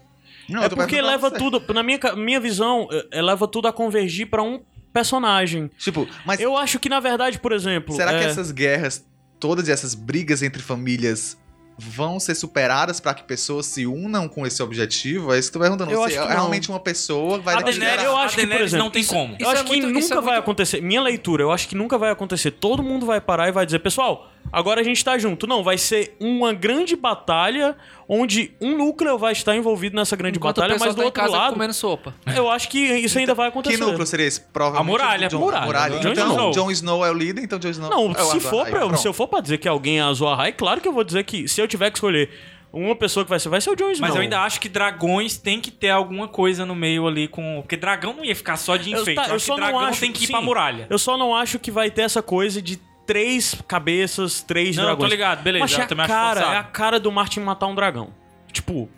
Não, 0.49 0.63
é 0.63 0.69
porque 0.69 1.01
leva 1.01 1.31
tudo, 1.31 1.63
na 1.73 1.83
minha, 1.83 1.99
minha 2.17 2.41
visão, 2.41 2.89
é, 2.91 3.19
é, 3.19 3.23
leva 3.23 3.47
tudo 3.47 3.69
a 3.69 3.73
convergir 3.73 4.29
pra 4.29 4.43
um 4.43 4.61
personagem. 4.93 5.71
Tipo, 5.79 6.09
mas 6.25 6.41
Eu 6.41 6.57
acho 6.57 6.79
que, 6.79 6.89
na 6.89 7.01
verdade, 7.01 7.39
por 7.39 7.53
exemplo. 7.53 7.95
será 7.95 8.11
que 8.19 8.25
é, 8.25 8.29
essas 8.29 8.51
guerras, 8.51 9.05
todas 9.39 9.69
essas 9.69 9.95
brigas 9.95 10.43
entre 10.43 10.63
famílias 10.63 11.39
vão 11.81 12.21
ser 12.21 12.35
superadas 12.35 13.01
pra 13.01 13.15
que 13.15 13.23
pessoas 13.25 13.67
se 13.67 13.87
unam 13.87 14.29
com 14.29 14.47
esse 14.47 14.63
objetivo? 14.63 15.33
É 15.33 15.39
isso 15.39 15.51
que 15.51 15.57
eu 15.57 15.61
tô 15.61 15.65
perguntando. 15.65 15.91
Eu 15.91 16.01
Se 16.03 16.05
acho 16.09 16.15
que 16.15 16.21
não. 16.21 16.29
realmente 16.29 16.69
uma 16.69 16.81
pessoa 16.81 17.39
vai 17.41 17.55
A 17.55 17.61
Daenerys, 17.61 18.05
eu 18.05 18.17
a 18.17 18.23
acho 18.25 18.37
que, 18.37 18.47
por 18.47 18.61
exemplo, 18.61 18.85
não 18.85 18.91
tem 18.91 19.05
como. 19.05 19.33
Eu 19.35 19.39
Isso 19.41 19.49
acho 19.51 19.61
é 19.61 19.65
que 19.65 19.71
muito- 19.81 19.99
isso 19.99 20.09
nunca 20.09 20.15
é 20.15 20.17
vai 20.23 20.35
muito- 20.35 20.39
acontecer. 20.45 20.81
Minha 20.83 21.01
leitura, 21.03 21.43
eu 21.43 21.51
acho 21.51 21.67
que 21.69 21.75
nunca 21.75 21.97
vai 21.99 22.11
acontecer. 22.11 22.51
Todo 22.53 22.83
mundo 22.83 23.07
vai 23.07 23.21
parar 23.21 23.49
e 23.49 23.53
vai 23.53 23.65
dizer, 23.65 23.79
pessoal, 23.81 24.30
agora 24.53 24.81
a 24.81 24.85
gente 24.85 25.05
tá 25.05 25.17
junto. 25.19 25.47
Não, 25.47 25.63
vai 25.63 25.77
ser 25.79 26.17
uma 26.21 26.53
grande 26.53 26.95
batalha 26.97 27.77
onde 28.09 28.53
um 28.61 28.77
núcleo 28.77 29.17
vai 29.19 29.33
estar 29.33 29.55
envolvido 29.57 29.95
nessa 29.97 30.17
grande 30.17 30.39
Enquanto 30.39 30.57
batalha, 30.57 30.77
mas 30.79 30.91
do 30.95 30.97
tá 30.97 31.03
em 31.03 31.05
outro 31.07 31.23
casa 31.23 31.37
lado, 31.37 31.53
comendo 31.55 31.73
sopa. 31.75 32.15
eu 32.35 32.51
acho 32.51 32.69
que 32.69 32.79
isso 32.79 33.19
ainda 33.19 33.35
vai 33.35 33.49
acontecer. 33.49 33.77
Que 33.79 33.85
núcleo 33.85 34.07
seria 34.07 34.27
esse? 34.27 34.41
Provavelmente 34.41 34.89
A 34.89 34.91
muralha, 35.05 35.29
a 35.29 35.39
muralha, 35.39 35.67
muralha. 35.67 35.99
Jon 36.01 36.11
Então, 36.13 36.31
Snow. 36.31 36.51
Jon 36.53 36.71
Snow 36.71 37.07
é 37.07 37.11
o 37.11 37.15
líder, 37.15 37.43
então 37.43 37.59
Jon 37.59 37.71
Snow... 37.71 37.91
Não, 37.91 38.07
é 38.13 38.23
o 38.23 38.25
se 38.31 38.37
Azor 38.39 38.41
for, 38.51 38.67
pra, 38.69 38.81
eu- 38.81 38.97
se 38.97 39.07
eu 39.09 39.13
for 39.13 39.29
pra 39.29 39.41
dizer 39.41 39.59
que 39.59 39.69
alguém 39.69 39.99
é 39.99 40.03
Azor 40.03 40.29
Ahai, 40.33 40.53
claro 40.53 40.81
que 40.81 40.89
eu 40.89 40.93
vou 40.93 41.05
dizer 41.05 41.25
que 41.25 41.47
se 41.47 41.61
eu 41.61 41.69
tiver 41.69 41.91
que 41.91 41.99
escolher 41.99 42.31
uma 42.73 42.95
pessoa 42.95 43.25
que 43.25 43.31
vai 43.31 43.41
ser, 43.41 43.49
vai 43.49 43.61
ser 43.61 43.71
o 43.71 43.75
Jon 43.77 43.91
Snow. 43.91 44.09
Mas 44.09 44.15
eu 44.17 44.23
ainda 44.23 44.41
acho 44.43 44.61
que 44.61 44.69
dragões 44.69 45.37
tem 45.37 45.61
que 45.61 45.71
ter 45.73 45.91
alguma 45.91 46.29
coisa 46.29 46.65
no 46.65 46.73
meio 46.75 47.05
ali 47.07 47.27
com. 47.27 47.59
Porque 47.63 47.77
dragão 47.77 48.13
não 48.15 48.25
ia 48.25 48.35
ficar 48.37 48.57
só 48.57 48.77
de 48.77 48.93
Eu 48.93 49.03
enfeite. 49.03 49.17
tá- 49.17 49.25
Eu, 49.25 49.31
eu 49.31 49.37
acho 49.37 49.47
só 49.47 49.55
que 49.55 49.61
não 49.61 49.67
dragão 49.69 49.89
acho- 49.89 50.01
tem 50.01 50.13
que 50.13 50.23
ir 50.23 50.27
sim. 50.29 50.33
pra 50.33 50.41
muralha. 50.41 50.87
Eu 50.89 50.97
só 50.99 51.17
não 51.17 51.35
acho 51.35 51.59
que 51.59 51.71
vai 51.71 51.91
ter 51.91 52.03
essa 52.03 52.23
coisa 52.23 52.63
de 52.63 52.79
três 53.11 53.57
cabeças, 53.67 54.41
três 54.41 54.77
Não, 54.77 54.85
eu 54.85 54.91
tô 54.91 54.97
dragões. 54.99 55.11
ligado, 55.11 55.43
beleza, 55.43 55.65
Mas 55.65 55.73
eu 55.73 55.81
é 55.81 55.83
a 55.83 56.07
cara, 56.07 56.35
forçado. 56.41 56.55
é 56.55 56.59
a 56.59 56.63
cara 56.63 57.01
do 57.01 57.11
Martin 57.11 57.41
matar 57.41 57.67
um 57.67 57.75
dragão. 57.75 58.11
Tipo, 58.53 58.89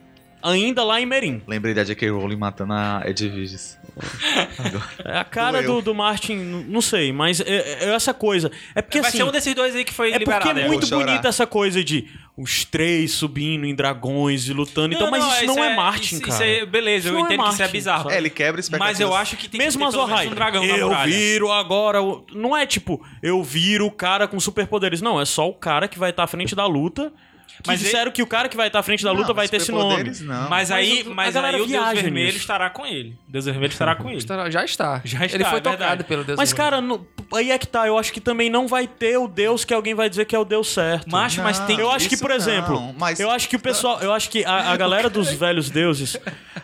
ainda 0.43 0.85
lá 0.85 1.01
em 1.01 1.07
Merim. 1.07 1.41
Lembrei 1.47 1.73
da 1.73 1.83
J.K. 1.83 2.11
Rowling 2.11 2.37
matando 2.37 2.75
a 2.75 3.03
Edwiges. 3.07 3.79
É 5.05 5.19
a 5.19 5.25
cara 5.25 5.63
do, 5.63 5.83
do 5.83 5.95
Martin, 5.95 6.37
não 6.69 6.81
sei, 6.81 7.13
mas 7.13 7.41
é, 7.41 7.85
é 7.85 7.95
essa 7.95 8.15
coisa. 8.15 8.51
É 8.75 8.81
porque 8.83 9.01
Vai 9.01 9.09
assim. 9.09 9.19
ser 9.19 9.25
um 9.25 9.31
desses 9.31 9.55
dois 9.55 9.75
aí 9.75 9.85
que 9.85 9.93
foi 9.93 10.09
É 10.13 10.19
porque 10.19 10.25
liberado. 10.31 10.59
é 10.61 10.63
é. 10.63 10.67
muito 10.69 10.81
Vou 10.87 10.99
chorar. 10.99 11.05
bonita 11.11 11.29
essa 11.29 11.47
coisa 11.47 11.83
de 11.85 12.09
os 12.37 12.65
três 12.65 13.13
subindo 13.13 13.67
em 13.67 13.75
dragões 13.75 14.49
e 14.49 14.53
lutando. 14.53 14.95
Então, 14.95 15.11
mas 15.11 15.25
isso 15.35 15.47
não 15.47 15.63
é, 15.63 15.77
Martin, 15.77 16.15
isso, 16.15 16.23
cara. 16.23 16.35
Isso 16.35 16.63
é, 16.63 16.67
beleza, 16.67 16.99
Isso 16.99 17.09
eu 17.09 17.13
não 17.13 17.21
é 17.21 17.23
entendo 17.25 17.45
que 17.45 17.53
isso 17.53 17.63
é 17.63 17.69
bizarro. 17.69 18.03
sabe? 18.05 18.15
É, 18.15 18.19
ele 18.19 18.31
quebra 18.31 18.61
expectativas. 18.61 18.99
Mas 18.99 19.01
eu 19.01 19.15
acho 19.15 19.37
que 19.37 19.49
tem 19.49 19.59
Mesmo 19.59 19.91
que 19.91 19.99
a 19.99 20.19
ter 20.19 20.29
um 20.29 20.35
dragão 20.35 20.67
na 20.67 20.77
eu 20.77 20.99
viro 21.05 21.53
agora. 21.53 21.99
Não 22.33 22.57
é 22.57 22.65
tipo, 22.65 23.05
eu 23.23 23.43
viro 23.43 23.87
o 23.87 23.91
cara 23.91 24.27
com 24.27 24.41
superpoderes. 24.41 25.03
Não, 25.03 25.21
é 25.21 25.25
só 25.25 25.49
o 25.49 25.55
cara 25.55 25.87
que 25.87 25.99
vai 25.99 26.11
estar 26.11 26.25
à 26.25 26.27
frente 26.27 26.55
da 26.55 26.67
luta. 26.67 27.13
Que 27.63 27.69
Mas 27.69 27.81
disseram 27.81 28.11
que 28.11 28.23
o 28.23 28.27
cara 28.27 28.49
que 28.49 28.57
vai 28.57 28.67
estar 28.67 28.81
à 28.81 28.83
frente 28.83 29.05
da 29.05 29.13
luta 29.13 29.29
Não, 29.29 29.35
vai 29.35 29.49
ter 29.49 29.59
esse 29.59 29.71
nome. 29.71 30.11
Não. 30.23 30.49
Mas 30.49 30.71
aí, 30.71 31.05
Mas 31.05 31.07
o- 31.07 31.15
mas 31.15 31.37
aí 31.37 31.61
o 31.61 31.67
Deus 31.67 31.89
Vermelho 31.93 32.27
nisso. 32.27 32.39
estará 32.39 32.71
com 32.71 32.85
ele. 32.87 33.11
O 33.29 33.33
Deus 33.33 33.45
Vermelho 33.45 33.71
estará 33.71 33.95
com 33.95 34.09
ele. 34.09 34.19
Estará- 34.19 34.51
Já 34.51 34.65
está. 34.65 35.01
Já 35.05 35.19
Ele 35.25 35.27
está, 35.37 35.51
foi 35.51 35.59
é 35.59 35.63
verdade. 35.63 35.77
tocado 35.79 36.05
pelo 36.05 36.25
Deus 36.25 36.37
Mas, 36.39 36.51
Vermelho. 36.53 36.71
cara, 36.71 36.81
no- 36.83 37.07
aí 37.35 37.51
é 37.53 37.59
que 37.59 37.67
tá. 37.67 37.87
Eu 37.87 37.97
acho 37.99 38.13
que 38.13 38.21
também 38.21 38.51
não 38.51 38.67
vai 38.67 38.87
ter 38.89 39.17
o 39.17 39.29
Deus 39.29 39.65
que 39.65 39.73
alguém 39.73 39.95
vai 39.95 40.09
dizer 40.11 40.25
que 40.25 40.35
é 40.35 40.39
o 40.39 40.45
Deus 40.45 40.69
certo. 40.73 41.09
Macho, 41.11 41.41
mas 41.43 41.59
tem 41.61 41.79
Eu 41.79 41.91
acho 41.91 42.09
que, 42.09 42.17
por 42.17 42.31
não, 42.31 42.37
exemplo, 42.37 42.95
mas- 42.99 43.21
eu 43.21 43.31
acho 43.31 43.49
que 43.49 43.55
o 43.57 43.61
pessoal, 43.61 44.01
eu 44.01 44.13
acho 44.13 44.29
que 44.29 44.45
a, 44.45 44.73
a 44.73 44.77
galera 44.77 45.09
dos 45.09 45.31
velhos 45.31 45.71
deuses, 45.71 46.17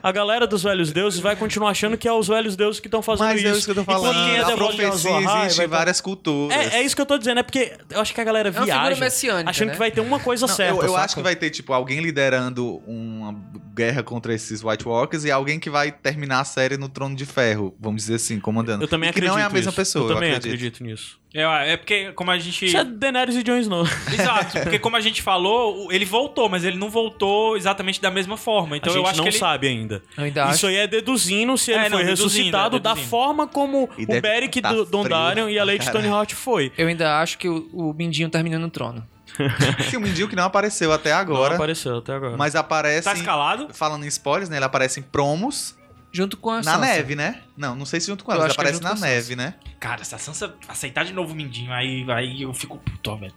a 0.03 0.11
galera 0.11 0.47
dos 0.49 0.63
velhos 0.65 0.91
deuses 0.91 1.21
vai 1.21 1.37
continuar 1.37 1.71
achando 1.71 1.97
que 1.97 2.09
é 2.09 2.13
os 2.13 2.27
velhos 2.27 2.57
deuses 2.57 2.81
que 2.81 2.89
estão 2.89 3.03
fazendo 3.03 3.27
Mas 3.27 3.39
isso. 3.41 3.49
é 3.49 3.51
isso 3.53 3.65
que 3.67 3.71
eu 3.71 3.75
tô 3.77 3.81
Enquanto 3.83 4.01
falando. 4.03 4.25
quem 4.27 4.37
é 4.37 4.41
a 4.41 4.57
profecia 4.57 4.89
existe 4.89 5.63
em 5.63 5.67
várias 5.69 6.01
culturas. 6.01 6.57
É, 6.57 6.79
é 6.79 6.83
isso 6.83 6.97
que 6.97 7.03
eu 7.03 7.07
tô 7.07 7.17
dizendo, 7.19 7.39
é 7.39 7.43
porque 7.43 7.73
eu 7.91 8.01
acho 8.01 8.13
que 8.13 8.21
a 8.21 8.25
galera 8.25 8.51
figura 8.53 8.67
viaja 8.67 9.43
achando 9.47 9.67
né? 9.69 9.73
que 9.75 9.79
vai 9.79 9.91
ter 9.91 10.01
uma 10.01 10.19
coisa 10.19 10.47
Não, 10.47 10.55
certa. 10.55 10.78
Eu 10.83 10.89
eu 10.89 10.97
acho 10.97 11.15
que 11.17 11.23
vai 11.23 11.37
ter, 11.37 11.51
tipo, 11.51 11.73
alguém 11.73 12.01
liderando 12.01 12.77
uma 12.87 13.35
guerra 13.75 14.03
contra 14.03 14.35
esses 14.35 14.63
White 14.65 14.87
Walkers 14.89 15.25
e 15.25 15.31
alguém 15.31 15.59
que 15.61 15.71
vai 15.71 15.93
terminar 15.93 16.41
a 16.41 16.45
série 16.45 16.77
no 16.77 16.89
Trono 16.89 17.15
de 17.15 17.25
Ferro, 17.27 17.75
vamos 17.79 18.03
dizer 18.03 18.15
assim, 18.17 18.41
comandando. 18.41 18.83
Eu 18.85 18.89
também 18.89 19.09
E 19.11 19.13
que 19.13 19.19
acredito 19.19 19.35
não 19.35 19.39
é 19.41 19.45
a 19.45 19.51
mesma 19.51 19.71
nisso. 19.71 19.77
pessoa, 19.77 20.05
Eu 20.11 20.15
também 20.15 20.31
acredito. 20.31 20.55
acredito 20.55 20.85
nisso. 20.85 21.19
É, 21.35 21.73
é 21.73 21.77
porque, 21.77 22.11
como 22.13 22.31
a 22.31 22.39
gente. 22.39 22.65
Isso 22.65 22.77
é 22.77 22.85
Daenerys 22.85 23.37
e 23.37 23.43
Jon 23.43 23.59
Snow. 23.59 23.85
Exato, 24.13 24.61
porque 24.61 24.79
como 24.79 24.97
a 24.97 25.01
gente 25.01 25.21
falou, 25.21 25.93
ele 25.93 26.07
voltou, 26.07 26.49
mas 26.49 26.65
ele 26.65 26.79
não 26.79 26.89
voltou 26.89 27.55
exatamente 27.57 28.01
da 28.01 28.11
mesma 28.11 28.37
forma. 28.39 28.77
Então 28.79 28.91
a 28.91 28.97
gente 28.97 29.05
eu 29.05 29.09
acho 29.11 29.19
não 29.19 29.25
que 29.25 29.31
ele. 29.31 29.39
sabe 29.39 29.69
ainda. 29.69 30.03
Eu 30.17 30.25
ainda 30.25 30.45
acho. 30.45 30.55
Isso 30.55 30.67
aí 30.69 30.77
é 30.77 30.87
deduzindo 30.87 31.57
se 31.59 31.71
ele 31.71 31.81
É, 31.81 31.89
não, 31.91 31.99
foi 31.99 32.07
deduzindo, 32.07 32.29
ressuscitado 32.29 32.77
é, 32.79 32.81
da 32.81 32.97
forma 32.97 33.47
como 33.47 33.91
E 33.99 34.05
o 34.05 34.21
Beric 34.21 34.61
tá 34.63 34.73
do 34.73 34.87
Dondarrion 34.87 35.49
e 35.51 35.59
a 35.59 35.65
Lady. 35.65 35.85
Stoneheart 35.85 36.33
foi. 36.33 36.73
Eu 36.79 36.89
ainda 36.89 37.21
acho 37.21 37.37
que 37.37 37.47
o, 37.49 37.69
o 37.75 37.93
Mindinho 37.93 38.31
termina 38.31 38.59
no 38.59 38.71
trono. 38.71 39.07
O 39.97 40.01
Mindinho 40.01 40.29
que 40.29 40.37
não 40.37 40.45
apareceu 40.45 40.93
até 40.93 41.13
Não 41.13 41.19
agora, 41.19 41.55
apareceu 41.55 41.99
até 41.99 42.13
agora. 42.15 42.37
mas 42.37 42.55
aparece... 42.57 43.05
Tá 43.05 43.15
escalado? 43.15 43.69
Falando 43.73 44.05
em 44.05 44.09
spoilers, 44.09 44.49
né? 44.49 44.57
Ele 44.59 44.65
aparece 44.65 45.01
em 45.01 45.03
promos 45.03 45.77
Junto 46.11 46.39
com 46.39 46.49
a 46.51 46.57
na 46.57 46.63
Sansa. 46.63 46.79
neve, 46.79 47.15
né? 47.15 47.43
Não, 47.57 47.77
não 47.77 47.85
sei 47.85 48.01
se 48.01 48.07
junto 48.07 48.25
com 48.25 48.33
ela, 48.33 48.43
mas 48.45 48.53
é 48.53 48.55
aparece 48.55 48.75
junto 48.79 48.85
na 48.85 48.93
a 48.93 48.95
neve, 48.95 49.37
né? 49.37 49.55
Cara, 49.79 50.03
se 50.05 50.15
a 50.15 50.19
Sansa 50.19 50.55
aceitar 50.67 51.05
de 51.05 51.13
novo 51.13 51.33
o 51.35 51.37
Mindinho, 51.37 51.71
aí, 51.71 52.05
aí 52.11 52.43
eu 52.43 52.55
fico 52.55 52.79
puto, 52.79 53.11
ó, 53.11 53.17
velho. 53.17 53.35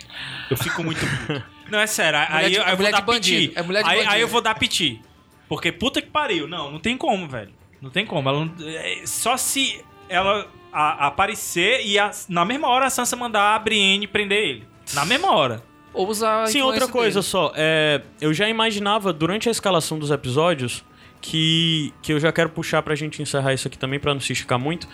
Eu 0.50 0.56
fico 0.56 0.82
muito 0.82 1.02
puto. 1.06 1.44
Não, 1.70 1.80
é 1.80 1.86
sério. 1.86 2.18
Aí, 2.30 2.50
de- 2.52 2.56
eu- 2.56 2.64
eu 2.64 2.78
mulher 2.78 2.78
vou 2.78 2.92
dar 2.92 3.00
de 3.02 3.06
bandido, 3.06 3.42
piti. 3.50 3.60
é 3.60 3.62
mulher 3.64 3.84
de 3.84 3.90
aí, 3.90 3.96
bandido. 3.98 4.14
aí 4.14 4.22
eu 4.22 4.28
vou 4.30 4.42
dar 4.42 4.56
piti. 4.56 5.02
Porque 5.50 5.70
puta 5.70 6.02
que 6.02 6.08
pariu. 6.10 6.48
Não, 6.48 6.72
não 6.72 6.80
tem 6.80 6.96
como, 6.98 7.28
velho. 7.28 7.52
Não 7.82 7.90
tem 7.90 8.06
como. 8.06 8.30
Ela 8.30 8.46
não- 8.46 8.54
é, 8.66 9.02
só 9.06 9.36
se 9.36 9.84
ela 10.08 10.48
a- 10.72 11.08
aparecer 11.08 11.86
e 11.86 12.00
a- 12.00 12.12
na 12.30 12.46
mesma 12.46 12.70
hora 12.70 12.86
a 12.88 12.90
Sansa 12.90 13.18
mandar 13.18 13.54
a 13.54 13.60
Brienne 13.60 14.08
prender 14.08 14.40
ele. 14.48 14.68
Na 14.94 15.04
mesma 15.06 15.30
hora. 15.36 15.62
Ou 15.94 16.08
usar 16.08 16.44
a 16.44 16.48
Sim, 16.48 16.62
outra 16.62 16.88
coisa 16.88 17.20
dele. 17.20 17.30
só. 17.30 17.52
É, 17.56 18.02
eu 18.22 18.34
já 18.34 18.48
imaginava 18.48 19.12
durante 19.12 19.50
a 19.50 19.52
escalação 19.52 20.00
dos 20.00 20.10
episódios 20.12 20.84
que, 21.20 21.94
que 22.02 22.14
eu 22.14 22.20
já 22.20 22.32
quero 22.32 22.50
puxar 22.50 22.82
pra 22.82 22.96
gente 22.96 23.22
encerrar 23.22 23.54
isso 23.54 23.68
aqui 23.68 23.78
também, 23.78 24.00
pra 24.00 24.14
não 24.14 24.22
se 24.22 24.32
esticar 24.34 24.58
muito, 24.58 24.88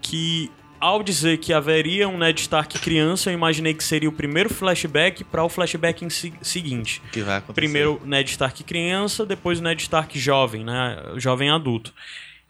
que 0.00 0.50
ao 0.80 1.02
dizer 1.02 1.38
que 1.38 1.52
haveria 1.52 2.08
um 2.08 2.16
Ned 2.16 2.40
Stark 2.40 2.78
criança, 2.78 3.30
eu 3.30 3.34
imaginei 3.34 3.74
que 3.74 3.82
seria 3.84 4.08
o 4.08 4.12
primeiro 4.12 4.48
flashback 4.48 5.24
para 5.24 5.42
o 5.44 5.48
flashback 5.48 6.04
em 6.04 6.10
si- 6.10 6.32
seguinte. 6.40 7.02
Que 7.12 7.20
vai 7.20 7.38
acontecer. 7.38 7.54
Primeiro 7.54 8.00
Ned 8.04 8.30
Stark 8.30 8.62
criança, 8.64 9.26
depois 9.26 9.58
o 9.60 9.62
Ned 9.62 9.80
Stark 9.82 10.16
jovem, 10.18 10.64
né? 10.64 10.96
Jovem 11.16 11.50
adulto. 11.50 11.92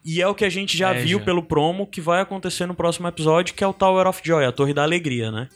E 0.04 0.22
é 0.22 0.28
o 0.28 0.34
que 0.34 0.44
a 0.44 0.48
gente 0.50 0.76
já 0.76 0.94
É, 0.94 1.02
viu 1.02 1.18
já. 1.18 1.24
pelo 1.24 1.42
promo 1.42 1.86
que 1.86 2.00
vai 2.00 2.20
acontecer 2.20 2.66
no 2.66 2.74
próximo 2.74 3.08
episódio, 3.08 3.54
que 3.54 3.64
é 3.64 3.66
o 3.66 3.72
Tower 3.72 4.06
of 4.06 4.20
Joy, 4.24 4.44
a 4.44 4.52
Torre 4.52 4.72
da 4.72 4.82
Alegria, 4.82 5.30
né? 5.32 5.48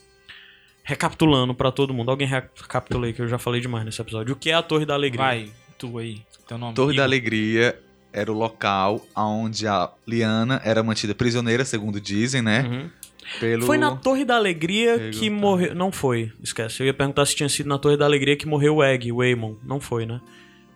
Recapitulando 0.83 1.55
pra 1.55 1.71
todo 1.71 1.95
mundo. 1.95 2.11
Alguém 2.11 2.27
recapitula 2.27 3.07
aí 3.07 3.13
que 3.13 3.23
eu 3.23 3.29
já 3.29 3.39
falei 3.39 3.61
demais 3.61 3.85
nesse 3.85 4.01
episódio. 4.01 4.35
O 4.35 4.37
que 4.37 4.51
é 4.51 4.55
a 4.55 4.63
Torre 4.63 4.85
da 4.85 4.95
Alegria? 4.95 5.25
Vai, 5.25 5.51
tu 5.79 5.99
aí. 5.99 6.23
Teu 6.47 6.59
nome. 6.59 6.75
Torre 6.75 6.97
da. 6.97 7.05
Alegria 7.05 7.79
era 8.13 8.31
o 8.31 8.35
local 8.37 9.01
onde 9.17 9.67
a 9.67 9.91
Liana 10.07 10.61
era 10.65 10.83
mantida 10.83 11.15
prisioneira, 11.15 11.65
segundo 11.65 12.01
dizem, 12.01 12.43
né? 12.43 12.63
Uhum. 12.63 12.91
Pelo... 13.39 13.65
Foi 13.65 13.79
na 13.79 13.97
Torre 13.97 14.25
da 14.25 14.37
Alegria 14.37 15.11
que 15.11 15.31
morreu. 15.31 15.75
Não 15.75 15.93
foi, 15.93 16.33
esquece. 16.43 16.83
Eu 16.83 16.87
ia 16.87 16.95
perguntar 16.95 17.25
se 17.25 17.35
tinha 17.35 17.49
sido 17.49 17.69
na 17.69 17.79
Torre 17.79 17.97
da 17.97 18.05
Alegria 18.05 18.37
que 18.37 18.47
morreu 18.47 18.77
o 18.77 18.85
Egg, 18.85 19.11
o 19.11 19.21
Aemon. 19.21 19.55
Não 19.65 19.81
foi, 19.81 20.05
né? 20.05 20.21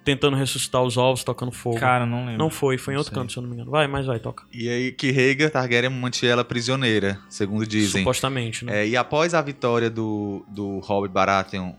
Tentando 0.07 0.37
ressuscitar 0.37 0.83
os 0.83 0.97
ovos, 0.97 1.25
tocando 1.25 1.51
fogo. 1.51 1.81
Cara, 1.81 2.07
não 2.07 2.21
lembro. 2.21 2.39
não 2.39 2.49
foi, 2.49 2.79
foi 2.79 2.95
em 2.95 2.97
outro 2.97 3.13
sei. 3.13 3.21
canto, 3.21 3.33
se 3.33 3.39
eu 3.39 3.43
não 3.43 3.51
me 3.51 3.57
engano. 3.57 3.73
Vai, 3.73 3.89
mas 3.89 4.07
vai, 4.07 4.21
toca. 4.21 4.45
E 4.53 4.69
aí 4.69 4.93
que 4.93 5.11
Rhaegar 5.11 5.51
Targaryen 5.51 5.91
mantinha 5.91 6.31
ela 6.31 6.45
prisioneira, 6.45 7.19
segundo 7.29 7.67
dizem. 7.67 8.03
Supostamente, 8.03 8.65
né? 8.65 8.83
É, 8.83 8.89
e 8.89 8.97
após 8.97 9.35
a 9.35 9.43
vitória 9.43 9.91
do, 9.91 10.47
do 10.49 10.79
Robert 10.79 11.11
Baratheon, 11.11 11.73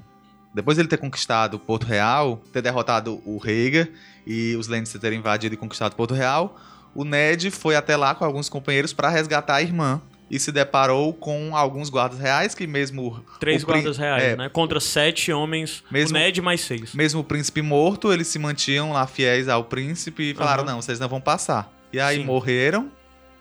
depois 0.54 0.76
dele 0.76 0.90
ter 0.90 0.98
conquistado 0.98 1.58
Porto 1.58 1.86
Real, 1.86 2.42
ter 2.52 2.62
derrotado 2.62 3.22
o 3.26 3.38
Rhaegar 3.38 3.88
e 4.26 4.58
os 4.58 4.68
Lannister 4.68 5.00
terem 5.00 5.20
invadido 5.20 5.56
e 5.56 5.58
conquistado 5.58 5.96
Porto 5.96 6.14
Real, 6.14 6.60
o 6.94 7.06
Ned 7.06 7.50
foi 7.50 7.78
até 7.78 7.96
lá 7.96 8.14
com 8.14 8.26
alguns 8.26 8.50
companheiros 8.50 8.92
para 8.92 9.08
resgatar 9.08 9.56
a 9.56 9.62
irmã 9.62 10.02
e 10.30 10.40
se 10.40 10.52
deparou 10.52 11.14
com 11.14 11.56
alguns 11.56 11.90
guardas 11.90 12.20
reais 12.20 12.54
que 12.54 12.68
mesmo 12.68 13.24
Três 13.40 13.64
guardas 13.64 13.98
reais, 13.98 14.24
é, 14.24 14.36
né? 14.36 14.50
Contra 14.50 14.80
sete 14.80 15.32
homens. 15.32 15.84
Mesmo- 15.90 16.16
O 16.18 16.20
Ned 16.20 16.42
mais 16.42 16.62
seis. 16.62 16.94
mesmo 16.94 17.22
o 17.22 17.24
príncipe 17.24 17.62
morto, 17.62 18.12
eles 18.12 18.28
se 18.28 18.38
mantinham 18.38 18.92
lá 18.92 19.08
fiéis 19.08 19.48
ao 19.48 19.64
príncipe 19.64 20.32
e 20.32 20.34
falaram: 20.34 20.64
Aham. 20.64 20.74
não, 20.74 20.82
vocês 20.82 21.00
não 21.00 21.08
vão 21.08 21.22
passar. 21.22 21.72
E 21.92 22.00
aí 22.00 22.18
Sim. 22.18 22.26
morreram 22.26 22.92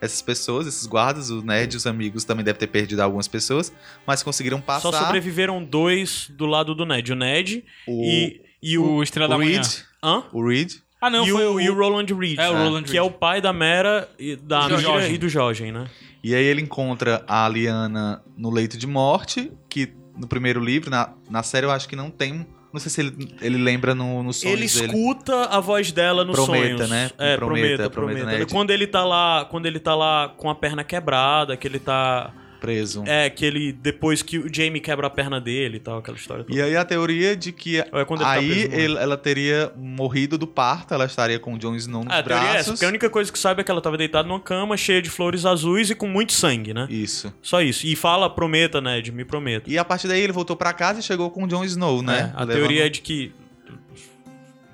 essas 0.00 0.22
pessoas, 0.22 0.66
esses 0.66 0.86
guardas, 0.86 1.30
o 1.30 1.42
Ned 1.42 1.74
e 1.74 1.76
os 1.76 1.86
amigos 1.86 2.24
também 2.24 2.44
devem 2.44 2.58
ter 2.58 2.66
perdido 2.66 3.00
algumas 3.00 3.26
pessoas, 3.26 3.72
mas 4.06 4.22
conseguiram 4.22 4.60
passar. 4.60 4.92
Só 4.92 4.92
sobreviveram 4.92 5.64
dois 5.64 6.28
do 6.30 6.46
lado 6.46 6.74
do 6.74 6.84
Ned. 6.86 7.12
O 7.12 7.16
Ned 7.16 7.64
o, 7.86 8.04
e, 8.04 8.40
e 8.62 8.78
o. 8.78 8.96
O 8.96 9.02
Estrela 9.02 9.28
da 9.28 9.36
o 9.36 9.38
Manhã. 9.38 9.60
Reed. 9.60 9.66
Hã? 10.02 10.22
O 10.32 10.46
Reed. 10.46 10.74
Ah, 11.00 11.10
não, 11.10 11.26
e, 11.26 11.30
foi 11.30 11.46
o, 11.46 11.54
o, 11.54 11.60
e 11.60 11.68
o 11.68 11.74
Roland 11.74 12.06
Reed. 12.06 12.38
É, 12.38 12.48
o 12.48 12.54
né? 12.54 12.64
Roland 12.64 12.82
Que 12.84 12.96
é 12.96 13.02
o 13.02 13.10
pai 13.10 13.40
da 13.40 13.52
Mera, 13.52 14.08
e 14.18 14.34
da 14.34 14.66
Do 14.66 14.78
Mira 14.78 15.08
e 15.08 15.18
do 15.18 15.28
Jorgen, 15.28 15.70
né? 15.72 15.86
E 16.26 16.34
aí 16.34 16.44
ele 16.44 16.60
encontra 16.60 17.22
a 17.28 17.48
Liana 17.48 18.20
no 18.36 18.50
leito 18.50 18.76
de 18.76 18.86
morte, 18.86 19.52
que 19.68 19.92
no 20.18 20.26
primeiro 20.26 20.58
livro, 20.58 20.90
na, 20.90 21.12
na 21.30 21.42
série 21.42 21.66
eu 21.66 21.70
acho 21.70 21.88
que 21.88 21.94
não 21.94 22.10
tem 22.10 22.44
Não 22.72 22.80
sei 22.80 22.90
se 22.90 23.00
ele, 23.00 23.36
ele 23.40 23.58
lembra 23.58 23.94
no, 23.94 24.22
no 24.22 24.32
sonhos 24.32 24.58
Ele 24.60 24.66
dele. 24.86 24.98
escuta 24.98 25.44
a 25.44 25.60
voz 25.60 25.92
dela 25.92 26.24
nos 26.24 26.34
Prometa, 26.34 26.76
sonhos. 26.78 26.90
né? 26.90 27.10
É, 27.16 27.36
Prometa, 27.36 27.38
prometa, 27.38 27.90
Prometa, 27.90 28.20
prometa. 28.20 28.38
né? 28.40 28.46
Quando 28.50 28.70
ele 28.70 28.86
tá 28.86 29.04
lá, 29.04 29.44
quando 29.44 29.66
ele 29.66 29.78
tá 29.78 29.94
lá 29.94 30.28
com 30.36 30.50
a 30.50 30.54
perna 30.54 30.82
quebrada, 30.82 31.56
que 31.56 31.66
ele 31.68 31.78
tá 31.78 32.32
Preso. 32.60 33.04
é 33.06 33.28
que 33.30 33.44
ele 33.44 33.72
depois 33.72 34.22
que 34.22 34.38
o 34.38 34.52
Jamie 34.52 34.80
quebra 34.80 35.06
a 35.06 35.10
perna 35.10 35.40
dele 35.40 35.76
e 35.76 35.80
tal, 35.80 35.98
aquela 35.98 36.16
história 36.16 36.44
toda. 36.44 36.56
E 36.56 36.60
aí 36.62 36.76
a 36.76 36.84
teoria 36.84 37.36
de 37.36 37.52
que 37.52 37.78
é 37.78 38.04
quando 38.04 38.20
ele 38.20 38.24
tá 38.24 38.30
aí 38.32 38.68
mar. 38.68 38.78
ele- 38.78 38.96
ela 38.98 39.16
teria 39.16 39.72
morrido 39.76 40.36
do 40.38 40.46
parto, 40.46 40.92
ela 40.94 41.04
estaria 41.06 41.38
com 41.38 41.54
o 41.54 41.58
Jon 41.58 41.74
Snow 41.76 42.04
nos 42.04 42.12
Ah, 42.12 42.18
a 42.18 42.22
teoria 42.22 42.36
é 42.42 42.46
essa, 42.46 42.52
braços. 42.54 42.72
porque 42.72 42.84
a 42.84 42.88
única 42.88 43.10
coisa 43.10 43.30
que 43.32 43.38
sabe 43.38 43.60
é 43.60 43.64
que 43.64 43.70
ela 43.70 43.80
tava 43.80 43.96
deitada 43.96 44.26
numa 44.28 44.40
cama 44.40 44.76
cheia 44.76 45.00
de 45.02 45.10
flores 45.10 45.44
azuis 45.44 45.90
e 45.90 45.94
com 45.94 46.06
muito 46.08 46.32
sangue, 46.32 46.72
né? 46.74 46.86
Isso. 46.90 47.32
Só 47.42 47.60
isso. 47.62 47.86
E 47.86 47.94
fala, 47.96 48.28
prometa, 48.30 48.80
Ned, 48.80 49.10
me 49.12 49.24
prometa. 49.24 49.70
E 49.70 49.78
a 49.78 49.84
partir 49.84 50.08
daí 50.08 50.20
ele 50.20 50.32
voltou 50.32 50.56
pra 50.56 50.72
casa 50.72 51.00
e 51.00 51.02
chegou 51.02 51.30
com 51.30 51.44
o 51.44 51.46
Jon 51.48 51.64
Snow, 51.64 52.02
né? 52.02 52.32
É, 52.34 52.36
a 52.36 52.44
Levando- 52.44 52.52
teoria 52.54 52.86
é 52.86 52.88
de 52.88 53.00
que 53.00 53.32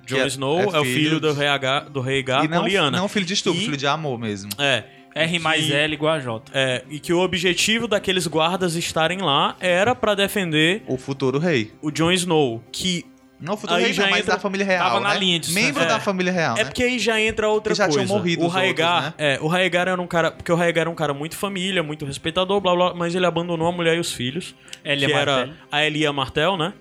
Jon 0.05 0.17
é- 0.17 0.27
Snow 0.27 0.59
é 0.59 0.63
é, 0.63 0.67
o 0.79 0.83
filho 0.83 0.85
filho 0.85 1.19
do 1.19 1.31
rei, 1.33 1.47
H, 1.47 1.79
do 1.89 2.01
rei 2.01 2.21
Gar 2.21 2.43
E 2.43 2.47
com 2.47 2.55
não, 2.55 2.65
Lyanna. 2.67 2.97
não 2.97 3.07
filho 3.07 3.25
de 3.25 3.33
estupro, 3.33 3.59
E- 3.61 3.65
filho 3.65 3.77
de 3.77 3.87
amor 3.87 4.19
mesmo. 4.19 4.49
É. 4.59 4.83
R 5.15 5.39
mais 5.39 5.65
que- 5.65 5.73
L 5.73 5.93
igual 5.93 6.13
a 6.13 6.19
J. 6.19 6.51
É, 6.53 6.83
e 6.89 6.99
que 6.99 7.13
o 7.13 7.19
objetivo 7.19 7.87
daqueles 7.87 8.25
guardas 8.27 8.75
estarem 8.75 9.19
lá 9.21 9.55
era 9.59 9.93
pra 9.93 10.15
defender 10.15 10.83
O 10.87 10.97
futuro 10.97 11.37
rei. 11.39 11.71
o 11.81 11.91
Jon 11.91 12.11
Snow, 12.11 12.63
que 12.71 13.05
Não 13.39 13.55
o 13.55 13.57
futuro 13.57 13.77
Aí 13.77 13.85
rei, 13.85 13.93
já 13.93 14.03
não, 14.03 14.09
mas 14.11 14.19
entra- 14.21 14.35
da 14.35 14.39
família 14.39 14.65
real, 14.65 14.87
tava 14.87 14.99
na 15.01 15.13
né? 15.13 15.19
linha 15.19 15.37
disso, 15.39 15.53
Membro 15.53 15.81
né? 15.81 15.87
da 15.89 15.97
É. 15.97 15.99
família 15.99 16.31
real, 16.31 16.55
É 16.55 16.59
né? 16.59 16.63
porque 16.65 16.81
aí 16.81 16.97
já 16.97 17.19
entra 17.19 17.49
outra 17.49 17.73
Que 17.73 17.77
já 17.77 17.85
coisa. 17.87 17.99
tinham 17.99 18.17
morrido 18.17 18.43
o 18.45 18.47
Raegar, 18.47 19.05
outros, 19.07 19.19
né? 19.19 19.33
é, 19.35 19.39
o 19.41 19.47
Raegar 19.47 19.87
era 19.89 20.01
um 20.01 20.07
cara, 20.07 20.31
porque 20.31 20.49
o 20.49 20.55
Raegar 20.55 20.83
era 20.83 20.89
um 20.89 20.95
cara 20.95 21.13
muito 21.13 21.35
família, 21.35 21.83
muito 21.83 22.05
respeitador, 22.05 22.61
blá 22.61 22.73
blá, 22.73 22.93
mas 22.93 23.13
ele 23.13 23.25
abandonou 23.25 23.67
a 23.67 23.71
mulher 23.73 23.97
e 23.97 23.99
os 23.99 24.13
filhos, 24.13 24.55
Elia 24.85 25.07
que 25.07 25.13
era 25.13 25.49
a 25.69 25.85
Elia 25.85 26.13
Martel, 26.13 26.55
né? 26.55 26.71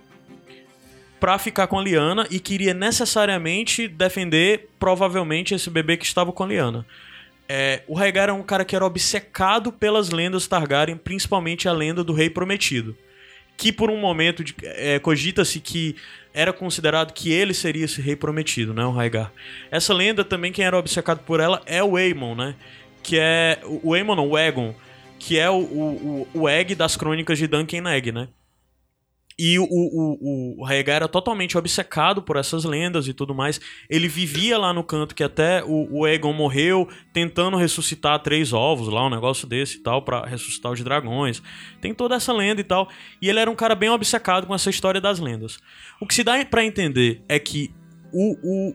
Pra 1.18 1.36
ficar 1.38 1.66
com 1.66 1.78
a 1.78 1.82
Lyanna 1.82 2.26
e 2.30 2.38
queria 2.40 2.74
necessariamente 2.74 3.86
defender 3.88 4.68
provavelmente 4.78 5.54
esse 5.54 5.68
bebê 5.70 5.96
que 5.96 6.04
estava 6.04 6.32
com 6.32 6.44
a 6.44 6.46
Lyanna. 6.46 6.86
É, 7.54 7.82
o 7.86 7.92
Raegar 7.92 8.22
era 8.22 8.34
um 8.34 8.42
cara 8.42 8.64
que 8.64 8.74
era 8.74 8.86
obcecado 8.86 9.70
pelas 9.70 10.08
lendas 10.08 10.46
Targaryen, 10.46 10.96
principalmente 10.96 11.68
a 11.68 11.72
lenda 11.72 12.02
do 12.02 12.14
Rei 12.14 12.30
Prometido. 12.30 12.96
Que 13.58 13.70
por 13.70 13.90
um 13.90 13.98
momento 13.98 14.42
é, 14.62 14.98
cogita-se 14.98 15.60
que 15.60 15.94
era 16.32 16.50
considerado 16.50 17.12
que 17.12 17.30
ele 17.30 17.52
seria 17.52 17.84
esse 17.84 18.00
rei 18.00 18.16
prometido, 18.16 18.72
né, 18.72 18.82
o 18.86 18.90
Raegar. 18.90 19.30
Essa 19.70 19.92
lenda 19.92 20.24
também, 20.24 20.50
quem 20.50 20.64
era 20.64 20.78
obcecado 20.78 21.18
por 21.26 21.40
ela 21.40 21.60
é 21.66 21.84
o 21.84 21.94
Aemon, 21.94 22.34
né? 22.34 22.54
Que 23.02 23.18
é. 23.18 23.60
O 23.62 23.92
Aemon 23.92 24.16
não, 24.16 24.30
o 24.30 24.38
Egon. 24.38 24.74
Que 25.18 25.38
é 25.38 25.50
o, 25.50 25.58
o, 25.58 26.26
o, 26.34 26.40
o 26.40 26.48
Egg 26.48 26.74
das 26.74 26.96
crônicas 26.96 27.36
de 27.36 27.46
Duncan 27.46 27.86
Egg, 27.92 28.12
né? 28.12 28.28
E 29.38 29.58
o, 29.58 29.64
o, 29.64 30.58
o, 30.60 30.64
Raegar 30.64 30.96
era 30.96 31.08
totalmente 31.08 31.56
obcecado 31.56 32.22
por 32.22 32.36
essas 32.36 32.64
lendas 32.64 33.08
e 33.08 33.14
tudo 33.14 33.34
mais. 33.34 33.60
Ele 33.88 34.08
vivia 34.08 34.58
lá 34.58 34.72
no 34.72 34.84
canto 34.84 35.14
que 35.14 35.24
até 35.24 35.62
o, 35.64 35.88
o 35.90 36.04
Aegon 36.04 36.32
morreu, 36.32 36.88
tentando 37.12 37.56
ressuscitar 37.56 38.18
três 38.20 38.52
ovos 38.52 38.88
lá, 38.88 39.06
um 39.06 39.10
negócio 39.10 39.46
desse 39.46 39.78
e 39.78 39.80
tal, 39.80 40.02
pra 40.02 40.26
ressuscitar 40.26 40.72
os 40.72 40.82
dragões. 40.82 41.42
Tem 41.80 41.94
toda 41.94 42.14
essa 42.14 42.32
lenda 42.32 42.60
e 42.60 42.64
tal. 42.64 42.88
E 43.20 43.28
ele 43.28 43.38
era 43.38 43.50
um 43.50 43.56
cara 43.56 43.74
bem 43.74 43.88
obcecado 43.88 44.46
com 44.46 44.54
essa 44.54 44.70
história 44.70 45.00
das 45.00 45.18
lendas. 45.18 45.58
O 46.00 46.06
que 46.06 46.14
se 46.14 46.24
dá 46.24 46.44
pra 46.44 46.64
entender 46.64 47.22
é 47.28 47.38
que 47.38 47.72
o, 48.12 48.36
o 48.42 48.74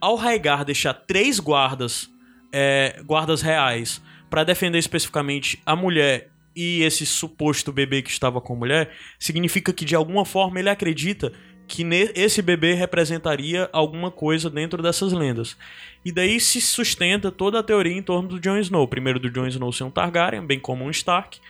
ao 0.00 0.16
Raegar 0.16 0.64
deixar 0.64 0.94
três 0.94 1.38
guardas, 1.38 2.10
é, 2.52 3.02
guardas 3.04 3.42
reais, 3.42 4.02
pra 4.30 4.44
defender 4.44 4.78
especificamente 4.78 5.60
a 5.66 5.76
mulher 5.76 6.30
e 6.60 6.82
esse 6.82 7.06
suposto 7.06 7.72
bebê 7.72 8.02
que 8.02 8.10
estava 8.10 8.38
com 8.38 8.52
a 8.52 8.56
mulher, 8.56 8.90
significa 9.18 9.72
que 9.72 9.82
de 9.82 9.96
alguma 9.96 10.26
forma 10.26 10.58
ele 10.58 10.68
acredita 10.68 11.32
que 11.66 11.82
esse 12.14 12.42
bebê 12.42 12.74
representaria 12.74 13.70
alguma 13.72 14.10
coisa 14.10 14.50
dentro 14.50 14.82
dessas 14.82 15.14
lendas. 15.14 15.56
E 16.04 16.12
daí 16.12 16.38
se 16.38 16.60
sustenta 16.60 17.30
toda 17.30 17.60
a 17.60 17.62
teoria 17.62 17.96
em 17.96 18.02
torno 18.02 18.28
do 18.28 18.40
Jon 18.40 18.58
Snow. 18.58 18.86
Primeiro 18.86 19.18
do 19.18 19.30
Jon 19.30 19.46
Snow 19.46 19.72
ser 19.72 19.84
um 19.84 19.90
Targaryen, 19.90 20.44
bem 20.44 20.60
como 20.60 20.84
um 20.84 20.90
Stark, 20.90 21.40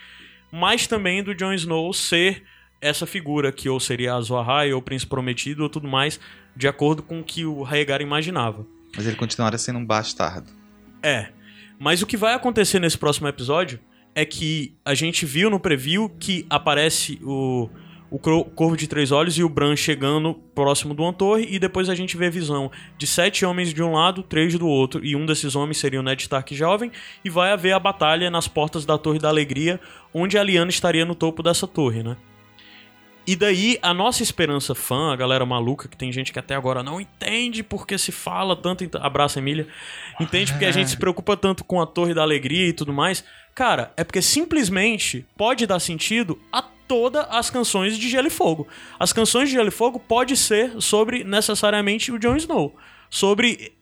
mas 0.52 0.86
também 0.86 1.24
do 1.24 1.34
Jon 1.34 1.54
Snow 1.54 1.92
ser 1.92 2.44
essa 2.80 3.04
figura 3.04 3.50
que 3.50 3.68
ou 3.68 3.80
seria 3.80 4.14
Azor 4.14 4.48
Ahai 4.48 4.72
ou 4.72 4.80
Príncipe 4.80 5.10
Prometido 5.10 5.64
ou 5.64 5.68
tudo 5.68 5.88
mais, 5.88 6.20
de 6.54 6.68
acordo 6.68 7.02
com 7.02 7.18
o 7.18 7.24
que 7.24 7.44
o 7.44 7.64
Rhaegar 7.64 8.00
imaginava. 8.00 8.64
Mas 8.94 9.08
ele 9.08 9.16
continuaria 9.16 9.58
sendo 9.58 9.80
um 9.80 9.84
bastardo. 9.84 10.50
É. 11.02 11.30
Mas 11.80 12.00
o 12.00 12.06
que 12.06 12.16
vai 12.16 12.34
acontecer 12.34 12.78
nesse 12.78 12.96
próximo 12.96 13.26
episódio 13.26 13.80
é 14.14 14.24
que 14.24 14.74
a 14.84 14.94
gente 14.94 15.24
viu 15.24 15.50
no 15.50 15.60
preview 15.60 16.08
que 16.08 16.46
aparece 16.50 17.18
o, 17.22 17.68
o 18.10 18.18
Corvo 18.18 18.76
de 18.76 18.86
Três 18.86 19.12
Olhos 19.12 19.38
e 19.38 19.44
o 19.44 19.48
Bran 19.48 19.76
chegando 19.76 20.34
próximo 20.54 20.94
de 20.94 21.00
uma 21.00 21.12
torre 21.12 21.46
e 21.48 21.58
depois 21.58 21.88
a 21.88 21.94
gente 21.94 22.16
vê 22.16 22.26
a 22.26 22.30
visão 22.30 22.70
de 22.98 23.06
sete 23.06 23.44
homens 23.44 23.72
de 23.72 23.82
um 23.82 23.92
lado, 23.92 24.22
três 24.22 24.58
do 24.58 24.66
outro 24.66 25.04
e 25.04 25.14
um 25.14 25.24
desses 25.24 25.54
homens 25.54 25.78
seria 25.78 26.00
o 26.00 26.02
Ned 26.02 26.20
Stark 26.22 26.54
jovem 26.54 26.90
e 27.24 27.30
vai 27.30 27.52
haver 27.52 27.72
a 27.72 27.78
batalha 27.78 28.30
nas 28.30 28.48
portas 28.48 28.84
da 28.84 28.98
Torre 28.98 29.18
da 29.18 29.28
Alegria 29.28 29.80
onde 30.12 30.36
a 30.36 30.42
Lyanna 30.42 30.70
estaria 30.70 31.04
no 31.04 31.14
topo 31.14 31.42
dessa 31.42 31.66
torre, 31.66 32.02
né? 32.02 32.16
E 33.26 33.36
daí, 33.36 33.78
a 33.82 33.94
nossa 33.94 34.22
esperança 34.22 34.74
fã, 34.74 35.12
a 35.12 35.16
galera 35.16 35.46
maluca, 35.46 35.86
que 35.88 35.96
tem 35.96 36.10
gente 36.10 36.32
que 36.32 36.38
até 36.38 36.54
agora 36.54 36.82
não 36.82 37.00
entende 37.00 37.62
porque 37.62 37.96
se 37.98 38.10
fala 38.10 38.56
tanto. 38.56 38.82
em- 38.82 38.90
Abraça, 38.94 39.38
Emília. 39.38 39.68
Entende 40.18 40.52
porque 40.52 40.64
a 40.64 40.72
gente 40.72 40.90
se 40.90 40.96
preocupa 40.96 41.36
tanto 41.36 41.62
com 41.62 41.80
a 41.80 41.86
Torre 41.86 42.14
da 42.14 42.22
Alegria 42.22 42.66
e 42.68 42.72
tudo 42.72 42.92
mais. 42.92 43.22
Cara, 43.54 43.92
é 43.96 44.02
porque 44.02 44.22
simplesmente 44.22 45.24
pode 45.36 45.66
dar 45.66 45.78
sentido 45.80 46.40
a 46.52 46.62
todas 46.62 47.24
as 47.30 47.50
canções 47.50 47.96
de 47.96 48.08
Gelo 48.08 48.26
e 48.26 48.30
Fogo. 48.30 48.66
As 48.98 49.12
canções 49.12 49.48
de 49.48 49.54
Gelo 49.54 49.68
e 49.68 49.72
Fogo 49.72 50.00
pode 50.00 50.36
ser 50.36 50.72
sobre 50.80 51.22
necessariamente 51.22 52.10
o 52.10 52.18
Jon 52.18 52.36
Snow. 52.36 52.74
Sobre 53.08 53.72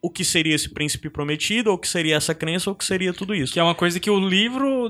o 0.00 0.08
que 0.08 0.24
seria 0.24 0.54
esse 0.54 0.68
príncipe 0.68 1.10
prometido, 1.10 1.70
ou 1.70 1.76
o 1.76 1.78
que 1.78 1.88
seria 1.88 2.14
essa 2.14 2.32
crença, 2.32 2.70
ou 2.70 2.74
o 2.74 2.76
que 2.78 2.84
seria 2.84 3.12
tudo 3.12 3.34
isso. 3.34 3.52
Que 3.52 3.58
é 3.58 3.62
uma 3.64 3.74
coisa 3.74 3.98
que 3.98 4.08
o 4.08 4.20
livro. 4.28 4.84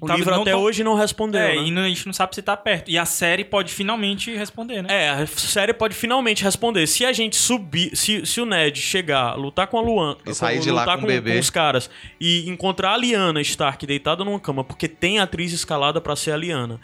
O 0.00 0.06
tava- 0.06 0.16
livro 0.18 0.34
até 0.34 0.52
tão- 0.52 0.60
hoje 0.62 0.82
não 0.82 0.94
respondeu. 0.94 1.40
É, 1.42 1.56
né? 1.56 1.66
e 1.66 1.70
não- 1.70 1.82
a 1.82 1.88
gente 1.88 2.06
não 2.06 2.12
sabe 2.14 2.34
se 2.34 2.40
tá 2.40 2.56
perto. 2.56 2.90
E 2.90 2.96
a 2.96 3.04
série 3.04 3.44
pode 3.44 3.70
finalmente 3.74 4.34
responder, 4.34 4.80
né? 4.82 4.88
É, 4.90 5.10
a 5.10 5.26
série 5.26 5.74
pode 5.74 5.94
finalmente 5.94 6.42
responder. 6.42 6.86
Se 6.86 7.04
a 7.04 7.12
gente 7.12 7.36
subir, 7.36 7.94
se, 7.94 8.24
se 8.24 8.40
o 8.40 8.46
Ned 8.46 8.80
chegar, 8.80 9.34
lutar 9.36 9.66
com 9.66 9.76
a 9.78 9.82
Luan, 9.82 10.16
E 10.26 10.32
sair 10.34 10.58
de 10.60 10.70
lá 10.70 10.80
lutar 10.82 10.96
com 10.98 11.04
o 11.04 11.06
bebê. 11.06 11.38
os 11.38 11.50
caras 11.50 11.90
e 12.18 12.48
encontrar 12.48 12.94
a 12.94 12.96
Lyanna 12.96 13.42
Stark 13.42 13.86
deitada 13.86 14.24
numa 14.24 14.40
cama, 14.40 14.64
porque 14.64 14.88
tem 14.88 15.18
atriz 15.18 15.52
escalada 15.52 16.00
pra 16.00 16.16
ser 16.16 16.30
a 16.32 16.36
Lyanna, 16.36 16.80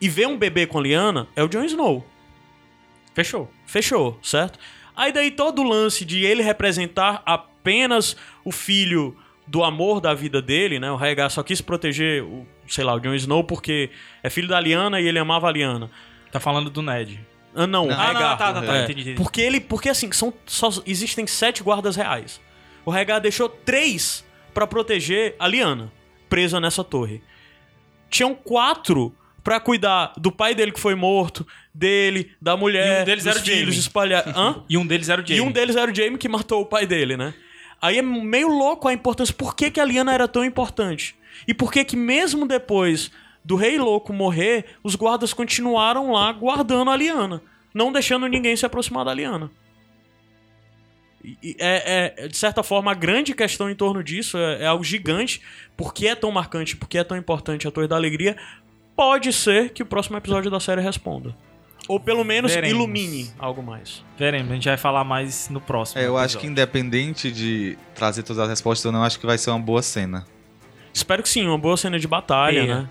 e 0.00 0.08
ver 0.08 0.28
um 0.28 0.36
bebê 0.38 0.64
com 0.64 0.78
a 0.78 0.82
Lyanna, 0.82 1.26
é 1.34 1.42
o 1.42 1.48
Jon 1.48 1.64
Snow. 1.64 2.06
Fechou. 3.14 3.50
Fechou, 3.66 4.18
certo? 4.22 4.58
Aí 4.96 5.12
daí 5.12 5.30
todo 5.30 5.60
o 5.60 5.68
lance 5.68 6.04
de 6.04 6.24
ele 6.24 6.42
representar 6.42 7.22
apenas 7.26 8.16
o 8.44 8.50
filho 8.50 9.16
do 9.46 9.62
amor 9.62 10.00
da 10.00 10.14
vida 10.14 10.40
dele, 10.42 10.80
né? 10.80 10.90
O 10.90 10.96
Rhaegar 10.96 11.30
só 11.30 11.42
quis 11.42 11.60
proteger, 11.60 12.24
o, 12.24 12.46
sei 12.66 12.82
lá, 12.82 12.94
o 12.94 12.98
Jon 13.00 13.14
Snow 13.14 13.44
porque 13.44 13.90
é 14.22 14.30
filho 14.30 14.48
da 14.48 14.58
Lyanna 14.58 15.00
e 15.00 15.06
ele 15.06 15.18
amava 15.18 15.48
a 15.48 15.52
Lyanna. 15.52 15.90
Tá 16.32 16.40
falando 16.40 16.70
do 16.70 16.82
Ned. 16.82 17.20
Ah, 17.54 17.66
não, 17.66 17.84
o 17.84 17.88
Não. 17.88 17.94
Ah, 17.94 18.04
Rhaegar. 18.06 18.30
não, 18.30 18.36
tá, 18.36 18.52
tá, 18.54 18.62
tá, 18.62 18.76
É. 18.78 18.84
entendi, 18.84 19.00
entendi. 19.02 19.16
Porque 19.16 19.40
ele, 19.40 19.60
porque 19.60 19.88
assim, 19.88 20.10
são 20.12 20.32
só 20.44 20.68
existem 20.86 21.26
sete 21.26 21.62
guardas 21.62 21.94
reais. 21.94 22.40
O 22.84 22.90
Rhaegar 22.90 23.20
deixou 23.20 23.48
três 23.48 24.24
pra 24.52 24.66
proteger 24.66 25.36
a 25.38 25.46
Lyanna, 25.46 25.92
presa 26.28 26.58
nessa 26.60 26.82
torre. 26.82 27.22
Tinham 28.10 28.34
quatro 28.34 29.14
pra 29.46 29.60
cuidar 29.60 30.12
do 30.16 30.32
pai 30.32 30.56
dele 30.56 30.72
que 30.72 30.80
foi 30.80 30.96
morto, 30.96 31.46
dele, 31.72 32.32
da 32.42 32.56
mulher, 32.56 32.98
E 32.98 33.02
um 33.02 33.04
deles 33.04 33.22
dos 33.24 33.30
era 33.32 33.40
o 33.40 33.46
filhos 33.46 33.58
Jaime. 33.74 33.78
espalhados. 33.78 34.34
E 34.68 34.76
um 34.76 34.84
deles 34.84 35.08
era 35.08 35.22
o 35.22 35.24
Jaime. 35.26 35.44
E 35.44 35.46
um 35.46 35.52
deles 35.52 35.76
era 35.76 35.88
o 35.90 35.94
Jaime 35.94 36.18
que 36.18 36.28
matou 36.28 36.62
o 36.62 36.66
pai 36.66 36.84
dele, 36.84 37.16
né? 37.16 37.32
Aí 37.80 37.98
é 37.98 38.02
meio 38.02 38.48
louco 38.48 38.88
a 38.88 38.92
importância. 38.92 39.32
Por 39.32 39.54
que, 39.54 39.70
que 39.70 39.78
a 39.80 39.84
Lyanna 39.84 40.12
era 40.12 40.26
tão 40.26 40.44
importante? 40.44 41.14
E 41.46 41.54
por 41.54 41.70
que 41.70 41.84
que 41.84 41.94
mesmo 41.96 42.44
depois 42.46 43.12
do 43.44 43.54
Rei 43.54 43.78
Louco 43.78 44.12
morrer, 44.12 44.64
os 44.82 44.96
guardas 44.96 45.32
continuaram 45.32 46.10
lá 46.10 46.32
guardando 46.32 46.90
a 46.90 46.96
Lyanna, 46.96 47.40
não 47.72 47.92
deixando 47.92 48.26
ninguém 48.26 48.56
se 48.56 48.66
aproximar 48.66 49.04
da 49.04 49.14
Lyanna? 49.14 49.48
E- 51.24 51.36
e 51.42 51.56
É, 51.60 52.14
é, 52.24 52.28
de 52.28 52.36
certa 52.36 52.62
forma, 52.62 52.90
a 52.90 52.94
grande 52.94 53.34
questão 53.34 53.70
em 53.70 53.74
torno 53.74 54.02
disso 54.02 54.36
é, 54.38 54.62
é 54.62 54.66
algo 54.66 54.82
gigante. 54.82 55.40
Por 55.76 55.92
que 55.94 56.08
é 56.08 56.14
tão 56.14 56.32
marcante, 56.32 56.76
por 56.76 56.88
que 56.88 56.98
é 56.98 57.04
tão 57.04 57.16
importante 57.16 57.68
a 57.68 57.70
Torre 57.70 57.86
da 57.88 57.96
Alegria? 57.96 58.36
Pode 58.96 59.32
ser 59.32 59.70
que 59.70 59.82
o 59.82 59.86
próximo 59.86 60.16
episódio 60.16 60.50
da 60.50 60.58
série 60.58 60.80
responda. 60.80 61.34
Ou 61.88 62.00
pelo 62.00 62.24
menos 62.24 62.52
Veremos. 62.52 62.74
ilumine 62.74 63.30
algo 63.38 63.62
mais. 63.62 64.02
Veremos, 64.18 64.50
a 64.50 64.54
gente 64.54 64.66
vai 64.68 64.76
falar 64.76 65.04
mais 65.04 65.48
no 65.50 65.60
próximo. 65.60 66.00
É, 66.00 66.06
eu 66.06 66.16
acho 66.16 66.38
que 66.38 66.46
episódio. 66.46 66.50
independente 66.50 67.30
de 67.30 67.78
trazer 67.94 68.22
todas 68.24 68.42
as 68.42 68.48
respostas 68.48 68.84
ou 68.86 68.90
não, 68.92 69.04
acho 69.04 69.20
que 69.20 69.26
vai 69.26 69.38
ser 69.38 69.50
uma 69.50 69.60
boa 69.60 69.82
cena. 69.82 70.26
Espero 70.92 71.22
que 71.22 71.28
sim, 71.28 71.46
uma 71.46 71.58
boa 71.58 71.76
cena 71.76 71.98
de 71.98 72.08
batalha, 72.08 72.60
É. 72.60 72.66
né? 72.66 72.88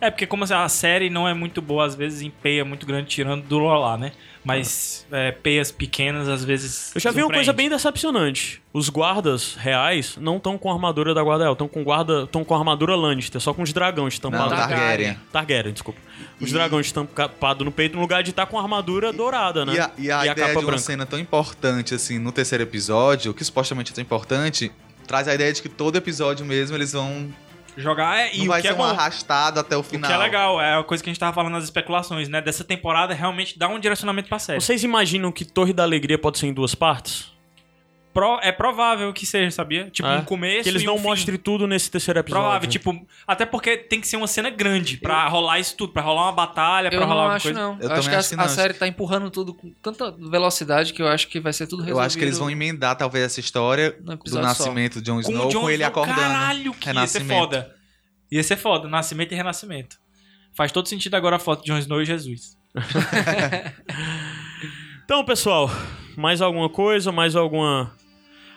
É. 0.00 0.06
É, 0.06 0.10
porque 0.10 0.26
como 0.26 0.44
assim, 0.44 0.52
a 0.54 0.68
série 0.68 1.08
não 1.08 1.28
é 1.28 1.32
muito 1.32 1.62
boa, 1.62 1.84
às 1.86 1.94
vezes, 1.94 2.22
em 2.22 2.30
peia 2.30 2.64
muito 2.64 2.84
grande, 2.84 3.06
tirando 3.08 3.44
do 3.46 3.58
Lolá, 3.58 3.96
né? 3.96 4.12
Mas 4.44 5.06
é, 5.10 5.32
peias 5.32 5.72
pequenas, 5.72 6.28
às 6.28 6.44
vezes. 6.44 6.92
Eu 6.94 7.00
já 7.00 7.10
vi 7.10 7.22
uma 7.22 7.32
coisa 7.32 7.52
bem 7.52 7.68
decepcionante. 7.68 8.62
Os 8.72 8.88
guardas 8.90 9.54
reais 9.54 10.16
não 10.20 10.36
estão 10.36 10.58
com 10.58 10.70
a 10.70 10.74
armadura 10.74 11.14
da 11.14 11.22
guarda 11.22 11.44
real, 11.44 11.54
estão 11.54 11.66
com 11.66 11.82
guarda, 11.82 12.24
estão 12.24 12.44
com 12.44 12.54
a 12.54 12.58
armadura 12.58 12.94
Lannister, 12.94 13.40
só 13.40 13.54
com 13.54 13.62
os 13.62 13.72
dragões 13.72 14.20
Não, 14.20 14.30
estampados. 14.30 14.58
Targaryen. 14.58 15.16
Targaryen, 15.32 15.72
desculpa. 15.72 16.00
Os 16.40 16.50
E- 16.50 16.52
dragões 16.52 16.86
estampados 16.86 17.64
no 17.64 17.72
peito 17.72 17.94
no 17.94 18.02
lugar 18.02 18.22
de 18.22 18.30
estar 18.30 18.44
com 18.46 18.58
a 18.58 18.62
armadura 18.62 19.12
dourada, 19.12 19.64
né? 19.64 19.74
E 19.74 19.78
a, 19.80 19.90
e 19.98 20.28
a 20.28 20.32
ideia 20.32 20.54
de 20.54 20.64
uma 20.64 20.78
cena 20.78 21.06
tão 21.06 21.18
importante, 21.18 21.94
assim, 21.94 22.18
no 22.18 22.30
terceiro 22.30 22.64
episódio, 22.64 23.32
que 23.32 23.44
supostamente 23.44 23.92
é 23.92 23.94
tão 23.94 24.02
importante, 24.02 24.70
traz 25.06 25.26
a 25.28 25.34
ideia 25.34 25.52
de 25.52 25.62
que 25.62 25.68
todo 25.68 25.96
episódio 25.96 26.44
mesmo 26.44 26.76
eles 26.76 26.92
vão. 26.92 27.32
Jogar 27.76 28.18
é, 28.18 28.34
e 28.34 28.38
não 28.38 28.44
o 28.44 28.48
vai 28.48 28.60
que 28.62 28.68
ser 28.68 28.72
é 28.72 28.76
um 28.76 28.78
bom. 28.78 28.84
arrastado 28.84 29.58
até 29.60 29.76
o 29.76 29.80
O 29.80 29.82
final. 29.82 30.08
que 30.08 30.14
é 30.14 30.18
legal, 30.18 30.60
é 30.60 30.78
a 30.78 30.84
coisa 30.84 31.02
que 31.02 31.10
a 31.10 31.12
gente 31.12 31.18
tava 31.20 31.32
falando 31.32 31.52
nas 31.54 31.64
especulações, 31.64 32.28
né? 32.28 32.40
Dessa 32.40 32.62
temporada 32.64 33.12
realmente 33.14 33.58
dá 33.58 33.68
um 33.68 33.78
direcionamento 33.80 34.28
pra 34.28 34.38
série. 34.38 34.60
Vocês 34.60 34.84
imaginam 34.84 35.32
que 35.32 35.44
Torre 35.44 35.72
da 35.72 35.82
Alegria 35.82 36.16
pode 36.18 36.38
ser 36.38 36.46
em 36.46 36.52
duas 36.52 36.74
partes? 36.74 37.33
Pro- 38.14 38.38
é 38.42 38.52
provável 38.52 39.12
que 39.12 39.26
seja, 39.26 39.50
sabia? 39.50 39.90
Tipo, 39.90 40.08
É. 40.08 40.18
um 40.18 40.24
começo 40.24 40.62
Que 40.62 40.68
eles 40.68 40.82
e 40.82 40.86
não 40.86 40.94
um 40.94 40.98
fim. 40.98 41.02
mostrem 41.02 41.36
tudo 41.36 41.66
nesse 41.66 41.90
terceiro 41.90 42.20
episódio. 42.20 42.42
Provável, 42.44 42.68
tipo, 42.70 43.06
até 43.26 43.44
porque 43.44 43.76
tem 43.76 44.00
que 44.00 44.06
ser 44.06 44.16
uma 44.16 44.28
cena 44.28 44.48
grande 44.50 44.96
pra 44.98 45.26
rolar 45.28 45.58
isso 45.58 45.76
tudo, 45.76 45.92
pra 45.92 46.00
rolar 46.00 46.22
uma 46.26 46.32
batalha, 46.32 46.88
pra 46.90 46.96
Eu 46.98 47.02
rolar 47.02 47.14
não 47.14 47.20
alguma 47.22 47.34
acho, 47.36 47.44
coisa. 47.48 47.60
não. 47.60 47.72
Eu 47.80 47.88
Eu, 47.88 47.92
acho 47.96 48.08
que 48.08 48.14
a, 48.14 48.18
acho 48.20 48.28
que 48.28 48.34
a 48.36 48.38
não. 48.38 48.48
série 48.48 48.72
tá 48.74 48.86
empurrando 48.86 49.30
tudo 49.30 49.52
com 49.52 49.70
tanta 49.82 50.12
velocidade 50.12 50.92
que 50.92 51.02
eu 51.02 51.08
acho 51.08 51.26
que 51.28 51.40
vai 51.40 51.52
ser 51.52 51.66
tudo 51.66 51.80
Eu 51.82 51.86
resolvido. 51.86 52.06
acho 52.06 52.16
que 52.16 52.24
eles 52.24 52.38
vão 52.38 52.48
emendar, 52.48 52.96
talvez, 52.96 53.24
essa 53.24 53.40
história 53.40 53.90
do 54.00 54.40
nascimento 54.40 55.00
de 55.00 55.06
Jon 55.06 55.14
Com 55.20 55.32
Snow 55.32 55.48
Jon 55.50 55.60
com 55.62 55.70
ele 55.70 55.82
acordando. 55.82 56.18
Caralho, 56.20 56.72
que 56.72 56.88
ia 56.90 57.06
ser 57.08 57.24
foda. 57.24 57.74
Ia 58.30 58.42
ser 58.44 58.56
foda, 58.56 58.88
nascimento 58.88 59.32
e 59.32 59.34
renascimento. 59.34 59.96
Faz 60.56 60.70
todo 60.70 60.88
sentido 60.88 61.14
agora 61.16 61.34
a 61.36 61.38
foto 61.40 61.62
de 61.62 61.66
Jon 61.72 61.78
Snow 61.78 62.00
e 62.00 62.04
Jesus. 62.04 62.56
Então, 65.04 65.22
pessoal, 65.24 65.70
mais 66.16 66.40
alguma 66.40 66.68
coisa, 66.68 67.12
mais 67.12 67.36
alguma. 67.36 67.92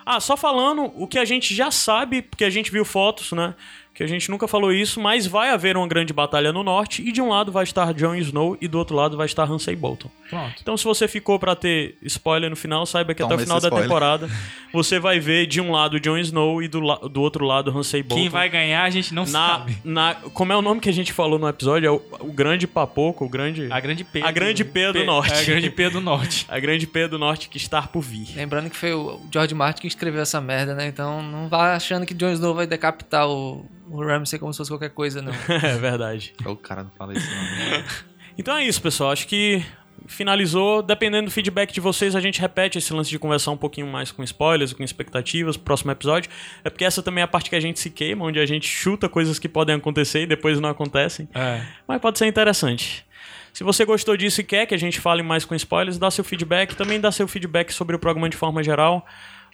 Ah, 0.10 0.22
só 0.22 0.38
falando 0.38 0.86
o 0.96 1.06
que 1.06 1.20
a 1.20 1.26
gente 1.26 1.54
já 1.54 1.70
sabe, 1.70 2.22
porque 2.22 2.46
a 2.46 2.50
gente 2.50 2.72
viu 2.72 2.86
fotos, 2.86 3.34
né? 3.34 3.54
Que 3.98 4.04
a 4.04 4.08
gente 4.08 4.30
nunca 4.30 4.48
falou 4.48 4.72
isso, 4.72 5.02
mas 5.02 5.26
vai 5.26 5.50
haver 5.50 5.76
uma 5.76 5.88
grande 5.88 6.14
batalha 6.14 6.54
no 6.54 6.62
norte 6.62 7.02
e 7.02 7.12
de 7.12 7.20
um 7.20 7.30
lado 7.30 7.52
vai 7.52 7.64
estar 7.64 7.92
Jon 7.96 8.14
Snow 8.14 8.56
e 8.62 8.68
do 8.68 8.78
outro 8.78 8.96
lado 8.96 9.18
vai 9.18 9.26
estar 9.26 9.44
Ramsay 9.44 9.76
Bolton. 9.76 10.08
Pronto. 10.30 10.54
Então, 10.62 10.78
se 10.78 10.84
você 10.84 11.08
ficou 11.08 11.40
pra 11.40 11.56
ter 11.56 11.98
spoiler 12.04 12.48
no 12.48 12.56
final, 12.56 12.86
saiba 12.86 13.16
que 13.16 13.24
Toma 13.24 13.34
até 13.34 13.42
o 13.42 13.44
final 13.44 13.60
da 13.60 13.70
spoiler. 13.70 13.88
temporada 13.88 14.30
você 14.72 15.00
vai 15.00 15.20
ver 15.20 15.48
de 15.48 15.60
um 15.60 15.72
lado 15.72 16.00
Jon 16.00 16.16
Snow 16.20 16.62
e 16.62 16.68
do, 16.68 16.80
do 17.10 17.22
outro 17.24 17.44
lado 17.44 17.72
Ramsay 17.72 18.04
Bolton. 18.04 18.22
Quem 18.22 18.30
vai 18.30 18.48
ganhar 18.48 18.84
a 18.84 18.90
gente 18.92 19.16
não 19.16 19.24
na, 19.24 19.30
sabe. 19.30 19.78
na 19.84 20.14
Como 20.32 20.54
é 20.54 20.56
o 20.56 20.62
nome 20.62 20.80
que 20.80 20.90
a 20.90 20.94
gente 20.94 21.12
falou 21.12 21.40
no 21.40 21.48
episódio? 21.48 21.88
É 21.88 21.92
o, 21.92 22.00
o 22.20 22.32
grande 22.32 22.68
papoco, 22.68 23.26
o 23.26 23.30
grande. 23.30 23.68
A 23.72 23.80
grande 23.80 24.04
P. 24.04 24.22
A 24.22 24.32
grande 24.32 24.64
P 24.64 24.94
do 24.94 25.04
norte. 25.06 25.34
É 25.34 25.40
a 25.40 25.44
grande 25.44 25.70
P 25.72 25.90
do 25.90 26.02
norte. 26.02 26.46
A 26.48 26.60
grande 26.60 26.86
P 26.86 27.08
do 27.08 27.18
norte 27.18 27.50
que 27.50 27.58
está 27.58 27.82
por 27.82 28.02
vir. 28.02 28.28
Lembrando 28.36 28.70
que 28.70 28.76
foi 28.76 28.94
o 28.94 29.20
George 29.34 29.56
Martin 29.56 29.82
que 29.82 29.88
escreveu 29.88 30.22
essa 30.22 30.40
merda, 30.40 30.76
né? 30.76 30.86
Então 30.86 31.24
não 31.24 31.48
vá 31.48 31.76
achando 31.76 32.06
que 32.06 32.14
Jon 32.14 32.32
Snow 32.32 32.54
vai 32.54 32.68
decapitar 32.68 33.28
o, 33.28 33.66
o 33.90 34.04
Ramsay 34.04 34.40
como 34.40 34.54
se 34.54 34.58
fosse 34.58 34.72
qualquer 34.72 34.90
coisa, 34.90 35.22
não. 35.22 35.34
é 35.50 35.78
verdade. 35.78 36.34
O 36.46 36.56
cara 36.56 36.84
não 36.84 36.92
fala 36.92 37.14
isso, 37.14 37.28
não. 37.30 38.08
Então 38.40 38.56
é 38.56 38.64
isso, 38.64 38.80
pessoal. 38.80 39.12
Acho 39.12 39.28
que 39.28 39.66
finalizou. 40.06 40.84
Dependendo 40.84 41.26
do 41.26 41.32
feedback 41.32 41.74
de 41.74 41.80
vocês, 41.80 42.16
a 42.16 42.22
gente 42.22 42.40
repete 42.40 42.78
esse 42.78 42.94
lance 42.94 43.10
de 43.10 43.18
conversar 43.18 43.52
um 43.52 43.58
pouquinho 43.58 43.88
mais 43.88 44.12
com 44.12 44.24
spoilers, 44.24 44.74
com 44.74 44.84
expectativas 44.84 45.58
pro 45.58 45.66
próximo 45.66 45.92
episódio. 45.92 46.30
É 46.64 46.70
porque 46.70 46.86
essa 46.86 47.02
também 47.02 47.22
é 47.22 47.26
a 47.26 47.28
parte 47.28 47.50
que 47.50 47.56
a 47.56 47.60
gente 47.60 47.80
se 47.80 47.90
queima, 47.90 48.26
onde 48.26 48.40
a 48.40 48.46
gente 48.46 48.68
chuta 48.68 49.10
coisas 49.10 49.40
que 49.40 49.50
podem 49.50 49.76
acontecer 49.76 50.22
e 50.22 50.26
depois 50.28 50.60
não 50.60 50.70
acontecem. 50.70 51.28
É. 51.34 51.66
Mas 51.88 52.00
pode 52.00 52.20
ser 52.20 52.28
interessante. 52.28 53.06
Se 53.54 53.64
você 53.64 53.86
gostou 53.86 54.16
disso 54.16 54.42
e 54.42 54.44
quer 54.44 54.68
que 54.68 54.76
a 54.76 54.78
gente 54.78 55.02
fale 55.02 55.24
mais 55.24 55.44
com 55.44 55.56
spoilers, 55.56 55.98
dá 55.98 56.12
seu 56.12 56.24
feedback. 56.24 56.76
Também 56.76 57.00
dá 57.00 57.12
seu 57.12 57.28
feedback 57.28 57.74
sobre 57.74 57.96
o 57.96 58.00
programa 58.00 58.30
de 58.30 58.38
forma 58.38 58.62
geral. 58.62 59.04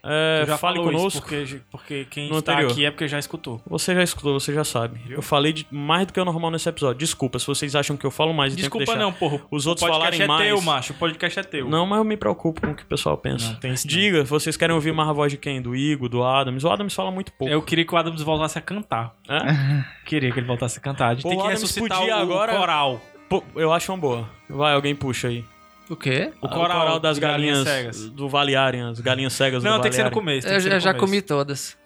É, 0.05 0.43
já 0.45 0.57
fale 0.57 0.79
conosco. 0.79 1.21
porque, 1.21 1.61
porque 1.71 2.05
quem 2.09 2.29
No 2.29 2.39
está 2.39 2.51
anterior. 2.53 2.71
aqui 2.71 2.85
é 2.85 2.91
porque 2.91 3.07
já 3.07 3.17
escutou. 3.17 3.61
Você 3.65 3.95
já 3.95 4.03
escutou, 4.03 4.37
você 4.37 4.53
já 4.53 4.63
sabe. 4.65 4.99
Eu 5.09 5.21
falei 5.21 5.53
de- 5.53 5.65
mais 5.71 6.05
do 6.05 6.11
que 6.11 6.19
o 6.19 6.25
normal 6.25 6.51
nesse 6.51 6.67
episódio. 6.67 6.97
Desculpa 6.99 7.39
se 7.39 7.47
vocês 7.47 7.73
acham 7.75 7.95
que 7.95 8.05
eu 8.05 8.11
falo 8.11 8.33
mais. 8.33 8.53
Desculpa 8.55 8.95
não, 8.95 9.13
porra. 9.13 9.39
os 9.49 9.65
O 9.65 9.69
outros 9.69 9.87
podcast 9.87 10.17
falarem 10.17 10.21
é 10.21 10.27
mais. 10.27 10.43
teu, 10.45 10.61
macho. 10.61 10.91
O 10.93 10.95
podcast 10.97 11.39
é 11.39 11.43
teu. 11.43 11.69
Não, 11.69 11.85
mas 11.85 11.99
eu 11.99 12.03
me 12.03 12.17
preocupo 12.17 12.59
com 12.61 12.71
o 12.71 12.75
que 12.75 12.83
o 12.83 12.85
pessoal 12.85 13.17
pensa. 13.17 13.57
Não, 13.63 13.73
isso 13.73 13.87
não. 13.87 13.93
Diga, 13.93 14.23
vocês 14.25 14.57
querem 14.57 14.75
ouvir 14.75 14.91
mais 14.93 15.07
a 15.09 15.13
voz 15.13 15.31
de 15.31 15.37
quem? 15.37 15.61
Do 15.61 15.73
Igor, 15.75 16.09
do 16.09 16.21
Adams? 16.23 16.63
O 16.65 16.69
Adams 16.69 16.93
fala 16.93 17.09
muito 17.09 17.31
pouco. 17.31 17.53
Eu 17.53 17.61
queria 17.61 17.85
que 17.85 17.93
o 17.93 17.97
Adams 17.97 18.21
voltasse 18.21 18.57
a 18.57 18.61
cantar. 18.61 19.15
É? 19.29 19.37
Queria 20.05 20.31
que 20.33 20.39
ele 20.39 20.47
voltasse 20.47 20.77
a 20.79 20.81
cantar. 20.81 21.07
A 21.11 21.13
gente 21.13 21.23
Pô, 21.23 21.29
tem 21.29 21.39
o 21.39 21.43
que 21.43 21.47
ressuscitar 21.47 21.97
podia 21.97 22.17
o 22.17 22.19
agora- 22.21 22.57
coral. 22.57 23.01
Pô, 23.29 23.41
eu 23.55 23.71
acho 23.71 23.89
uma 23.91 23.97
boa. 23.97 24.29
Vai, 24.49 24.73
alguém 24.73 24.93
puxa 24.93 25.29
aí. 25.29 25.45
O 25.89 25.95
quê? 25.95 26.31
O 26.41 26.45
O 26.45 26.49
coral, 26.49 26.79
coral 26.79 26.99
das 26.99 27.19
galinhas 27.19 27.63
galinhas, 27.63 27.95
cegas. 27.97 28.09
do 28.09 28.29
Valiarian, 28.29 28.91
as 28.91 28.99
galinhas 28.99 29.33
cegas 29.33 29.61
do 29.61 29.69
Não, 29.69 29.79
tem 29.81 29.89
que 29.89 29.95
ser 29.95 30.05
no 30.05 30.11
começo. 30.11 30.47
Eu 30.47 30.59
ser 30.61 30.79
já, 30.79 30.93
comi 30.93 31.21
todas. 31.21 31.77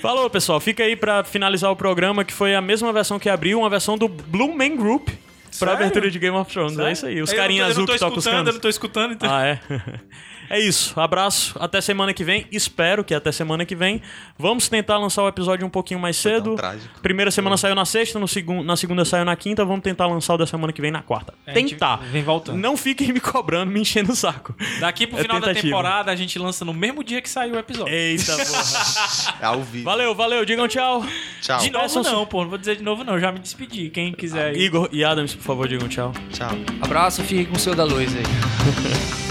Falou, 0.00 0.30
pessoal. 0.30 0.60
Fica 0.60 0.84
aí 0.84 0.94
pra 0.94 1.24
finalizar 1.24 1.70
o 1.70 1.76
programa, 1.76 2.24
que 2.24 2.32
foi 2.32 2.54
a 2.54 2.60
mesma 2.60 2.92
versão 2.92 3.18
que 3.18 3.28
abriu, 3.28 3.58
uma 3.58 3.68
versão 3.70 3.98
do 3.98 4.06
Blue 4.08 4.56
Man 4.56 4.76
Group 4.76 5.08
pra 5.50 5.68
Sério? 5.68 5.74
abertura 5.74 6.10
de 6.10 6.18
Game 6.18 6.36
of 6.36 6.50
Thrones. 6.52 6.78
É 6.78 6.92
isso 6.92 7.06
aí. 7.06 7.20
Os 7.22 7.32
carinhas 7.32 7.68
eu 7.70 7.74
não 7.76 7.84
azul 7.84 7.86
tô 7.86 7.92
que 7.92 7.98
tocam 7.98 8.16
os 8.18 8.24
escutando, 8.24 8.34
Eu 8.38 8.44
canos. 8.44 8.54
não 8.54 8.60
tô 8.60 8.68
escutando, 8.68 9.12
então. 9.14 9.30
Ah, 9.32 9.46
é? 9.46 9.60
É 10.50 10.58
isso. 10.58 10.98
Abraço. 10.98 11.54
Até 11.60 11.78
semana 11.78 12.14
que 12.14 12.24
vem. 12.24 12.46
Espero 12.50 13.04
que 13.04 13.12
até 13.14 13.30
semana 13.30 13.66
que 13.66 13.76
vem. 13.76 14.00
Vamos 14.38 14.66
tentar 14.66 14.96
lançar 14.96 15.22
o 15.22 15.28
episódio 15.28 15.66
um 15.66 15.68
pouquinho 15.68 16.00
mais 16.00 16.16
cedo. 16.16 16.54
trágico. 16.56 17.00
Primeira 17.02 17.30
semana 17.30 17.58
saiu 17.58 17.74
na 17.74 17.84
sexta, 17.84 18.18
no 18.18 18.26
segun, 18.26 18.62
na 18.62 18.74
segunda 18.74 19.04
saiu 19.04 19.26
na 19.26 19.36
quinta. 19.36 19.62
Vamos 19.62 19.82
tentar 19.82 20.06
lançar 20.06 20.32
o 20.32 20.38
da 20.38 20.46
semana 20.46 20.72
que 20.72 20.80
vem 20.80 20.90
na 20.90 21.02
quarta. 21.02 21.34
Gente 21.48 21.72
Tentar. 21.74 21.96
Vem 21.98 22.22
voltando. 22.22 22.56
Não 22.56 22.78
fiquem 22.78 23.12
me 23.12 23.20
cobrando, 23.20 23.70
me 23.70 23.78
enchendo 23.82 24.12
o 24.12 24.16
saco. 24.16 24.54
Daqui 24.80 25.06
pro 25.06 25.18
É 25.18 25.20
final 25.22 25.38
da 25.38 25.52
temporada, 25.52 26.10
a 26.10 26.16
gente 26.16 26.38
lança 26.38 26.64
no 26.64 26.72
mesmo 26.72 27.04
dia 27.04 27.20
que 27.20 27.28
saiu 27.28 27.56
o 27.56 27.58
episódio. 27.58 27.92
Eita 27.92 28.32
porra. 28.40 29.36
É 29.42 29.44
ao 29.44 29.60
vivo. 29.62 29.84
Valeu, 29.84 30.14
valeu. 30.14 30.46
Digam 30.46 30.66
tchau. 30.66 31.04
Tchau. 31.42 31.58
De 31.58 31.70
novo 31.70 31.82
Peçam- 31.84 32.02
não, 32.02 32.24
pô. 32.24 32.40
Não 32.40 32.48
vou 32.48 32.58
dizer 32.58 32.74
de 32.76 32.82
novo 32.82 33.04
não. 33.04 33.20
Já 33.20 33.30
me 33.30 33.38
despedi. 33.38 33.90
Quem 33.90 34.14
quiser 34.14 34.46
aí. 34.54 34.56
Igor 34.62 34.88
e 34.90 35.04
Adams, 35.04 35.34
por 35.38 35.44
favor, 35.44 35.68
digam 35.68 35.88
tchau. 35.88 36.12
Tchau. 36.30 36.50
Abraço, 36.80 37.22
fique 37.22 37.46
com 37.46 37.56
o 37.56 37.58
seu 37.58 37.74
da 37.74 37.84
luz 37.84 38.14
aí. 38.14 38.22